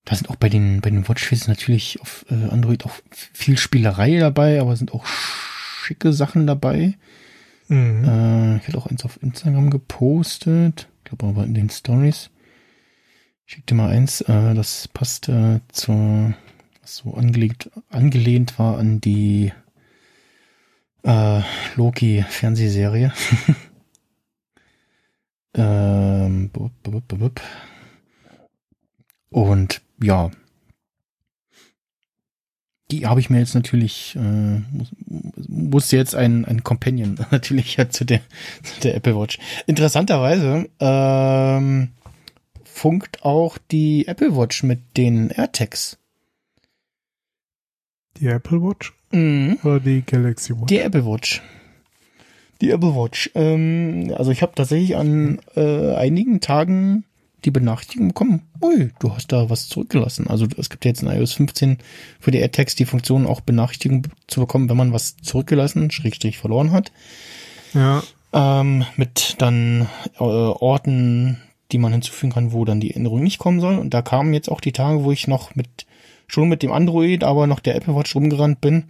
[0.04, 4.20] Da sind auch bei den, bei den Watchfaces natürlich auf äh, Android auch viel Spielerei
[4.20, 6.96] dabei, aber sind auch schicke Sachen dabei.
[7.68, 8.04] Mhm.
[8.04, 10.90] Äh, ich hatte auch eins auf Instagram gepostet.
[11.00, 12.30] Ich glaube aber in den Stories.
[13.46, 16.34] Ich schick dir mal eins, äh, das passt äh, zur,
[16.82, 19.52] was so angelegt, angelehnt war an die
[21.06, 21.42] äh,
[21.76, 23.14] Loki-Fernsehserie.
[25.58, 26.52] Ähm,
[29.30, 30.32] und ja.
[32.92, 34.62] die habe ich mir jetzt natürlich, äh,
[35.48, 38.20] musste jetzt ein, ein Companion natürlich ja, zu der,
[38.64, 39.40] zu der Apple Watch.
[39.66, 41.92] Interessanterweise ähm,
[42.66, 45.98] funkt auch die Apple Watch mit den AirTags.
[48.18, 48.95] Die Apple Watch?
[49.12, 49.60] Mhm.
[49.64, 50.68] Oder die Galaxy Watch?
[50.68, 51.42] Die Apple Watch.
[52.62, 53.30] Die Apple Watch.
[53.36, 57.04] Ähm, also ich habe tatsächlich an äh, einigen Tagen
[57.46, 60.28] die Benachrichtigung bekommen, ui, du hast da was zurückgelassen.
[60.28, 61.78] Also es gibt ja jetzt in iOS 15
[62.20, 66.72] für die AirTags die Funktion, auch Benachrichtigung zu bekommen, wenn man was zurückgelassen, Schrägstrich verloren
[66.72, 66.92] hat.
[67.74, 68.04] Ja.
[68.34, 71.38] Ähm, mit dann äh, Orten,
[71.72, 73.78] die man hinzufügen kann, wo dann die Änderung nicht kommen soll.
[73.78, 75.86] Und da kamen jetzt auch die Tage, wo ich noch mit,
[76.28, 78.86] schon mit dem Android, aber noch der Apple Watch rumgerannt bin,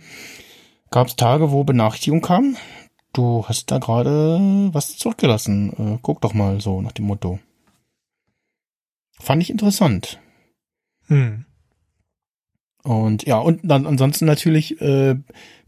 [0.92, 2.56] gab es Tage, wo Benachrichtigung kam.
[3.14, 5.74] Du hast da gerade was zurückgelassen.
[5.78, 7.40] Äh, guck doch mal so nach dem Motto.
[9.20, 10.20] Fand ich interessant.
[11.08, 11.46] Hm.
[12.84, 15.16] Und ja, und dann ansonsten natürlich äh,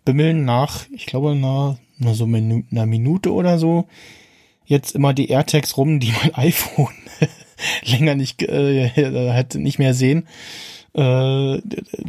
[0.06, 3.88] bimmeln nach, ich glaube, nach, nach so Minu einer Minute oder so,
[4.66, 6.94] jetzt immer die AirTags rum, die mein iPhone
[7.84, 8.90] länger nicht äh,
[9.34, 10.28] hat nicht mehr sehen,
[10.98, 11.62] äh,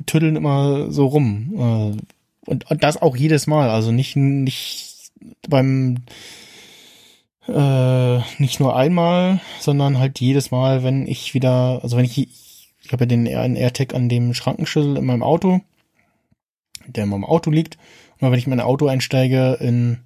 [0.06, 1.52] tüddeln immer so rum.
[1.54, 5.10] Äh, und, und das auch jedes Mal, also nicht nicht
[5.48, 5.98] beim
[7.46, 12.92] äh, nicht nur einmal, sondern halt jedes Mal, wenn ich wieder, also wenn ich, ich
[12.92, 15.60] habe ja den einen AirTag an dem Schrankenschlüssel in meinem Auto,
[16.86, 17.76] der in meinem Auto liegt,
[18.20, 20.00] und wenn ich in mein Auto einsteige in,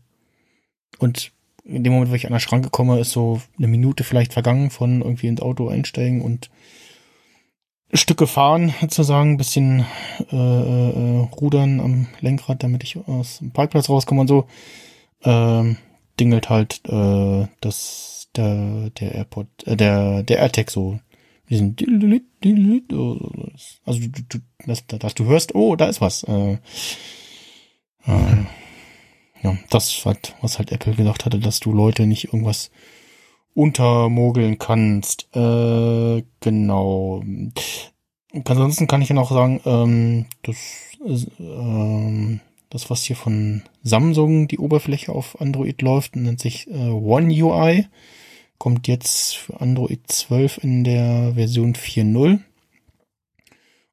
[0.99, 1.33] und
[1.65, 4.71] in dem Moment, wo ich an der Schranke komme, ist so eine Minute vielleicht vergangen
[4.71, 6.51] von irgendwie ins Auto einsteigen und
[7.93, 9.87] Stücke fahren, sozusagen, ein bisschen
[10.31, 14.47] äh, äh, rudern am Lenkrad, damit ich aus dem Parkplatz rauskomme und so.
[15.25, 15.77] Ähm,
[16.19, 20.99] dingelt halt äh, das der der AirPod äh, der der AirTag so
[21.49, 21.77] diesen
[23.85, 26.59] also du, du, dass, dass du hörst oh da ist was äh,
[28.07, 28.47] äh,
[29.43, 32.71] ja das hat was halt Apple gesagt hatte dass du Leute nicht irgendwas
[33.55, 37.23] untermogeln kannst äh, genau
[38.45, 40.57] ansonsten kann ich ja noch sagen ähm, das
[41.39, 42.41] ähm,
[42.73, 47.87] das, was hier von Samsung die Oberfläche auf Android läuft, nennt sich äh, One UI.
[48.57, 52.41] Kommt jetzt für Android 12 in der Version 4.0.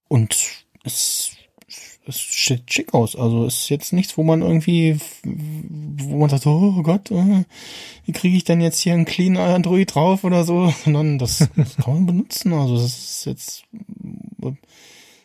[0.07, 1.31] Und es,
[2.06, 3.16] es sieht schick aus.
[3.16, 7.44] Also ist jetzt nichts, wo man irgendwie, wo man sagt, oh Gott, äh,
[8.06, 11.78] wie kriege ich denn jetzt hier ein clean Android drauf oder so, sondern das, das
[11.84, 12.53] kann man benutzen.
[12.53, 13.64] Also das ist jetzt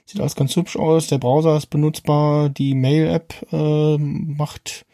[0.06, 1.08] Sieht alles ganz hübsch aus.
[1.08, 2.48] Der Browser ist benutzbar.
[2.48, 4.84] Die Mail-App äh, macht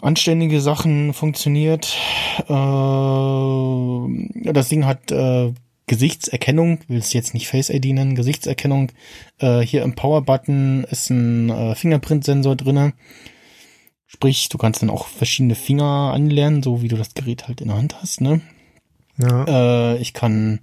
[0.00, 1.96] anständige Sachen, funktioniert.
[2.48, 2.52] Äh,
[4.52, 5.52] das Ding hat äh,
[5.88, 8.92] Gesichtserkennung, will es jetzt nicht Face ID nennen, Gesichtserkennung.
[9.38, 12.92] Äh, hier im Power-Button ist ein äh, Fingerprint-Sensor drinne.
[14.06, 17.68] Sprich, du kannst dann auch verschiedene Finger anlernen, so wie du das Gerät halt in
[17.68, 18.20] der Hand hast.
[18.20, 18.40] Ne?
[19.18, 19.94] Ja.
[19.94, 20.60] Äh, ich kann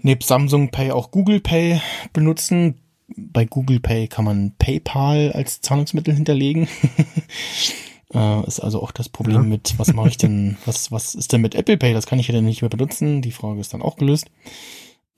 [0.00, 1.80] nebst Samsung Pay auch Google Pay
[2.12, 2.80] benutzen.
[3.16, 6.68] Bei Google Pay kann man PayPal als Zahlungsmittel hinterlegen.
[8.14, 9.48] äh, ist also auch das Problem ja.
[9.48, 11.94] mit, was mache ich denn, was, was ist denn mit Apple Pay?
[11.94, 13.22] Das kann ich ja dann nicht mehr benutzen.
[13.22, 14.30] Die Frage ist dann auch gelöst.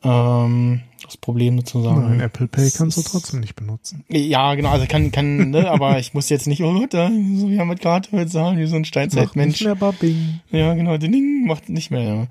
[0.02, 2.02] Ähm, das Problem sozusagen.
[2.02, 4.04] Nein, Apple Pay kannst du trotzdem nicht benutzen.
[4.08, 7.48] Ja, genau, also kann, kann, ne, aber ich muss jetzt nicht, oh Gott, da, so
[7.48, 9.60] wie mit Karte bezahlen, wie so ein Steinzeitmensch.
[9.60, 10.40] Nicht mehr Babbing.
[10.50, 12.26] Ja, genau, den Ding macht nicht mehr, ja.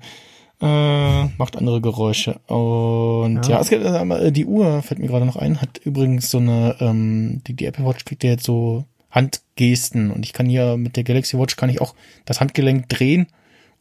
[0.60, 2.38] Äh, macht andere Geräusche.
[2.46, 6.30] Und ja, ja es gibt äh, die Uhr, fällt mir gerade noch ein, hat übrigens
[6.30, 8.84] so eine, ähm, die, die Apple Watch kriegt ja jetzt so
[9.14, 11.94] Handgesten und ich kann hier mit der Galaxy Watch kann ich auch
[12.24, 13.26] das Handgelenk drehen,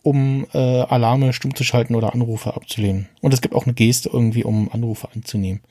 [0.03, 3.08] um äh, Alarme stumm zu schalten oder Anrufe abzulehnen.
[3.22, 5.62] Und es gibt auch eine Geste irgendwie, um Anrufe anzunehmen.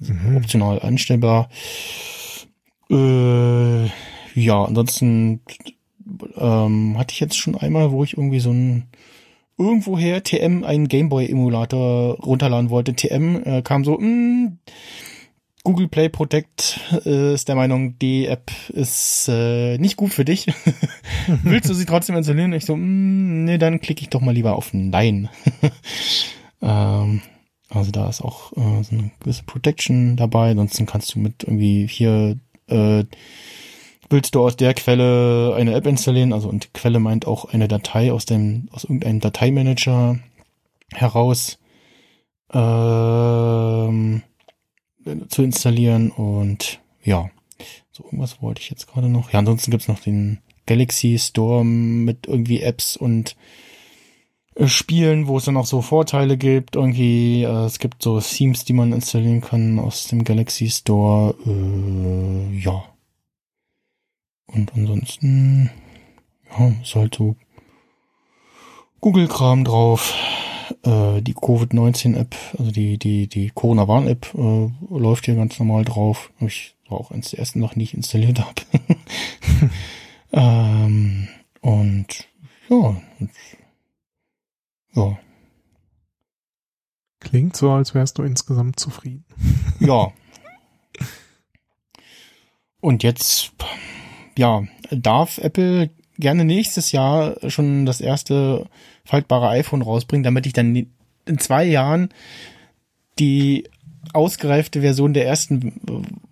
[0.00, 0.36] Also mhm.
[0.36, 1.48] Optional einstellbar.
[2.90, 3.86] Äh,
[4.34, 5.40] ja, ansonsten
[6.36, 8.86] ähm, hatte ich jetzt schon einmal, wo ich irgendwie so ein
[9.58, 12.94] irgendwoher TM einen Gameboy-Emulator runterladen wollte.
[12.94, 14.58] TM äh, kam so, mh, hm,
[15.62, 20.46] Google Play Protect äh, ist der Meinung, die App ist äh, nicht gut für dich.
[21.42, 22.52] Willst du sie trotzdem installieren?
[22.52, 25.28] Ich so, mh, hm, nee, dann klicke ich doch mal lieber auf Nein.
[26.62, 27.20] ähm,
[27.68, 30.50] also da ist auch äh, so eine gewisse Protection dabei.
[30.50, 33.04] Ansonsten kannst du mit irgendwie hier äh,
[34.10, 38.12] willst du aus der Quelle eine App installieren, also und Quelle meint auch eine Datei
[38.12, 40.18] aus dem, aus irgendeinem Dateimanager
[40.92, 41.58] heraus
[42.52, 44.22] ähm,
[45.28, 47.30] zu installieren und ja,
[47.90, 49.32] so irgendwas wollte ich jetzt gerade noch.
[49.32, 53.36] Ja, ansonsten gibt's noch den Galaxy Store mit irgendwie Apps und
[54.54, 56.76] äh, Spielen, wo es dann auch so Vorteile gibt.
[56.76, 61.34] Irgendwie, äh, es gibt so Themes, die man installieren kann aus dem Galaxy Store.
[61.46, 62.84] Äh, ja.
[64.46, 65.70] Und ansonsten,
[66.50, 67.36] ja, ist halt so
[69.00, 70.14] Google-Kram drauf.
[70.84, 76.30] Äh, die Covid-19-App, also die, die, die Corona-Warn-App äh, läuft hier ganz normal drauf.
[76.40, 78.62] Ich war auch eines der ersten die ich installiert habe.
[80.32, 81.28] ähm,
[81.60, 82.28] und
[82.68, 82.76] ja,
[83.18, 83.30] und,
[84.94, 85.18] ja.
[87.20, 89.24] Klingt so, als wärst du insgesamt zufrieden.
[89.80, 90.12] ja.
[92.80, 93.52] Und jetzt,
[94.38, 98.68] ja, darf Apple gerne nächstes Jahr schon das erste
[99.04, 100.74] faltbare iPhone rausbringen, damit ich dann
[101.26, 102.10] in zwei Jahren
[103.18, 103.64] die
[104.12, 105.72] ausgereifte Version der ersten,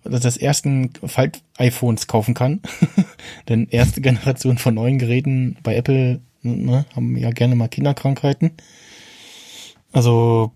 [0.03, 2.61] also des ersten Falt-iPhones kaufen kann.
[3.49, 8.51] Denn erste Generation von neuen Geräten bei Apple ne, haben ja gerne mal Kinderkrankheiten.
[9.91, 10.51] Also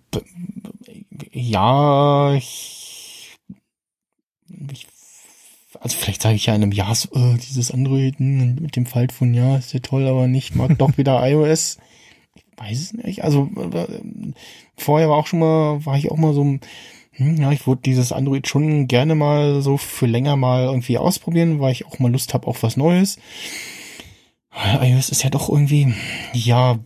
[1.31, 3.37] ja, ich,
[4.71, 4.87] ich
[5.83, 8.85] also vielleicht sage ich ja in einem Jahr so, äh, dieses Android hm, mit dem
[8.85, 11.77] Faltphone, ja, ist ja toll, aber nicht, mag doch wieder iOS.
[12.57, 13.23] Weiß es nicht.
[13.23, 13.87] Also äh,
[14.77, 18.11] vorher war auch schon mal, war ich auch mal so, hm, ja, ich würde dieses
[18.11, 22.33] Android schon gerne mal so für länger mal irgendwie ausprobieren, weil ich auch mal Lust
[22.33, 23.17] habe auf was Neues.
[24.81, 25.93] iOS ist ja doch irgendwie,
[26.33, 26.79] ja,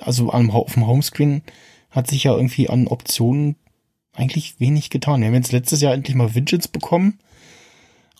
[0.00, 1.42] also auf dem Homescreen
[1.90, 3.56] hat sich ja irgendwie an Optionen
[4.12, 5.20] eigentlich wenig getan.
[5.20, 7.18] Wir haben jetzt letztes Jahr endlich mal Widgets bekommen.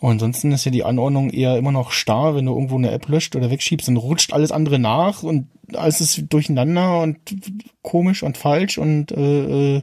[0.00, 3.08] Und ansonsten ist ja die Anordnung eher immer noch starr, wenn du irgendwo eine App
[3.08, 7.18] löscht oder wegschiebst, dann rutscht alles andere nach und alles ist durcheinander und
[7.82, 9.82] komisch und falsch und äh, äh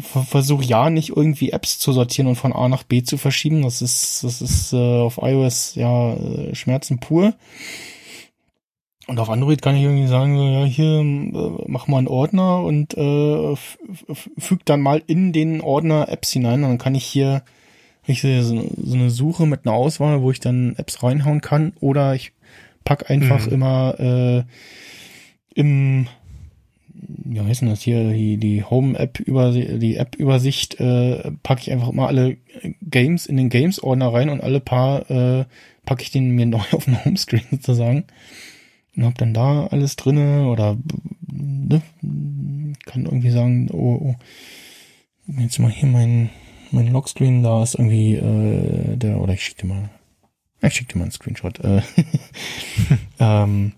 [0.00, 3.62] versuche ja nicht irgendwie Apps zu sortieren und von A nach B zu verschieben.
[3.62, 7.34] Das ist, das ist äh, auf iOS ja äh, Schmerzen pur.
[9.06, 12.62] Und auf Android kann ich irgendwie sagen, so, ja, hier äh, mach mal einen Ordner
[12.62, 13.56] und äh,
[14.38, 16.64] füg dann mal in den Ordner Apps hinein.
[16.64, 17.42] Und dann kann ich hier
[18.06, 21.72] ich sehe so, so eine Suche mit einer Auswahl, wo ich dann Apps reinhauen kann.
[21.80, 22.32] Oder ich
[22.84, 23.52] pack einfach mhm.
[23.52, 24.44] immer äh,
[25.54, 26.06] im
[27.24, 31.72] ja, wie heißt denn das hier, die, die Home-App über die App-Übersicht, äh, packe ich
[31.72, 32.36] einfach immer alle
[32.82, 35.44] Games in den Games-Ordner rein und alle paar äh,
[35.84, 38.04] packe ich den mir neu auf den Homescreen sozusagen.
[38.96, 40.76] Und hab dann da alles drinne oder
[41.26, 41.82] ne,
[42.86, 44.14] kann irgendwie sagen, oh, oh,
[45.38, 46.30] jetzt mal hier mein,
[46.72, 49.90] mein Lockscreen, da ist irgendwie äh, der, oder ich schicke dir mal,
[50.62, 51.58] ich schicke dir mal einen Screenshot.
[51.60, 51.82] Äh,
[53.18, 53.72] ähm,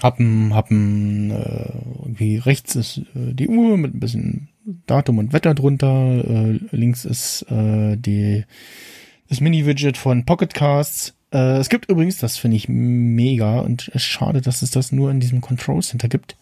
[0.00, 1.72] hab ein, äh,
[2.02, 4.48] irgendwie rechts ist äh, die Uhr mit ein bisschen
[4.86, 6.24] Datum und Wetter drunter.
[6.24, 8.44] Äh, links ist äh, die
[9.28, 11.14] das Mini-Widget von Pocketcasts.
[11.32, 14.92] Äh, es gibt übrigens, das finde ich mega und es ist schade, dass es das
[14.92, 16.36] nur in diesem Control Center gibt.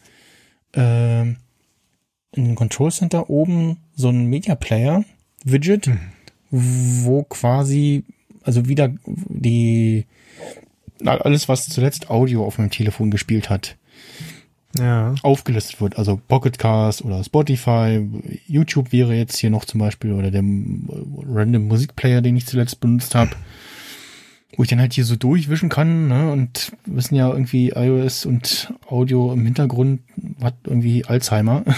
[0.75, 5.05] Äh, in dem Control Center oben so ein Media Player
[5.45, 5.99] Widget, mhm.
[6.51, 8.05] wo quasi
[8.43, 10.07] also wieder die
[11.05, 13.77] alles, was zuletzt Audio auf meinem Telefon gespielt hat,
[14.79, 15.15] ja.
[15.23, 15.99] aufgelistet wird.
[15.99, 18.07] Also Pocketcast oder Spotify,
[18.47, 23.15] YouTube wäre jetzt hier noch zum Beispiel oder der Random Musikplayer, den ich zuletzt benutzt
[23.15, 23.33] habe,
[24.57, 26.09] wo ich dann halt hier so durchwischen kann.
[26.09, 26.33] Ne?
[26.33, 30.01] Und wissen ja irgendwie iOS und Audio im Hintergrund
[30.43, 31.65] hat irgendwie Alzheimer.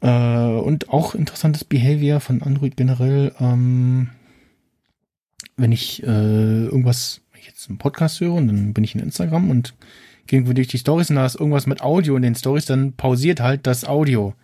[0.00, 3.32] äh, und auch interessantes Behavior von Android generell.
[3.40, 4.10] Ähm,
[5.56, 9.74] wenn ich äh, irgendwas jetzt einen Podcast höre und dann bin ich in Instagram und
[10.26, 13.40] gehe durch die Stories und da ist irgendwas mit Audio in den Stories, dann pausiert
[13.40, 14.34] halt das Audio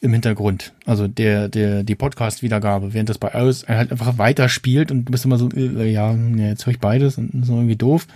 [0.00, 0.74] im Hintergrund.
[0.84, 5.24] Also der, der, die Podcast-Wiedergabe, während das bei iOS halt einfach weiterspielt und du bist
[5.24, 8.06] immer so, äh, ja, jetzt höre ich beides und so irgendwie doof.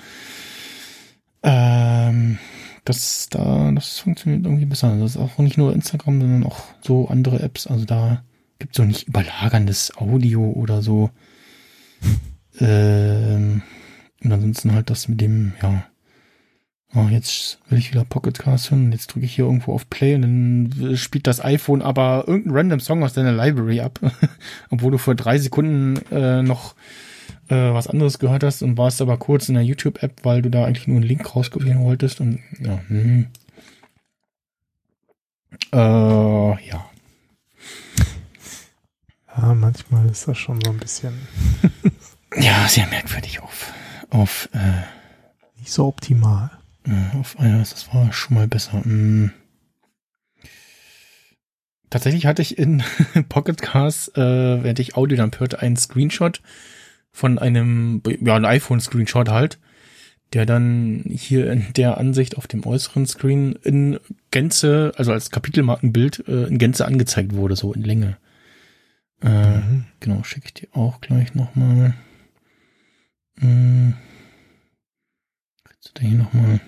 [1.43, 2.39] Ähm,
[2.85, 4.97] das da, das funktioniert irgendwie besser.
[4.99, 7.67] Das ist auch nicht nur Instagram, sondern auch so andere Apps.
[7.67, 8.23] Also da
[8.59, 11.11] gibt es so nicht überlagerndes Audio oder so.
[12.61, 13.63] ähm,
[14.23, 15.85] und ansonsten halt das mit dem, ja,
[16.95, 20.15] oh, jetzt will ich wieder Pocket Cast hören jetzt drücke ich hier irgendwo auf Play
[20.15, 24.01] und dann spielt das iPhone aber irgendeinen random Song aus deiner Library ab,
[24.71, 26.75] obwohl du vor drei Sekunden äh, noch
[27.51, 30.65] äh, was anderes gehört hast und warst aber kurz in der YouTube-App, weil du da
[30.65, 33.27] eigentlich nur einen Link rauskopieren wolltest und ja, hm.
[35.73, 36.87] äh, ja.
[39.37, 41.15] Ja, manchmal ist das schon so ein bisschen.
[42.37, 43.73] ja, sehr merkwürdig auf
[44.11, 44.83] auf äh,
[45.59, 46.51] nicht so optimal.
[46.85, 48.85] Äh, auf iOS, das war schon mal besser.
[48.85, 49.33] Hm.
[51.89, 52.83] Tatsächlich hatte ich in
[53.29, 56.41] Pocket Cars, äh, während ich Audio dann hörte, einen Screenshot
[57.13, 59.59] von einem, ja, ein iPhone-Screenshot halt,
[60.33, 63.99] der dann hier in der Ansicht auf dem äußeren Screen in
[64.31, 68.17] Gänze, also als Kapitelmarkenbild äh, in Gänze angezeigt wurde, so in Länge.
[69.23, 69.87] Äh, mhm.
[69.99, 71.95] Genau, schicke ich dir auch gleich nochmal.
[73.39, 73.95] Hm.
[75.65, 76.61] Kriegst du da hier nochmal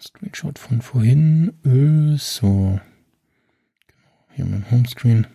[0.00, 1.52] Screenshot von vorhin?
[1.64, 2.80] Äh, so.
[3.86, 5.26] Genau, hier mein Homescreen.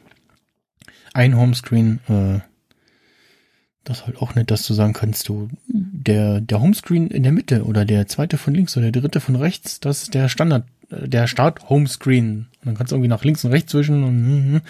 [1.13, 2.39] Ein Homescreen, äh,
[3.85, 7.31] das ist halt auch nett, dass du sagen kannst, du, der, der Homescreen in der
[7.31, 10.65] Mitte oder der zweite von links oder der dritte von rechts, das ist der Standard,
[10.89, 12.47] äh, der Start-Homescreen.
[12.59, 14.61] Und dann kannst du irgendwie nach links und rechts zwischen und,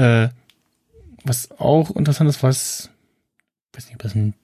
[0.00, 0.28] äh,
[1.24, 2.90] was auch interessant ist, was,
[3.72, 4.34] weiß nicht, ob das ein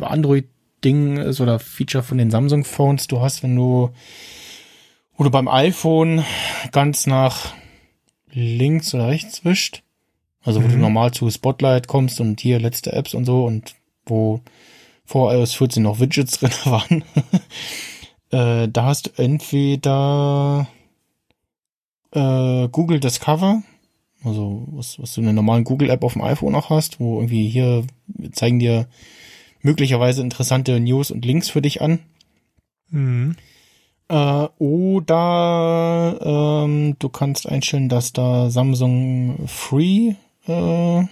[0.00, 3.90] Android-Ding ist oder Feature von den Samsung-Phones du hast, wenn du,
[5.18, 6.24] du beim iPhone
[6.72, 7.52] ganz nach
[8.32, 9.82] links oder rechts wischt,
[10.46, 10.72] also wo mhm.
[10.72, 13.74] du normal zu Spotlight kommst und hier letzte Apps und so und
[14.06, 14.40] wo
[15.04, 17.04] vor iOS 14 noch Widgets drin waren,
[18.30, 20.68] äh, da hast du entweder
[22.12, 23.62] äh, Google Discover,
[24.24, 27.48] also was, was du in der normalen Google-App auf dem iPhone auch hast, wo irgendwie
[27.48, 27.84] hier
[28.32, 28.86] zeigen dir
[29.62, 31.98] möglicherweise interessante News und Links für dich an.
[32.90, 33.34] Mhm.
[34.08, 40.14] Äh, oder ähm, du kannst einstellen, dass da Samsung Free
[40.46, 41.06] äh,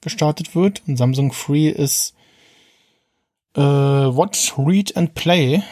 [0.00, 0.82] gestartet wird.
[0.86, 2.14] Und Samsung Free ist
[3.54, 5.62] äh, Watch, Read and Play.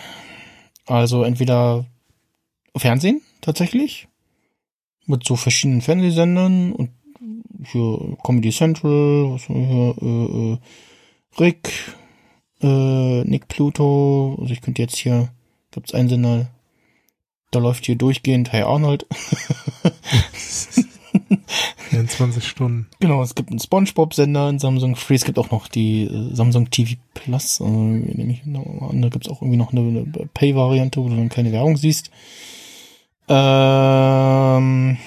[0.87, 1.87] Also entweder
[2.77, 4.09] Fernsehen tatsächlich
[5.07, 6.91] mit so verschiedenen Fernsehsendern und
[7.65, 10.59] hier Comedy Central, was hier, äh, äh,
[11.39, 11.95] Rick,
[12.61, 15.31] äh, Nick Pluto, also ich könnte jetzt hier,
[15.71, 16.51] gibt's einen Sender,
[17.51, 19.07] da läuft hier durchgehend Hey Arnold.
[21.91, 22.89] 24 Stunden.
[23.01, 25.15] Genau, es gibt einen Spongebob-Sender in Samsung Free.
[25.15, 27.61] Es gibt auch noch die äh, Samsung TV Plus.
[27.61, 31.77] Äh, nämlich, da gibt's auch irgendwie noch eine, eine Pay-Variante, wo du dann keine Werbung
[31.77, 32.11] siehst.
[33.29, 34.99] Ähm,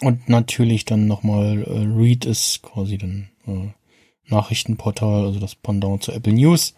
[0.00, 3.68] und natürlich dann nochmal äh, Read ist quasi dann äh,
[4.26, 6.74] Nachrichtenportal, also das Pendant zu Apple News.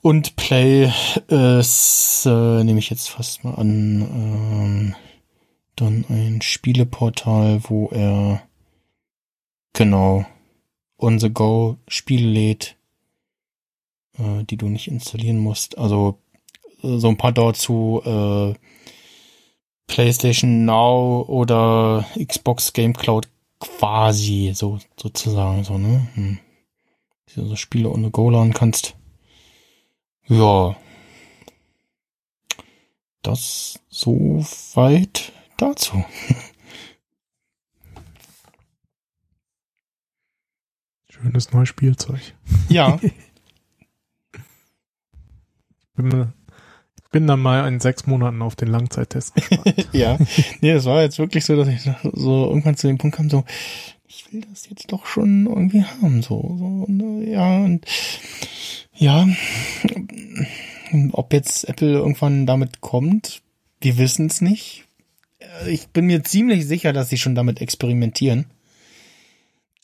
[0.00, 0.90] Und Play
[1.28, 4.94] ist, äh, nehme ich jetzt fast mal an, ähm,
[5.76, 8.42] dann ein Spieleportal, wo er
[9.72, 10.26] genau
[10.98, 12.76] on the go Spiele lädt,
[14.18, 15.78] äh, die du nicht installieren musst.
[15.78, 16.18] Also
[16.82, 18.54] äh, so ein paar dort zu äh,
[19.86, 23.28] PlayStation Now oder Xbox Game Cloud
[23.58, 26.08] quasi so sozusagen so ne.
[26.14, 26.38] Hm.
[27.34, 28.94] So Spiele ohne Go laden kannst.
[30.28, 30.76] Ja.
[33.22, 34.44] Das so
[34.74, 36.04] weit dazu.
[41.08, 42.20] Schönes neues Spielzeug.
[42.68, 42.98] Ja.
[45.94, 46.32] bin,
[47.10, 49.88] bin dann mal in sechs Monaten auf den Langzeittest gespannt.
[49.92, 50.18] ja.
[50.60, 53.44] Nee, es war jetzt wirklich so, dass ich so irgendwann zu dem Punkt kam, so,
[54.08, 57.86] ich will das jetzt doch schon irgendwie haben, so, so, ne, ja, und,
[58.94, 59.28] ja,
[61.12, 63.42] ob jetzt Apple irgendwann damit kommt,
[63.80, 64.86] wir wissen es nicht
[65.66, 68.46] ich bin mir ziemlich sicher, dass sie schon damit experimentieren.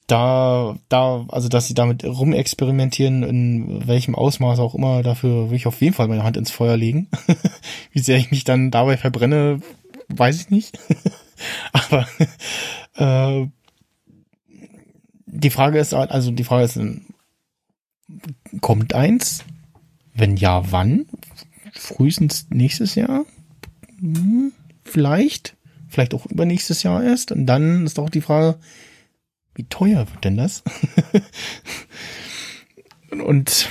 [0.06, 5.66] Da, da, also dass sie damit rumexperimentieren, in welchem Ausmaß auch immer, dafür will ich
[5.66, 7.08] auf jeden Fall meine Hand ins Feuer legen.
[7.92, 9.60] Wie sehr ich mich dann dabei verbrenne,
[10.08, 10.78] weiß ich nicht.
[11.72, 12.08] Aber
[12.94, 13.46] äh,
[15.26, 16.80] die Frage ist, also die Frage ist,
[18.60, 19.44] kommt eins?
[20.14, 21.06] Wenn ja, wann?
[21.74, 23.24] Frühestens nächstes Jahr?
[24.00, 24.52] Hm,
[24.88, 25.56] vielleicht
[25.88, 27.32] vielleicht auch übernächstes Jahr erst.
[27.32, 28.58] Und dann ist doch die Frage,
[29.54, 30.62] wie teuer wird denn das?
[33.10, 33.68] und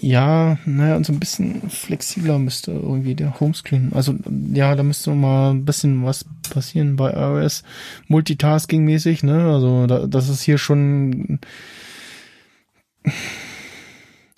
[0.00, 3.92] ja, naja, und so ein bisschen flexibler müsste irgendwie der Homescreen.
[3.92, 4.14] Also
[4.54, 7.64] ja, da müsste mal ein bisschen was passieren bei iOS
[8.08, 9.52] Multitasking-mäßig, ne?
[9.52, 11.40] Also da, das ist hier schon.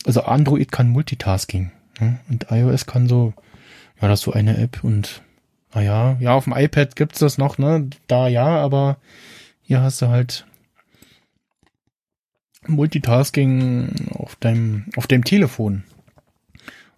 [0.07, 1.71] Also Android kann Multitasking.
[2.01, 2.19] Ne?
[2.31, 3.35] Und iOS kann so,
[4.01, 5.23] ja, das ist so eine App und
[5.73, 7.89] naja, ja, auf dem iPad gibt's das noch, ne?
[8.07, 8.99] Da ja, aber
[9.63, 10.47] hier hast du halt
[12.67, 15.85] Multitasking auf deinem, auf dem Telefon.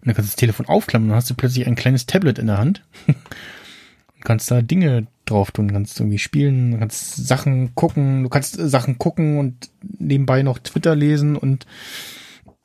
[0.01, 2.47] Und dann kannst du das Telefon aufklappen, dann hast du plötzlich ein kleines Tablet in
[2.47, 2.83] der Hand.
[3.07, 8.97] und kannst da Dinge drauf tun, kannst irgendwie spielen, kannst Sachen gucken, du kannst Sachen
[8.97, 11.65] gucken und nebenbei noch Twitter lesen und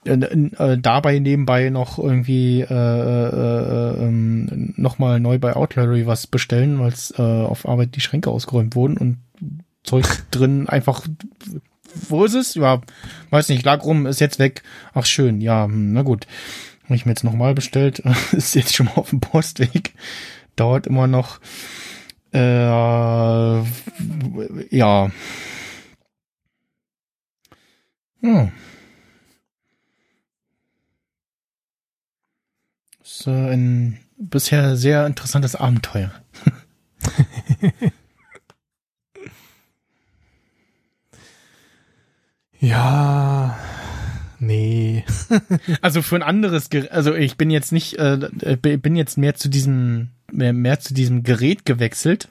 [0.05, 6.27] äh, äh, dabei nebenbei noch irgendwie äh, äh, äh, ähm, nochmal neu bei Outlier was
[6.27, 9.19] bestellen, weil äh, auf Arbeit die Schränke ausgeräumt wurden und
[9.83, 11.07] Zeug drin einfach
[12.09, 12.55] wo ist es?
[12.55, 12.81] Ja,
[13.31, 14.63] weiß nicht, lag rum, ist jetzt weg.
[14.95, 16.27] Ach schön, ja, hm, na gut.
[16.85, 18.03] Habe ich mir jetzt nochmal bestellt.
[18.33, 19.95] ist jetzt schon mal auf dem Postweg.
[20.57, 21.41] Dauert immer noch.
[22.33, 22.67] Äh,
[24.71, 25.11] ja.
[28.21, 28.53] Hm.
[33.19, 36.13] Ist äh, ein bisher sehr interessantes Abenteuer.
[42.61, 43.59] ja,
[44.39, 45.05] nee.
[45.81, 49.49] also für ein anderes, Gerät, also ich bin jetzt nicht, äh, bin jetzt mehr zu
[49.49, 52.29] diesem, mehr, mehr zu diesem Gerät gewechselt.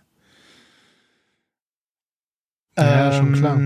[2.78, 3.58] Ja, ähm, schon klar.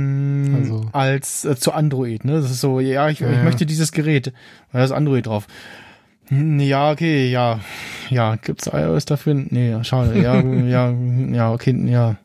[0.59, 0.89] Also.
[0.93, 2.41] Als äh, zu Android, ne?
[2.41, 4.33] Das ist so, ja, ich, ja, ich möchte dieses Gerät.
[4.71, 5.47] Da ist Android drauf.
[6.31, 7.59] Hm, ja, okay, ja.
[8.09, 9.33] Ja, gibt's iOS dafür?
[9.33, 10.21] Nee, schade.
[10.21, 12.15] Ja, ja, ja, okay, ja.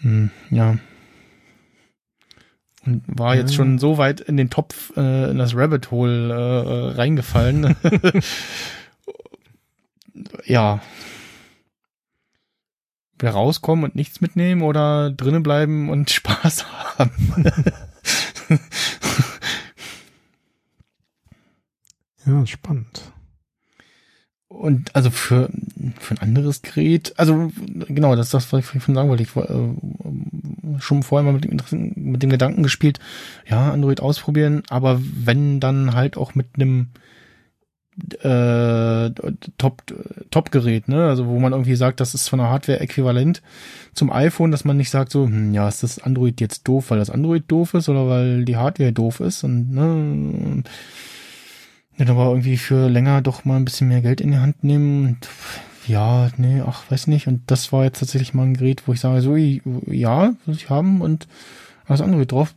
[0.00, 0.78] Hm, ja.
[2.86, 6.96] Und war jetzt schon so weit in den Topf, äh, in das Rabbit Hole äh,
[6.96, 7.76] reingefallen.
[10.46, 10.80] ja.
[13.18, 16.64] Wir rauskommen und nichts mitnehmen oder drinnen bleiben und Spaß
[16.98, 17.34] haben.
[22.26, 23.12] Ja, spannend.
[24.48, 25.50] Und also für,
[25.98, 27.50] für ein anderes Gerät, also
[27.88, 29.22] genau, das ist das, was ich vorhin sagen wollte.
[29.24, 29.74] Ich war äh,
[30.78, 33.00] schon vorher mal mit dem, mit dem Gedanken gespielt,
[33.48, 36.90] ja, Android ausprobieren, aber wenn dann halt auch mit einem
[38.22, 39.10] äh,
[39.58, 39.82] Top
[40.30, 40.50] Top
[40.88, 41.08] ne?
[41.08, 43.42] Also wo man irgendwie sagt, das ist von der Hardware äquivalent
[43.92, 46.98] zum iPhone, dass man nicht sagt so, hm, ja, ist das Android jetzt doof, weil
[46.98, 50.62] das Android doof ist oder weil die Hardware doof ist und ne
[51.96, 55.06] ja, aber irgendwie für länger doch mal ein bisschen mehr Geld in die Hand nehmen
[55.06, 55.28] und
[55.86, 57.26] ja, nee, ach, weiß nicht.
[57.26, 60.70] Und das war jetzt tatsächlich mal ein Gerät, wo ich sage, so, ja, will ich
[60.70, 61.28] haben und
[61.86, 62.54] das andere drauf,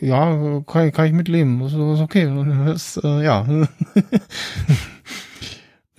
[0.00, 2.26] ja, kann, kann ich mitleben, das ist okay.
[2.66, 3.46] Das, äh, ja.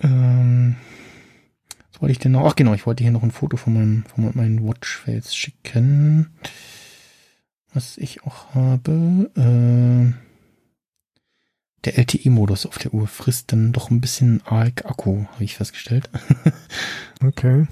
[0.00, 0.76] ähm,
[1.92, 2.46] was wollte ich denn noch?
[2.46, 6.28] Ach genau, ich wollte hier noch ein Foto von meinem, von meinem Watchface schicken.
[7.74, 9.30] Was ich auch habe.
[9.34, 10.25] Äh,
[11.86, 16.10] der LTE-Modus auf der Uhr frisst dann doch ein bisschen arg Akku, habe ich festgestellt.
[17.24, 17.66] okay.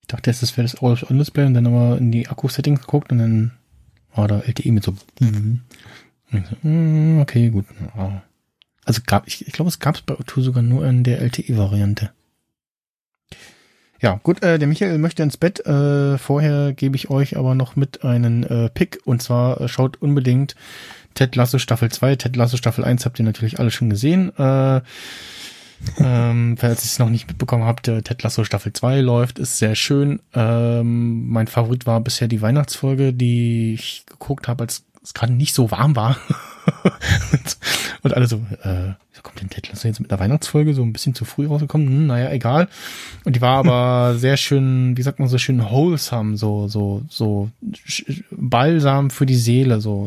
[0.00, 3.18] Ich dachte erst, das wäre das All-On-Display und dann aber in die Akku-Settings geguckt und
[3.18, 3.52] dann
[4.14, 4.94] war da LTE mit so.
[5.20, 5.60] Mhm.
[6.30, 7.66] So, mm, okay, gut.
[8.84, 12.10] Also gab ich, ich glaube, es gab es bei O2 sogar nur in der LTE-Variante.
[14.00, 15.64] Ja, gut, äh, der Michael möchte ins Bett.
[15.66, 20.00] Äh, vorher gebe ich euch aber noch mit einen äh, Pick und zwar äh, schaut
[20.00, 20.54] unbedingt
[21.18, 24.30] Ted Lasso Staffel 2, Ted Lasso Staffel 1 habt ihr natürlich alle schon gesehen.
[24.38, 24.82] Äh,
[25.98, 29.58] ähm, falls ihr es noch nicht mitbekommen habt, äh, Ted Lasso Staffel 2 läuft, ist
[29.58, 30.20] sehr schön.
[30.32, 35.54] Ähm, mein Favorit war bisher die Weihnachtsfolge, die ich geguckt habe, als es gerade nicht
[35.54, 36.18] so warm war.
[38.02, 40.92] und alle so, äh, wieso kommt denn Ted Lasso jetzt mit einer Weihnachtsfolge so ein
[40.92, 41.88] bisschen zu früh rausgekommen?
[41.88, 42.68] Hm, naja, egal.
[43.24, 47.50] Und die war aber sehr schön, wie sagt man so schön, wholesome, so, so, so
[48.30, 50.06] balsam für die Seele, so.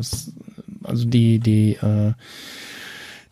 [0.84, 2.14] Also die, die, äh,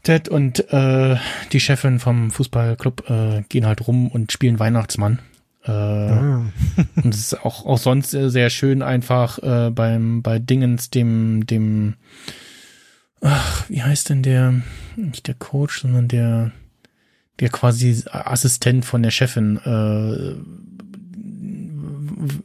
[0.03, 1.17] Ted und äh,
[1.51, 5.19] die Chefin vom Fußballclub äh, gehen halt rum und spielen Weihnachtsmann.
[5.65, 6.45] Äh, ah.
[6.95, 11.95] und es ist auch, auch sonst sehr schön einfach äh, beim bei Dingens, dem, dem,
[13.21, 14.61] ach, wie heißt denn der,
[14.95, 16.51] nicht der Coach, sondern der,
[17.41, 20.35] der quasi Assistent von der Chefin, äh,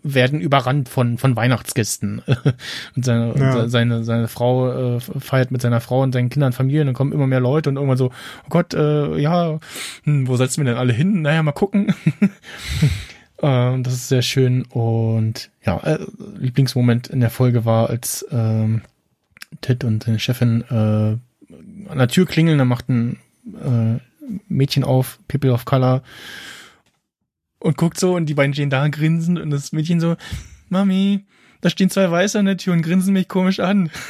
[0.03, 2.23] werden überrannt von, von Weihnachtsgästen.
[2.97, 3.69] und seine, ja.
[3.69, 7.27] seine, seine Frau äh, feiert mit seiner Frau und seinen Kindern Familien, dann kommen immer
[7.27, 9.59] mehr Leute und irgendwann so, oh Gott, äh, ja,
[10.05, 11.23] hm, wo setzen wir denn alle hin?
[11.23, 11.94] Naja, mal gucken.
[13.43, 15.99] äh, das ist sehr schön und ja, äh,
[16.39, 18.83] Lieblingsmoment in der Folge war, als ähm,
[19.61, 21.17] Ted und seine Chefin äh,
[21.89, 23.99] an der Tür klingeln, dann macht ein äh,
[24.49, 26.03] Mädchen auf, People of Color,
[27.65, 30.17] und guckt so und die beiden stehen da grinsen und das Mädchen so,
[30.68, 31.25] Mami,
[31.62, 33.91] da stehen zwei Weiße an der Tür und grinsen mich komisch an.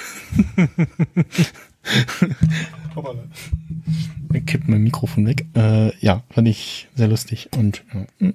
[4.33, 5.47] Ich kippt mein Mikrofon weg.
[5.55, 7.84] Äh, ja, fand ich sehr lustig und
[8.20, 8.33] ja.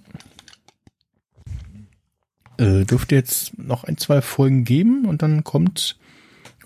[2.57, 5.97] Äh, dürfte jetzt noch ein, zwei Folgen geben und dann kommt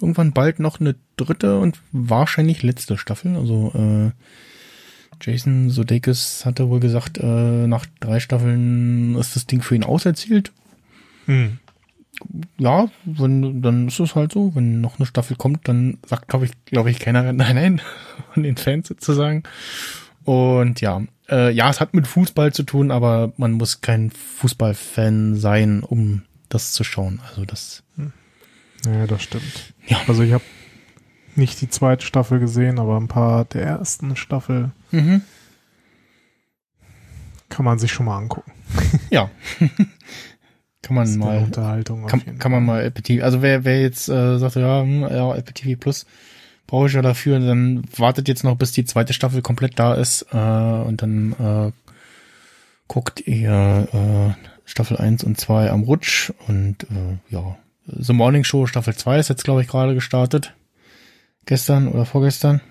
[0.02, 3.36] irgendwann bald noch eine dritte und wahrscheinlich letzte Staffel.
[3.36, 4.12] Also äh,
[5.24, 10.52] Jason Sudeikis hatte wohl gesagt, äh, nach drei Staffeln ist das Ding für ihn auserzählt.
[11.26, 11.60] Hm.
[12.58, 14.54] Ja, wenn, dann ist es halt so.
[14.54, 17.82] Wenn noch eine Staffel kommt, dann sagt, glaube ich, glaube ich, keiner nein, nein,
[18.34, 19.44] von den Fans sozusagen.
[20.26, 25.36] Und ja, äh, ja, es hat mit Fußball zu tun, aber man muss kein Fußballfan
[25.36, 27.22] sein, um das zu schauen.
[27.30, 27.84] Also das.
[28.86, 29.74] Ja, das stimmt.
[29.88, 30.02] Ja.
[30.08, 30.44] Also ich habe
[31.36, 35.22] nicht die zweite Staffel gesehen, aber ein paar der ersten Staffel mhm.
[37.50, 38.52] kann man sich schon mal angucken.
[39.10, 39.30] Ja.
[40.82, 43.24] kann man mal Unterhaltung kann, kann man mal Apple TV.
[43.24, 46.06] Also wer wer jetzt äh, sagt ja, hm, ja Apple TV Plus
[46.68, 50.26] brauche ich ja dafür, dann wartet jetzt noch bis die zweite Staffel komplett da ist
[50.32, 51.72] äh, und dann äh,
[52.88, 58.66] guckt ihr äh, Staffel 1 und 2 am Rutsch und äh, ja, The Morning Show
[58.66, 60.54] Staffel 2 ist jetzt glaube ich gerade gestartet
[61.46, 62.62] gestern oder vorgestern.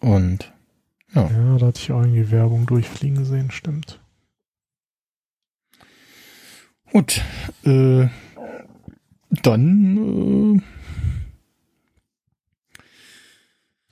[0.00, 0.52] Und
[1.14, 1.30] ja.
[1.30, 4.00] Ja, da hatte ich auch irgendwie Werbung durchfliegen sehen, stimmt.
[6.92, 7.22] Gut,
[7.64, 8.08] äh,
[9.30, 10.62] dann äh,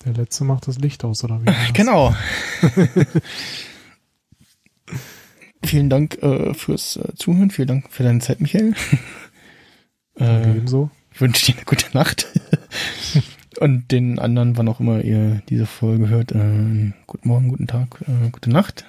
[0.05, 1.73] der letzte macht das Licht aus, oder wie?
[1.73, 2.15] Genau.
[5.65, 8.75] vielen Dank äh, fürs äh, Zuhören, vielen Dank für deine Zeit, Michael.
[10.19, 10.91] äh, ebenso.
[11.13, 12.27] Ich wünsche dir eine gute Nacht.
[13.59, 18.03] Und den anderen, wann auch immer ihr diese Folge hört, äh, guten Morgen, guten Tag,
[18.03, 18.85] äh, gute Nacht.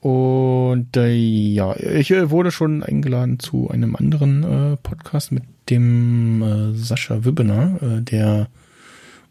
[0.00, 6.42] Und äh, ja, ich äh, wurde schon eingeladen zu einem anderen äh, Podcast mit dem
[6.42, 8.48] äh, Sascha Wübbener, äh, der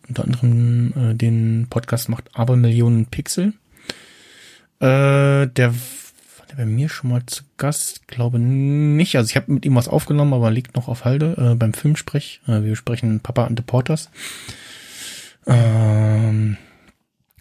[0.07, 3.53] unter anderem äh, den Podcast macht Aber Millionen Pixel.
[4.79, 5.73] Äh, der
[6.52, 8.08] der bei mir schon mal zu Gast?
[8.08, 9.16] Glaube nicht.
[9.16, 12.42] Also ich habe mit ihm was aufgenommen, aber liegt noch auf Halde äh, beim Filmsprech.
[12.48, 14.10] Äh, wir sprechen Papa and the Porters.
[15.45, 16.58] Ähm,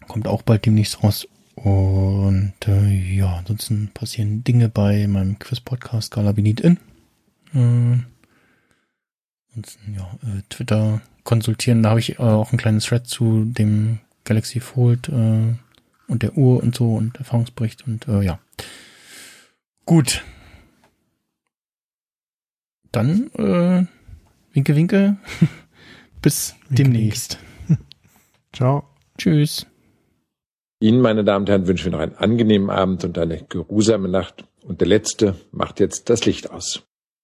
[0.07, 1.27] kommt auch bald demnächst raus.
[1.55, 6.77] Und äh, ja, ansonsten passieren Dinge bei meinem Quiz-Podcast Gala Benit In.
[7.53, 7.99] Äh,
[9.49, 13.99] ansonsten, ja, äh, Twitter konsultieren, da habe ich äh, auch ein kleines Thread zu dem
[14.23, 15.53] Galaxy Fold äh,
[16.07, 18.39] und der Uhr und so und Erfahrungsbericht und äh, ja.
[19.89, 20.23] Gut.
[22.91, 23.87] Dann, äh,
[24.53, 25.17] winke, winke.
[26.21, 27.39] Bis winke, demnächst.
[27.67, 27.83] Winke.
[28.53, 28.83] Ciao.
[29.17, 29.65] Tschüss.
[30.79, 34.45] Ihnen, meine Damen und Herren, wünschen wir noch einen angenehmen Abend und eine geruhsame Nacht.
[34.63, 36.87] Und der Letzte macht jetzt das Licht aus.